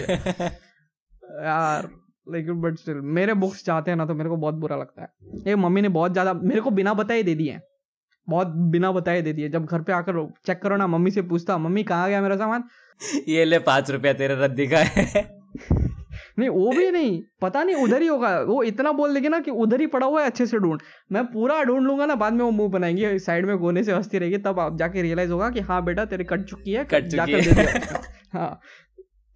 यार 1.45 1.91
लेकिन 2.33 2.61
बट 2.61 2.79
स्टिल 2.79 2.95
मेरे 2.95 3.35
बुक्स 3.35 3.65
चाहते 3.65 3.91
हैं 3.91 3.99
ना 3.99 4.07
तो 4.07 4.15
मेरे 4.15 4.31
को 4.31 4.37
बहुत 4.37 4.55
बुरा 4.55 4.77
लगता 4.77 5.03
है। 5.03 5.09
ये 5.47 5.57
मम्मी 5.57 5.81
ने 5.81 5.89
बहुत 5.89 6.13
ज़्यादा 6.13 6.33
मेरे 6.35 6.61
को 6.61 6.71
बिना 6.71 6.95
बताए 6.95 7.23
दे 7.23 7.35
दिए 7.35 7.53
हैं। 7.53 7.63
बहुत 8.29 8.47
बिना 8.47 8.93
बताए 8.93 9.23
दे 9.23 9.33
दिए। 9.33 9.49
जब 9.49 9.65
घर 9.65 9.83
पे 9.83 9.93
आकर 9.93 10.33
चेक 10.47 10.63
करो 10.63 10.77
ना 10.77 10.87
मम्मी 10.87 11.11
से 11.11 11.23
पूछता 11.23 11.59
मम्मी 11.59 11.83
कहाँ 11.83 12.09
गया 12.09 12.23
मेरा 12.23 12.37
सामान? 12.37 12.65
ये 13.29 13.45
ले 13.45 13.59
पाँच 13.59 13.91
रुपया 13.91 14.13
तेरा 14.13 14.45
रद्दी 14.45 14.67
का 14.67 14.79
है। 14.79 15.41
नहीं 16.39 16.49
वो 16.49 16.71
भी 16.71 16.91
नहीं। 16.91 17.23
पता 17.43 17.65
नहीं 17.65 17.77
उधर 17.77 18.03
ही 18.03 18.07
होगा। 18.07 18.41
वो 18.41 18.63
इतना 18.63 18.93
बोल 18.93 19.15
देगी 19.15 19.29
ना 19.29 19.41
कि 19.41 19.51
उधर 19.51 19.81
ही 19.81 19.87
पड़ा 19.87 20.07
हुआ 20.07 20.21
है 20.21 20.27
अच्छे 20.27 20.47
से 20.47 20.59
ढूंढ। 20.59 20.81
मैं 21.13 21.25
पूरा 21.25 21.65
ढूंढ 21.65 21.83
लूँगा 21.83 22.07
ना 22.07 22.15
बाद 22.15 22.33
में 22.33 22.45
वो 22.45 22.51
मुँह 22.51 22.69
बनाएँगे 22.69 23.19
साइड 23.19 23.47
में 23.47 23.57
गोने 23.57 23.85
से 23.85 23.93
हंसती 23.93 24.19
रहेगी। 24.19 24.39
तब 24.39 24.61
आप 24.61 24.79
जाके 24.79 25.03
रियलाइज़ 25.03 25.31
होगा 25.31 25.51
कि 25.51 25.61
हाँ 25.61 25.85
बेटा 25.85 26.05
तेरे 26.05 26.25
कट 26.25 26.43
चुकी 26.43 26.73
है 26.73 26.85
कट 26.85 27.03
चुकी 27.03 27.17
जाकर 27.17 27.41
है। 27.41 28.01
हाँ। 28.33 28.61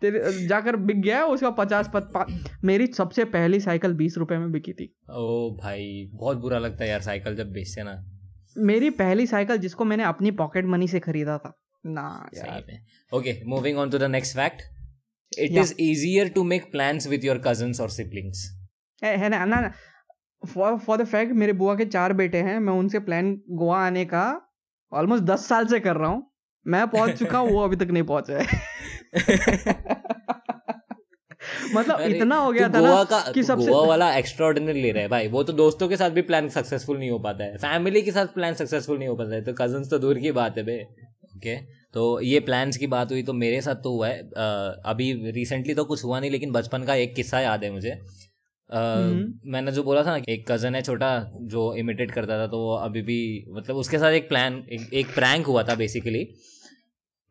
तेरे 0.00 0.46
जाकर 0.46 0.76
बिक 0.76 1.02
गया 1.02 1.16
है 1.16 1.24
उसका 1.24 1.50
पचास 1.50 1.90
पत, 1.94 2.02
पा, 2.02 2.26
मेरी 2.64 2.86
सबसे 2.86 3.24
पहली 3.24 3.60
साइकिल 3.60 3.92
बीस 3.92 4.18
रुपए 4.18 4.38
में 4.38 4.52
बिकी 4.52 4.72
थी। 4.72 4.96
ओ 5.10 5.56
भाई 5.62 6.10
बहुत 6.14 6.36
बुरा 6.36 6.58
लगता 6.58 6.84
है 6.84 6.90
यार 6.90 7.00
साइकिल 7.00 7.36
जब 7.36 7.52
बेचते 7.52 7.82
ना। 7.82 8.13
मेरी 8.58 8.90
पहली 8.90 9.26
साइकिल 9.26 9.56
जिसको 9.56 9.84
मैंने 9.84 10.04
अपनी 10.04 10.30
पॉकेट 10.30 10.64
मनी 10.64 10.88
से 10.88 11.00
खरीदा 11.00 11.38
था। 11.38 11.60
ना 11.86 12.30
यार 12.34 12.46
सही 12.46 12.74
में 12.74 12.86
okay 13.14 13.44
moving 13.44 13.78
on 13.78 13.90
to 13.90 13.98
the 13.98 14.02
next 14.02 14.36
fact 14.36 14.62
it 15.38 15.50
is 15.50 15.74
easier 15.80 16.28
to 16.28 16.44
make 16.44 16.72
plans 16.72 17.06
with 17.06 17.18
your 17.24 17.42
cousins 17.46 17.80
और 17.80 17.90
सिबलिंग्स 17.90 18.66
है 19.04 19.16
है 19.16 19.28
ना 19.28 19.44
ना 19.44 19.72
फॉर 20.54 20.78
फॉर 20.78 21.02
द 21.02 21.04
फैक्ट 21.04 21.32
मेरे 21.32 21.52
बुआ 21.52 21.74
के 21.74 21.84
चार 21.84 22.12
बेटे 22.12 22.38
हैं 22.38 22.58
मैं 22.58 22.72
उनसे 22.72 22.98
प्लान 22.98 23.40
गोवा 23.50 23.86
आने 23.86 24.04
का 24.04 24.50
ऑलमोस्ट 24.92 25.24
दस 25.24 25.46
साल 25.46 25.66
से 25.66 25.80
कर 25.80 25.96
रहा 25.96 26.10
हूँ। 26.10 26.30
मैं 26.66 26.88
पहुँच 26.88 27.18
चुका 27.18 27.38
हूँ 27.38 27.50
वो 27.50 27.64
अभी 27.64 27.76
तक 27.76 27.90
नहीं 27.90 28.02
पहुँचा। 28.02 28.38
है 28.38 28.46
मतलब 31.74 32.00
इतना 32.02 32.36
हो 32.36 32.50
गया 32.52 32.68
था 32.68 32.80
ना 32.80 33.02
का 33.04 33.20
कि 33.22 33.40
तू 33.40 33.46
सबसे 33.46 33.66
गोवा 33.66 33.86
वाला 33.86 34.12
एक्स्ट्राऑर्डिनरी 34.16 34.82
ले 34.82 34.90
रहा 34.90 35.02
है 35.02 35.08
भाई। 35.08 35.28
वो 35.28 35.42
तो 35.42 35.52
दोस्तों 35.54 35.88
के 35.88 35.96
साथ 35.96 36.10
भी 36.10 36.22
प्लान 36.22 36.48
सक्सेसफुल 36.50 36.98
नहीं 36.98 37.10
हो 37.10 37.18
पाता 37.20 37.44
है। 37.44 37.56
फैमिली 37.58 38.02
के 38.02 38.12
साथ 38.12 38.34
प्लान 38.34 38.54
सक्सेसफुल 38.54 38.98
नहीं 38.98 39.08
हो 39.08 39.16
पाता 39.16 39.34
है। 39.34 39.42
तो 39.44 39.52
कजन्स 39.54 39.90
तो 39.90 39.98
दूर 39.98 40.18
की 40.18 40.32
बात 40.32 40.58
है 40.58 40.64
बे। 40.64 40.80
ओके 41.36 41.56
तो 41.94 42.20
ये 42.22 42.40
प्लान्स 42.40 42.76
की 42.76 42.86
बात 42.88 43.12
हुई 43.12 43.22
तो 43.22 43.32
मेरे 43.34 43.60
साथ 43.60 43.82
तो 43.82 43.90
हुआ 43.90 44.08
है। 44.08 44.18
अभी 44.86 45.12
रिसेंटली 45.32 45.74
तो 45.74 45.84
कुछ 45.84 46.04
हुआ 46.04 46.20
नहीं 46.20 46.30
लेकिन 46.30 46.52
बचपन 46.52 46.84
का 46.84 46.94
एक 46.96 47.14
किस्सा 47.14 47.40
याद 47.40 47.64
है 47.64 47.70
मुझे। 47.70 47.98
हम्म। 48.70 49.52
मैंने 49.52 49.72
जो 49.72 49.82
बोला 49.82 50.02
था 50.02 50.16
ना 50.16 50.22
एक 50.28 50.44
कज़न 50.50 50.74
है 50.74 50.80
छोटा 50.82 51.08
जो 51.44 51.74
इमिटेट 51.76 52.10
करता 52.10 52.38
था 52.38 52.46
तो 52.46 52.58
वो 52.58 52.74
अभी 52.76 53.02
भी 53.02 53.18
मतलब 53.50 53.76
उसके 53.76 53.98
साथ 53.98 54.12
एक 54.12 54.28
प्लान 54.28 54.54
एक, 54.72 54.92
एक 54.92 55.14
प्रैंक 55.14 55.46
हुआ 55.46 55.62
था 55.62 55.74
बेसिकली 55.74 56.26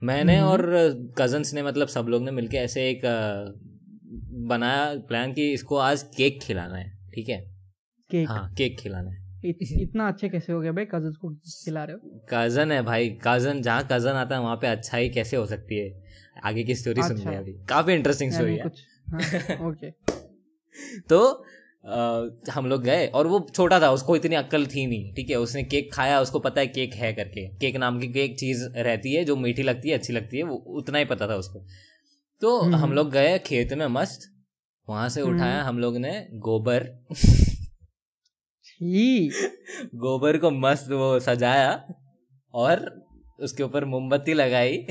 मैंने 0.01 0.35
हम्म। 0.37 0.49
और 0.49 1.13
कजन्स 1.17 1.53
ने 1.53 1.63
मतलब 1.63 1.87
सब 1.87 2.05
लोग 2.09 2.23
ने 2.23 2.31
मिलके 2.31 2.57
ऐसे 2.57 2.89
एक 2.89 3.01
बनाया 4.47 4.93
प्लान 5.07 5.33
कि 5.33 5.51
इसको 5.53 5.77
आज 5.77 6.03
केक 6.17 6.41
खिलाना 6.41 6.77
है 6.77 6.89
ठीक 7.15 7.29
है? 7.29 7.39
केक 8.09 8.27
हाँ 8.29 8.53
केक 8.57 8.79
खिलाना 8.79 9.11
है। 9.11 9.21
इत, 9.45 9.57
इतना 9.73 10.07
अच्छे 10.07 10.29
कैसे 10.29 10.53
हो 10.53 10.59
गया 10.61 10.71
भाई 10.71 10.85
कज़न 10.85 11.13
को 11.21 11.33
खिला 11.65 11.83
रहे 11.83 11.95
हो? 11.95 12.19
कज़न 12.29 12.71
है 12.71 12.81
भाई 12.81 13.09
कज़न 13.27 13.61
जहाँ 13.61 13.87
कज़न 13.91 14.15
आता 14.15 14.35
है 14.35 14.41
वहाँ 14.41 14.55
पे 14.55 14.67
अच्छाई 14.67 15.09
कैसे 15.09 15.37
हो 15.37 15.45
सकती 15.45 15.77
है? 15.77 15.89
आगे 16.43 16.63
की 16.63 16.75
स्टोरी 16.75 17.01
सुन 17.01 17.17
अच्छा। 17.17 17.29
रहे 17.29 17.39
अभी। 17.39 17.53
काफ़ी 17.69 17.93
इंटरेस्टिंग 17.93 18.31
स्टोरी 18.31 18.55
है। 18.55 18.69
हाँ, 19.09 19.69
ओके 19.69 19.91
तो 21.09 21.19
अ, 21.85 22.51
हम 22.51 22.65
लोग 22.67 22.83
गए 22.83 23.07
और 23.07 23.27
वो 23.27 23.39
छोटा 23.55 23.79
था 23.79 23.89
उसको 23.91 24.15
इतनी 24.15 24.35
अक्ल 24.35 24.65
थी 24.65 24.85
नहीं 24.87 25.13
ठीक 25.13 25.29
है? 25.29 25.35
उसने 25.35 25.63
केक 25.63 25.93
खाया 25.93 26.19
उसको 26.21 26.39
पता 26.39 26.61
है 26.61 26.67
केक 26.67 26.93
है 26.93 27.11
करके। 27.13 27.47
केक 27.57 27.75
नाम 27.75 27.99
की 27.99 28.19
एक 28.19 28.37
चीज़ 28.39 28.63
रहती 28.77 29.13
है 29.13 29.23
जो 29.25 29.35
मीठी 29.35 29.63
लगती 29.63 29.89
है 29.89 29.97
अच्छी 29.97 30.13
लगती 30.13 30.37
है 30.37 30.43
वो 30.43 30.55
उतना 30.77 30.97
ही 30.99 31.05
पता 31.05 31.27
था 31.27 31.35
उसको। 31.35 31.65
तो 32.41 32.59
हम्म। 32.61 32.75
हम 32.75 32.93
लोग 32.93 33.11
गए 33.11 33.37
खेत 33.39 33.73
में 33.73 33.85
मस्त 33.87 34.29
वहाँ 34.89 35.09
से 35.09 35.21
हम्म। 35.21 35.35
उठाया 35.35 35.63
हम 35.63 35.79
लोग 35.79 35.97
ने 35.97 36.27
गोबर। 36.33 36.83
गोबर 39.95 40.37
को 40.37 40.51
मस्त 40.51 40.91
वो 40.91 41.19
सजाया 41.19 41.93
और 42.53 43.05
उसके 43.39 43.63
ऊपर 43.63 43.85
मोमबत्ती 43.85 44.33
लगाई। 44.33 44.85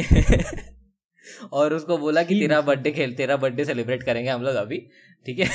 और 1.52 1.74
उसको 1.74 1.98
बोला 1.98 2.22
कि 2.22 2.34
तेरा 2.34 2.60
बर्थडे 2.60 2.90
खेल 2.90 3.14
तेरा 3.14 3.36
बर्थडे 3.36 3.64
सेलिब्रेट 3.64 4.02
करेंगे 4.02 4.30
हम 4.30 4.42
लोग 4.42 4.54
अभी 4.54 4.78
ठीक 5.26 5.38
है? 5.38 5.46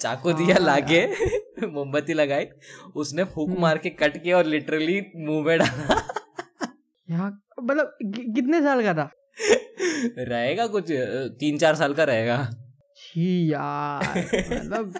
चाकू 0.00 0.32
दिया 0.32 0.56
हाँ। 0.56 0.64
लाके 0.64 1.06
मोमबत्ती 1.66 2.12
लगाई। 2.12 2.46
उसने 2.96 3.24
फूक 3.24 3.48
हम्म। 3.48 3.60
मार 3.60 3.78
के 3.78 3.90
कट 3.90 4.22
किया 4.22 4.36
और 4.36 4.46
लिटरली 4.46 5.00
मुँह 5.16 5.44
में 5.46 5.58
डाला। 5.58 6.00
यहाँ 7.10 7.30
मतलब 7.62 7.96
कितने 8.04 8.62
साल 8.62 8.82
का 8.82 8.94
था? 8.94 9.10
रहेगा 10.18 10.66
कुछ 10.66 10.84
तीन 11.40 11.58
चार 11.58 11.74
साल 11.74 11.94
का 11.94 12.04
रहेगा। 12.04 12.36
छी 13.14 13.52
यार 13.52 14.18
मतलब 14.18 14.94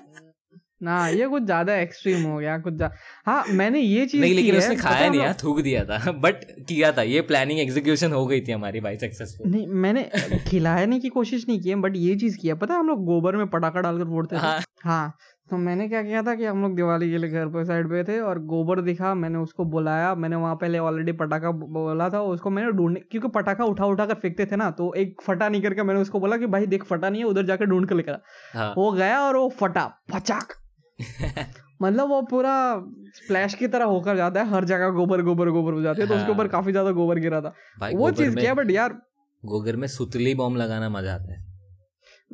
ना 0.83 1.09
ये 1.09 1.27
कुछ 1.29 1.43
ज़्यादा 1.43 1.77
एक्सट्रीम 1.77 2.23
हो 2.23 2.39
गया 2.39 2.59
कुछ 2.59 2.83
हाँ 3.27 3.45
मैंने 3.49 3.81
ये 3.81 4.07
चीज़ 4.07 4.21
नहीं 4.21 4.35
लेकिन 4.35 4.57
उसने 4.57 4.77
खाया 4.77 5.09
नहीं 5.09 5.21
यार 5.21 5.37
थूक 5.45 5.61
दिया 5.61 5.85
था 5.85 6.12
बट 6.25 6.45
किया 6.69 6.93
था 6.93 7.03
ये 7.03 7.21
प्लानिंग 7.21 7.61
एग्जीक्यूशन 7.61 8.12
हो 8.12 8.27
गई 8.27 8.41
थी 8.41 8.53
हमारी 8.53 8.81
भाई 8.81 8.97
सक्सेसफुल 8.97 9.51
नहीं 9.51 9.67
मैंने 9.67 10.03
खिलाने 10.49 10.99
की 11.01 11.09
कोशिश 11.09 11.49
नहीं 11.49 11.61
की 11.61 11.75
बट 11.75 11.97
ये 11.97 12.17
चीज़ 12.17 12.39
किया 12.39 12.55
पता 12.55 12.75
है 12.75 12.81
हम 12.81 12.89
लोग 12.89 13.05
गोबर 13.05 13.37
में 13.37 13.47
पटाखा 13.47 13.81
डालकर 13.81 14.05
फोड़ते 14.05 14.37
थे? 14.37 14.41
हाँ। 14.41 14.61
हाँ 14.85 15.17
तो 15.51 15.57
मैंने 15.57 15.89
क्या 15.89 16.03
किया 16.03 16.23
था 16.23 16.35
कि 16.35 16.45
हम 16.45 16.63
लोग 16.63 16.75
दिवाली 16.77 17.11
के 17.11 17.19
लिए 17.19 17.31
घर 17.31 17.47
पे 17.47 17.65
साइड 17.65 17.89
पे 17.89 18.05
थे 18.05 18.21
और 18.21 18.39
गोबर 18.39 18.81
दिखा 18.81 19.15
मैंने 19.15 19.39
उसको 19.39 19.65
बुलाया 19.65 20.15
मैंने 20.15 20.37
वहाँ 20.37 20.55
पहले 20.57 20.79
ऑलरेडी 20.79 21.13
पटाखा 21.13 21.51
बोला 21.51 22.09
था 22.11 22.23
उसको 22.23 22.51
मैंने 22.51 22.73
ढूँढने 22.73 23.01
क्योंकि 23.01 23.29
पटाखा 23.29 23.65
उठा 23.65 23.87
उठा 23.87 24.07
कर 24.07 24.15
फेंकते 24.15 24.47
थे 24.47 24.57
ना 24.57 24.71
तो 24.71 24.95
एक 24.95 25.21
फटा 25.23 25.49
नहीं 25.49 25.63
करके 25.63 25.83
मैंने 25.83 26.01
उसको 26.01 26.21
बोला 26.21 26.37
कि 26.37 26.47
भाई 26.47 26.67
देख 26.67 26.85
फटा 26.85 27.11
नहीं 27.11 27.23
है 27.23 27.29
उधर 27.29 27.47
जाकर 27.47 27.67
ढूंढ 27.67 27.89
कर 27.89 27.95
लेकर 27.95 28.19
हाँ। 28.55 28.75
वो 28.79 28.93
गया 28.93 29.21
और 29.21 29.37
वो 29.37 29.49
फटा 29.49 29.85
पचाक। 30.15 30.53
मतलब 31.83 32.09
वो 32.09 32.23
पूरा 32.23 32.55
स्प्लैश 33.15 33.55
की 33.55 33.69
तरह 33.69 33.85
होकर 33.85 34.17
जाता 34.17 34.43
है 34.43 34.51
हर 34.51 34.65
जगह 34.65 34.89
गोबर 34.89 35.23
गोबर 35.23 35.51
गोबर 35.51 35.73
हो 35.73 35.83
जाती 35.83 36.01
है 36.01 36.09
तो 36.09 36.15
उसके 36.15 36.27
हाँ। 36.27 36.35
ऊपर 36.35 36.49
काफ़ी 36.49 36.73
ज़्यादा 36.73 36.91
गोबर 36.91 37.19
गिरा 37.19 37.41
था। 37.41 37.55
वो 37.95 38.11
चीज़ 38.11 38.37
किया 38.37 38.55
बट 38.55 38.71
यार 38.71 38.93
गोबर 39.43 39.77
में 39.77 39.89
सुतली 39.89 40.35
बॉम्ब 40.35 40.57
लगाना 40.57 40.89
मज़ा 40.89 41.15
आता 41.15 41.33
है। 41.33 41.44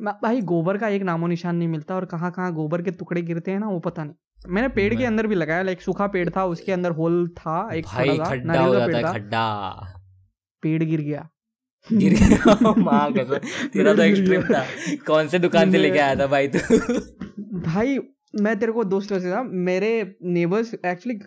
भाई 0.01 0.41
गोबर 0.41 0.77
का 0.77 0.87
एक 0.87 1.01
नामो 1.01 1.27
निशान 1.27 1.55
नहीं 1.55 1.67
मिलता 1.67 1.95
और 1.95 2.05
कहाँ 2.05 2.31
कहाँ 2.31 2.53
गोबर 2.53 2.81
के 2.81 2.91
टुकड़े 2.91 3.21
गिरते 3.21 3.51
हैं 3.51 3.59
ना 3.59 3.67
वो 3.67 3.79
पता 3.79 4.03
नहीं। 4.03 4.15
मैंने 4.49 4.67
पेड़ 4.67 4.95
के 4.95 5.05
अंदर 5.05 5.27
भी 5.27 5.35
लगाया 5.35 5.61
लाइक 5.61 5.81
सूखा 5.81 6.07
पेड़ 6.07 6.29
था 6.29 6.45
उसके 6.45 6.71
अंदर 6.71 6.91
होल 6.91 7.27
था 7.27 7.69
एक 7.73 7.85
भाई 7.85 8.17
खड्डा 8.17 8.61
हो 8.61 8.73
जाता 8.73 8.85
पेड़ 8.85 9.05
है 9.05 9.13
खड्डा। 9.13 9.71
पेड़ 10.61 10.83
गिर 10.83 11.01
गया। 11.01 11.29
गिर 11.93 12.13
गया। 12.13 12.73
माँ 12.77 13.13
कसम। 13.13 13.67
तेरा 13.67 13.93
तो 13.93 14.01
एक्सट्रीम 14.01 14.41
था। 14.41 14.65
कौन 15.07 15.27
से 15.27 15.39
दुकान 15.39 15.71
से 15.71 15.77
लेके 15.77 15.99
आया 15.99 16.15
था 16.15 16.27
भाई 16.27 16.47
तू? 16.47 16.59
भाई 17.59 17.99
मैं 18.41 18.59
तेरे 18.59 18.71
को 18.71 18.83
दोस्तों 18.83 19.19
से 19.19 19.31
था। 19.31 19.43
मेरे 19.43 20.15
नेबर्स 20.23 20.73
एक्चुअली 20.85 21.19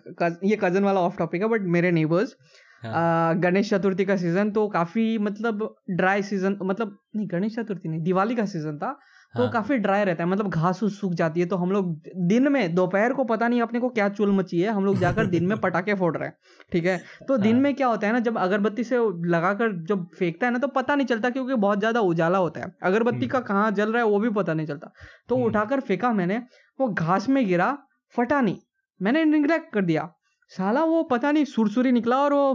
ये 0.50 0.58
कज़न 0.64 0.84
वाला 0.84 1.00
ऑफ़ 1.00 1.16
टॉपिक 1.18 1.42
है 1.42 1.48
बट 1.48 1.60
मेरे 1.60 1.90
नेबर्स 1.90 2.36
हाँ। 2.84 3.38
गणेश 3.40 3.70
चतुर्थी 3.70 4.04
का 4.04 4.16
सीज़न 4.16 4.50
तो 4.50 4.68
काफ़ी 4.68 5.06
मतलब 5.20 5.74
ड्राई 5.92 6.22
सीज़न 6.22 6.58
मतलब 6.62 6.98
नहीं 7.16 7.26
गणेश 7.30 7.54
चतुर्थी 7.56 7.88
नहीं 7.88 8.02
दिवाली 8.02 8.34
का 8.34 8.44
सीज़न 8.46 8.78
था 8.78 8.92
तो 9.34 9.42
हाँ। 9.42 9.50
काफ़ी 9.52 9.76
ड्राई 9.76 10.04
रहता 10.04 10.22
है 10.24 10.28
मतलब 10.30 10.48
घास 10.48 10.82
उस 10.82 11.00
सूख 11.00 11.12
जाती 11.12 11.40
है 11.40 11.46
तो 11.46 11.56
हम 11.56 11.70
लोग 11.72 11.94
दिन 12.26 12.48
में 12.52 12.74
दोपहर 12.74 13.12
को 13.12 13.24
पता 13.24 13.48
नहीं 13.48 13.62
अपने 13.62 13.80
को 13.80 13.88
क्या 13.88 14.08
चुल 14.10 14.32
मची 14.32 14.60
है 14.60 14.72
हम 14.72 14.84
लोग 14.84 14.98
जाकर 14.98 15.26
दिन 15.26 15.46
में 15.46 15.56
पटाखे 15.60 15.94
फोड़ 15.94 16.16
रहे 16.16 16.28
हैं 16.28 16.36
ठीक 16.72 16.84
है 16.84 16.96
तो 17.28 17.36
दिन 17.36 17.54
हाँ। 17.54 17.62
में 17.62 17.74
क्या 17.74 17.86
होता 17.86 18.06
है 18.06 18.12
ना 18.12 18.18
जब 18.20 18.38
अगरबत्ती 18.38 18.84
से 18.84 18.98
लगाकर 19.26 19.72
जब 19.86 20.06
फेंकता 20.18 20.46
है 20.46 20.52
ना 20.52 20.58
तो 20.58 20.68
पता 20.68 20.94
नहीं 20.94 21.06
चलता 21.06 21.30
क्योंकि 21.30 21.54
बहुत 21.56 21.78
ज़्यादा 21.78 22.00
उजाला 22.02 22.38
होता 22.38 22.60
है 22.60 22.72
अगरबत्ती 22.82 23.26
का 23.26 23.40
कहाँ 23.42 23.70
जल 23.72 23.92
रहा 23.92 24.02
है 24.02 24.08
वो 24.08 24.18
भी 24.18 24.30
पता 24.32 24.54
नहीं 24.54 24.66
चलता 24.66 24.92
तो 25.28 25.36
हम्म। 25.36 25.46
उठाकर 25.46 25.80
फेंका 25.80 26.12
मैंने 26.12 26.42
वो 26.78 26.88
घास 26.88 27.28
में 27.28 27.46
गिरा 27.46 27.76
फटा 28.14 28.40
नहीं 28.40 28.58
मैंने 29.00 29.24
निगलेक्ट 29.24 29.72
कर 29.72 29.82
दिया 29.82 30.12
साला 30.50 30.84
वो 30.84 31.02
पता 31.02 31.32
नहीं 31.32 31.44
सुरसुरी 31.44 31.92
निकला 31.92 32.16
और 32.22 32.34
वो 32.34 32.54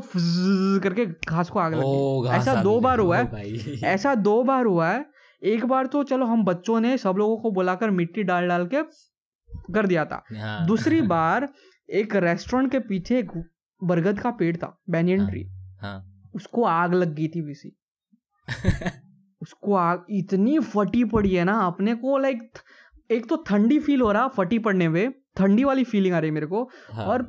करके 0.79 1.05
घास 1.05 1.49
को 1.49 1.59
आग 1.59 1.73
लग 1.73 1.83
गई। 1.83 2.37
ऐसा 2.37 2.61
दो 2.63 2.79
बार 2.79 2.99
हुआ 2.99 3.17
है। 3.17 3.43
ऐसा 3.83 4.15
दो 4.15 4.43
बार 4.43 4.65
हुआ 4.65 4.89
है। 4.89 5.05
एक 5.43 5.65
बार 5.65 5.87
तो 5.87 6.03
चलो 6.03 6.25
हम 6.25 6.43
बच्चों 6.45 6.79
ने 6.79 6.97
सब 6.97 7.15
लोगों 7.17 7.37
को 7.37 7.51
बुलाकर 7.51 7.89
मिट्टी 7.89 8.23
डाल 8.23 8.47
डाल 8.47 8.67
के 8.67 8.81
कर 9.73 9.87
दिया 9.87 10.05
था। 10.05 10.23
हाँ। 10.33 10.65
दूसरी 10.67 11.01
बार 11.13 11.49
एक 11.89 12.15
रेस्टोरेंट 12.15 12.71
के 12.71 12.79
पीछे 12.79 13.19
एक 13.19 13.31
बरगद 13.83 14.19
का 14.19 14.31
पेड़ 14.31 14.55
था 14.57 14.81
बैनियन 14.89 15.19
हाँ। 15.19 15.29
ट्री 15.29 15.45
हाँ। 15.81 16.29
उसको 16.35 16.63
आग 16.63 16.93
लग 16.93 17.15
गई 17.15 17.27
थी 17.27 17.41
बीसी। 17.41 17.75
उसको 19.41 19.75
आग 19.75 20.05
इतनी 20.09 20.59
फटी 20.59 21.03
पड़ी 21.03 21.35
है 21.35 21.43
ना 21.43 21.59
अपने 21.59 21.95
को 21.95 22.17
लाइक 22.17 22.51
एक 23.11 23.29
तो 23.29 23.35
ठंडी 23.47 23.79
फील 23.79 24.01
हो 24.01 24.11
रहा 24.11 24.27
फटी 24.27 24.59
पड़ने 24.59 24.89
में 24.89 25.11
ठंडी 25.37 25.63
वाली 25.63 25.83
फीलिंग 25.83 26.15
आ 26.15 26.19
रही 26.19 26.29
है 26.29 26.33
मेरे 26.33 26.47
को। 26.47 26.69
हाँ। 26.91 27.05
और 27.05 27.21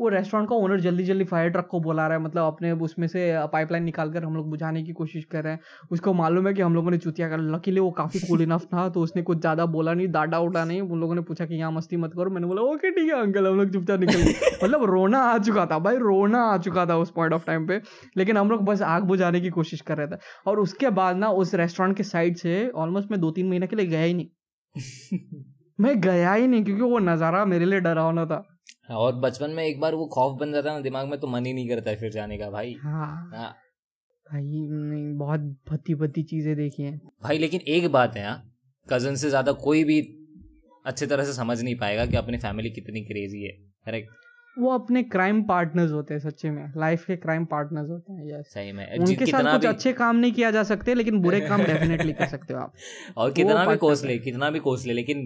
वो 0.00 0.08
रेस्टोरेंट 0.08 0.48
का 0.48 0.56
ओनर 0.56 0.80
जल्दी 0.80 1.04
जल्दी 1.04 1.24
फायर 1.24 1.50
ट्रक 1.50 1.66
को 1.70 1.80
बुला 1.80 2.06
रहा 2.06 2.16
है 2.16 2.22
मतलब 2.24 2.44
अपने 2.44 2.70
उसमें 2.84 3.06
से 3.08 3.22
पाइपलाइन 3.52 3.84
निकाल 3.84 4.12
कर 4.12 4.24
हम 4.24 4.36
लोग 4.36 4.48
बुझाने 4.50 4.82
की 4.82 4.92
कोशिश 4.92 5.24
कर 5.24 5.44
रहे 5.44 5.52
हैं। 5.52 5.60
उसको 5.92 6.12
मालूम 6.14 6.46
है 6.48 6.52
कि 6.54 6.62
हम 6.62 6.74
लोगों 6.74 6.90
ने 6.90 6.98
चुतिया 6.98 7.28
कर 7.28 7.40
लकीली 7.50 7.80
वो 7.80 7.90
काफ़ी 7.92 8.20
कूल 8.20 8.42
इनफ 8.42 8.64
था 8.64 8.88
तो 8.88 9.00
उसने 9.00 9.22
कुछ 9.22 9.40
ज़्यादा 9.40 9.66
बोला 9.68 9.94
नहीं 9.94 10.08
डाटा 10.12 10.38
उड़ा 10.40 10.64
नहीं 10.64 10.80
उन 10.80 11.00
लोगों 11.00 11.14
ने 11.14 11.20
पूछा 11.22 11.46
कि 11.46 11.54
यहाँ 11.54 11.72
मस्ती 11.72 11.96
मत 11.96 12.14
करो 12.16 12.30
मैंने 12.30 12.46
बोला 12.46 12.62
ओके 12.64 12.90
ठीक 12.90 13.08
है 13.08 13.20
अंकल 13.20 13.46
हम 13.46 13.58
लोग 13.58 13.72
चुपचाप 13.72 14.00
निकल 14.00 14.22
मतलब 14.64 14.84
रोना 14.90 15.18
आ 15.20 15.36
चुका 15.40 15.66
था 15.66 15.78
भाई 15.78 15.96
रोना 15.98 16.42
आ 16.44 16.56
चुका 16.58 16.86
था 16.86 16.96
उस 16.96 17.10
पॉइंट 17.10 17.34
ऑफ़ 17.34 17.46
टाइम 17.46 17.66
पे। 17.66 17.80
लेकिन 18.16 18.36
हम 18.36 18.50
लोग 18.50 18.64
बस 18.64 18.82
आग 18.84 19.02
बुझाने 19.04 19.40
की 19.40 19.50
कोशिश 19.50 19.80
कर 19.80 19.98
रहे 19.98 20.06
थे। 20.06 20.16
और 20.46 20.60
उसके 20.60 20.90
बाद 20.90 21.16
ना 21.16 21.30
उस 21.42 21.54
रेस्टोरेंट 21.54 21.96
के 21.96 22.02
साइड 22.04 22.36
से 22.36 22.68
ऑलमोस्ट 22.76 23.10
मैं 23.10 23.20
दो 23.20 23.30
तीन 23.30 23.48
महीने 23.48 23.66
के 23.66 23.76
लिए 23.76 23.86
गया 23.86 24.02
ही 24.02 24.14
नहीं। 24.14 24.28
मैं 25.78 26.00
गया 26.00 26.32
ही 26.32 26.46
नहीं 26.46 26.64
क्योंकि 26.64 26.82
वो 26.82 26.98
नज़ारा 26.98 27.44
मेरे 27.44 27.64
लिए 27.64 27.80
डरावना 27.80 28.24
था। 28.26 28.44
और 28.90 29.14
बचपन 29.14 29.50
में 29.50 29.64
एक 29.64 29.80
बार 29.80 29.94
वो 29.94 30.06
खौफ 30.06 30.38
बन 30.40 30.52
जाता 30.52 30.68
है 30.70 30.74
ना 30.76 30.80
दिमाग 30.82 31.08
में 31.08 31.18
तो 31.20 31.26
मन 31.26 31.46
ही 31.46 31.52
नहीं 31.52 31.68
करता 31.68 31.94
फिर 31.94 32.12
जाने 32.12 32.38
का 32.38 32.50
भाई। 32.50 32.76
हाँ। 32.82 33.30
हाँ। 33.34 33.50
भाई 34.26 34.66
बहुत 35.16 35.40
भद्दी 35.70 35.94
भद्दी 35.94 36.22
चीज़ें 36.22 36.56
देखी 36.56 36.82
हैं। 36.82 37.00
भाई 37.22 37.38
लेकिन 37.38 37.60
एक 37.60 37.88
बात 37.92 38.16
है 38.16 38.26
हाँ 38.26 38.52
कज़न 38.88 39.14
से 39.16 39.28
ज़्यादा 39.28 39.52
कोई 39.52 39.84
भी 39.84 40.00
अच्छे 40.86 41.06
तरह 41.06 41.24
से 41.24 41.32
समझ 41.32 41.60
नहीं 41.62 41.74
पाएगा 41.76 42.06
कि 42.06 42.16
अपनी 42.16 42.38
फैमिली 42.38 42.70
कितनी 42.70 43.00
क्रेजी 43.00 43.42
है 43.42 43.52
करेक्ट 43.86 44.08
वो 44.58 44.70
अपने 44.70 45.02
क्राइम 45.02 45.42
पार्टनर्स 45.42 45.92
होते 45.92 46.14
हैं 46.14 46.20
सच्चे 46.20 46.50
में। 46.50 46.72
लाइफ 46.76 47.04
के 47.06 47.16
क्राइम 47.16 47.44
पार्टनर्स 47.44 47.90
होते 47.90 48.12
हैं 48.12 48.24
यस 48.30 48.46
सही 48.46 48.72
में। 48.72 48.98
उनके 48.98 49.26
साथ 49.26 49.52
कुछ 49.52 49.66
अच्छे 49.66 49.92
काम 49.92 50.16
नहीं 50.16 50.32
किया 50.32 50.50
जा 50.50 50.62
सकते 50.62 50.94
लेकिन 50.94 51.20
बुरे 51.20 51.40
काम 51.40 51.64
डेफिनेटली 51.64 52.12
कर 52.12 52.26
सकते 52.26 52.54
हो 52.54 52.60
आप। 52.60 52.72
और 53.16 53.32
कितना 53.32 53.66
भी 53.66 53.76
कोस 53.76 54.04
ले 54.04 54.18
कितना 54.18 54.50
भी 54.50 54.58
कोस 54.58 54.86
ले 54.86 54.92
लेकिन 54.92 55.22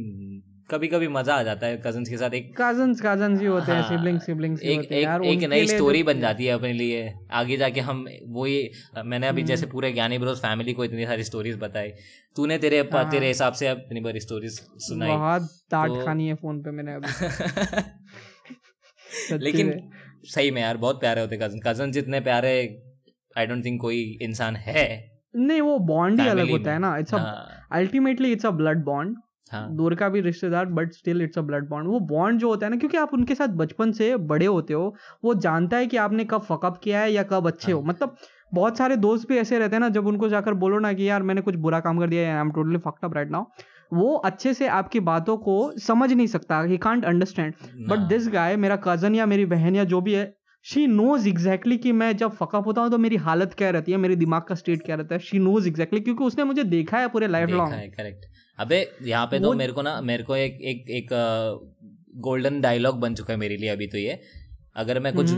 कभी 0.70 0.88
कभी 0.88 1.08
मज़ा 1.08 1.34
आ 1.34 1.42
जाता 1.42 1.66
है 1.66 1.76
कजन्स 1.76 2.08
के 2.08 2.16
साथ 2.16 2.30
एक 2.30 2.60
कजन्स 2.60 3.00
कजन्स 3.00 3.40
ही 3.40 3.46
होते 3.46 3.72
हैं 3.72 3.82
सिबलिंग 3.82 4.16
हाँ, 4.16 4.26
सिबलिंग्स 4.26 4.62
एक 4.62 4.78
होते 4.78 5.00
एक, 5.00 5.24
एक 5.24 5.50
नई 5.50 5.66
स्टोरी 5.66 6.02
बन 6.02 6.20
जाती 6.20 6.44
है 6.44 6.52
अपने 6.52 6.72
लिए। 6.72 7.14
आगे 7.30 7.56
जाके 7.56 7.80
हम 7.80 8.06
वो 8.26 8.46
ये 8.46 8.70
मैंने 9.04 9.28
अभी 9.28 9.42
जैसे 9.42 9.62
हम्म। 9.62 9.72
पूरे 9.72 9.92
ज्ञानी 9.92 10.18
ब्रोस 10.18 10.38
फैमिली 10.38 10.72
को 10.72 10.84
इतनी 10.84 11.06
सारी 11.06 11.24
स्टोरीज 11.24 11.56
बताई। 11.56 11.92
तूने 12.36 12.58
तेरे 12.58 12.88
हाँ। 12.92 13.10
तेरे 13.10 13.26
हिसाब 13.26 13.52
से 13.52 13.66
अपनी 13.66 14.00
बार 14.00 14.18
स्टोरीज 14.18 14.60
सुनाई। 14.78 15.08
बहुत 15.08 15.42
डांट 15.42 15.90
तो... 15.90 16.04
खानी 16.04 16.28
है 16.28 16.34
फ़ोन 16.34 16.62
पे 16.62 16.70
मैंने 16.70 16.94
अभी। 16.94 17.08
लेकिन 19.38 19.90
सही 20.24 20.50
में 20.50 20.62
यार 20.62 20.76
बहुत 20.76 21.00
प्यारे 21.00 21.20
होते 21.20 21.36
कज़न 21.36 21.60
कज़न 21.66 21.92
जितने 21.92 22.20
प्यारे 22.20 22.82
आई 23.38 23.46
डोंट 23.46 23.64
थिंक 23.64 23.80
कोई 23.80 24.18
इंसान 24.22 24.56
है। 24.56 25.10
नहीं 25.36 25.60
वो 25.60 25.78
बॉन्ड 25.78 26.20
ही 26.20 26.28
अलग 26.28 26.50
होता 26.50 26.72
है 26.72 26.78
ना 26.78 26.98
it's 26.98 27.14
ultimately 27.14 28.32
it's 28.32 28.46
a 28.46 28.50
blood 28.50 28.84
bond 28.84 29.16
दूर 29.52 29.94
का 29.94 30.08
भी 30.08 30.20
रिश्तेदार 30.20 30.66
but 30.66 30.92
still 30.92 31.22
it's 31.22 31.38
a 31.38 31.42
blood 31.42 31.68
bond 31.68 31.88
वो 31.88 32.00
बॉन्ड 32.00 32.40
जो 32.40 32.48
होता 32.48 32.66
है 32.66 32.70
ना 32.70 32.76
क्योंकि 32.76 32.96
आप 32.96 33.14
उनके 33.14 33.34
साथ 33.34 33.48
बचपन 33.48 33.92
से 33.92 34.16
बड़े 34.16 34.46
होते 34.46 34.74
हो 34.74 34.94
वो 35.24 35.34
जानता 35.34 35.76
है 35.76 35.86
कि 35.86 35.96
आपने 35.96 36.24
कब 36.24 36.42
फकअप 36.42 36.76
किया 36.76 37.00
है 37.00 37.12
या 37.12 37.22
कब 37.22 37.46
अच्छे 37.46 37.72
हाँ. 37.72 37.80
हो। 37.80 37.86
मतलब 37.86 38.16
बहुत 38.54 38.78
सारे 38.78 38.96
दोस्त 38.96 39.28
भी 39.28 39.36
ऐसे 39.36 39.58
रहते 39.58 39.76
हैं 39.76 39.80
ना 39.80 39.88
जब 39.88 40.06
उनको 40.06 40.28
जाकर 40.28 40.54
बोलो 40.54 40.78
ना 40.78 40.92
कि 40.92 41.08
यार 41.08 41.22
मैंने 41.22 41.40
कुछ 41.40 41.54
बुरा 41.54 41.80
काम 41.80 41.98
कर 41.98 42.08
दिया 42.08 42.34
I 42.34 42.40
am 42.40 42.50
totally 42.50 42.78
fucked 42.78 43.04
up 43.04 43.14
right 43.14 43.30
now 43.30 43.44
वो 43.92 44.14
अच्छे 44.14 44.54
से 44.54 44.68
आपकी 44.68 45.00
बातों 45.00 45.36
को 45.36 45.72
समझ 45.78 46.12
नहीं 46.12 46.26
सकता 46.26 46.62
he 46.62 46.76
can't 46.76 47.04
understand 47.04 47.54
but 47.88 47.98
this 47.98 48.28
guy 48.28 48.56
मेरा 48.56 48.76
कज़न 48.76 49.14
या 49.14 49.26
मेरी 49.26 49.44
बहन 49.46 49.76
या 49.76 49.84
जो 49.84 50.00
भी 50.00 50.14
है 50.14 50.32
शी 50.66 50.86
नोज़ 50.86 51.28
एग्जैक्टली 51.28 51.76
कि 51.76 51.92
मैं 51.92 52.16
जब 52.16 52.30
फकअप 52.30 52.66
होता 52.66 52.82
हूँ 52.82 52.90
तो 52.90 52.98
मेरी 52.98 53.16
हालत 53.16 53.54
क्या 53.54 53.70
रहती 53.70 53.92
है 53.92 53.98
मेरे 53.98 54.16
दिमाग 54.16 54.42
का 54.42 54.54
स्टेट 54.54 54.82
क्या 54.82 54.96
रहता 54.96 55.14
है 55.14 55.20
शी 55.20 55.38
नोज़ 55.38 55.68
एग्जैक्टली 55.68 56.00
क्योंकि 56.00 56.24
उसने 56.24 56.44
मुझे 56.44 56.64
देखा 56.64 56.98
है 56.98 57.08
पूरे 57.08 57.26
लाइफ 57.26 57.50
लॉन्ग 57.50 57.92
करेक्ट 57.96 58.26
अबे 58.58 58.92
यहाँ 59.02 59.26
पे 59.26 59.40
तो 59.40 59.52
मेरे 59.52 59.72
को 59.72 59.82
ना 59.82 60.00
मेरे 60.00 60.22
को 60.22 60.36
एक 60.36 60.58
एक 60.62 60.90
एक 60.90 61.08
गोल्डन 62.16 62.60
डायलॉग 62.60 63.00
बन 63.00 63.14
चुका 63.14 63.32
है 63.32 63.38
मेरे 63.38 63.56
लिए 63.56 63.68
अभी 63.68 63.86
तो 63.86 63.98
ये। 63.98 64.20
अगर 64.76 65.00
मैं 65.00 65.12
कुछ 65.14 65.30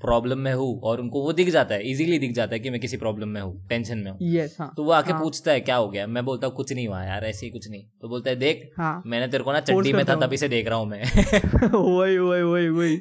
प्रॉब्लम 0.00 0.38
में 0.38 0.54
हूँ 0.54 0.80
और 0.80 1.00
उनको 1.00 1.22
वो 1.22 1.32
दिख 1.32 1.48
जाता 1.48 1.74
है 1.74 1.90
इजीली 1.90 2.18
दिख 2.18 2.32
जाता 2.32 2.54
है 2.54 2.58
कि 2.58 2.70
मैं 2.70 2.80
किसी 2.80 2.96
प्रॉब्लम 2.96 3.28
में 3.28 3.40
हूँ 3.40 3.68
टेंशन 3.68 3.98
में 3.98 4.10
हूँ। 4.10 4.18
Yes, 4.34 4.50
हाँ, 4.58 4.74
तो 4.76 4.84
वो 4.84 4.90
आके 4.90 5.12
हाँ, 5.12 5.22
पूछता 5.22 5.52
है 5.52 5.60
क्या 5.60 5.76
हो 5.76 5.88
गया? 5.88 6.06
मैं 6.06 6.24
बोलता 6.24 6.46
हूँ 6.46 6.54
कुछ 6.54 6.72
नहीं 6.72 6.88
हुआ 6.88 7.04
यार 7.04 7.24
ऐसे 7.24 7.46
ही 7.46 7.52
कुछ 7.52 7.70
नहीं। 7.70 7.84
तो 8.00 8.08
बोलता 8.08 8.30
है 8.30 8.36
देख 8.36 8.72
हाँ, 8.78 9.02
मैंने 9.06 9.28
तेरे 9.28 9.44
को 9.44 9.52
ना 9.52 9.60
चड्डी 9.60 9.92
में 9.92 10.04
था 10.04 10.14
तभी 10.14 10.36
से 10.36 10.48
देख 10.48 10.68
रहा 10.68 10.78
हूँ 10.78 10.86
मैं। 10.86 11.02
वही 11.74 12.18
वही 12.18 12.42
वही 12.42 12.68
वही। 12.68 12.96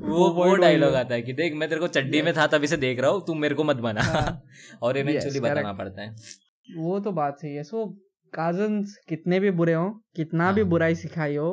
वो 0.00 0.28
वो 0.28 0.54
डायलॉग 0.54 0.94
आता 0.94 1.14
है 1.14 1.22
कि 1.22 1.32
देख 1.32 1.54
मैं 1.54 1.68
तेरे 1.68 1.80
को 1.80 1.88
चड्डी 1.88 2.22
में 2.22 2.36
था 2.36 2.46
तभी 2.46 2.66
से 2.66 2.76
देख 2.76 3.00
रहा 3.00 3.10
हूँ 3.10 3.26
तुम 3.26 3.38
मेरे 3.38 3.54
को 3.54 3.64
मत 3.64 3.76
बना। 3.76 4.00
हाँ। 4.00 4.42
और 4.82 4.96
इवेंचुअली 4.96 5.40
बताना 5.40 5.72
पड़ता 5.72 6.02
है। 6.02 6.14
वो 6.76 7.00
तो 7.00 7.12
बात 7.12 7.38
सही 7.38 7.54
है। 7.54 7.62
सो 7.62 8.01
कजन्स 8.34 8.96
कितने 9.08 9.40
भी 9.40 9.50
बुरे 9.52 9.72
हो 9.74 9.88
कितना 10.16 10.50
भी 10.52 10.60
हाँ। 10.60 10.70
बुराई 10.70 10.94
सिखाई 10.94 11.36
हो 11.36 11.50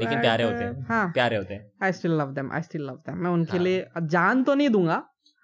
लेकिन 0.00 0.20
प्यारे 0.20 0.44
होते 0.44 0.64
हैं। 0.64 0.84
हाँ। 0.88 1.10
प्यारे 1.12 1.36
होते 1.36 1.54
हैं। 1.54 1.70
I 1.82 1.92
still 1.92 2.12
love 2.12 2.32
them 2.32 2.52
I 2.52 2.62
still 2.62 2.82
love 2.82 2.96
them 3.06 3.18
मैं 3.18 3.30
उनके 3.30 3.56
हाँ. 3.56 3.64
लिए 3.64 3.86
जान 4.04 4.42
तो 4.44 4.54
नहीं 4.54 4.68
दूँगा 4.68 4.96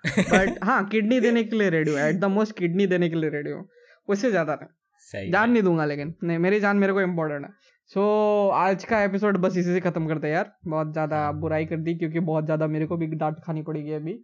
बट 0.04 0.58
हाँ 0.64 0.84
किडनी 0.88 1.20
देने 1.20 1.44
के 1.44 1.56
लिए 1.56 1.70
रेडी 1.70 1.90
हूँ 1.90 2.00
एट 2.00 2.20
द 2.20 2.24
मोस्ट 2.30 2.56
किडनी 2.58 2.86
देने 2.86 3.08
के 3.08 3.16
लिए 3.16 3.30
रेडी 3.30 3.50
हूँ। 3.50 3.66
उससे 4.08 4.30
ज़्यादा 4.30 4.54
नहीं। 4.54 5.30
जान 5.30 5.50
नहीं 5.50 5.62
दूँगा 5.62 5.84
लेकिन 5.84 6.14
नहीं 6.24 6.38
मेरी 6.38 6.60
जान 6.60 6.76
मेरे 6.76 6.92
को 6.92 7.00
इम्पोर्टेंट 7.00 7.44
है। 7.44 7.50
सो 7.90 8.00
so, 8.00 8.54
आज 8.56 8.84
का 8.84 9.02
एपिसोड 9.02 9.36
बस 9.38 9.56
इसी 9.56 9.72
से 9.72 9.80
खत्म 9.80 10.08
करते 10.08 10.26
हैं 10.26 10.34
यार। 10.34 10.52
बहुत 10.66 10.92
ज़्यादा 10.92 11.16
हाँ। 11.16 11.34
बुराई 11.40 11.66
कर 11.66 11.76
दी 11.78 11.94
क्योंकि 11.94 12.20
बहुत 12.20 12.44
ज़्यादा 12.44 12.66
मेरे 12.66 12.86
को 12.86 12.96
भी 12.96 13.06
डांट 13.06 13.36
खानी 13.44 13.62
पड़ेगी 13.62 13.92
अभी। 13.92 14.20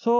सो 0.00 0.12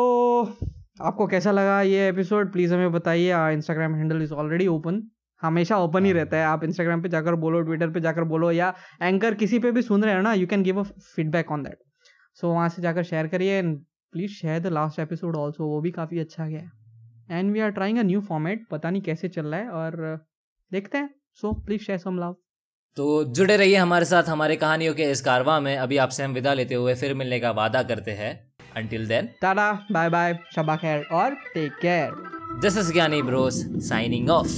so, 0.45 0.68
आपको 1.01 1.26
कैसा 1.26 1.51
लगा 1.53 1.80
ये 1.82 2.09
एपिसोड 2.09 2.53
प्लीज़ 2.53 2.74
हमें 2.74 2.93
बताइए। 2.93 3.53
Instagram 3.53 3.95
handle 3.95 4.22
is 4.22 4.32
already 4.34 4.66
open 4.66 5.03
हमेशा 5.43 5.78
ओपन 5.78 6.05
ही 6.05 6.11
हाँ। 6.11 6.18
रहता 6.18 6.36
है। 6.36 6.45
आप 6.45 6.64
इंस्टाग्राम 6.64 7.03
पे 7.03 7.09
जाकर 7.09 7.34
बोलो 7.36 7.61
ट्विटर 7.62 7.91
पे 7.91 8.01
जाकर 8.01 8.24
बोलो 8.24 8.51
या 8.53 8.72
एंकर 9.03 9.34
किसी 9.34 9.59
पे 9.59 9.70
भी 9.72 9.82
सुन 9.82 10.05
रहे 10.05 10.14
हो 10.14 10.22
ना 10.22 10.32
you 10.34 10.47
can 10.47 10.62
give 10.62 10.80
a 10.80 10.82
feedback 10.82 11.53
on 11.53 11.62
that 11.62 11.78
so 12.36 12.49
वहाँ 12.49 12.68
से 12.68 12.82
जाकर 12.82 13.03
शेयर 13.03 13.26
करिए 13.26 13.59
and 13.59 13.78
please 14.12 14.32
share 14.32 14.61
the 14.61 14.66
last 14.72 14.99
episode 14.99 15.36
also 15.36 15.66
वो 15.66 15.80
भी 15.80 15.91
काफ़ी 15.91 16.18
अच्छा 16.18 16.47
गया 16.47 16.70
and 17.30 17.53
we 17.53 17.61
are 17.61 17.70
trying 17.70 17.99
a 17.99 18.03
new 18.03 18.20
format 18.20 18.66
पता 18.70 18.91
नहीं 18.91 19.03
कैसे 19.03 19.28
चल 19.28 19.47
रहा 19.47 19.61
है 19.61 19.68
और 19.70 20.26
देखते 20.72 20.99
हैं। 20.99 21.11
So 21.34 21.53
please 21.64 21.82
share 21.82 21.99
some 21.99 22.18
love 22.18 22.36
तो 22.97 23.24
जुड़े 23.34 23.57
रहिए 23.57 23.76
हमारे 23.76 24.05
साथ 24.05 24.28
हमारे 24.28 24.57
कहानियों 24.57 24.95
के 24.95 25.11
इस 25.11 25.20
कारवा 25.20 25.59
में। 25.61 25.76
अभी 25.76 25.97
आपसे 25.97 26.22
हम 26.22 26.32
विदा 26.32 26.55
लेते 26.55 26.74
हुए 26.74 26.95
फिर 26.95 27.14
मिलने 27.14 27.41
का 27.41 27.51
वादा 27.53 27.82
करते 27.82 28.11
हैं। 28.12 28.32
Until 28.76 29.07
then 29.09 29.28
tata 29.43 29.70
bye 29.93 30.11
bye 30.11 30.39
Shaba 30.55 30.76
खैर 30.76 31.05
और 31.12 31.34
take 31.55 31.72
care 31.82 32.38
This 32.57 32.77
is 32.77 32.91
Gyani 32.91 33.25
Bros 33.25 33.65
signing 33.87 34.29
off. 34.29 34.49